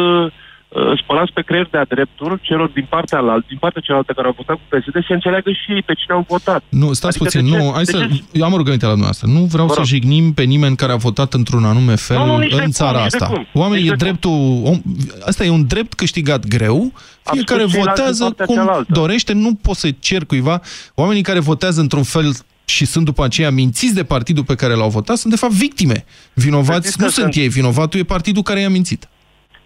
uh, 0.67 0.99
spălați 1.03 1.33
pe 1.33 1.41
creier 1.41 1.67
de-a 1.71 1.85
dreptul, 1.85 2.39
celor 2.41 2.67
din 2.69 2.85
partea 2.89 3.19
la, 3.19 3.35
din 3.47 3.57
partea 3.57 3.81
cealaltă 3.85 4.11
care 4.13 4.27
au 4.27 4.33
votat 4.37 4.55
cu 4.55 4.61
PSD, 4.69 5.05
să 5.07 5.13
înțeleagă 5.13 5.51
și 5.51 5.71
ei 5.71 5.81
pe 5.81 5.93
cine 5.93 6.15
au 6.15 6.25
votat. 6.27 6.63
Nu, 6.69 6.93
stați 6.93 7.05
Adică 7.21 7.23
puțin, 7.23 7.51
de 7.51 7.57
ce- 7.57 7.63
nu, 7.63 7.71
hai 7.73 7.83
de 7.83 7.91
să... 7.91 7.97
ce- 7.97 8.23
Eu 8.31 8.45
am 8.45 8.53
o 8.53 8.57
rugăminte 8.57 8.85
la 8.85 8.91
dumneavoastră. 8.97 9.27
Nu 9.31 9.39
vreau 9.39 9.65
Vă 9.67 9.73
să 9.73 9.79
rog. 9.79 9.87
jignim 9.87 10.33
pe 10.33 10.43
nimeni 10.43 10.75
care 10.75 10.91
a 10.91 10.95
votat 10.95 11.33
într-un 11.33 11.63
anume 11.65 11.95
fel 11.95 12.17
Nu, 12.17 12.25
nu, 12.25 12.37
nici 12.37 12.49
de 12.49 12.55
în 12.55 12.61
cum, 12.61 12.71
țara 12.71 13.01
nici 13.01 13.09
de 13.11 13.17
asta. 13.17 13.27
cum. 13.35 13.47
Oamenii, 13.53 13.83
Nici 13.83 13.91
e 13.91 13.95
de 13.95 14.03
cum. 14.03 14.07
dreptul... 14.07 14.61
Om, 14.71 14.77
asta 15.25 15.43
e 15.43 15.49
un 15.49 15.65
drept 15.67 15.93
câștigat 15.93 16.47
greu. 16.47 16.91
Fiecare 17.23 17.59
ceilalți 17.65 17.73
din 17.75 17.83
votează 17.83 18.23
partea 18.23 18.45
cum 18.45 18.55
cealaltă. 18.55 18.85
dorește. 18.93 19.33
Nu 19.33 19.53
poți 19.61 19.79
să 19.79 19.89
cer 19.99 20.25
cuiva. 20.25 20.61
Oamenii 20.95 21.21
care 21.23 21.39
votează 21.39 21.81
într-un 21.81 22.03
fel 22.03 22.31
și 22.69 22.85
sunt 22.85 23.05
după 23.05 23.23
aceea 23.23 23.51
mințiți 23.51 23.93
de 23.95 24.03
partidul 24.03 24.43
pe 24.43 24.55
care 24.55 24.73
l-au 24.73 24.89
votat, 24.89 25.17
sunt 25.17 25.33
de 25.33 25.39
fapt 25.39 25.53
victime. 25.53 26.05
Vinovați 26.33 26.79
Știți 26.87 26.99
nu 26.99 27.05
că 27.05 27.11
sunt 27.11 27.33
sunt- 27.33 27.43
ei, 27.43 27.49
vinovatul 27.49 27.99
e 27.99 28.03
partidul 28.03 28.41
care 28.43 28.59
i-a 28.59 28.69
mințit. 28.69 29.07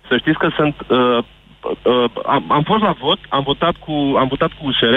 Să 0.10 0.18
știți 0.20 0.38
că 0.38 0.48
sunt... 0.58 0.76
Uh, 0.90 1.24
uh, 1.84 2.10
am, 2.26 2.52
am 2.52 2.64
fost 2.64 2.82
la 2.84 2.96
vot, 3.02 3.20
am 3.30 3.44
votat 3.44 3.76
cu, 3.86 3.92
am 4.18 4.28
votat 4.28 4.50
cu 4.58 4.68
USR 4.68 4.96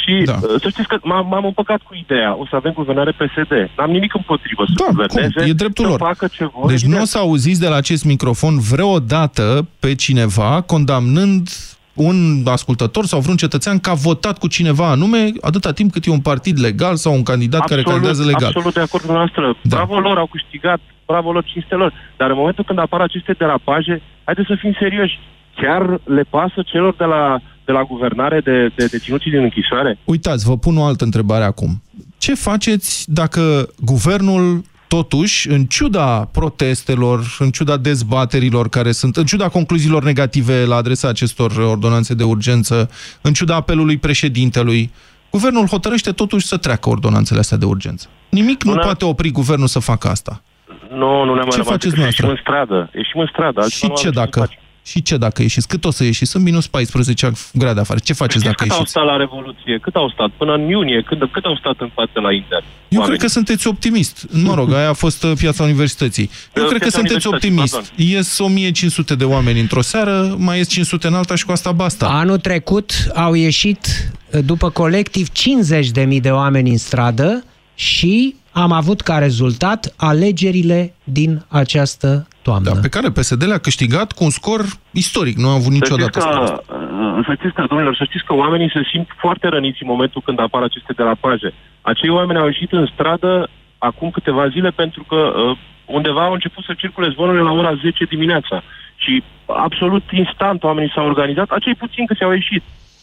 și 0.00 0.22
da. 0.24 0.32
uh, 0.32 0.60
să 0.62 0.68
știți 0.68 0.88
că 0.88 0.96
m-am, 1.02 1.26
m-am 1.26 1.44
împăcat 1.44 1.80
cu 1.82 1.94
ideea. 1.94 2.36
O 2.38 2.46
să 2.50 2.56
avem 2.56 2.72
guvernare 2.72 3.10
PSD. 3.10 3.52
N-am 3.76 3.90
nimic 3.90 4.14
împotrivă 4.14 4.64
să 4.66 4.72
Da, 4.76 4.90
guverneze. 4.90 5.32
cum? 5.40 5.48
E 5.48 5.52
dreptul 5.52 5.84
să 5.84 5.90
lor. 5.90 5.98
facă 6.00 6.26
ce 6.26 6.44
vor. 6.44 6.66
Deci 6.70 6.80
nu 6.82 6.86
evident. 6.86 7.02
o 7.02 7.04
să 7.04 7.18
auziți 7.18 7.60
de 7.60 7.68
la 7.68 7.76
acest 7.76 8.04
microfon 8.04 8.58
vreodată 8.58 9.68
pe 9.78 9.94
cineva 9.94 10.60
condamnând 10.60 11.48
un 11.96 12.42
ascultător 12.44 13.04
sau 13.04 13.20
vreun 13.20 13.36
cetățean 13.36 13.78
că 13.78 13.90
a 13.90 13.94
votat 13.94 14.38
cu 14.38 14.48
cineva 14.48 14.90
anume 14.90 15.32
atâta 15.40 15.72
timp 15.72 15.92
cât 15.92 16.04
e 16.06 16.10
un 16.10 16.20
partid 16.20 16.60
legal 16.60 16.96
sau 16.96 17.12
un 17.14 17.22
candidat 17.22 17.64
care 17.66 17.82
candidează 17.82 18.24
legal. 18.24 18.46
Absolut 18.48 18.74
de 18.74 18.80
acord 18.80 19.04
cu 19.04 19.12
noastră. 19.12 19.56
Da. 19.62 19.76
Bravo 19.76 19.98
lor, 19.98 20.18
au 20.18 20.26
câștigat, 20.26 20.80
bravo 21.06 21.32
lor, 21.32 21.44
cinste 21.44 21.74
lor. 21.74 21.92
Dar 22.16 22.30
în 22.30 22.36
momentul 22.36 22.64
când 22.64 22.78
apar 22.78 23.00
aceste 23.00 23.32
derapaje, 23.32 24.02
haideți 24.24 24.48
să 24.48 24.56
fim 24.58 24.76
serioși. 24.78 25.18
Chiar 25.54 26.00
le 26.04 26.22
pasă 26.22 26.62
celor 26.66 26.94
de 26.94 27.04
la, 27.04 27.40
de 27.64 27.72
la 27.72 27.82
guvernare 27.82 28.40
de, 28.40 28.66
de 28.76 28.84
deținuții 28.84 29.30
din 29.30 29.42
închisoare? 29.42 29.98
Uitați, 30.04 30.44
vă 30.44 30.56
pun 30.56 30.76
o 30.76 30.84
altă 30.84 31.04
întrebare 31.04 31.44
acum. 31.44 31.82
Ce 32.18 32.34
faceți 32.34 33.12
dacă 33.12 33.68
guvernul 33.80 34.64
totuși, 34.88 35.48
în 35.48 35.64
ciuda 35.64 36.28
protestelor, 36.32 37.36
în 37.38 37.50
ciuda 37.50 37.76
dezbaterilor 37.76 38.68
care 38.68 38.92
sunt, 38.92 39.16
în 39.16 39.24
ciuda 39.24 39.48
concluziilor 39.48 40.04
negative 40.04 40.64
la 40.64 40.76
adresa 40.76 41.08
acestor 41.08 41.50
ordonanțe 41.50 42.14
de 42.14 42.24
urgență, 42.24 42.90
în 43.20 43.32
ciuda 43.32 43.54
apelului 43.54 43.96
președintelui, 43.96 44.90
guvernul 45.30 45.66
hotărăște 45.66 46.12
totuși 46.12 46.46
să 46.46 46.56
treacă 46.56 46.88
ordonanțele 46.88 47.38
astea 47.38 47.56
de 47.56 47.64
urgență. 47.64 48.06
Nimic 48.28 48.62
nu 48.62 48.70
Bună. 48.70 48.82
poate 48.82 49.04
opri 49.04 49.30
guvernul 49.30 49.66
să 49.66 49.78
facă 49.78 50.08
asta. 50.08 50.42
Nu, 50.90 51.24
nu 51.24 51.34
ne-am 51.34 51.48
Ce 51.48 51.56
mai 51.56 51.66
faceți 51.66 51.94
rămas 51.94 52.14
decât 52.14 52.14
să 52.14 52.26
ieșim 52.26 52.26
dumneavoastră? 52.26 52.26
în 52.30 52.36
stradă. 52.36 52.90
Ieșim 52.94 53.20
în 53.20 53.28
stradă. 53.32 53.60
altceva 53.60 53.94
Și 53.94 54.04
nu 54.04 54.10
ce 54.10 54.18
avem 54.18 54.22
dacă? 54.22 54.50
Și 54.86 55.02
ce 55.02 55.16
dacă 55.16 55.42
ieșiți? 55.42 55.68
Cât 55.68 55.84
o 55.84 55.90
să 55.90 56.04
ieșiți? 56.04 56.30
Sunt 56.30 56.44
minus 56.44 56.66
14 56.66 57.32
grade 57.52 57.80
afară. 57.80 57.98
Ce 58.04 58.12
faceți 58.12 58.38
Știți 58.38 58.44
dacă 58.50 58.62
cât 58.62 58.70
au 58.70 58.76
ieșiți? 58.76 58.90
stat 58.90 59.04
la 59.04 59.16
Revoluție? 59.16 59.78
Cât 59.82 59.94
au 59.94 60.10
stat? 60.10 60.30
Până 60.36 60.52
în 60.54 60.68
iunie? 60.68 61.02
Cât, 61.06 61.18
cât 61.32 61.44
au 61.44 61.56
stat 61.56 61.74
în 61.78 61.90
față 61.94 62.20
la 62.20 62.32
Inter? 62.32 62.64
Eu 62.88 63.02
cred 63.02 63.18
că 63.18 63.26
sunteți 63.26 63.66
optimist. 63.66 64.26
Mă 64.42 64.54
rog, 64.54 64.72
aia 64.72 64.88
a 64.88 64.92
fost 64.92 65.22
uh, 65.24 65.32
piața 65.38 65.62
universității. 65.62 66.30
Eu 66.54 66.62
Uh, 66.62 66.68
cred 66.68 66.80
că 66.82 66.88
piața 66.88 66.98
sunteți 66.98 67.26
universității, 67.26 67.78
optimist. 67.78 67.92
Ies 68.16 68.38
1500 68.38 69.14
de 69.14 69.24
oameni 69.24 69.60
într-o 69.60 69.82
seară, 69.82 70.34
mai 70.38 70.56
ies 70.56 70.68
500 70.68 71.06
în 71.06 71.14
alta 71.14 71.34
și 71.34 71.44
cu 71.44 71.52
asta 71.52 71.72
basta. 71.72 72.06
Anul 72.06 72.38
trecut 72.38 72.92
au 73.14 73.34
ieșit, 73.34 74.10
după 74.44 74.70
colectiv, 74.70 75.28
50.000 75.28 76.20
de 76.20 76.30
oameni 76.30 76.70
în 76.70 76.78
stradă 76.78 77.44
și 77.76 78.34
am 78.52 78.72
avut 78.72 79.00
ca 79.00 79.18
rezultat 79.18 79.94
alegerile 79.96 80.94
din 81.04 81.44
această 81.48 82.28
toamnă. 82.42 82.70
Da, 82.70 82.80
pe 82.80 82.88
care 82.88 83.10
PSD 83.10 83.42
le-a 83.46 83.58
câștigat 83.58 84.12
cu 84.12 84.24
un 84.24 84.30
scor 84.30 84.62
istoric. 84.90 85.36
Nu 85.36 85.48
a 85.48 85.52
avut 85.52 85.72
niciodată 85.72 86.20
să 86.20 86.26
scorul 86.26 86.46
știți, 86.46 86.60
ăsta. 86.60 86.72
că, 86.72 87.18
uh, 87.18 87.24
să 87.26 87.32
știți 87.38 87.54
că, 87.54 87.64
domnilor, 87.68 87.96
să 87.96 88.04
știți 88.04 88.24
că 88.24 88.34
oamenii 88.34 88.70
se 88.76 88.82
simt 88.92 89.08
foarte 89.24 89.46
răniți 89.48 89.82
în 89.82 89.88
momentul 89.94 90.22
când 90.24 90.40
apar 90.40 90.62
aceste 90.62 90.92
derapaje. 90.92 91.54
Acei 91.80 92.08
oameni 92.08 92.38
au 92.38 92.46
ieșit 92.46 92.72
în 92.72 92.86
stradă 92.92 93.48
acum 93.78 94.10
câteva 94.10 94.48
zile 94.48 94.70
pentru 94.70 95.02
că 95.10 95.16
uh, 95.16 95.56
undeva 95.84 96.24
au 96.24 96.32
început 96.32 96.64
să 96.64 96.72
circule 96.76 97.12
zvonurile 97.14 97.42
la 97.42 97.52
ora 97.52 97.74
10 97.74 98.04
dimineața. 98.04 98.62
Și 98.96 99.22
absolut 99.46 100.02
instant 100.10 100.62
oamenii 100.62 100.92
s-au 100.94 101.06
organizat, 101.06 101.50
acei 101.50 101.74
puțini 101.74 102.06
câți 102.06 102.22
au 102.22 102.32
ieșit. 102.32 102.62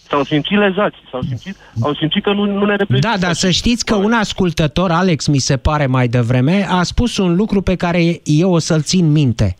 S-au 0.09 0.23
simțit 0.23 0.57
lezați, 0.57 0.95
s-au 1.11 1.21
simțit, 1.21 1.55
au 1.81 1.93
simțit 1.95 2.23
că 2.23 2.33
nu, 2.33 2.45
nu 2.45 2.65
ne 2.65 2.75
reprezintă. 2.75 3.07
Da, 3.07 3.25
dar 3.25 3.33
să 3.33 3.49
știți 3.49 3.85
că 3.85 3.95
un 3.95 4.13
ascultător, 4.13 4.91
Alex, 4.91 5.27
mi 5.27 5.37
se 5.37 5.57
pare 5.57 5.85
mai 5.85 6.07
devreme, 6.07 6.67
a 6.69 6.83
spus 6.83 7.17
un 7.17 7.35
lucru 7.35 7.61
pe 7.61 7.75
care 7.75 8.21
eu 8.23 8.51
o 8.53 8.59
să-l 8.59 8.81
țin 8.81 9.11
minte. 9.11 9.55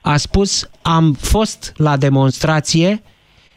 A 0.00 0.16
spus, 0.16 0.70
am 0.82 1.12
fost 1.12 1.72
la 1.76 1.96
demonstrație 1.96 3.02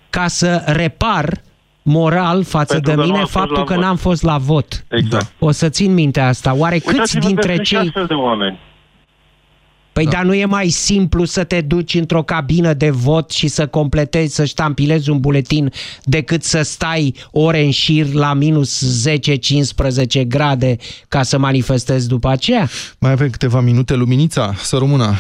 ca 0.10 0.28
să 0.28 0.64
repar 0.66 1.42
moral 1.82 2.44
față 2.44 2.74
Pentru 2.74 2.92
de 2.92 2.96
că 2.96 3.02
nu 3.02 3.06
mine 3.06 3.18
am 3.20 3.26
fost 3.26 3.38
faptul 3.38 3.58
la 3.58 3.64
că 3.64 3.74
vot. 3.74 3.84
n-am 3.84 3.96
fost 3.96 4.24
la 4.24 4.38
vot. 4.38 4.86
Exact. 4.90 5.34
O 5.40 5.52
să 5.52 5.70
țin 5.70 5.94
minte 5.94 6.20
asta. 6.20 6.56
Oare 6.56 6.78
câți 6.78 6.90
Uitați-vă 6.90 7.20
că 7.20 7.28
dintre 7.28 7.54
sunt 7.54 7.66
și 7.66 7.74
cei... 7.74 7.84
astfel 7.84 8.06
de 8.06 8.14
oameni. 8.14 8.60
Păi 10.00 10.08
da. 10.08 10.18
dar 10.18 10.26
nu 10.26 10.34
e 10.34 10.46
mai 10.46 10.68
simplu 10.68 11.24
să 11.24 11.44
te 11.44 11.62
duci 11.62 11.94
într-o 11.94 12.22
cabină 12.22 12.74
de 12.74 12.90
vot 12.90 13.32
și 13.32 13.48
să 13.48 13.68
completezi, 13.68 14.36
să 14.36 14.46
ștampilezi 14.46 15.10
un 15.10 15.20
buletin 15.20 15.72
decât 16.04 16.44
să 16.44 16.62
stai 16.62 17.16
ore 17.32 17.62
în 17.62 17.72
șir 17.72 18.14
la 18.14 18.34
minus 18.34 18.72
10-15 20.24 20.28
grade 20.28 20.76
ca 21.08 21.22
să 21.22 21.38
manifestezi 21.38 22.08
după 22.08 22.30
aceea? 22.30 22.68
Mai 23.00 23.12
avem 23.12 23.30
câteva 23.30 23.60
minute. 23.60 23.96
Luminița, 23.96 24.54
să 24.54 24.78
rămână. 24.78 25.14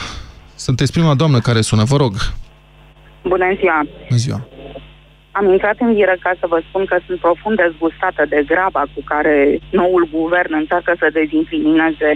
Sunteți 0.56 0.92
prima 0.92 1.14
doamnă 1.16 1.40
care 1.40 1.62
sună, 1.62 1.84
vă 1.84 1.98
rog. 1.98 2.14
Bună 3.24 3.46
ziua! 3.60 3.80
Bună 4.08 4.20
ziua. 4.26 4.48
Am 5.32 5.52
intrat 5.52 5.76
în 5.80 5.94
direct 5.94 6.22
ca 6.22 6.34
să 6.40 6.46
vă 6.50 6.62
spun 6.68 6.86
că 6.86 6.98
sunt 7.06 7.20
profund 7.20 7.56
dezgustată 7.58 8.26
de 8.30 8.44
graba 8.48 8.84
cu 8.94 9.02
care 9.06 9.60
noul 9.72 10.10
guvern 10.12 10.54
încearcă 10.54 10.94
să 11.00 11.08
dezincrimineze 11.14 12.12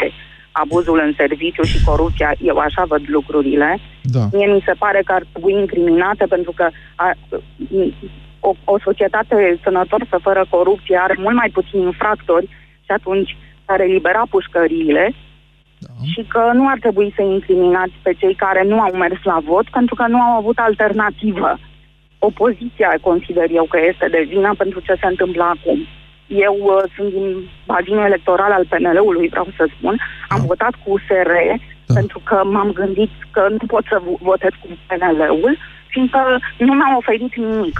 abuzul 0.61 1.01
în 1.05 1.13
serviciu 1.17 1.63
și 1.63 1.83
corupția. 1.83 2.35
Eu 2.41 2.57
așa 2.57 2.83
văd 2.87 3.03
lucrurile. 3.05 3.79
Da. 4.01 4.23
Mie 4.31 4.47
mi 4.53 4.63
se 4.65 4.73
pare 4.77 5.01
că 5.05 5.11
ar 5.13 5.23
trebui 5.31 5.53
incriminate 5.53 6.25
pentru 6.25 6.51
că 6.51 6.69
a, 6.95 7.11
o, 8.39 8.51
o 8.63 8.79
societate 8.79 9.59
sănătoasă 9.63 10.17
fără 10.21 10.45
corupție 10.49 10.97
are 11.01 11.15
mult 11.17 11.35
mai 11.35 11.49
puțini 11.53 11.83
infractori 11.83 12.47
și 12.85 12.91
atunci 12.91 13.37
ar 13.65 13.79
elibera 13.79 14.23
pușcăriile 14.29 15.13
și 16.11 16.21
că 16.27 16.51
nu 16.53 16.67
ar 16.67 16.77
trebui 16.79 17.13
să 17.15 17.21
incriminați 17.21 17.93
pe 18.01 18.13
cei 18.13 18.35
care 18.35 18.63
nu 18.63 18.79
au 18.79 18.93
mers 18.93 19.23
la 19.23 19.39
vot 19.45 19.69
pentru 19.69 19.95
că 19.95 20.05
nu 20.07 20.19
au 20.21 20.37
avut 20.37 20.57
alternativă. 20.57 21.59
Opoziția 22.19 22.97
consider 23.01 23.47
eu 23.51 23.65
că 23.69 23.79
este 23.91 24.07
de 24.11 24.25
vină 24.27 24.53
pentru 24.57 24.79
ce 24.79 24.93
se 25.01 25.07
întâmplă 25.07 25.43
acum. 25.43 25.87
Eu 26.47 26.55
uh, 26.61 26.91
sunt 26.95 27.09
din 27.13 27.27
bazinul 27.65 28.05
electoral 28.05 28.51
al 28.51 28.65
PNL-ului, 28.69 29.27
vreau 29.33 29.47
să 29.57 29.63
spun. 29.77 29.95
Am 30.29 30.39
Da. 30.39 30.45
votat 30.45 30.73
cu 30.83 30.91
USR 30.91 31.31
pentru 31.97 32.19
că 32.23 32.41
m-am 32.53 32.71
gândit 32.71 33.11
că 33.31 33.47
nu 33.49 33.65
pot 33.73 33.83
să 33.91 33.97
vo- 34.05 34.19
votez 34.21 34.49
cu 34.61 34.67
PNL-ul, 34.87 35.57
fiindcă 35.87 36.19
nu 36.57 36.73
mi-au 36.73 36.97
oferit 36.97 37.35
nimic. 37.35 37.77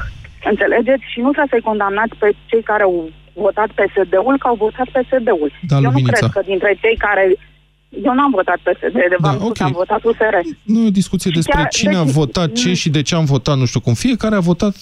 Înțelegeți? 0.51 1.03
Și 1.11 1.19
nu 1.19 1.30
trebuie 1.31 1.53
să-i 1.53 1.69
condamnați 1.69 2.15
pe 2.21 2.30
cei 2.45 2.61
care 2.61 2.84
au 2.84 3.09
votat 3.34 3.69
PSD-ul, 3.80 4.35
că 4.38 4.47
au 4.47 4.55
votat 4.55 4.88
PSD-ul. 4.95 5.51
Da, 5.69 5.75
eu 5.75 5.81
nu 5.81 5.88
Luminița. 5.88 6.11
cred 6.17 6.30
că 6.30 6.41
dintre 6.45 6.77
cei 6.81 6.95
care... 6.97 7.35
Eu 8.03 8.13
n-am 8.13 8.31
votat 8.31 8.57
PSD, 8.63 8.93
de 8.93 9.15
v-am 9.19 9.35
spus, 9.39 9.59
am 9.59 9.71
votat 9.71 10.03
USR. 10.03 10.35
Nu 10.63 10.80
e 10.84 10.88
o 10.88 10.89
discuție 11.01 11.30
Și 11.30 11.35
despre 11.35 11.55
chiar- 11.61 11.67
cine 11.67 11.95
a 11.95 12.03
deci- 12.03 12.13
votat 12.13 12.51
ce 12.51 12.73
și 12.73 12.89
de 12.89 13.01
ce 13.01 13.15
am 13.15 13.25
votat, 13.25 13.57
nu 13.57 13.65
știu 13.65 13.80
cum. 13.80 13.93
Fiecare 13.93 14.35
a 14.35 14.39
votat... 14.39 14.75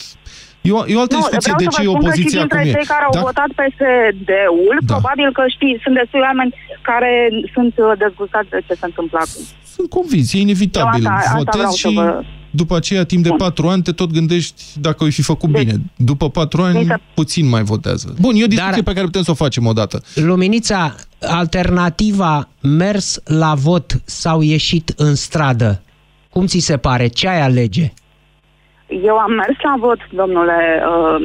E 0.67 0.71
o, 0.71 0.81
e 0.91 0.95
o 0.95 1.01
altă 1.05 1.15
Nu, 1.15 1.21
discuție 1.21 1.51
vreau 1.53 1.57
de 1.63 1.67
să 1.69 1.75
ce 1.75 1.81
vă 1.81 1.87
e 1.87 1.89
spun 1.91 1.99
că 1.99 2.05
și 2.05 2.07
opoziția 2.07 2.39
dintre 2.43 2.59
cum 2.61 2.69
e. 2.69 2.73
cei 2.77 2.85
care 2.93 3.03
au 3.09 3.13
Da? 3.17 3.21
votat 3.27 3.49
PSD-ul, 3.59 4.75
Da. 4.81 4.87
probabil 4.93 5.27
că 5.37 5.43
știi, 5.55 5.73
sunt 5.83 5.95
destui 5.99 6.21
oameni 6.29 6.51
care 6.89 7.11
sunt 7.55 7.73
uh, 7.85 7.91
dezgustați 8.03 8.49
de 8.55 8.59
ce 8.67 8.73
se 8.81 8.85
întâmplă 8.91 9.17
acum. 9.25 9.43
Sunt 9.75 9.87
convins, 9.97 10.27
e 10.33 10.37
inevitabil. 10.47 11.03
Eu 11.05 11.11
asta- 11.11 11.21
asta 11.25 11.37
Votezi 11.41 11.57
vreau 11.61 11.71
să 11.71 11.87
și 11.87 11.93
vă- 11.99 12.23
după 12.61 12.73
aceea, 12.79 13.03
timp 13.11 13.23
de 13.23 13.33
patru 13.45 13.65
ani, 13.73 13.81
te 13.87 13.91
tot 14.01 14.09
gândești 14.17 14.61
dacă 14.87 14.99
ai 15.03 15.11
fi 15.19 15.21
făcut 15.33 15.49
bine. 15.49 15.73
După 16.11 16.25
patru 16.29 16.61
ani, 16.67 16.77
Mi 16.77 16.85
se- 16.85 17.01
puțin 17.19 17.45
mai 17.55 17.63
votează. 17.73 18.07
Bun, 18.19 18.33
e 18.35 18.43
o 18.43 18.53
discuție 18.55 18.81
pe 18.89 18.93
care 18.93 19.05
putem 19.05 19.23
să 19.23 19.31
o 19.31 19.41
facem 19.45 19.65
odată. 19.65 19.97
Luminița, 20.15 20.95
alternativa 21.19 22.47
mers 22.61 23.19
la 23.25 23.53
vot 23.55 24.01
sau 24.05 24.41
ieșit 24.41 24.93
în 24.97 25.15
stradă, 25.15 25.81
cum 26.29 26.45
ți 26.45 26.59
se 26.59 26.77
pare? 26.77 27.07
Ce 27.07 27.27
ai 27.27 27.41
alege? 27.41 27.93
Eu 29.09 29.15
am 29.25 29.31
mers 29.41 29.57
la 29.69 29.75
vot, 29.85 29.99
domnule 30.21 30.59
uh, 30.91 31.17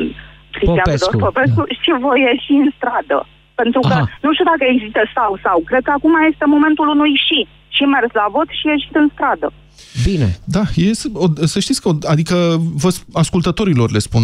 Cristian 0.56 0.76
Popescu, 0.84 1.10
Tudor 1.10 1.26
Popescu, 1.32 1.62
și 1.82 1.90
voi 2.06 2.18
ieși 2.26 2.52
în 2.64 2.70
stradă. 2.76 3.18
Pentru 3.60 3.80
că 3.88 3.94
Aha. 3.96 4.04
nu 4.24 4.30
știu 4.32 4.46
dacă 4.52 4.64
există 4.74 5.00
sau 5.16 5.30
sau. 5.44 5.58
Cred 5.70 5.82
că 5.86 5.92
acum 5.98 6.12
este 6.30 6.44
momentul 6.56 6.86
unui 6.94 7.14
și. 7.26 7.38
Și 7.76 7.82
mers 7.94 8.10
la 8.20 8.26
vot 8.36 8.48
și 8.58 8.66
ieșit 8.74 8.94
în 9.02 9.08
stradă. 9.14 9.48
Bine. 10.08 10.28
Da, 10.56 10.62
e, 10.74 10.92
să- 11.02 11.08
o, 11.24 11.26
să 11.52 11.58
știți 11.60 11.80
că, 11.82 11.88
o- 11.88 11.98
adică 12.14 12.36
vă, 12.82 12.90
sp- 12.96 13.06
ascultătorilor 13.12 13.88
le 13.90 13.98
spun, 14.08 14.22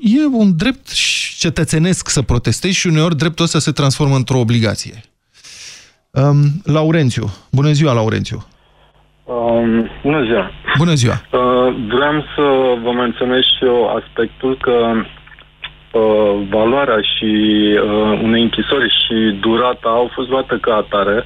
e 0.00 0.26
un 0.42 0.56
drept 0.56 0.86
cetățenesc 1.38 2.08
să 2.08 2.22
protestezi 2.22 2.74
și 2.80 2.86
uneori 2.86 3.16
dreptul 3.16 3.44
ăsta 3.44 3.58
se 3.58 3.72
transformă 3.72 4.16
într-o 4.16 4.38
obligație. 4.38 5.00
Um, 6.10 6.44
Laurențiu. 6.64 7.30
Bună 7.50 7.72
ziua, 7.72 7.92
Laurențiu. 7.92 8.46
Um, 9.28 9.90
bună 10.02 10.24
ziua. 10.24 10.50
Bună 10.78 10.94
ziua. 10.94 11.12
Uh, 11.12 11.74
vreau 11.88 12.24
să 12.34 12.42
vă 12.82 12.92
menționez 12.92 13.40
și 13.40 13.64
eu 13.64 13.96
aspectul 13.96 14.56
că 14.60 14.94
uh, 15.92 16.46
valoarea 16.50 17.00
și 17.00 17.32
uh, 17.82 18.20
unei 18.22 18.42
închisori 18.42 18.88
și 18.88 19.38
durata 19.40 19.88
au 19.88 20.10
fost 20.14 20.28
luate 20.28 20.58
ca 20.60 20.74
atare. 20.74 21.24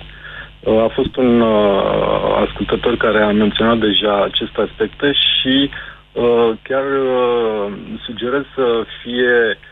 Uh, 0.60 0.82
a 0.82 0.90
fost 0.94 1.16
un 1.16 1.40
uh, 1.40 2.46
ascultător 2.46 2.96
care 2.96 3.22
a 3.22 3.32
menționat 3.32 3.78
deja 3.78 4.22
aceste 4.22 4.60
aspecte 4.60 5.12
și 5.12 5.70
uh, 6.12 6.50
chiar 6.62 6.84
uh, 6.84 7.72
sugerez 8.04 8.42
să 8.54 8.84
fie 9.02 9.34
uh, 9.48 9.71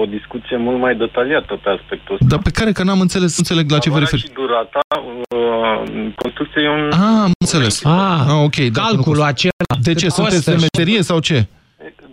o 0.00 0.04
discuție 0.16 0.56
mult 0.56 0.78
mai 0.80 0.94
detaliată 0.96 1.60
pe 1.62 1.68
aspectul 1.78 2.14
ăsta. 2.14 2.26
Dar 2.28 2.40
pe 2.42 2.50
care, 2.50 2.72
că 2.72 2.82
n-am 2.82 3.00
înțeles, 3.00 3.30
nu 3.30 3.42
înțeleg 3.44 3.70
la 3.70 3.78
ce 3.78 3.90
vă 3.90 3.94
Valoarea 3.98 4.18
referi. 4.20 4.32
și 4.32 4.38
durata, 4.42 4.80
uh, 5.00 6.12
construcția 6.22 6.62
e 6.62 6.68
un... 6.68 6.84
Ah, 6.92 7.20
am 7.26 7.32
înțeles. 7.38 7.84
Ah, 7.84 8.24
ah 8.28 8.42
ok. 8.48 8.56
da, 8.56 8.80
calculul 8.82 9.18
nu- 9.18 9.22
acela. 9.32 9.64
De 9.82 9.90
cât 9.92 10.00
ce? 10.00 10.08
Sunteți 10.08 10.34
costă 10.36 10.50
de 10.50 10.56
și- 10.56 10.66
meserie 10.72 11.02
sau 11.02 11.18
ce? 11.28 11.46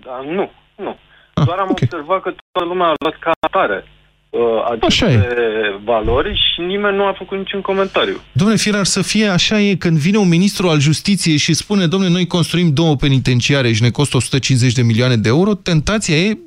Da, 0.06 0.15
nu, 0.38 0.52
nu. 0.85 0.98
Doar 1.45 1.57
am 1.57 1.68
observat 1.72 2.22
că 2.22 2.30
toată 2.52 2.68
lumea 2.72 2.88
a 2.88 2.94
luat 3.03 3.15
ca 3.19 3.31
atare 3.40 3.85
uh, 4.30 4.40
aceste 4.72 5.06
Așa 5.06 5.81
valori 5.84 6.31
și 6.53 6.61
nimeni 6.61 6.95
nu 6.95 7.06
a 7.06 7.14
făcut 7.18 7.38
niciun 7.38 7.61
comentariu. 7.61 8.18
Domnule 8.31 8.57
Firar, 8.60 8.85
să 8.85 9.02
fie 9.02 9.27
așa 9.27 9.60
e 9.60 9.76
când 9.76 9.98
vine 9.98 10.18
un 10.18 10.27
ministru 10.27 10.68
al 10.69 10.80
justiției 10.80 11.38
și 11.38 11.53
spune, 11.53 11.88
domnule, 11.88 12.11
noi 12.11 12.27
construim 12.27 12.73
două 12.73 12.95
penitenciare 12.95 13.72
și 13.73 13.81
ne 13.81 13.90
costă 13.90 14.18
150 14.18 14.73
de 14.73 14.81
milioane 14.81 15.15
de 15.15 15.30
euro, 15.30 15.53
tentația 15.53 16.15
e... 16.15 16.38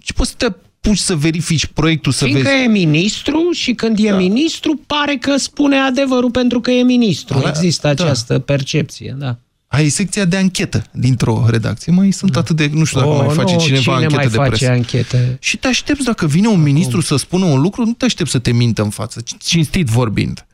Ce 0.00 0.12
poți 0.12 0.30
să 0.30 0.36
te 0.36 0.52
puși 0.80 1.02
să 1.02 1.16
verifici 1.16 1.66
proiectul, 1.66 2.12
să 2.12 2.24
Fiindcă 2.24 2.48
vezi... 2.48 2.62
e 2.62 2.66
ministru 2.66 3.50
și 3.52 3.72
când 3.74 3.98
e 3.98 4.10
ministru, 4.12 4.80
pare 4.86 5.16
că 5.16 5.36
spune 5.36 5.76
adevărul 5.76 6.30
pentru 6.30 6.60
că 6.60 6.70
e 6.70 6.82
ministru. 6.82 7.38
Ala- 7.38 7.48
Există 7.48 7.92
da. 7.92 8.04
această 8.04 8.38
percepție, 8.38 9.16
da. 9.18 9.36
Ai 9.66 9.88
secția 9.88 10.24
de 10.24 10.36
anchetă 10.36 10.84
dintr-o 10.92 11.44
redacție. 11.48 11.92
Mai 11.92 12.10
sunt 12.10 12.36
atât 12.36 12.56
de... 12.56 12.70
Nu 12.72 12.84
știu 12.84 13.00
dacă 13.00 13.12
O, 13.12 13.24
mai 13.24 13.34
face 13.34 13.54
nu, 13.54 13.60
cineva 13.60 13.80
cine 13.82 13.94
anchete 13.94 14.14
mai 14.14 14.26
de 14.28 14.36
face 14.36 14.48
presă. 14.48 14.70
anchete? 14.70 15.36
Și 15.40 15.56
te 15.56 15.68
aștepți 15.68 16.04
dacă 16.04 16.26
vine 16.26 16.48
un 16.48 16.62
ministru 16.62 17.00
să 17.00 17.16
spună 17.16 17.44
un 17.44 17.60
lucru, 17.60 17.84
nu 17.84 17.92
te 17.92 18.04
aștepți 18.04 18.32
să 18.32 18.38
te 18.38 18.52
mintă 18.52 18.82
în 18.82 18.90
față, 18.90 19.22
cinstit 19.38 19.86
vorbind. 19.86 20.46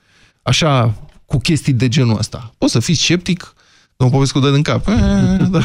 Așa, 0.42 0.94
cu 1.26 1.38
chestii 1.38 1.72
de 1.72 1.88
genul 1.88 2.18
ăsta. 2.18 2.54
Poți 2.58 2.72
să 2.72 2.80
fii 2.80 2.94
sceptic, 2.94 3.54
domnul 3.96 4.16
Popescu 4.18 4.38
dă 4.40 4.50
din 4.50 4.62
cap. 4.62 4.84
Da. 5.50 5.64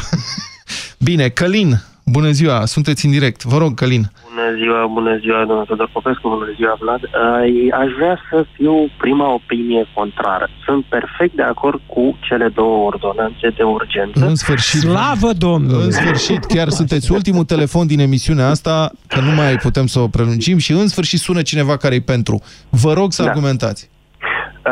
Bine, 0.98 1.28
Călin, 1.28 1.82
bună 2.10 2.30
ziua, 2.30 2.64
sunteți 2.64 3.04
în 3.06 3.10
direct. 3.10 3.42
Vă 3.44 3.58
rog, 3.58 3.74
Călin. 3.74 4.04
Bună 4.28 4.48
ziua, 4.62 4.86
bună 4.86 5.16
ziua, 5.22 5.44
domnul 5.48 5.64
Tudor 5.64 5.90
Popescu, 5.92 6.28
bună 6.28 6.48
ziua, 6.56 6.74
Vlad. 6.80 7.00
Ai- 7.40 7.70
Aș 7.82 7.90
vrea 7.98 8.16
să 8.30 8.44
fiu 8.54 8.74
prima 8.98 9.32
opinie 9.34 9.86
contrară. 9.94 10.48
Sunt 10.66 10.84
perfect 10.84 11.34
de 11.34 11.42
acord 11.42 11.80
cu 11.86 12.18
cele 12.20 12.48
două 12.54 12.86
ordonanțe 12.86 13.46
de 13.56 13.62
urgență. 13.62 14.26
În 14.26 14.34
sfârșit. 14.34 14.80
Slavă 14.80 15.30
Domnului! 15.38 15.84
În 15.84 15.90
sfârșit, 15.90 16.44
chiar 16.44 16.68
sunteți 16.68 17.12
ultimul 17.12 17.44
telefon 17.44 17.86
din 17.86 18.00
emisiunea 18.00 18.48
asta, 18.48 18.90
că 19.06 19.20
nu 19.20 19.30
mai 19.34 19.56
putem 19.56 19.86
să 19.86 19.98
o 19.98 20.08
prelungim 20.08 20.58
și 20.58 20.72
în 20.72 20.88
sfârșit 20.88 21.18
sună 21.18 21.42
cineva 21.42 21.76
care 21.76 21.94
e 21.94 22.00
pentru. 22.00 22.42
Vă 22.68 22.92
rog 22.92 23.12
să 23.12 23.22
Da. 23.22 23.28
argumentați. 23.28 23.90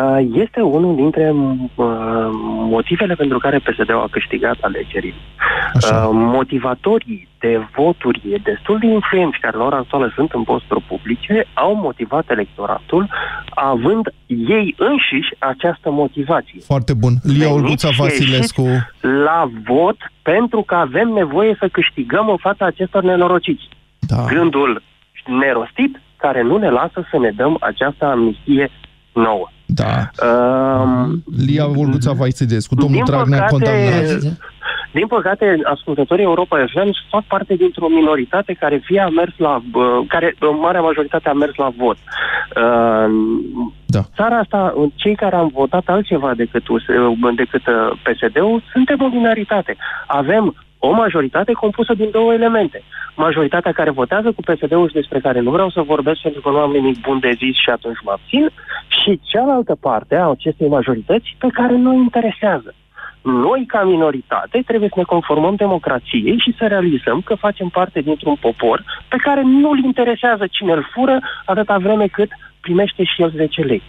Uh, 0.03 0.27
Este 0.45 0.61
unul 0.61 0.95
dintre 0.97 1.33
uh, 1.77 1.87
motivele 2.66 3.14
pentru 3.14 3.38
care 3.38 3.59
PSD-ul 3.59 4.01
a 4.01 4.09
câștigat 4.10 4.56
alegerile. 4.60 5.14
Uh, 5.74 6.09
Motivatorii 6.12 7.28
de 7.38 7.60
voturi 7.76 8.40
destul 8.43 8.78
de 8.78 8.86
influenți 8.86 9.38
care 9.38 9.56
la 9.56 9.64
ora 9.64 9.76
actuală 9.76 10.12
sunt 10.14 10.32
în 10.32 10.43
posturi 10.43 10.84
publice 10.88 11.47
au 11.55 11.74
motivat 11.74 12.30
electoratul 12.30 13.09
având 13.55 14.06
ei 14.26 14.74
înșiși 14.78 15.34
această 15.38 15.90
motivație. 15.90 16.60
Foarte 16.64 16.94
bun. 16.94 17.12
Lia 17.22 17.52
Olguța 17.52 17.88
Veniți 17.88 17.94
și 17.94 18.01
Vasilescu. 18.01 18.60
ieșiți 18.62 18.84
la 19.01 19.51
vot 19.64 19.97
pentru 20.22 20.62
că 20.62 20.74
avem 20.74 21.09
nevoie 21.09 21.56
să 21.59 21.68
câștigăm 21.72 22.28
în 22.28 22.36
fața 22.36 22.64
acestor 22.66 23.02
nenorociți. 23.02 23.68
Da. 23.98 24.24
Gândul 24.26 24.82
nerostit 25.26 26.01
care 26.16 26.43
nu 26.43 26.56
ne 26.56 26.70
lasă 26.70 27.06
să 27.10 27.18
ne 27.18 27.30
dăm 27.30 27.56
această 27.60 28.05
amnistie 28.05 28.70
nouă. 29.12 29.48
Da. 29.66 30.10
Um, 30.26 31.22
Lia 31.47 31.66
Olguța 31.66 32.12
Vasilescu, 32.12 32.74
domnul 32.74 32.94
din 32.94 33.05
Dragnea 33.05 33.38
păcate, 33.38 33.52
condamnat. 33.52 34.38
Din 34.93 35.06
păcate, 35.06 35.59
ascultătorii 35.64 36.24
Europa 36.24 36.64
FM 36.66 36.90
fac 37.10 37.24
parte 37.24 37.55
dintr-o 37.55 37.88
minoritate 37.88 38.52
care 38.52 38.82
fie 38.84 39.01
a 39.01 39.09
mers 39.09 39.32
la, 39.36 39.62
uh, 39.72 40.05
care 40.09 40.34
uh, 40.40 40.48
marea 40.60 40.80
majoritate 40.80 41.28
a 41.28 41.32
mers 41.32 41.55
la 41.55 41.72
vot. 41.76 41.97
Uh, 41.97 43.10
da. 43.86 44.01
Țara 44.14 44.38
asta, 44.38 44.72
uh, 44.76 44.93
cei 44.94 45.14
care 45.14 45.36
am 45.36 45.51
votat 45.55 45.82
altceva 45.86 46.34
decât, 46.34 46.68
US, 46.68 46.86
uh, 46.86 47.34
decât 47.36 47.66
uh, 47.66 47.98
PSD-ul, 48.02 48.62
suntem 48.72 48.98
o 49.01 49.09
minoritate. 49.09 49.76
Avem 50.06 50.55
o 50.87 50.93
majoritate 50.93 51.53
compusă 51.53 51.95
din 51.95 52.11
două 52.11 52.33
elemente. 52.33 52.83
Majoritatea 53.17 53.73
care 53.73 53.91
votează 53.91 54.33
cu 54.33 54.41
PSD-ul 54.41 54.89
și 54.89 54.95
despre 55.01 55.21
care 55.21 55.41
nu 55.41 55.51
vreau 55.51 55.71
să 55.71 55.81
vorbesc 55.81 56.21
pentru 56.21 56.41
că 56.41 56.51
nu 56.51 56.59
am 56.59 56.71
nimic 56.71 57.01
bun 57.01 57.19
de 57.19 57.33
zis 57.43 57.55
și 57.65 57.71
atunci 57.71 58.05
mă 58.05 58.11
abțin, 58.11 58.51
și 58.89 59.21
cealaltă 59.23 59.75
parte 59.81 60.15
a 60.17 60.31
acestei 60.31 60.69
majorități 60.69 61.37
pe 61.39 61.49
care 61.53 61.77
nu 61.77 61.93
interesează. 61.93 62.75
Noi, 63.23 63.65
ca 63.67 63.85
minoritate, 63.85 64.63
trebuie 64.67 64.89
să 64.89 64.99
ne 64.99 65.13
conformăm 65.15 65.55
democrației 65.55 66.39
și 66.39 66.55
să 66.59 66.67
realizăm 66.67 67.21
că 67.21 67.35
facem 67.35 67.69
parte 67.69 68.01
dintr-un 68.01 68.37
popor 68.41 68.85
pe 69.09 69.17
care 69.17 69.43
nu-l 69.43 69.85
interesează 69.85 70.47
cine 70.51 70.73
îl 70.73 70.87
fură 70.95 71.19
atâta 71.45 71.79
vreme 71.79 72.07
cât 72.07 72.31
primește 72.61 73.05
și 73.05 73.23
el 73.23 73.31
10 73.37 73.63
lei. 73.63 73.83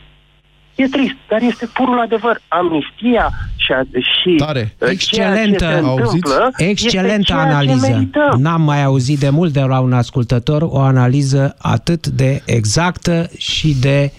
E 0.77 0.87
trist, 0.87 1.15
dar 1.29 1.41
este 1.41 1.65
purul 1.65 1.99
adevăr. 1.99 2.41
Amnistia 2.47 3.31
și, 3.55 3.71
a, 3.71 3.81
și 4.21 4.35
Tare. 4.37 4.75
uh, 4.79 4.89
Excelentă, 4.89 5.57
ceea 5.57 5.79
ce 5.79 5.85
se 5.85 6.01
întâmplă 6.01 6.49
este 6.57 6.69
excelentă 6.69 7.21
ceea 7.21 7.43
ce 7.43 7.47
analiză. 7.49 7.87
merităm. 7.87 8.41
N-am 8.41 8.61
mai 8.61 8.83
auzit 8.83 9.19
de 9.19 9.29
mult 9.29 9.53
de 9.53 9.61
la 9.61 9.79
un 9.79 9.93
ascultător 9.93 10.61
o 10.61 10.79
analiză 10.79 11.55
atât 11.57 12.07
de 12.07 12.41
exactă 12.45 13.29
și 13.37 13.75
de 13.79 14.11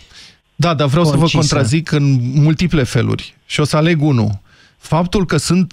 Da, 0.55 0.75
dar 0.75 0.87
vreau 0.89 1.05
să 1.05 1.11
vă 1.11 1.17
concisă. 1.19 1.39
contrazic 1.39 1.91
în 1.91 2.19
multiple 2.35 2.83
feluri. 2.83 3.35
Și 3.47 3.61
o 3.61 3.65
să 3.65 3.77
aleg 3.77 4.03
unul. 4.03 4.39
Faptul 4.79 5.27
că, 5.27 5.37
sunt, 5.37 5.73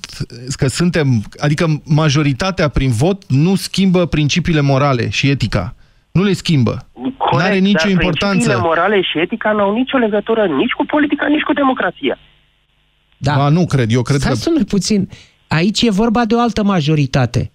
că 0.57 0.67
suntem, 0.67 1.23
adică 1.39 1.81
majoritatea 1.83 2.67
prin 2.67 2.91
vot 2.91 3.23
nu 3.27 3.55
schimbă 3.55 4.05
principiile 4.05 4.61
morale 4.61 5.09
și 5.09 5.29
etica. 5.29 5.74
Nu 6.17 6.23
le 6.23 6.33
schimbă. 6.33 6.87
Nu 7.31 7.37
are 7.37 7.57
nicio 7.57 7.77
dar 7.77 7.89
importanță. 7.89 8.27
principiile 8.27 8.61
morale 8.61 9.01
și 9.01 9.19
etica 9.19 9.51
n-au 9.51 9.73
nicio 9.73 9.97
legătură 9.97 10.45
nici 10.45 10.71
cu 10.71 10.85
politica, 10.85 11.27
nici 11.27 11.41
cu 11.41 11.53
democrația. 11.53 12.17
Da. 13.17 13.35
Ba, 13.35 13.49
nu 13.49 13.65
cred. 13.65 13.91
Eu 13.91 14.01
cred 14.01 14.19
Stai 14.19 14.31
că... 14.31 14.37
să 14.37 14.63
puțin. 14.67 15.09
Aici 15.47 15.81
e 15.81 15.89
vorba 15.91 16.25
de 16.25 16.35
o 16.35 16.39
altă 16.39 16.63
majoritate. 16.63 17.51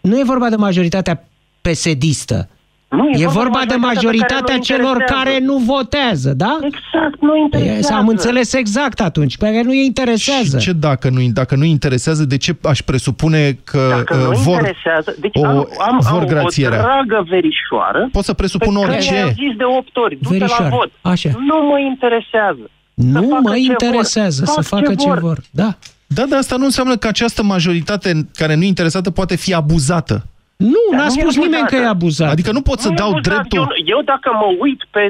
Nu 0.00 0.18
e 0.18 0.22
vorba 0.24 0.48
de 0.48 0.56
majoritatea 0.56 1.28
pesedistă. 1.60 2.48
Nu, 2.96 3.08
e, 3.08 3.22
e 3.22 3.26
vorba, 3.26 3.40
vorba 3.40 3.58
de 3.58 3.66
de 3.66 3.74
majoritatea 3.74 4.36
majoritatea 4.36 4.44
care 4.44 4.56
nu 4.58 4.62
celor 4.64 4.90
interesează. 4.96 5.22
care 5.24 5.38
nu 5.44 5.56
votează, 5.74 6.32
da? 6.34 6.58
Exact, 6.62 7.20
nu 7.20 7.34
E, 7.34 7.38
interesează. 7.40 7.92
Am 7.94 8.08
înțeles 8.08 8.52
exact 8.52 9.00
atunci, 9.00 9.36
pe 9.36 9.44
care 9.44 9.62
nu 9.62 9.70
îi 9.70 9.84
interesează. 9.84 10.58
Și 10.58 10.64
ce 10.66 10.72
dacă 10.72 11.08
nu, 11.10 11.20
dacă 11.32 11.54
nu 11.56 11.64
interesează, 11.64 12.24
de 12.24 12.36
ce 12.36 12.56
aș 12.62 12.80
presupune 12.82 13.58
că 13.64 13.86
Dacă 13.90 14.14
nu 14.14 14.30
uh, 14.30 14.36
vor... 14.36 14.54
interesează, 14.54 15.14
deci 15.20 15.32
o- 15.34 15.46
am, 15.46 15.68
am, 15.88 15.98
vor 16.10 16.20
am 16.20 16.26
grațierea. 16.26 16.78
o 16.78 16.82
dragă 16.82 17.26
verișoară 17.28 18.08
Pot 18.12 18.24
să 18.24 18.32
presupun 18.32 18.74
pe 18.74 18.80
care 18.80 18.92
orice. 18.92 19.14
i-am 19.14 19.28
zis 19.28 19.56
de 19.56 19.64
8 19.78 19.96
ori, 19.96 20.18
du-te 20.22 20.38
la 20.38 20.38
Verișoară, 20.46 20.74
vot. 20.76 20.90
așa. 21.12 21.28
Nu 21.46 21.66
mă 21.70 21.78
interesează. 21.90 22.70
Nu 22.94 23.20
facă 23.28 23.40
mă 23.42 23.52
ce 23.52 23.58
interesează 23.60 24.42
vor. 24.44 24.54
să 24.54 24.60
Fac 24.68 24.78
facă 24.80 24.94
ce 24.94 25.02
ce 25.02 25.08
vor. 25.08 25.18
vor. 25.18 25.38
Da. 25.50 25.76
Da, 26.06 26.24
dar 26.28 26.38
asta 26.38 26.56
nu 26.56 26.64
înseamnă 26.64 26.96
că 26.96 27.08
această 27.08 27.42
majoritate 27.42 28.28
care 28.34 28.54
nu 28.54 28.62
e 28.62 28.66
interesată 28.66 29.10
poate 29.10 29.36
fi 29.36 29.54
abuzată. 29.54 30.26
Nu, 30.72 30.82
Dar 30.90 30.98
n-a 30.98 31.06
nu 31.06 31.14
e 31.14 31.20
spus 31.20 31.34
nimeni 31.36 31.54
abuzată. 31.62 31.74
că 31.76 31.82
e 31.82 31.94
abuzat. 31.96 32.30
Adică 32.34 32.50
nu 32.52 32.62
pot 32.68 32.78
să 32.84 32.88
Nu 32.88 32.94
e 32.94 33.00
dau 33.02 33.10
abuzat. 33.10 33.26
dreptul... 33.30 33.58
Eu, 33.58 33.68
eu 33.94 34.00
dacă 34.12 34.28
mă 34.42 34.48
uit 34.64 34.80
pe, 34.94 35.02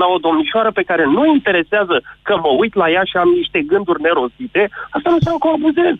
la 0.00 0.06
o 0.14 0.18
domnișoară 0.26 0.70
pe 0.78 0.82
care 0.90 1.04
nu 1.16 1.22
interesează 1.38 1.96
că 2.26 2.34
mă 2.44 2.50
uit 2.62 2.74
la 2.82 2.86
ea 2.96 3.04
și 3.10 3.16
am 3.16 3.28
niște 3.40 3.58
gânduri 3.72 4.02
nerostite, 4.06 4.62
asta 4.96 5.08
nu 5.10 5.14
înseamnă 5.18 5.40
că 5.40 5.48
o 5.48 5.56
abuzez. 5.58 5.94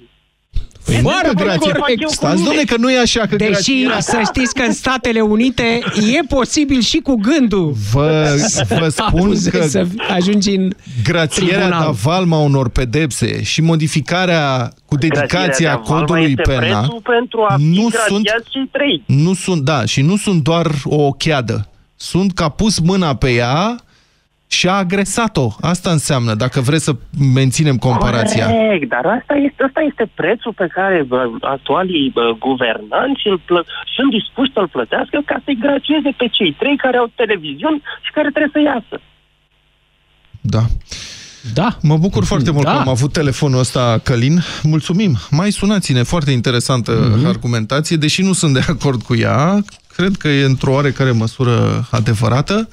Păi, 0.85 0.95
Este 0.95 1.07
mare 1.07 1.29
de 1.29 1.43
fapt 1.43 1.45
grație. 1.45 1.73
ce 1.73 1.79
fac 1.79 1.89
eu 1.89 2.07
cu 2.07 2.13
Stați, 2.13 2.35
mine. 2.35 2.47
domne, 2.47 2.63
că 2.63 2.77
nu 2.79 2.91
e 2.91 2.99
așa, 3.01 3.21
că 3.27 3.37
Deși 3.37 3.51
grațierea... 3.51 4.01
să 4.01 4.21
știți 4.25 4.55
că 4.55 4.63
în 4.63 4.73
Statele 4.73 5.21
Unite 5.21 5.81
e 6.19 6.25
posibil 6.29 6.81
și 6.81 6.99
cu 6.99 7.15
gândul 7.15 7.75
Vă, 7.93 8.35
vă 8.69 8.89
să 8.89 8.89
spun 9.07 9.19
abuzezi, 9.21 9.51
că 9.51 9.67
să 9.67 9.87
ajungi 10.15 10.51
în 10.55 10.71
grațierea 11.05 11.59
tribunal. 11.59 11.91
de 11.93 11.99
valma 12.03 12.37
unor 12.39 12.69
pedepse 12.69 13.43
și 13.43 13.61
modificarea 13.61 14.73
cu 14.87 14.97
dedicația 14.97 15.39
Grațierea 15.45 15.75
de 15.75 15.81
Valma 15.87 16.01
codului 16.05 16.35
este 16.39 16.43
penal 16.43 16.81
prețul 16.83 17.03
pentru 17.19 17.45
a 17.49 17.55
fi 17.57 17.63
nu 17.63 17.81
grațiați 17.89 18.07
sunt, 18.09 18.25
cei 18.51 18.69
trei. 18.73 19.03
nu 19.07 19.35
sunt, 19.35 19.63
da, 19.63 19.85
și 19.85 20.03
nu 20.03 20.17
sunt 20.17 20.43
doar 20.43 20.71
o 20.85 21.03
ocheadă. 21.03 21.69
Sunt 21.97 22.33
că 22.33 22.43
a 22.43 22.49
pus 22.49 22.79
mâna 22.79 23.15
pe 23.15 23.31
ea 23.31 23.77
și 24.47 24.69
a 24.69 24.73
agresat-o. 24.73 25.49
Asta 25.61 25.91
înseamnă, 25.91 26.35
dacă 26.35 26.61
vreți 26.61 26.85
să 26.85 26.95
menținem 27.35 27.77
comparația. 27.77 28.47
Corect, 28.51 28.89
dar 28.89 29.05
asta 29.19 29.35
este, 29.47 29.63
asta 29.69 29.81
este 29.91 30.11
prețul 30.15 30.53
pe 30.53 30.67
care 30.77 31.05
bă, 31.09 31.21
actualii 31.41 32.11
bă, 32.15 32.27
guvernanți 32.39 33.23
îl 33.33 33.39
plă- 33.49 33.67
sunt 33.97 34.11
dispuși 34.19 34.53
să-l 34.55 34.69
plătească 34.69 35.19
ca 35.25 35.37
să-i 35.45 35.59
gracieze 35.65 36.11
pe 36.21 36.27
cei 36.37 36.53
trei 36.61 36.77
care 36.77 36.97
au 36.97 37.09
televiziuni 37.15 37.83
și 38.05 38.11
care 38.17 38.29
trebuie 38.35 38.55
să 38.57 38.61
iasă. 38.73 38.97
Da. 40.41 40.63
Da. 41.55 41.69
Mă 41.83 41.97
bucur 41.97 42.25
foarte 42.25 42.51
mult 42.51 42.65
Da. 42.65 42.71
că 42.73 42.77
am 42.79 42.89
avut 42.89 43.13
telefonul 43.13 43.59
ăsta, 43.59 43.99
Călin. 44.03 44.39
Mulțumim. 44.63 45.17
Mai 45.31 45.51
sunați-ne. 45.51 46.03
Foarte 46.03 46.31
interesantă 46.31 47.13
Mhm. 47.17 47.27
argumentație. 47.27 47.97
Deși 47.97 48.23
nu 48.23 48.33
sunt 48.33 48.53
de 48.55 48.61
acord 48.69 49.03
cu 49.03 49.15
ea, 49.17 49.63
cred 49.97 50.17
că 50.17 50.29
e 50.29 50.45
într-o 50.45 50.73
oarecare 50.73 51.11
măsură 51.11 51.87
adevărată. 51.91 52.69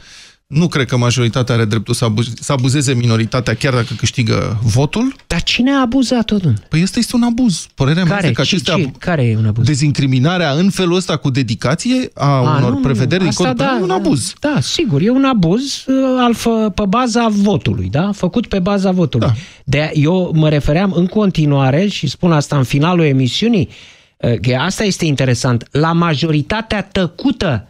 Nu 0.52 0.68
cred 0.68 0.86
că 0.88 0.98
majoritatea 0.98 1.56
are 1.56 1.66
dreptul 1.66 1.94
să, 1.94 2.06
abu- 2.06 2.22
să 2.22 2.52
abuzeze 2.52 2.94
minoritatea 2.94 3.54
chiar 3.54 3.74
dacă 3.74 3.94
câștigă 3.98 4.60
votul. 4.64 5.16
Dar 5.28 5.44
cine 5.44 5.72
a 5.72 5.80
abuzat-o, 5.82 6.38
domnule? 6.38 6.64
Păi 6.70 6.82
ăsta 6.84 7.00
este 7.00 7.16
un 7.16 7.24
abuz. 7.24 7.68
Părerea 7.76 8.04
mea 8.04 8.16
Care? 8.16 8.28
este 8.28 8.42
că 8.42 8.48
Ce- 8.48 8.56
acestea... 8.56 8.76
ce? 8.76 8.92
Care 9.00 9.24
e 9.26 9.38
un 9.38 9.46
abuz? 9.46 9.66
Dezincriminarea 9.66 10.52
în 10.52 10.70
felul 10.70 10.96
ăsta 10.96 11.18
cu 11.18 11.30
dedicație 11.30 12.10
a, 12.14 12.26
A, 12.26 12.40
unor 12.42 12.70
nu, 12.70 12.76
nu, 12.76 12.82
prevederi 12.82 13.20
din 13.20 13.28
asta 13.30 13.44
codul 13.44 13.58
penal 13.66 13.80
e 13.80 13.84
un 13.84 13.90
abuz. 13.90 14.34
Da, 14.40 14.58
sigur, 14.62 15.02
e 15.02 15.10
un 15.10 15.24
abuz 15.24 15.84
uh, 15.88 15.96
al 16.20 16.34
fă, 16.34 16.72
pe 16.76 16.84
baza 16.88 17.28
votului, 17.30 17.88
da? 17.92 18.12
Făcut 18.14 18.48
pe 18.48 18.60
baza 18.60 18.92
votului. 18.92 19.28
Da. 19.28 19.34
De 19.64 19.92
eu 19.94 20.32
mă 20.36 20.50
refeream 20.50 20.92
în 20.96 21.06
continuare 21.06 21.88
și 21.88 22.08
spun 22.08 22.32
asta 22.32 22.58
în 22.58 22.64
finalul 22.64 23.06
emisiunii, 23.06 23.70
uh, 24.18 24.40
că 24.40 24.56
asta 24.60 24.84
este 24.84 25.06
interesant, 25.06 25.68
la 25.72 25.92
majoritatea 25.92 26.84
tăcută, 26.84 27.66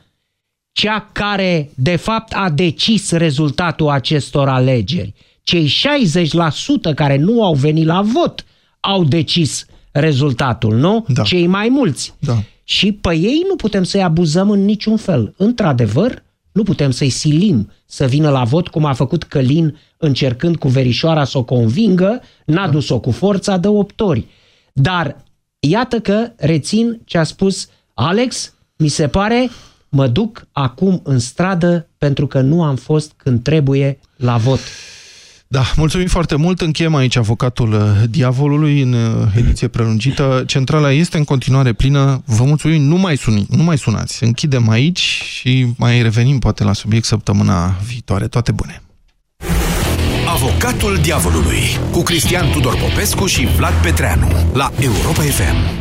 cea 0.71 1.09
care 1.11 1.71
de 1.75 1.95
fapt 1.95 2.33
a 2.33 2.49
decis 2.49 3.11
rezultatul 3.11 3.89
acestor 3.89 4.49
alegeri. 4.49 5.13
Cei 5.43 5.71
60% 6.91 6.95
care 6.95 7.17
nu 7.17 7.43
au 7.43 7.53
venit 7.53 7.85
la 7.85 8.01
vot 8.01 8.45
au 8.79 9.03
decis 9.03 9.65
rezultatul, 9.91 10.75
nu? 10.75 11.05
Da. 11.07 11.23
Cei 11.23 11.47
mai 11.47 11.69
mulți. 11.69 12.13
Da. 12.19 12.43
Și 12.63 12.91
pe 12.91 13.15
ei 13.15 13.43
nu 13.47 13.55
putem 13.55 13.83
să-i 13.83 14.03
abuzăm 14.03 14.49
în 14.49 14.65
niciun 14.65 14.97
fel. 14.97 15.33
Într-adevăr, 15.37 16.23
nu 16.51 16.63
putem 16.63 16.91
să-i 16.91 17.09
silim 17.09 17.71
să 17.85 18.05
vină 18.05 18.29
la 18.29 18.43
vot, 18.43 18.67
cum 18.67 18.85
a 18.85 18.93
făcut 18.93 19.23
Călin 19.23 19.77
încercând 19.97 20.55
cu 20.55 20.67
verișoara 20.67 21.23
să 21.23 21.37
o 21.37 21.43
convingă, 21.43 22.21
n-a 22.45 22.67
dus-o 22.69 22.99
cu 22.99 23.11
forța 23.11 23.57
de 23.57 23.67
opt 23.67 23.99
ori. 23.99 24.25
Dar 24.73 25.17
iată 25.59 25.99
că 25.99 26.31
rețin 26.35 27.01
ce 27.05 27.17
a 27.17 27.23
spus 27.23 27.69
Alex, 27.93 28.53
mi 28.75 28.87
se 28.87 29.07
pare, 29.07 29.49
mă 29.91 30.07
duc 30.07 30.47
acum 30.51 31.01
în 31.03 31.19
stradă 31.19 31.87
pentru 31.97 32.27
că 32.27 32.41
nu 32.41 32.63
am 32.63 32.75
fost 32.75 33.11
când 33.17 33.43
trebuie 33.43 33.99
la 34.15 34.37
vot. 34.37 34.59
Da, 35.47 35.63
mulțumim 35.75 36.07
foarte 36.07 36.35
mult. 36.35 36.61
Încheiem 36.61 36.95
aici 36.95 37.15
avocatul 37.15 37.73
uh, 37.73 37.79
diavolului 38.09 38.81
în 38.81 38.93
uh, 38.93 39.27
ediție 39.35 39.67
prelungită. 39.67 40.43
Centrala 40.47 40.91
este 40.91 41.17
în 41.17 41.23
continuare 41.23 41.73
plină. 41.73 42.23
Vă 42.25 42.43
mulțumim. 42.43 42.81
Nu 42.81 42.95
mai, 42.95 43.17
suni, 43.17 43.45
nu 43.49 43.63
mai 43.63 43.77
sunați. 43.77 44.23
Închidem 44.23 44.69
aici 44.69 44.99
și 45.39 45.73
mai 45.77 46.01
revenim 46.01 46.39
poate 46.39 46.63
la 46.63 46.73
subiect 46.73 47.05
săptămâna 47.05 47.75
viitoare. 47.87 48.27
Toate 48.27 48.51
bune! 48.51 48.81
Avocatul 50.27 50.97
diavolului 51.01 51.61
cu 51.91 52.01
Cristian 52.01 52.51
Tudor 52.51 52.77
Popescu 52.77 53.25
și 53.25 53.45
Vlad 53.45 53.73
Petreanu 53.81 54.27
la 54.53 54.71
Europa 54.79 55.21
FM. 55.21 55.80